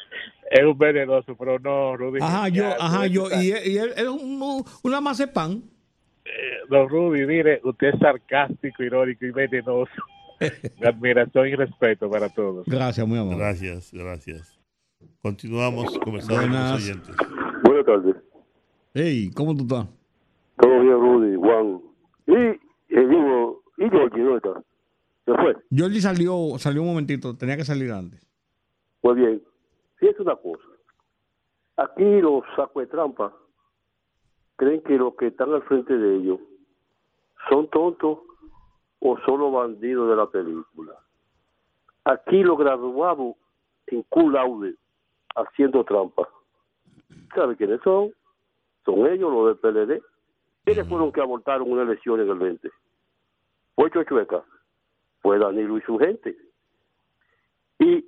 Es 0.52 0.66
un 0.66 0.78
venenoso, 0.78 1.34
pero 1.38 1.58
no, 1.60 1.95
Rudy. 1.95 2.20
Ajá, 2.22 2.49
yo, 2.49 2.66
ajá, 2.78 3.08
yo. 3.08 3.28
Y 3.41 3.52
él, 3.52 3.62
y 3.66 3.78
es 3.78 4.06
un, 4.06 4.66
una 4.84 4.99
mazapán. 4.99 5.64
Don 6.70 6.90
Rudy, 6.90 7.26
mire, 7.26 7.62
usted 7.64 7.94
es 7.94 7.99
sarcástico, 7.99 8.84
irónico 8.84 9.26
y 9.26 9.32
venenoso. 9.32 9.91
Mi 10.82 10.88
admiración 10.88 11.48
y 11.48 11.56
respeto 11.56 12.10
para 12.10 12.28
todos. 12.28 12.66
Gracias, 12.66 13.08
muy 13.08 13.18
amable. 13.18 13.38
Gracias, 13.38 13.91
gracias. 13.94 14.60
Continuamos 15.22 15.98
conversando 15.99 16.41
con 16.41 16.49
Buenas. 16.52 16.72
los 16.72 16.84
oyentes. 16.84 17.16
Buenas 17.64 17.86
tardes. 17.86 18.16
Hey, 18.94 19.32
¿cómo 19.34 19.56
tú 19.56 19.64
estás? 19.64 19.88
Todo 20.58 20.80
bien, 20.82 20.94
Rudy, 20.94 21.36
Juan. 21.38 21.82
Y, 22.28 22.34
eh, 22.34 23.08
digo, 23.08 23.64
¿y 23.78 23.90
Georgie 23.90 24.22
dónde 24.22 24.38
está? 24.38 24.64
¿Se 25.32 25.38
fue? 25.41 25.56
Jordi 25.76 26.02
salió, 26.02 26.58
salió 26.58 26.82
un 26.82 26.90
momentito, 26.90 27.38
tenía 27.38 27.56
que 27.56 27.64
salir 27.64 27.91
antes. 27.91 28.20
Pues 28.99 29.16
bien, 29.16 29.41
fíjate 29.95 30.22
una 30.22 30.36
cosa. 30.36 30.64
Aquí 31.78 32.22
los 32.22 32.44
sacos 32.56 32.84
de 32.84 32.88
trampa 32.88 33.34
creen 34.58 34.82
que 34.82 34.98
los 34.98 35.16
que 35.16 35.28
están 35.28 35.53
al 35.53 35.64
frente 35.64 35.98
de 35.98 36.18
ellos 36.18 36.40
son 37.49 37.70
tontos 37.70 38.20
o 38.99 39.18
son 39.26 39.40
los 39.40 39.53
bandidos 39.53 40.10
de 40.10 40.16
la 40.16 40.30
película. 40.30 40.94
Aquí 42.03 42.44
los 42.44 42.58
graduados 42.58 43.36
en 43.88 44.03
cum 44.10 44.34
laude 44.34 44.76
haciendo 45.36 45.86
trampa. 45.86 46.28
¿Sabe 47.34 47.56
quiénes 47.56 47.80
son? 47.84 48.12
Son 48.84 49.08
ellos, 49.08 49.32
los 49.32 49.48
del 49.48 49.58
PLD. 49.58 50.03
¿Quiénes 50.66 50.88
fueron 50.90 51.12
que 51.12 51.22
abortaron 51.22 51.72
una 51.72 51.84
elección 51.84 52.20
en 52.20 52.30
el 52.30 52.38
20? 52.38 52.70
Fue 53.76 53.90
Chochueca. 53.91 54.44
Fue 55.22 55.38
Danilo 55.39 55.77
y 55.77 55.81
su 55.81 55.98
gente. 55.98 56.35
Y 57.80 58.06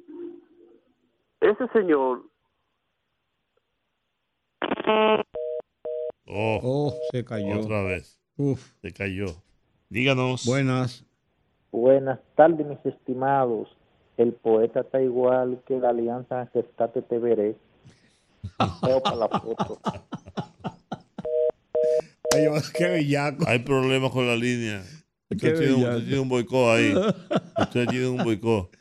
ese 1.42 1.68
señor 1.74 2.24
Oh, 6.26 6.60
Oh, 6.64 6.94
se 7.12 7.24
cayó. 7.24 7.60
otra 7.60 7.84
vez. 7.84 8.20
Uf. 8.38 8.74
Se 8.82 8.92
cayó. 8.94 9.26
Díganos. 9.90 10.46
Buenas. 10.46 11.06
Buenas 11.72 12.20
tardes, 12.36 12.66
mis 12.66 12.84
estimados. 12.86 13.70
El 14.18 14.34
poeta 14.34 14.82
está 14.82 15.02
igual 15.02 15.62
que 15.68 15.78
la 15.80 15.90
alianza 15.90 16.50
que 16.54 16.60
está 16.60 16.92
te, 16.92 17.02
te 17.02 17.18
veré. 17.20 17.56
Veo 18.84 19.02
para 19.02 19.16
la 19.16 19.28
foto. 19.28 19.80
Ay, 22.36 22.48
qué 22.76 22.86
bellaco. 22.90 23.46
Hay 23.48 23.60
problemas 23.60 24.12
con 24.12 24.26
la 24.28 24.36
línea. 24.36 24.84
Usted 25.36 25.58
tiene, 25.60 25.74
un- 25.74 25.80
bellaco. 25.82 25.96
usted 25.98 26.08
tiene 26.08 26.22
un 26.22 26.30
boicot 26.30 26.70
ahí. 26.70 26.94
Usted 27.60 27.88
tiene 27.88 28.08
un 28.08 28.24
boicot 28.24 28.76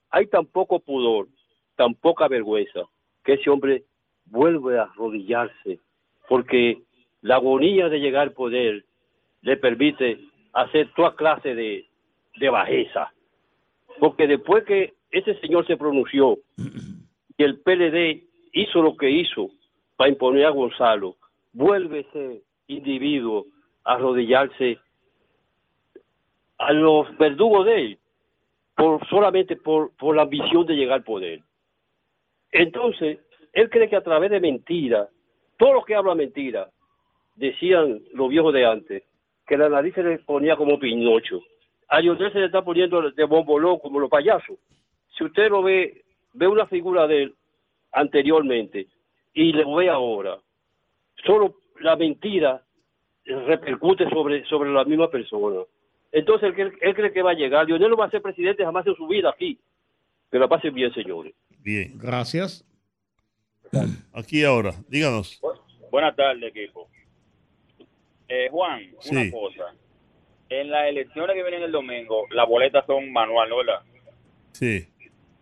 hay 0.09 0.27
tan 0.27 0.45
poco 0.45 0.79
pudor, 0.79 1.27
tan 1.75 1.93
poca 1.95 2.27
vergüenza, 2.27 2.81
que 3.23 3.33
ese 3.33 3.49
hombre 3.49 3.83
vuelve 4.25 4.79
a 4.79 4.83
arrodillarse, 4.83 5.79
porque 6.27 6.81
la 7.25 7.37
agonía 7.37 7.89
de 7.89 7.99
llegar 7.99 8.21
al 8.21 8.33
poder 8.33 8.85
le 9.41 9.57
permite 9.57 10.19
hacer 10.53 10.93
toda 10.95 11.15
clase 11.15 11.55
de, 11.55 11.87
de 12.37 12.49
bajeza. 12.49 13.11
Porque 13.99 14.27
después 14.27 14.63
que 14.63 14.93
ese 15.09 15.33
señor 15.39 15.65
se 15.65 15.75
pronunció 15.75 16.37
y 17.35 17.43
el 17.43 17.59
PLD 17.61 18.21
hizo 18.53 18.83
lo 18.83 18.95
que 18.95 19.09
hizo 19.09 19.49
para 19.95 20.11
imponer 20.11 20.45
a 20.45 20.51
Gonzalo, 20.51 21.15
vuelve 21.51 22.01
ese 22.01 22.43
individuo 22.67 23.47
a 23.85 23.95
arrodillarse 23.95 24.77
a 26.59 26.73
los 26.73 27.17
verdugos 27.17 27.65
de 27.65 27.81
él, 27.81 27.99
por, 28.75 29.03
solamente 29.07 29.55
por, 29.55 29.95
por 29.95 30.15
la 30.15 30.21
ambición 30.21 30.63
de 30.67 30.75
llegar 30.75 30.97
al 30.97 31.03
poder. 31.03 31.41
Entonces, 32.51 33.17
él 33.51 33.67
cree 33.71 33.89
que 33.89 33.95
a 33.95 34.03
través 34.03 34.29
de 34.29 34.39
mentiras, 34.39 35.09
todo 35.57 35.73
lo 35.73 35.83
que 35.83 35.95
habla 35.95 36.13
mentira, 36.13 36.69
decían 37.35 38.01
los 38.13 38.29
viejos 38.29 38.53
de 38.53 38.65
antes, 38.65 39.03
que 39.47 39.57
la 39.57 39.69
nariz 39.69 39.93
se 39.93 40.03
le 40.03 40.17
ponía 40.19 40.55
como 40.55 40.79
Pinocho. 40.79 41.41
A 41.87 41.99
Lionel 42.01 42.31
se 42.33 42.39
le 42.39 42.45
está 42.47 42.63
poniendo 42.63 43.11
de 43.11 43.23
bombolón 43.25 43.79
como 43.79 43.99
los 43.99 44.09
payasos. 44.09 44.57
Si 45.17 45.23
usted 45.23 45.49
lo 45.49 45.61
ve, 45.61 46.03
ve 46.33 46.47
una 46.47 46.65
figura 46.65 47.05
de 47.07 47.23
él 47.23 47.35
anteriormente 47.91 48.87
y 49.33 49.51
lo 49.53 49.75
ve 49.75 49.89
ahora, 49.89 50.37
solo 51.25 51.57
la 51.79 51.95
mentira 51.95 52.61
repercute 53.25 54.09
sobre, 54.09 54.43
sobre 54.45 54.71
la 54.71 54.83
misma 54.85 55.09
persona. 55.09 55.61
Entonces 56.11 56.53
él, 56.57 56.59
él- 56.67 56.73
él 56.81 56.95
cree 56.95 57.11
que 57.11 57.21
va 57.21 57.31
a 57.31 57.35
llegar. 57.35 57.65
Lionel 57.67 57.89
no 57.91 57.97
va 57.97 58.05
a 58.05 58.11
ser 58.11 58.21
presidente 58.21 58.63
jamás 58.63 58.87
en 58.87 58.95
su 58.95 59.07
vida 59.07 59.29
aquí. 59.29 59.59
Que 60.31 60.39
la 60.39 60.47
pasen 60.47 60.73
bien, 60.73 60.93
señores. 60.93 61.33
Bien. 61.59 61.97
Gracias. 61.97 62.65
Aquí 64.13 64.43
ahora. 64.43 64.71
Díganos. 64.87 65.41
Buenas 65.91 66.15
tardes, 66.15 66.43
equipo. 66.55 66.87
Eh, 68.27 68.47
Juan, 68.51 68.81
Sí. 68.99 69.15
una 69.15 69.31
cosa. 69.31 69.73
En 70.49 70.69
las 70.69 70.87
elecciones 70.87 71.35
que 71.35 71.41
vienen 71.43 71.63
el 71.63 71.71
domingo, 71.71 72.25
las 72.31 72.47
boletas 72.47 72.85
son 72.85 73.11
manual, 73.11 73.49
¿no 73.49 73.57
verdad? 73.57 73.81
Sí, 74.51 74.87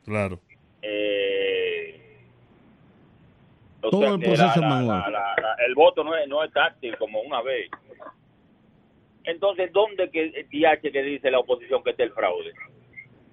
claro. 0.05 0.39
Eh, 0.81 1.99
o 3.81 3.89
Todo 3.89 4.01
sea 4.01 4.09
el 4.11 4.19
que 4.19 4.25
proceso 4.27 4.45
la- 4.47 4.53
es 4.53 4.61
la- 4.61 4.67
manual. 4.69 5.11
la- 5.11 5.19
la- 5.19 5.35
la- 5.41 5.65
el 5.65 5.75
voto 5.75 6.03
no 6.03 6.15
es, 6.15 6.27
no 6.27 6.43
es 6.43 6.51
táctil 6.53 6.97
como 6.97 7.21
una 7.21 7.41
vez. 7.41 7.69
Entonces, 9.25 9.71
¿dónde 9.71 10.09
que 10.09 10.21
el 10.23 10.47
TH 10.49 10.91
que 10.91 11.01
dice 11.03 11.31
la 11.31 11.39
oposición 11.39 11.83
que 11.83 11.91
está 11.91 12.03
el 12.03 12.11
fraude? 12.11 12.51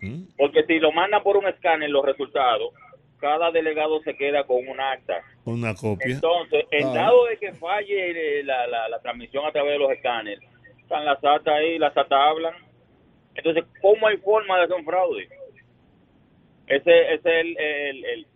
¿Mm? 0.01 0.23
Porque 0.37 0.65
si 0.65 0.79
lo 0.79 0.93
mandan 0.93 1.23
por 1.23 1.37
un 1.37 1.47
escáner 1.49 1.91
los 1.91 2.05
resultados, 2.05 2.73
cada 3.19 3.51
delegado 3.51 4.01
se 4.03 4.17
queda 4.17 4.45
con 4.45 4.67
un 4.67 4.81
acta. 4.81 5.21
Una 5.51 5.75
copia. 5.75 6.15
Entonces, 6.15 6.65
en 6.71 6.87
Ah. 6.89 6.93
dado 6.95 7.25
de 7.27 7.37
que 7.39 7.53
falle 7.55 8.39
eh, 8.41 8.43
la, 8.45 8.67
la, 8.67 8.89
la 8.89 9.01
transmisión 9.01 9.45
a 9.47 9.53
través 9.53 9.73
de 9.73 9.79
los 9.79 9.91
escáneres, 9.93 10.41
están 10.81 11.05
las 11.05 11.23
actas 11.23 11.55
ahí, 11.55 11.79
las 11.79 11.97
actas 11.97 12.19
hablan. 12.19 12.55
Entonces, 13.35 13.65
¿cómo 13.81 14.07
hay 14.07 14.17
forma 14.19 14.59
de 14.59 14.65
hacer 14.65 14.77
un 14.77 14.85
fraude? 14.85 15.29
Ese, 16.67 17.15
ese 17.15 17.15
es 17.15 17.25
el, 17.27 17.59
el, 17.59 18.05
el- 18.05 18.27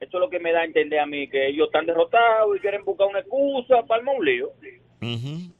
eso 0.00 0.16
es 0.16 0.20
lo 0.20 0.30
que 0.30 0.38
me 0.38 0.52
da 0.52 0.60
a 0.60 0.64
entender 0.64 1.00
a 1.00 1.06
mí, 1.06 1.28
que 1.28 1.48
ellos 1.48 1.66
están 1.66 1.84
derrotados 1.84 2.56
y 2.56 2.60
quieren 2.60 2.84
buscar 2.84 3.08
una 3.08 3.18
excusa 3.18 3.82
para 3.84 3.98
armar 3.98 4.14
un 4.16 4.24
lío. 4.24 4.52
Ujú. 5.02 5.52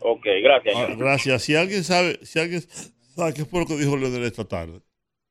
Ok, 0.00 0.26
gracias. 0.42 0.74
Ah, 0.76 0.88
gracias. 0.98 1.42
Si 1.44 1.54
alguien 1.54 1.84
sabe, 1.84 2.18
si 2.22 2.40
alguien 2.40 2.60
sabe 2.60 3.34
qué 3.34 3.44
fue 3.44 3.60
lo 3.60 3.66
que 3.66 3.76
dijo 3.76 3.96
Leonel 3.96 4.24
esta 4.24 4.44
tarde, 4.44 4.80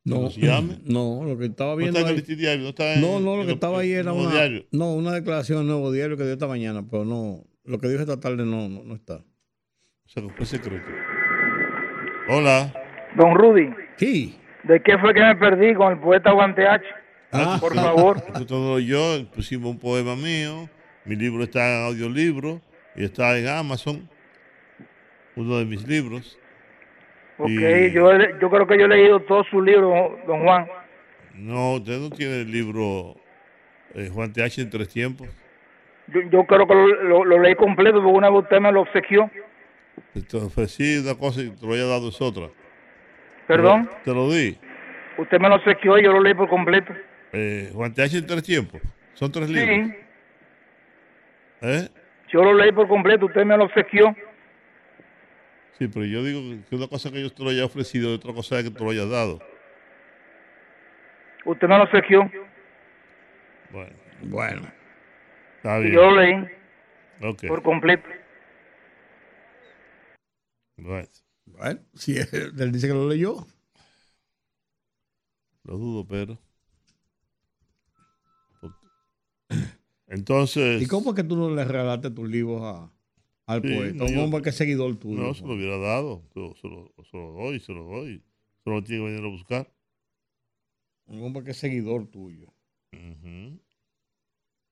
No, 0.06 0.30
no, 0.86 1.24
lo 1.26 1.38
que 1.38 1.46
estaba 1.46 1.72
No 1.72 1.78
viendo 1.78 2.00
está 2.00 2.12
en 2.12 2.18
el 2.18 2.26
ahí- 2.28 2.36
Diario, 2.36 2.64
no 2.64 2.70
está 2.70 2.94
en- 2.96 3.02
no, 3.02 3.20
no, 3.20 3.36
lo 3.36 3.42
en 3.42 3.48
que 3.48 3.54
estaba 3.54 3.80
ahí 3.80 3.92
era 3.94 4.12
una, 4.14 4.32
Diario. 4.32 4.66
no, 4.72 4.94
una 4.94 5.12
declaración 5.14 5.60
del 5.60 5.68
nuevo 5.68 5.92
diario 5.92 6.18
que 6.18 6.24
dio 6.24 6.34
esta 6.34 6.48
mañana, 6.48 6.84
pero 6.90 7.06
no, 7.06 7.44
lo 7.64 7.80
que 7.80 7.88
dijo 7.88 8.02
esta 8.02 8.20
tarde 8.20 8.46
no, 8.46 8.68
no, 8.70 8.84
no 8.84 8.96
está. 8.96 9.16
O 9.16 10.08
sea, 10.10 10.24
fue 10.36 10.46
secreto. 10.46 10.86
Hola. 12.30 12.74
Don 13.16 13.36
Rudy, 13.36 13.70
Sí. 13.98 14.36
¿de 14.64 14.82
qué 14.82 14.98
fue 14.98 15.14
que 15.14 15.22
me 15.22 15.36
perdí 15.36 15.74
con 15.76 15.94
el 15.94 16.00
poeta 16.00 16.32
Guante 16.32 16.66
H? 16.68 16.84
Por 17.60 17.74
favor. 17.76 18.22
No 18.50 18.80
yo 18.80 19.26
pusimos 19.34 19.72
un 19.72 19.80
poema 19.80 20.16
mío, 20.16 20.70
mi 21.06 21.16
libro 21.16 21.44
está 21.44 21.80
en 21.80 21.86
audiolibro 21.88 22.62
y 22.96 23.04
está 23.04 23.38
en 23.38 23.48
Amazon, 23.48 24.10
uno 25.36 25.58
de 25.60 25.66
mis 25.66 25.88
libros. 25.88 26.38
Ok, 27.38 27.50
Y- 27.50 27.92
yo, 27.92 28.12
yo 28.40 28.50
creo 28.50 28.68
que 28.68 28.78
yo 28.78 28.86
he 28.86 28.90
leído 28.90 29.20
todos 29.22 29.48
sus 29.48 29.64
libros, 29.64 30.12
don 30.28 30.44
Juan. 30.44 30.68
No, 31.34 31.74
usted 31.76 31.98
no 32.00 32.10
tiene 32.10 32.42
el 32.42 32.52
libro 32.52 33.16
eh, 33.96 34.10
Juan 34.14 34.32
TH 34.32 34.60
en 34.62 34.70
tres 34.70 34.88
tiempos. 34.90 35.28
Yo, 36.08 36.22
yo 36.30 36.44
creo 36.46 36.68
que 36.68 36.74
lo, 36.76 36.88
lo- 36.88 37.26
lo 37.26 37.40
leí 37.40 37.56
completo 37.56 38.02
porque 38.02 38.18
una 38.18 38.30
vez 38.30 38.44
usted 38.44 38.60
me 38.60 38.72
lo 38.72 38.82
obsequió. 38.82 39.30
Te 40.30 40.38
ofrecí 40.38 40.98
una 41.00 41.16
cosa 41.16 41.42
y 41.42 41.50
te 41.50 41.66
lo 41.66 41.74
haya 41.74 41.86
dado 41.86 42.10
es 42.10 42.22
otra. 42.22 42.50
¿Perdón? 43.48 43.90
Te 44.04 44.14
lo 44.14 44.30
di. 44.32 44.58
Usted 45.18 45.40
me 45.40 45.50
lo 45.50 45.56
obsequió 45.56 45.98
y 45.98 46.04
yo 46.04 46.12
lo 46.14 46.22
leí 46.22 46.34
por 46.34 46.50
completo. 46.50 46.94
Eh, 47.32 47.72
Juan 47.74 47.94
TH 47.94 48.16
en 48.18 48.28
tres 48.28 48.44
tiempos. 48.44 48.82
Son 49.14 49.32
tres 49.32 49.50
libros. 49.50 49.88
Sí, 49.88 49.94
¿Eh? 51.62 51.90
yo 52.32 52.44
lo 52.44 52.54
leí 52.54 52.72
por 52.72 52.88
completo, 52.88 53.26
usted 53.28 53.44
me 53.46 53.58
lo 53.58 53.66
obsequió. 53.66 54.16
Sí, 55.78 55.88
pero 55.88 56.06
yo 56.06 56.24
digo 56.24 56.42
que 56.70 56.76
una 56.76 56.88
cosa 56.88 57.12
que 57.12 57.22
yo 57.22 57.32
te 57.32 57.44
lo 57.44 57.50
haya 57.50 57.66
ofrecido 57.66 58.12
y 58.12 58.16
otra 58.16 58.34
cosa 58.34 58.60
es 58.60 58.66
que 58.66 58.72
te 58.72 58.84
lo 58.84 58.92
haya 58.92 59.06
dado. 59.06 59.40
Usted 61.46 61.68
me 61.68 61.78
lo 61.78 61.84
obsequió 61.84 62.32
Bueno. 63.72 63.96
Bueno. 64.24 64.72
Está 65.58 65.80
y 65.80 65.84
bien. 65.84 65.96
yo 65.96 66.02
lo 66.12 66.22
leí 66.22 66.48
Ok. 67.22 67.48
por 67.48 67.64
completo. 67.64 68.08
Bueno. 70.78 71.08
Bueno, 71.46 71.82
si 71.94 72.18
él, 72.18 72.72
dice 72.72 72.88
que 72.88 72.94
lo 72.94 73.08
leyó. 73.08 73.46
Lo 75.64 75.78
dudo, 75.78 76.08
pero. 76.08 76.38
Entonces. 80.08 80.82
¿Y 80.82 80.88
cómo 80.88 81.12
es 81.12 81.16
que 81.16 81.24
tú 81.24 81.36
no 81.36 81.54
le 81.54 81.66
regalaste 81.66 82.12
tus 82.12 82.30
libros 82.30 82.62
a, 82.62 82.90
al 83.46 83.62
Sí, 83.62 83.68
poeta? 83.76 83.96
no, 83.98 84.06
Un 84.06 84.14
yo- 84.14 84.24
hombre 84.24 84.42
que 84.42 84.50
es 84.50 84.56
seguidor 84.56 84.96
tuyo. 84.98 85.22
No, 85.22 85.34
se 85.34 85.46
lo 85.46 85.54
hubiera 85.56 85.78
dado. 85.78 86.24
Se, 86.34 86.62
se 86.62 86.68
lo, 86.68 86.94
se 87.10 87.18
lo 87.18 87.32
doy, 87.34 87.60
se 87.60 87.74
lo 87.74 87.84
doy. 87.84 88.24
Solo 88.64 88.84
tiene 88.84 89.04
que 89.06 89.12
venir 89.12 89.26
a 89.26 89.30
buscar. 89.30 89.74
Un 91.06 91.22
hombre 91.24 91.44
que 91.44 91.52
es 91.52 91.58
seguidor 91.58 92.08
tuyo. 92.08 92.54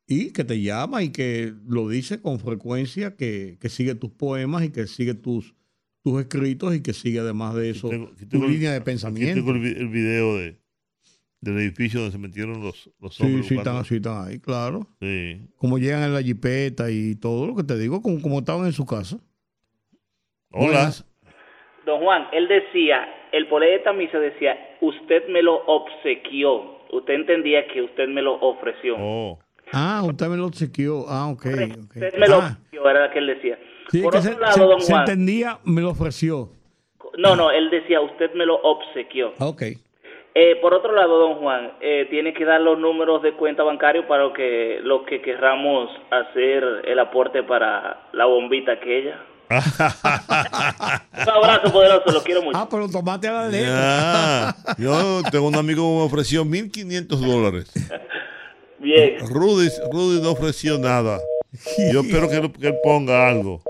Y 0.07 0.31
que 0.31 0.43
te 0.43 0.61
llama 0.61 1.03
y 1.03 1.10
que 1.11 1.53
lo 1.65 1.88
dice 1.88 2.22
con 2.22 2.39
frecuencia, 2.39 3.15
que, 3.15 3.57
que 3.61 3.69
sigue 3.69 3.95
tus 3.95 4.11
poemas 4.11 4.64
y 4.65 4.69
que 4.69 4.88
sigue 4.88 5.14
tus, 5.14 5.56
tus 6.03 6.19
escritos 6.22 6.76
y 6.76 6.81
que 6.81 6.93
sigue 6.93 7.19
además 7.19 7.56
de 7.56 7.69
eso 7.69 7.89
tu 7.89 8.26
Tengo 8.27 8.48
línea 8.48 8.72
de 8.72 8.77
aquí 8.77 8.85
pensamiento. 8.85 9.35
tengo 9.35 9.52
el, 9.52 9.65
el 9.65 9.88
video 9.89 10.38
de, 10.38 10.60
del 11.41 11.57
edificio 11.57 11.99
donde 11.99 12.11
se 12.13 12.18
metieron 12.19 12.61
los, 12.63 12.89
los 12.99 13.15
Sí, 13.15 13.23
hombres. 13.23 13.47
sí, 13.47 13.55
están, 13.57 13.84
sí, 13.84 13.95
están 13.95 14.27
ahí, 14.27 14.39
claro. 14.39 14.88
Sí. 15.01 15.41
Como 15.57 15.77
llegan 15.80 16.03
en 16.03 16.13
la 16.13 16.22
jipeta 16.22 16.89
y 16.91 17.15
todo 17.15 17.47
lo 17.47 17.55
que 17.55 17.63
te 17.63 17.77
digo, 17.77 18.01
como, 18.01 18.22
como 18.22 18.39
estaban 18.39 18.65
en 18.68 18.73
su 18.73 18.85
casa. 18.85 19.18
Hola. 20.51 20.65
Buenas. 20.68 21.05
Don 21.85 21.99
Juan, 22.01 22.27
él 22.31 22.47
decía, 22.47 22.97
el 23.31 23.47
poeta 23.47 23.91
Misa 23.93 24.19
decía, 24.19 24.55
usted 24.81 25.27
me 25.30 25.41
lo 25.41 25.55
obsequió. 25.65 26.80
Usted 26.91 27.13
entendía 27.13 27.65
que 27.73 27.81
usted 27.81 28.07
me 28.07 28.22
lo 28.22 28.35
ofreció. 28.39 28.95
Oh. 28.99 29.39
Ah, 29.73 30.03
usted 30.05 30.27
me 30.27 30.38
lo 30.38 30.45
obsequió. 30.47 31.05
Ah, 31.07 31.30
ok. 31.30 31.45
ok. 31.45 31.95
Usted 31.95 32.18
me 32.19 32.27
lo 32.27 32.35
Ah, 32.35 32.57
ofreció, 32.59 32.89
era 32.89 33.07
lo 33.07 33.13
que 33.13 33.19
él 33.19 33.27
decía. 33.27 33.57
sí, 33.89 34.01
Por 34.01 34.11
que 34.11 34.19
otro 34.19 34.34
se, 34.34 34.39
lado, 34.39 34.53
se- 34.53 34.59
don 34.63 34.81
se 34.81 34.91
Juan, 34.91 35.01
entendía, 35.09 35.59
me 35.63 35.81
lo 35.81 35.89
ofreció. 35.91 36.51
no, 37.18 37.35
no, 37.35 37.49
él 37.49 37.69
decía, 37.72 37.99
usted 38.01 38.31
me 38.35 38.45
lo 38.45 38.57
obsequió. 38.61 39.34
Ah, 39.39 39.47
Ok. 39.47 39.63
Eh, 40.33 40.55
por 40.61 40.73
otro 40.73 40.93
lado, 40.93 41.19
don 41.19 41.35
Juan, 41.35 41.73
eh, 41.81 42.07
tiene 42.09 42.33
que 42.33 42.45
dar 42.45 42.61
los 42.61 42.79
números 42.79 43.21
de 43.21 43.33
cuenta 43.33 43.63
bancario 43.63 44.07
para 44.07 44.23
lo 44.23 44.33
que, 44.33 44.79
los 44.81 45.01
que 45.03 45.21
querramos 45.21 45.89
hacer 46.09 46.63
el 46.85 46.99
aporte 46.99 47.43
para 47.43 48.07
la 48.13 48.25
bombita 48.25 48.71
aquella. 48.73 49.19
Un 49.51 51.29
abrazo 51.29 51.73
poderoso, 51.73 52.11
lo 52.13 52.23
quiero 52.23 52.41
mucho. 52.41 52.57
Ah, 52.57 52.65
pero 52.69 52.87
tomate 52.87 53.27
a 53.27 53.33
la 53.33 53.47
letra. 53.49 54.55
Yo 54.77 55.21
tengo 55.29 55.49
un 55.49 55.55
amigo 55.55 55.81
que 55.81 55.97
me 55.97 56.03
ofreció 56.03 56.45
1.500 56.45 57.07
dólares. 57.07 57.73
Bien. 58.79 59.19
Rudy, 59.27 59.67
Rudy 59.91 60.21
no 60.21 60.31
ofreció 60.31 60.77
nada. 60.77 61.19
Yo 61.91 61.99
espero 61.99 62.29
que, 62.29 62.49
que 62.57 62.67
él 62.67 62.75
ponga 62.81 63.27
algo. 63.27 63.61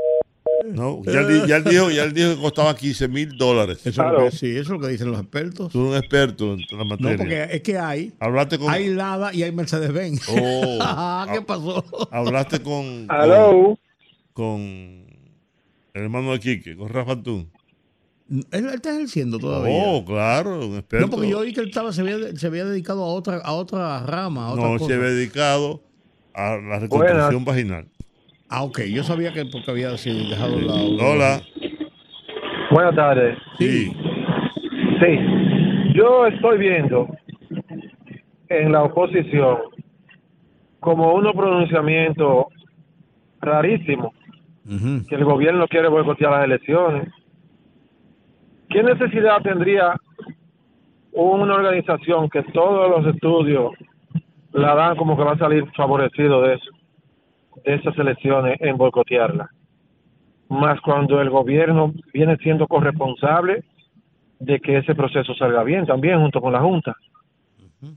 ¿No? 0.73 1.01
Ya, 1.05 1.19
él 1.21 1.27
di- 1.41 1.47
ya 1.47 1.57
él 1.57 1.63
dijo, 1.63 1.91
ya 1.91 2.03
él 2.03 2.13
dijo 2.13 2.35
que 2.35 2.41
costaba 2.41 2.75
15 2.75 3.07
mil 3.07 3.37
dólares. 3.37 3.79
Eso 3.85 4.25
es 4.27 4.33
sí, 4.39 4.47
eso 4.49 4.61
es 4.61 4.69
lo 4.69 4.79
que 4.79 4.87
dicen 4.87 5.11
los 5.11 5.19
expertos. 5.19 5.71
Tú 5.71 5.79
eres 5.79 5.91
un 5.91 5.97
experto 5.97 6.53
en 6.53 6.77
la 6.77 6.83
materia. 6.83 7.11
No, 7.11 7.17
porque 7.17 7.47
es 7.51 7.61
que 7.61 7.77
hay. 7.77 8.13
Hablaste 8.19 8.57
con, 8.59 8.69
Hay 8.69 8.89
Lada 8.93 9.33
y 9.33 9.43
hay 9.43 9.51
Mercedes-Benz. 9.51 10.21
Oh. 10.29 10.79
Ah, 10.81 11.27
¿Qué 11.31 11.41
pasó? 11.41 11.83
hablaste 12.11 12.61
con, 12.61 13.07
con, 13.07 13.77
con 14.33 14.59
el 15.93 16.01
hermano 16.03 16.31
de 16.33 16.39
Quique, 16.39 16.75
con 16.75 16.89
Rafa 16.89 17.13
Antún. 17.13 17.49
Él, 18.29 18.45
él 18.51 18.65
está 18.73 18.93
ejerciendo 18.95 19.39
todavía. 19.39 19.73
Oh, 19.85 20.05
claro, 20.05 20.65
un 20.67 20.77
experto. 20.77 21.05
No, 21.05 21.11
porque 21.11 21.27
yo 21.29 21.39
oí 21.39 21.53
que 21.53 21.59
él 21.61 21.67
estaba, 21.67 21.91
se, 21.91 22.01
había, 22.01 22.33
se 22.37 22.47
había 22.47 22.63
dedicado 22.65 23.03
a 23.03 23.07
otra, 23.07 23.37
a 23.37 23.51
otra 23.53 24.05
rama. 24.05 24.47
A 24.47 24.51
otra 24.53 24.63
No, 24.63 24.73
cosa. 24.77 24.85
se 24.87 24.93
había 24.93 25.09
dedicado 25.09 25.83
a 26.33 26.55
la 26.55 26.79
reconstrucción 26.79 27.43
vaginal. 27.43 27.87
Ah, 28.53 28.63
ok. 28.63 28.81
Yo 28.93 29.01
sabía 29.03 29.31
que 29.31 29.45
porque 29.45 29.71
había 29.71 29.97
sí, 29.97 30.27
dejado 30.29 30.59
la. 30.59 30.73
Hola. 30.73 31.41
Buenas 32.69 32.95
tardes. 32.95 33.37
Sí. 33.57 33.93
Sí. 34.99 35.93
Yo 35.95 36.27
estoy 36.27 36.57
viendo 36.57 37.07
en 38.49 38.73
la 38.73 38.83
oposición 38.83 39.57
como 40.81 41.13
unos 41.13 41.33
pronunciamientos 41.33 42.47
rarísimos 43.39 44.13
que 45.07 45.15
el 45.15 45.23
gobierno 45.23 45.67
quiere 45.69 45.87
boicotear 45.87 46.31
las 46.31 46.43
elecciones. 46.43 47.07
¿Qué 48.69 48.83
necesidad 48.83 49.41
tendría 49.43 49.95
una 51.13 51.55
organización 51.55 52.29
que 52.29 52.43
todos 52.51 52.89
los 52.89 53.15
estudios 53.15 53.71
la 54.51 54.75
dan 54.75 54.97
como 54.97 55.15
que 55.15 55.23
va 55.23 55.33
a 55.33 55.37
salir 55.37 55.65
favorecido 55.75 56.41
de 56.41 56.55
eso, 56.55 56.71
de 57.63 57.75
esas 57.75 57.97
elecciones 57.97 58.59
en 58.61 58.77
boicotearla? 58.77 59.49
Más 60.49 60.79
cuando 60.81 61.21
el 61.21 61.29
gobierno 61.29 61.93
viene 62.13 62.37
siendo 62.37 62.67
corresponsable 62.67 63.63
de 64.39 64.59
que 64.59 64.77
ese 64.77 64.95
proceso 64.95 65.33
salga 65.35 65.63
bien 65.63 65.85
también 65.85 66.19
junto 66.19 66.41
con 66.41 66.53
la 66.53 66.61
Junta. 66.61 66.95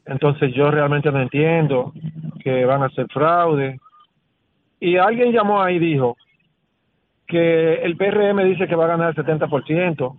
Entonces 0.06 0.54
yo 0.54 0.70
realmente 0.70 1.10
no 1.10 1.20
entiendo 1.20 1.92
que 2.42 2.64
van 2.64 2.82
a 2.82 2.86
hacer 2.86 3.06
fraude. 3.12 3.78
Y 4.80 4.96
alguien 4.96 5.32
llamó 5.32 5.62
ahí 5.62 5.76
y 5.76 5.80
dijo 5.80 6.16
que 7.26 7.74
el 7.74 7.96
PRM 7.96 8.44
dice 8.44 8.68
que 8.68 8.76
va 8.76 8.84
a 8.84 8.96
ganar 8.96 9.14
el 9.16 9.24
70%, 9.24 10.16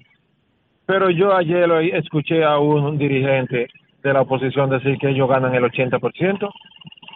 pero 0.85 1.09
yo 1.09 1.35
ayer 1.35 1.67
lo 1.67 1.79
escuché 1.79 2.43
a 2.43 2.57
un 2.57 2.97
dirigente 2.97 3.67
de 4.03 4.13
la 4.13 4.21
oposición 4.21 4.69
decir 4.69 4.97
que 4.97 5.09
ellos 5.09 5.29
ganan 5.29 5.53
el 5.55 5.63
80% 5.63 6.49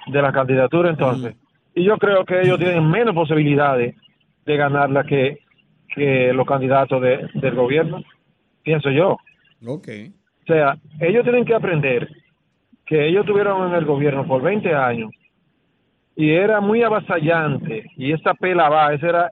de 0.07 0.22
la 0.22 0.31
candidatura 0.31 0.89
entonces. 0.89 1.35
Y 1.80 1.85
yo 1.85 1.97
creo 1.97 2.26
que 2.26 2.41
ellos 2.41 2.60
tienen 2.60 2.89
menos 2.89 3.15
posibilidades 3.15 3.95
de 4.45 4.57
ganarla 4.57 5.03
que, 5.03 5.39
que 5.95 6.34
los 6.34 6.45
candidatos 6.45 7.01
de- 7.01 7.30
del 7.35 7.56
gobierno, 7.56 8.03
pienso 8.64 8.89
yo. 8.89 9.18
Ok. 9.65 9.88
O 10.43 10.45
sea, 10.45 10.77
ellos 10.99 11.23
tienen 11.23 11.45
que 11.45 11.53
aprender 11.56 12.10
que 12.85 13.07
ellos 13.07 13.26
tuvieron 13.26 13.69
en 13.69 13.76
el 13.76 13.85
gobierno 13.85 14.26
por 14.26 14.41
20 14.41 14.73
años 14.73 15.11
y 16.15 16.31
era 16.31 16.60
muy 16.60 16.81
avasallante 16.84 17.85
y 17.95 18.11
esa 18.11 18.34
pela 18.34 18.68
va, 18.68 18.93
ese 18.93 19.07
era, 19.07 19.31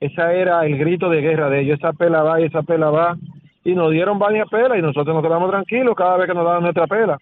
esa 0.00 0.32
era 0.32 0.64
el 0.64 0.78
grito 0.78 1.10
de 1.10 1.20
guerra 1.20 1.50
de 1.50 1.60
ellos, 1.60 1.78
esa 1.78 1.92
pela 1.92 2.22
va 2.22 2.40
y 2.40 2.44
esa 2.44 2.62
pela 2.62 2.90
va 2.90 3.16
y 3.64 3.74
nos 3.74 3.90
dieron 3.90 4.18
varias 4.18 4.48
pelas 4.48 4.78
y 4.78 4.82
nosotros 4.82 5.14
nos 5.14 5.22
quedamos 5.24 5.50
tranquilos 5.50 5.94
cada 5.96 6.16
vez 6.16 6.26
que 6.28 6.34
nos 6.34 6.44
daban 6.44 6.62
nuestra 6.62 6.86
pela. 6.86 7.18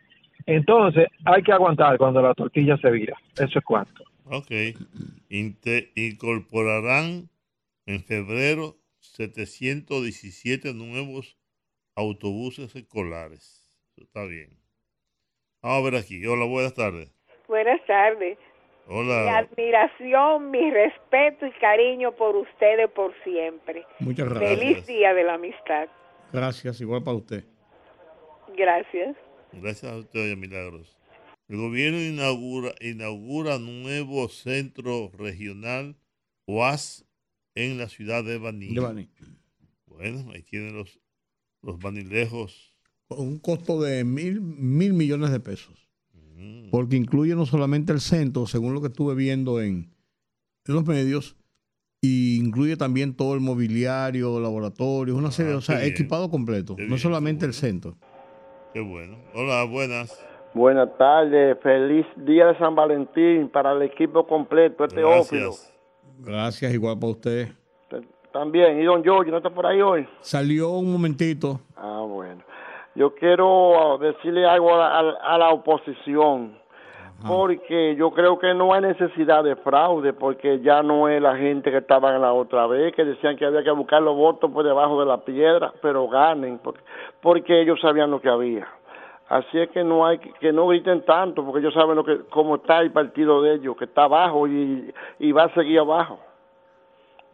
Entonces, 0.47 1.09
hay 1.25 1.43
que 1.43 1.53
aguantar 1.53 1.97
cuando 1.99 2.23
la 2.23 2.35
tortilla 2.35 2.77
se 2.79 2.91
vira. 2.91 3.17
Eso 3.35 3.59
es 3.59 3.65
cuanto. 3.65 4.05
Ok. 4.31 4.51
Inte- 5.29 5.93
incorporarán 5.95 7.29
en 7.87 8.05
febrero 8.05 8.77
717 9.01 10.73
nuevos 10.75 11.37
autobuses 11.95 12.75
escolares. 12.77 13.71
Eso 13.97 14.05
está 14.05 14.25
bien. 14.25 14.51
Vamos 15.63 15.79
a 15.79 15.91
ver 15.91 16.01
aquí. 16.01 16.25
Hola, 16.27 16.45
buenas 16.47 16.75
tardes. 16.75 17.13
Buenas 17.49 17.85
tardes. 17.87 18.39
Mi 18.89 18.97
Hola. 18.97 19.39
admiración, 19.39 20.51
mi 20.51 20.71
respeto 20.71 21.47
y 21.47 21.53
cariño 21.61 22.13
por 22.17 22.35
ustedes 22.37 22.91
por 22.91 23.15
siempre. 23.25 23.85
Muchas 24.01 24.29
gracias. 24.29 24.59
Feliz 24.59 24.87
día 24.87 25.15
de 25.15 25.23
la 25.25 25.35
amistad. 25.35 25.89
Gracias, 26.33 26.81
igual 26.81 27.03
para 27.05 27.17
usted. 27.17 27.45
Gracias. 28.57 29.17
Gracias 29.53 29.93
a 29.93 29.97
usted, 29.97 30.37
Milagros. 30.37 30.97
El 31.51 31.57
gobierno 31.57 32.01
inaugura, 32.01 32.77
inaugura 32.81 33.59
nuevo 33.59 34.29
centro 34.29 35.11
regional 35.19 35.97
UAS 36.47 37.05
en 37.57 37.77
la 37.77 37.89
ciudad 37.89 38.23
de 38.23 38.39
Baní. 38.39 38.69
Bueno, 39.87 40.31
ahí 40.33 40.45
tienen 40.45 40.77
los, 40.77 41.01
los 41.63 41.81
banilejos. 41.81 42.77
Con 43.09 43.27
un 43.27 43.39
costo 43.41 43.83
de 43.83 44.05
mil, 44.05 44.41
mil 44.41 44.93
millones 44.93 45.33
de 45.33 45.41
pesos. 45.41 45.91
Mm. 46.37 46.71
Porque 46.71 46.95
incluye 46.95 47.35
no 47.35 47.45
solamente 47.47 47.93
el 47.93 48.01
centro, 48.01 48.47
según 48.47 48.73
lo 48.73 48.81
que 48.81 48.87
estuve 48.87 49.17
viendo 49.17 49.61
en, 49.61 49.93
en 50.67 50.75
los 50.75 50.87
medios, 50.87 51.37
y 52.01 52.37
incluye 52.37 52.77
también 52.77 53.15
todo 53.15 53.35
el 53.35 53.41
mobiliario, 53.41 54.39
laboratorios, 54.39 55.19
una 55.19 55.33
serie, 55.33 55.55
Ah, 55.55 55.57
o 55.57 55.61
sea, 55.61 55.81
bien. 55.81 55.91
equipado 55.91 56.31
completo. 56.31 56.77
Qué 56.77 56.83
no 56.83 56.91
bien, 56.91 57.01
solamente 57.01 57.45
el 57.45 57.55
centro. 57.55 57.99
Qué 58.73 58.79
bueno. 58.79 59.19
Hola, 59.35 59.65
buenas. 59.65 60.17
Buenas 60.53 60.97
tardes, 60.99 61.57
feliz 61.63 62.07
día 62.17 62.47
de 62.49 62.59
San 62.59 62.75
Valentín 62.75 63.49
para 63.49 63.73
el 63.73 63.83
equipo 63.83 64.27
completo, 64.27 64.85
este 64.85 65.05
ófilo. 65.05 65.51
Gracias, 66.19 66.73
igual 66.75 66.99
para 66.99 67.13
usted. 67.13 67.49
También, 68.33 68.81
y 68.81 68.85
don 68.85 69.03
Giorgio, 69.03 69.31
¿no 69.33 69.39
está 69.39 69.51
por 69.51 69.67
ahí 69.67 69.81
hoy? 69.81 70.09
Salió 70.21 70.71
un 70.71 70.93
momentito. 70.93 71.61
Ah, 71.77 72.05
bueno. 72.07 72.43
Yo 72.95 73.15
quiero 73.15 73.99
decirle 74.01 74.47
algo 74.47 74.75
a 74.75 75.03
la, 75.03 75.11
a- 75.23 75.39
la 75.39 75.51
oposición, 75.51 76.59
porque 77.27 77.95
yo 77.97 78.11
creo 78.13 78.39
que 78.39 78.53
no 78.55 78.73
hay 78.73 78.83
necesidad 78.83 79.45
de 79.45 79.55
fraude, 79.57 80.13
porque 80.13 80.61
ya 80.61 80.83
no 80.83 81.09
es 81.09 81.21
la 81.23 81.37
gente 81.37 81.71
que 81.71 81.79
estaba 81.79 82.15
en 82.15 82.23
la 82.23 82.33
otra 82.33 82.67
vez, 82.67 82.95
que 82.95 83.05
decían 83.05 83.37
que 83.37 83.45
había 83.47 83.63
que 83.63 83.71
buscar 83.73 84.01
los 84.03 84.17
votos 84.17 84.51
por 84.51 84.65
debajo 84.65 84.99
de 85.01 85.07
la 85.07 85.19
piedra, 85.25 85.73
pero 85.83 86.09
ganen, 86.09 86.59
porque, 86.59 86.81
porque 87.21 87.63
ellos 87.63 87.79
sabían 87.81 88.11
lo 88.11 88.21
que 88.21 88.29
había. 88.29 88.67
Así 89.31 89.59
es 89.59 89.71
que 89.71 89.83
no 89.85 90.05
hay 90.05 90.19
que- 90.19 90.33
que 90.41 90.53
no 90.53 90.67
griten 90.69 91.05
tanto, 91.05 91.45
porque 91.45 91.61
ellos 91.61 91.73
saben 91.73 91.95
lo 91.97 92.05
que 92.05 92.19
cómo 92.31 92.57
está 92.57 92.81
el 92.81 92.91
partido 92.93 93.41
de 93.43 93.55
ellos, 93.55 93.77
que 93.79 93.85
está 93.85 94.05
abajo 94.05 94.47
y, 94.49 94.93
y 95.21 95.33
va 95.33 95.45
a 95.45 95.55
seguir 95.55 95.79
abajo. 95.79 96.21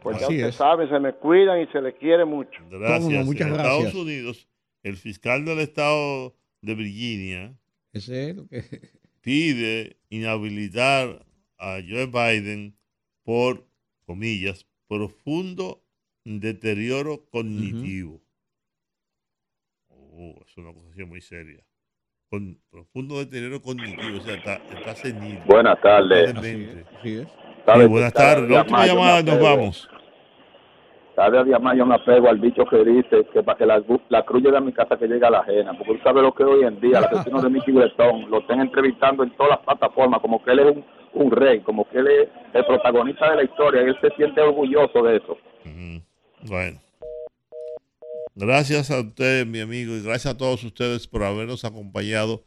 Pues 0.02 0.18
ya 0.20 0.26
Así 0.26 0.34
ustedes 0.34 0.50
es. 0.50 0.56
saben, 0.56 0.88
se 0.90 1.00
me 1.00 1.14
cuidan 1.14 1.60
y 1.62 1.66
se 1.68 1.80
les 1.80 1.94
quiere 1.94 2.24
mucho. 2.24 2.60
Gracias. 2.70 3.24
muchas 3.24 3.48
en 3.48 3.54
gracias. 3.54 3.76
Estados 3.78 3.94
Unidos, 3.94 4.48
el 4.82 4.96
fiscal 4.96 5.44
del 5.46 5.58
estado 5.60 6.34
de 6.60 6.74
Virginia 6.74 7.58
Ese 7.92 8.30
es 8.30 8.36
lo 8.36 8.46
que... 8.46 8.62
pide 9.22 9.96
inhabilitar 10.10 11.24
a 11.58 11.78
Joe 11.88 12.06
Biden 12.06 12.76
por, 13.24 13.66
comillas, 14.04 14.66
profundo 14.86 15.82
deterioro 16.24 17.24
cognitivo. 17.30 18.20
Oh, 19.88 20.34
es 20.46 20.56
una 20.58 20.70
acusación 20.70 21.08
muy 21.08 21.20
seria. 21.20 21.64
Con 22.30 22.58
profundo 22.70 23.18
deterioro 23.18 23.62
cognitivo, 23.62 24.18
o 24.18 24.20
sea, 24.20 24.34
está, 24.34 24.54
está 24.76 24.94
senil. 24.96 25.38
Buenas 25.46 25.80
tardes. 25.80 26.34
Así 26.36 27.18
es. 27.20 27.28
Sí, 27.28 27.86
buenas 27.88 28.12
tardes. 28.12 28.50
La 28.50 28.60
última 28.62 28.86
llamada, 28.86 29.22
nos 29.22 29.40
vamos. 29.40 29.88
Cada 31.14 31.44
día 31.44 31.58
más 31.58 31.78
yo 31.78 31.86
me 31.86 31.94
apego 31.94 32.28
al 32.28 32.40
dicho 32.40 32.66
que 32.66 32.84
dice 32.84 33.26
que 33.32 33.42
para 33.42 33.56
que 33.56 33.64
la, 33.64 33.82
la 34.10 34.22
cruz 34.24 34.42
llegue 34.42 34.56
a 34.56 34.60
mi 34.60 34.72
casa 34.72 34.98
que 34.98 35.06
llegue 35.06 35.24
a 35.24 35.30
la 35.30 35.38
ajena. 35.38 35.72
Porque 35.78 35.94
tú 35.94 36.00
sabes 36.02 36.22
lo 36.22 36.34
que 36.34 36.44
hoy 36.44 36.64
en 36.64 36.78
día, 36.80 36.98
el 36.98 37.04
asesino 37.04 37.40
de 37.40 37.48
Mickey 37.48 37.72
Bretón, 37.72 38.30
lo 38.30 38.40
están 38.40 38.60
entrevistando 38.60 39.22
en 39.22 39.30
todas 39.36 39.50
las 39.50 39.60
plataformas, 39.60 40.20
como 40.20 40.42
que 40.44 40.50
él 40.50 40.58
es 40.58 40.76
un, 40.76 40.84
un 41.14 41.30
rey, 41.30 41.60
como 41.60 41.88
que 41.88 41.98
él 41.98 42.06
es 42.08 42.28
el 42.52 42.66
protagonista 42.66 43.30
de 43.30 43.36
la 43.36 43.44
historia, 43.44 43.82
y 43.82 43.86
él 43.86 43.98
se 44.00 44.10
siente 44.16 44.40
orgulloso 44.42 45.02
de 45.04 45.16
eso. 45.16 45.38
Bueno. 46.42 46.80
Gracias 48.38 48.90
a 48.90 49.00
usted, 49.00 49.46
mi 49.46 49.60
amigo, 49.60 49.96
y 49.96 50.02
gracias 50.02 50.34
a 50.34 50.36
todos 50.36 50.62
ustedes 50.62 51.06
por 51.06 51.22
habernos 51.22 51.64
acompañado 51.64 52.44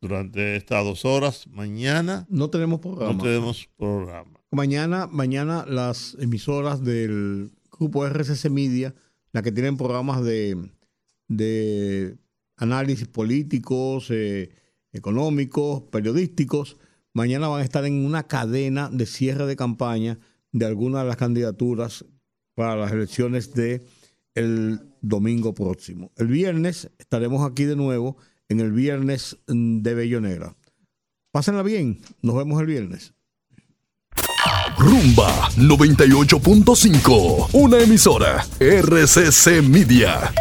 durante 0.00 0.54
estas 0.54 0.84
dos 0.84 1.04
horas. 1.04 1.48
Mañana 1.48 2.24
No 2.30 2.50
tenemos 2.50 2.78
programa. 2.78 3.14
no 3.14 3.20
tenemos 3.20 3.68
programa. 3.76 4.30
Mañana, 4.52 5.08
mañana 5.08 5.66
las 5.68 6.16
emisoras 6.20 6.84
del 6.84 7.50
grupo 7.76 8.06
RCC 8.06 8.48
Media, 8.48 8.94
las 9.32 9.42
que 9.42 9.50
tienen 9.50 9.76
programas 9.76 10.22
de, 10.22 10.70
de 11.26 12.16
análisis 12.56 13.08
políticos, 13.08 14.06
eh, 14.10 14.50
económicos, 14.92 15.82
periodísticos, 15.90 16.76
mañana 17.12 17.48
van 17.48 17.62
a 17.62 17.64
estar 17.64 17.84
en 17.86 18.06
una 18.06 18.28
cadena 18.28 18.88
de 18.88 19.06
cierre 19.06 19.46
de 19.46 19.56
campaña 19.56 20.20
de 20.52 20.64
algunas 20.64 21.02
de 21.02 21.08
las 21.08 21.16
candidaturas 21.16 22.04
para 22.54 22.76
las 22.76 22.92
elecciones 22.92 23.52
de 23.52 23.84
el 24.34 24.80
domingo 25.00 25.54
próximo. 25.54 26.12
El 26.16 26.28
viernes 26.28 26.90
estaremos 26.98 27.48
aquí 27.48 27.64
de 27.64 27.76
nuevo 27.76 28.16
en 28.48 28.60
el 28.60 28.72
viernes 28.72 29.38
mm, 29.48 29.82
de 29.82 29.94
Bellonera. 29.94 30.56
Pásenla 31.32 31.62
bien, 31.62 32.00
nos 32.22 32.36
vemos 32.36 32.60
el 32.60 32.66
viernes. 32.66 33.14
Rumba 34.76 35.50
98.5, 35.56 37.50
una 37.52 37.80
emisora 37.80 38.44
RCC 38.60 39.62
Media. 39.62 40.32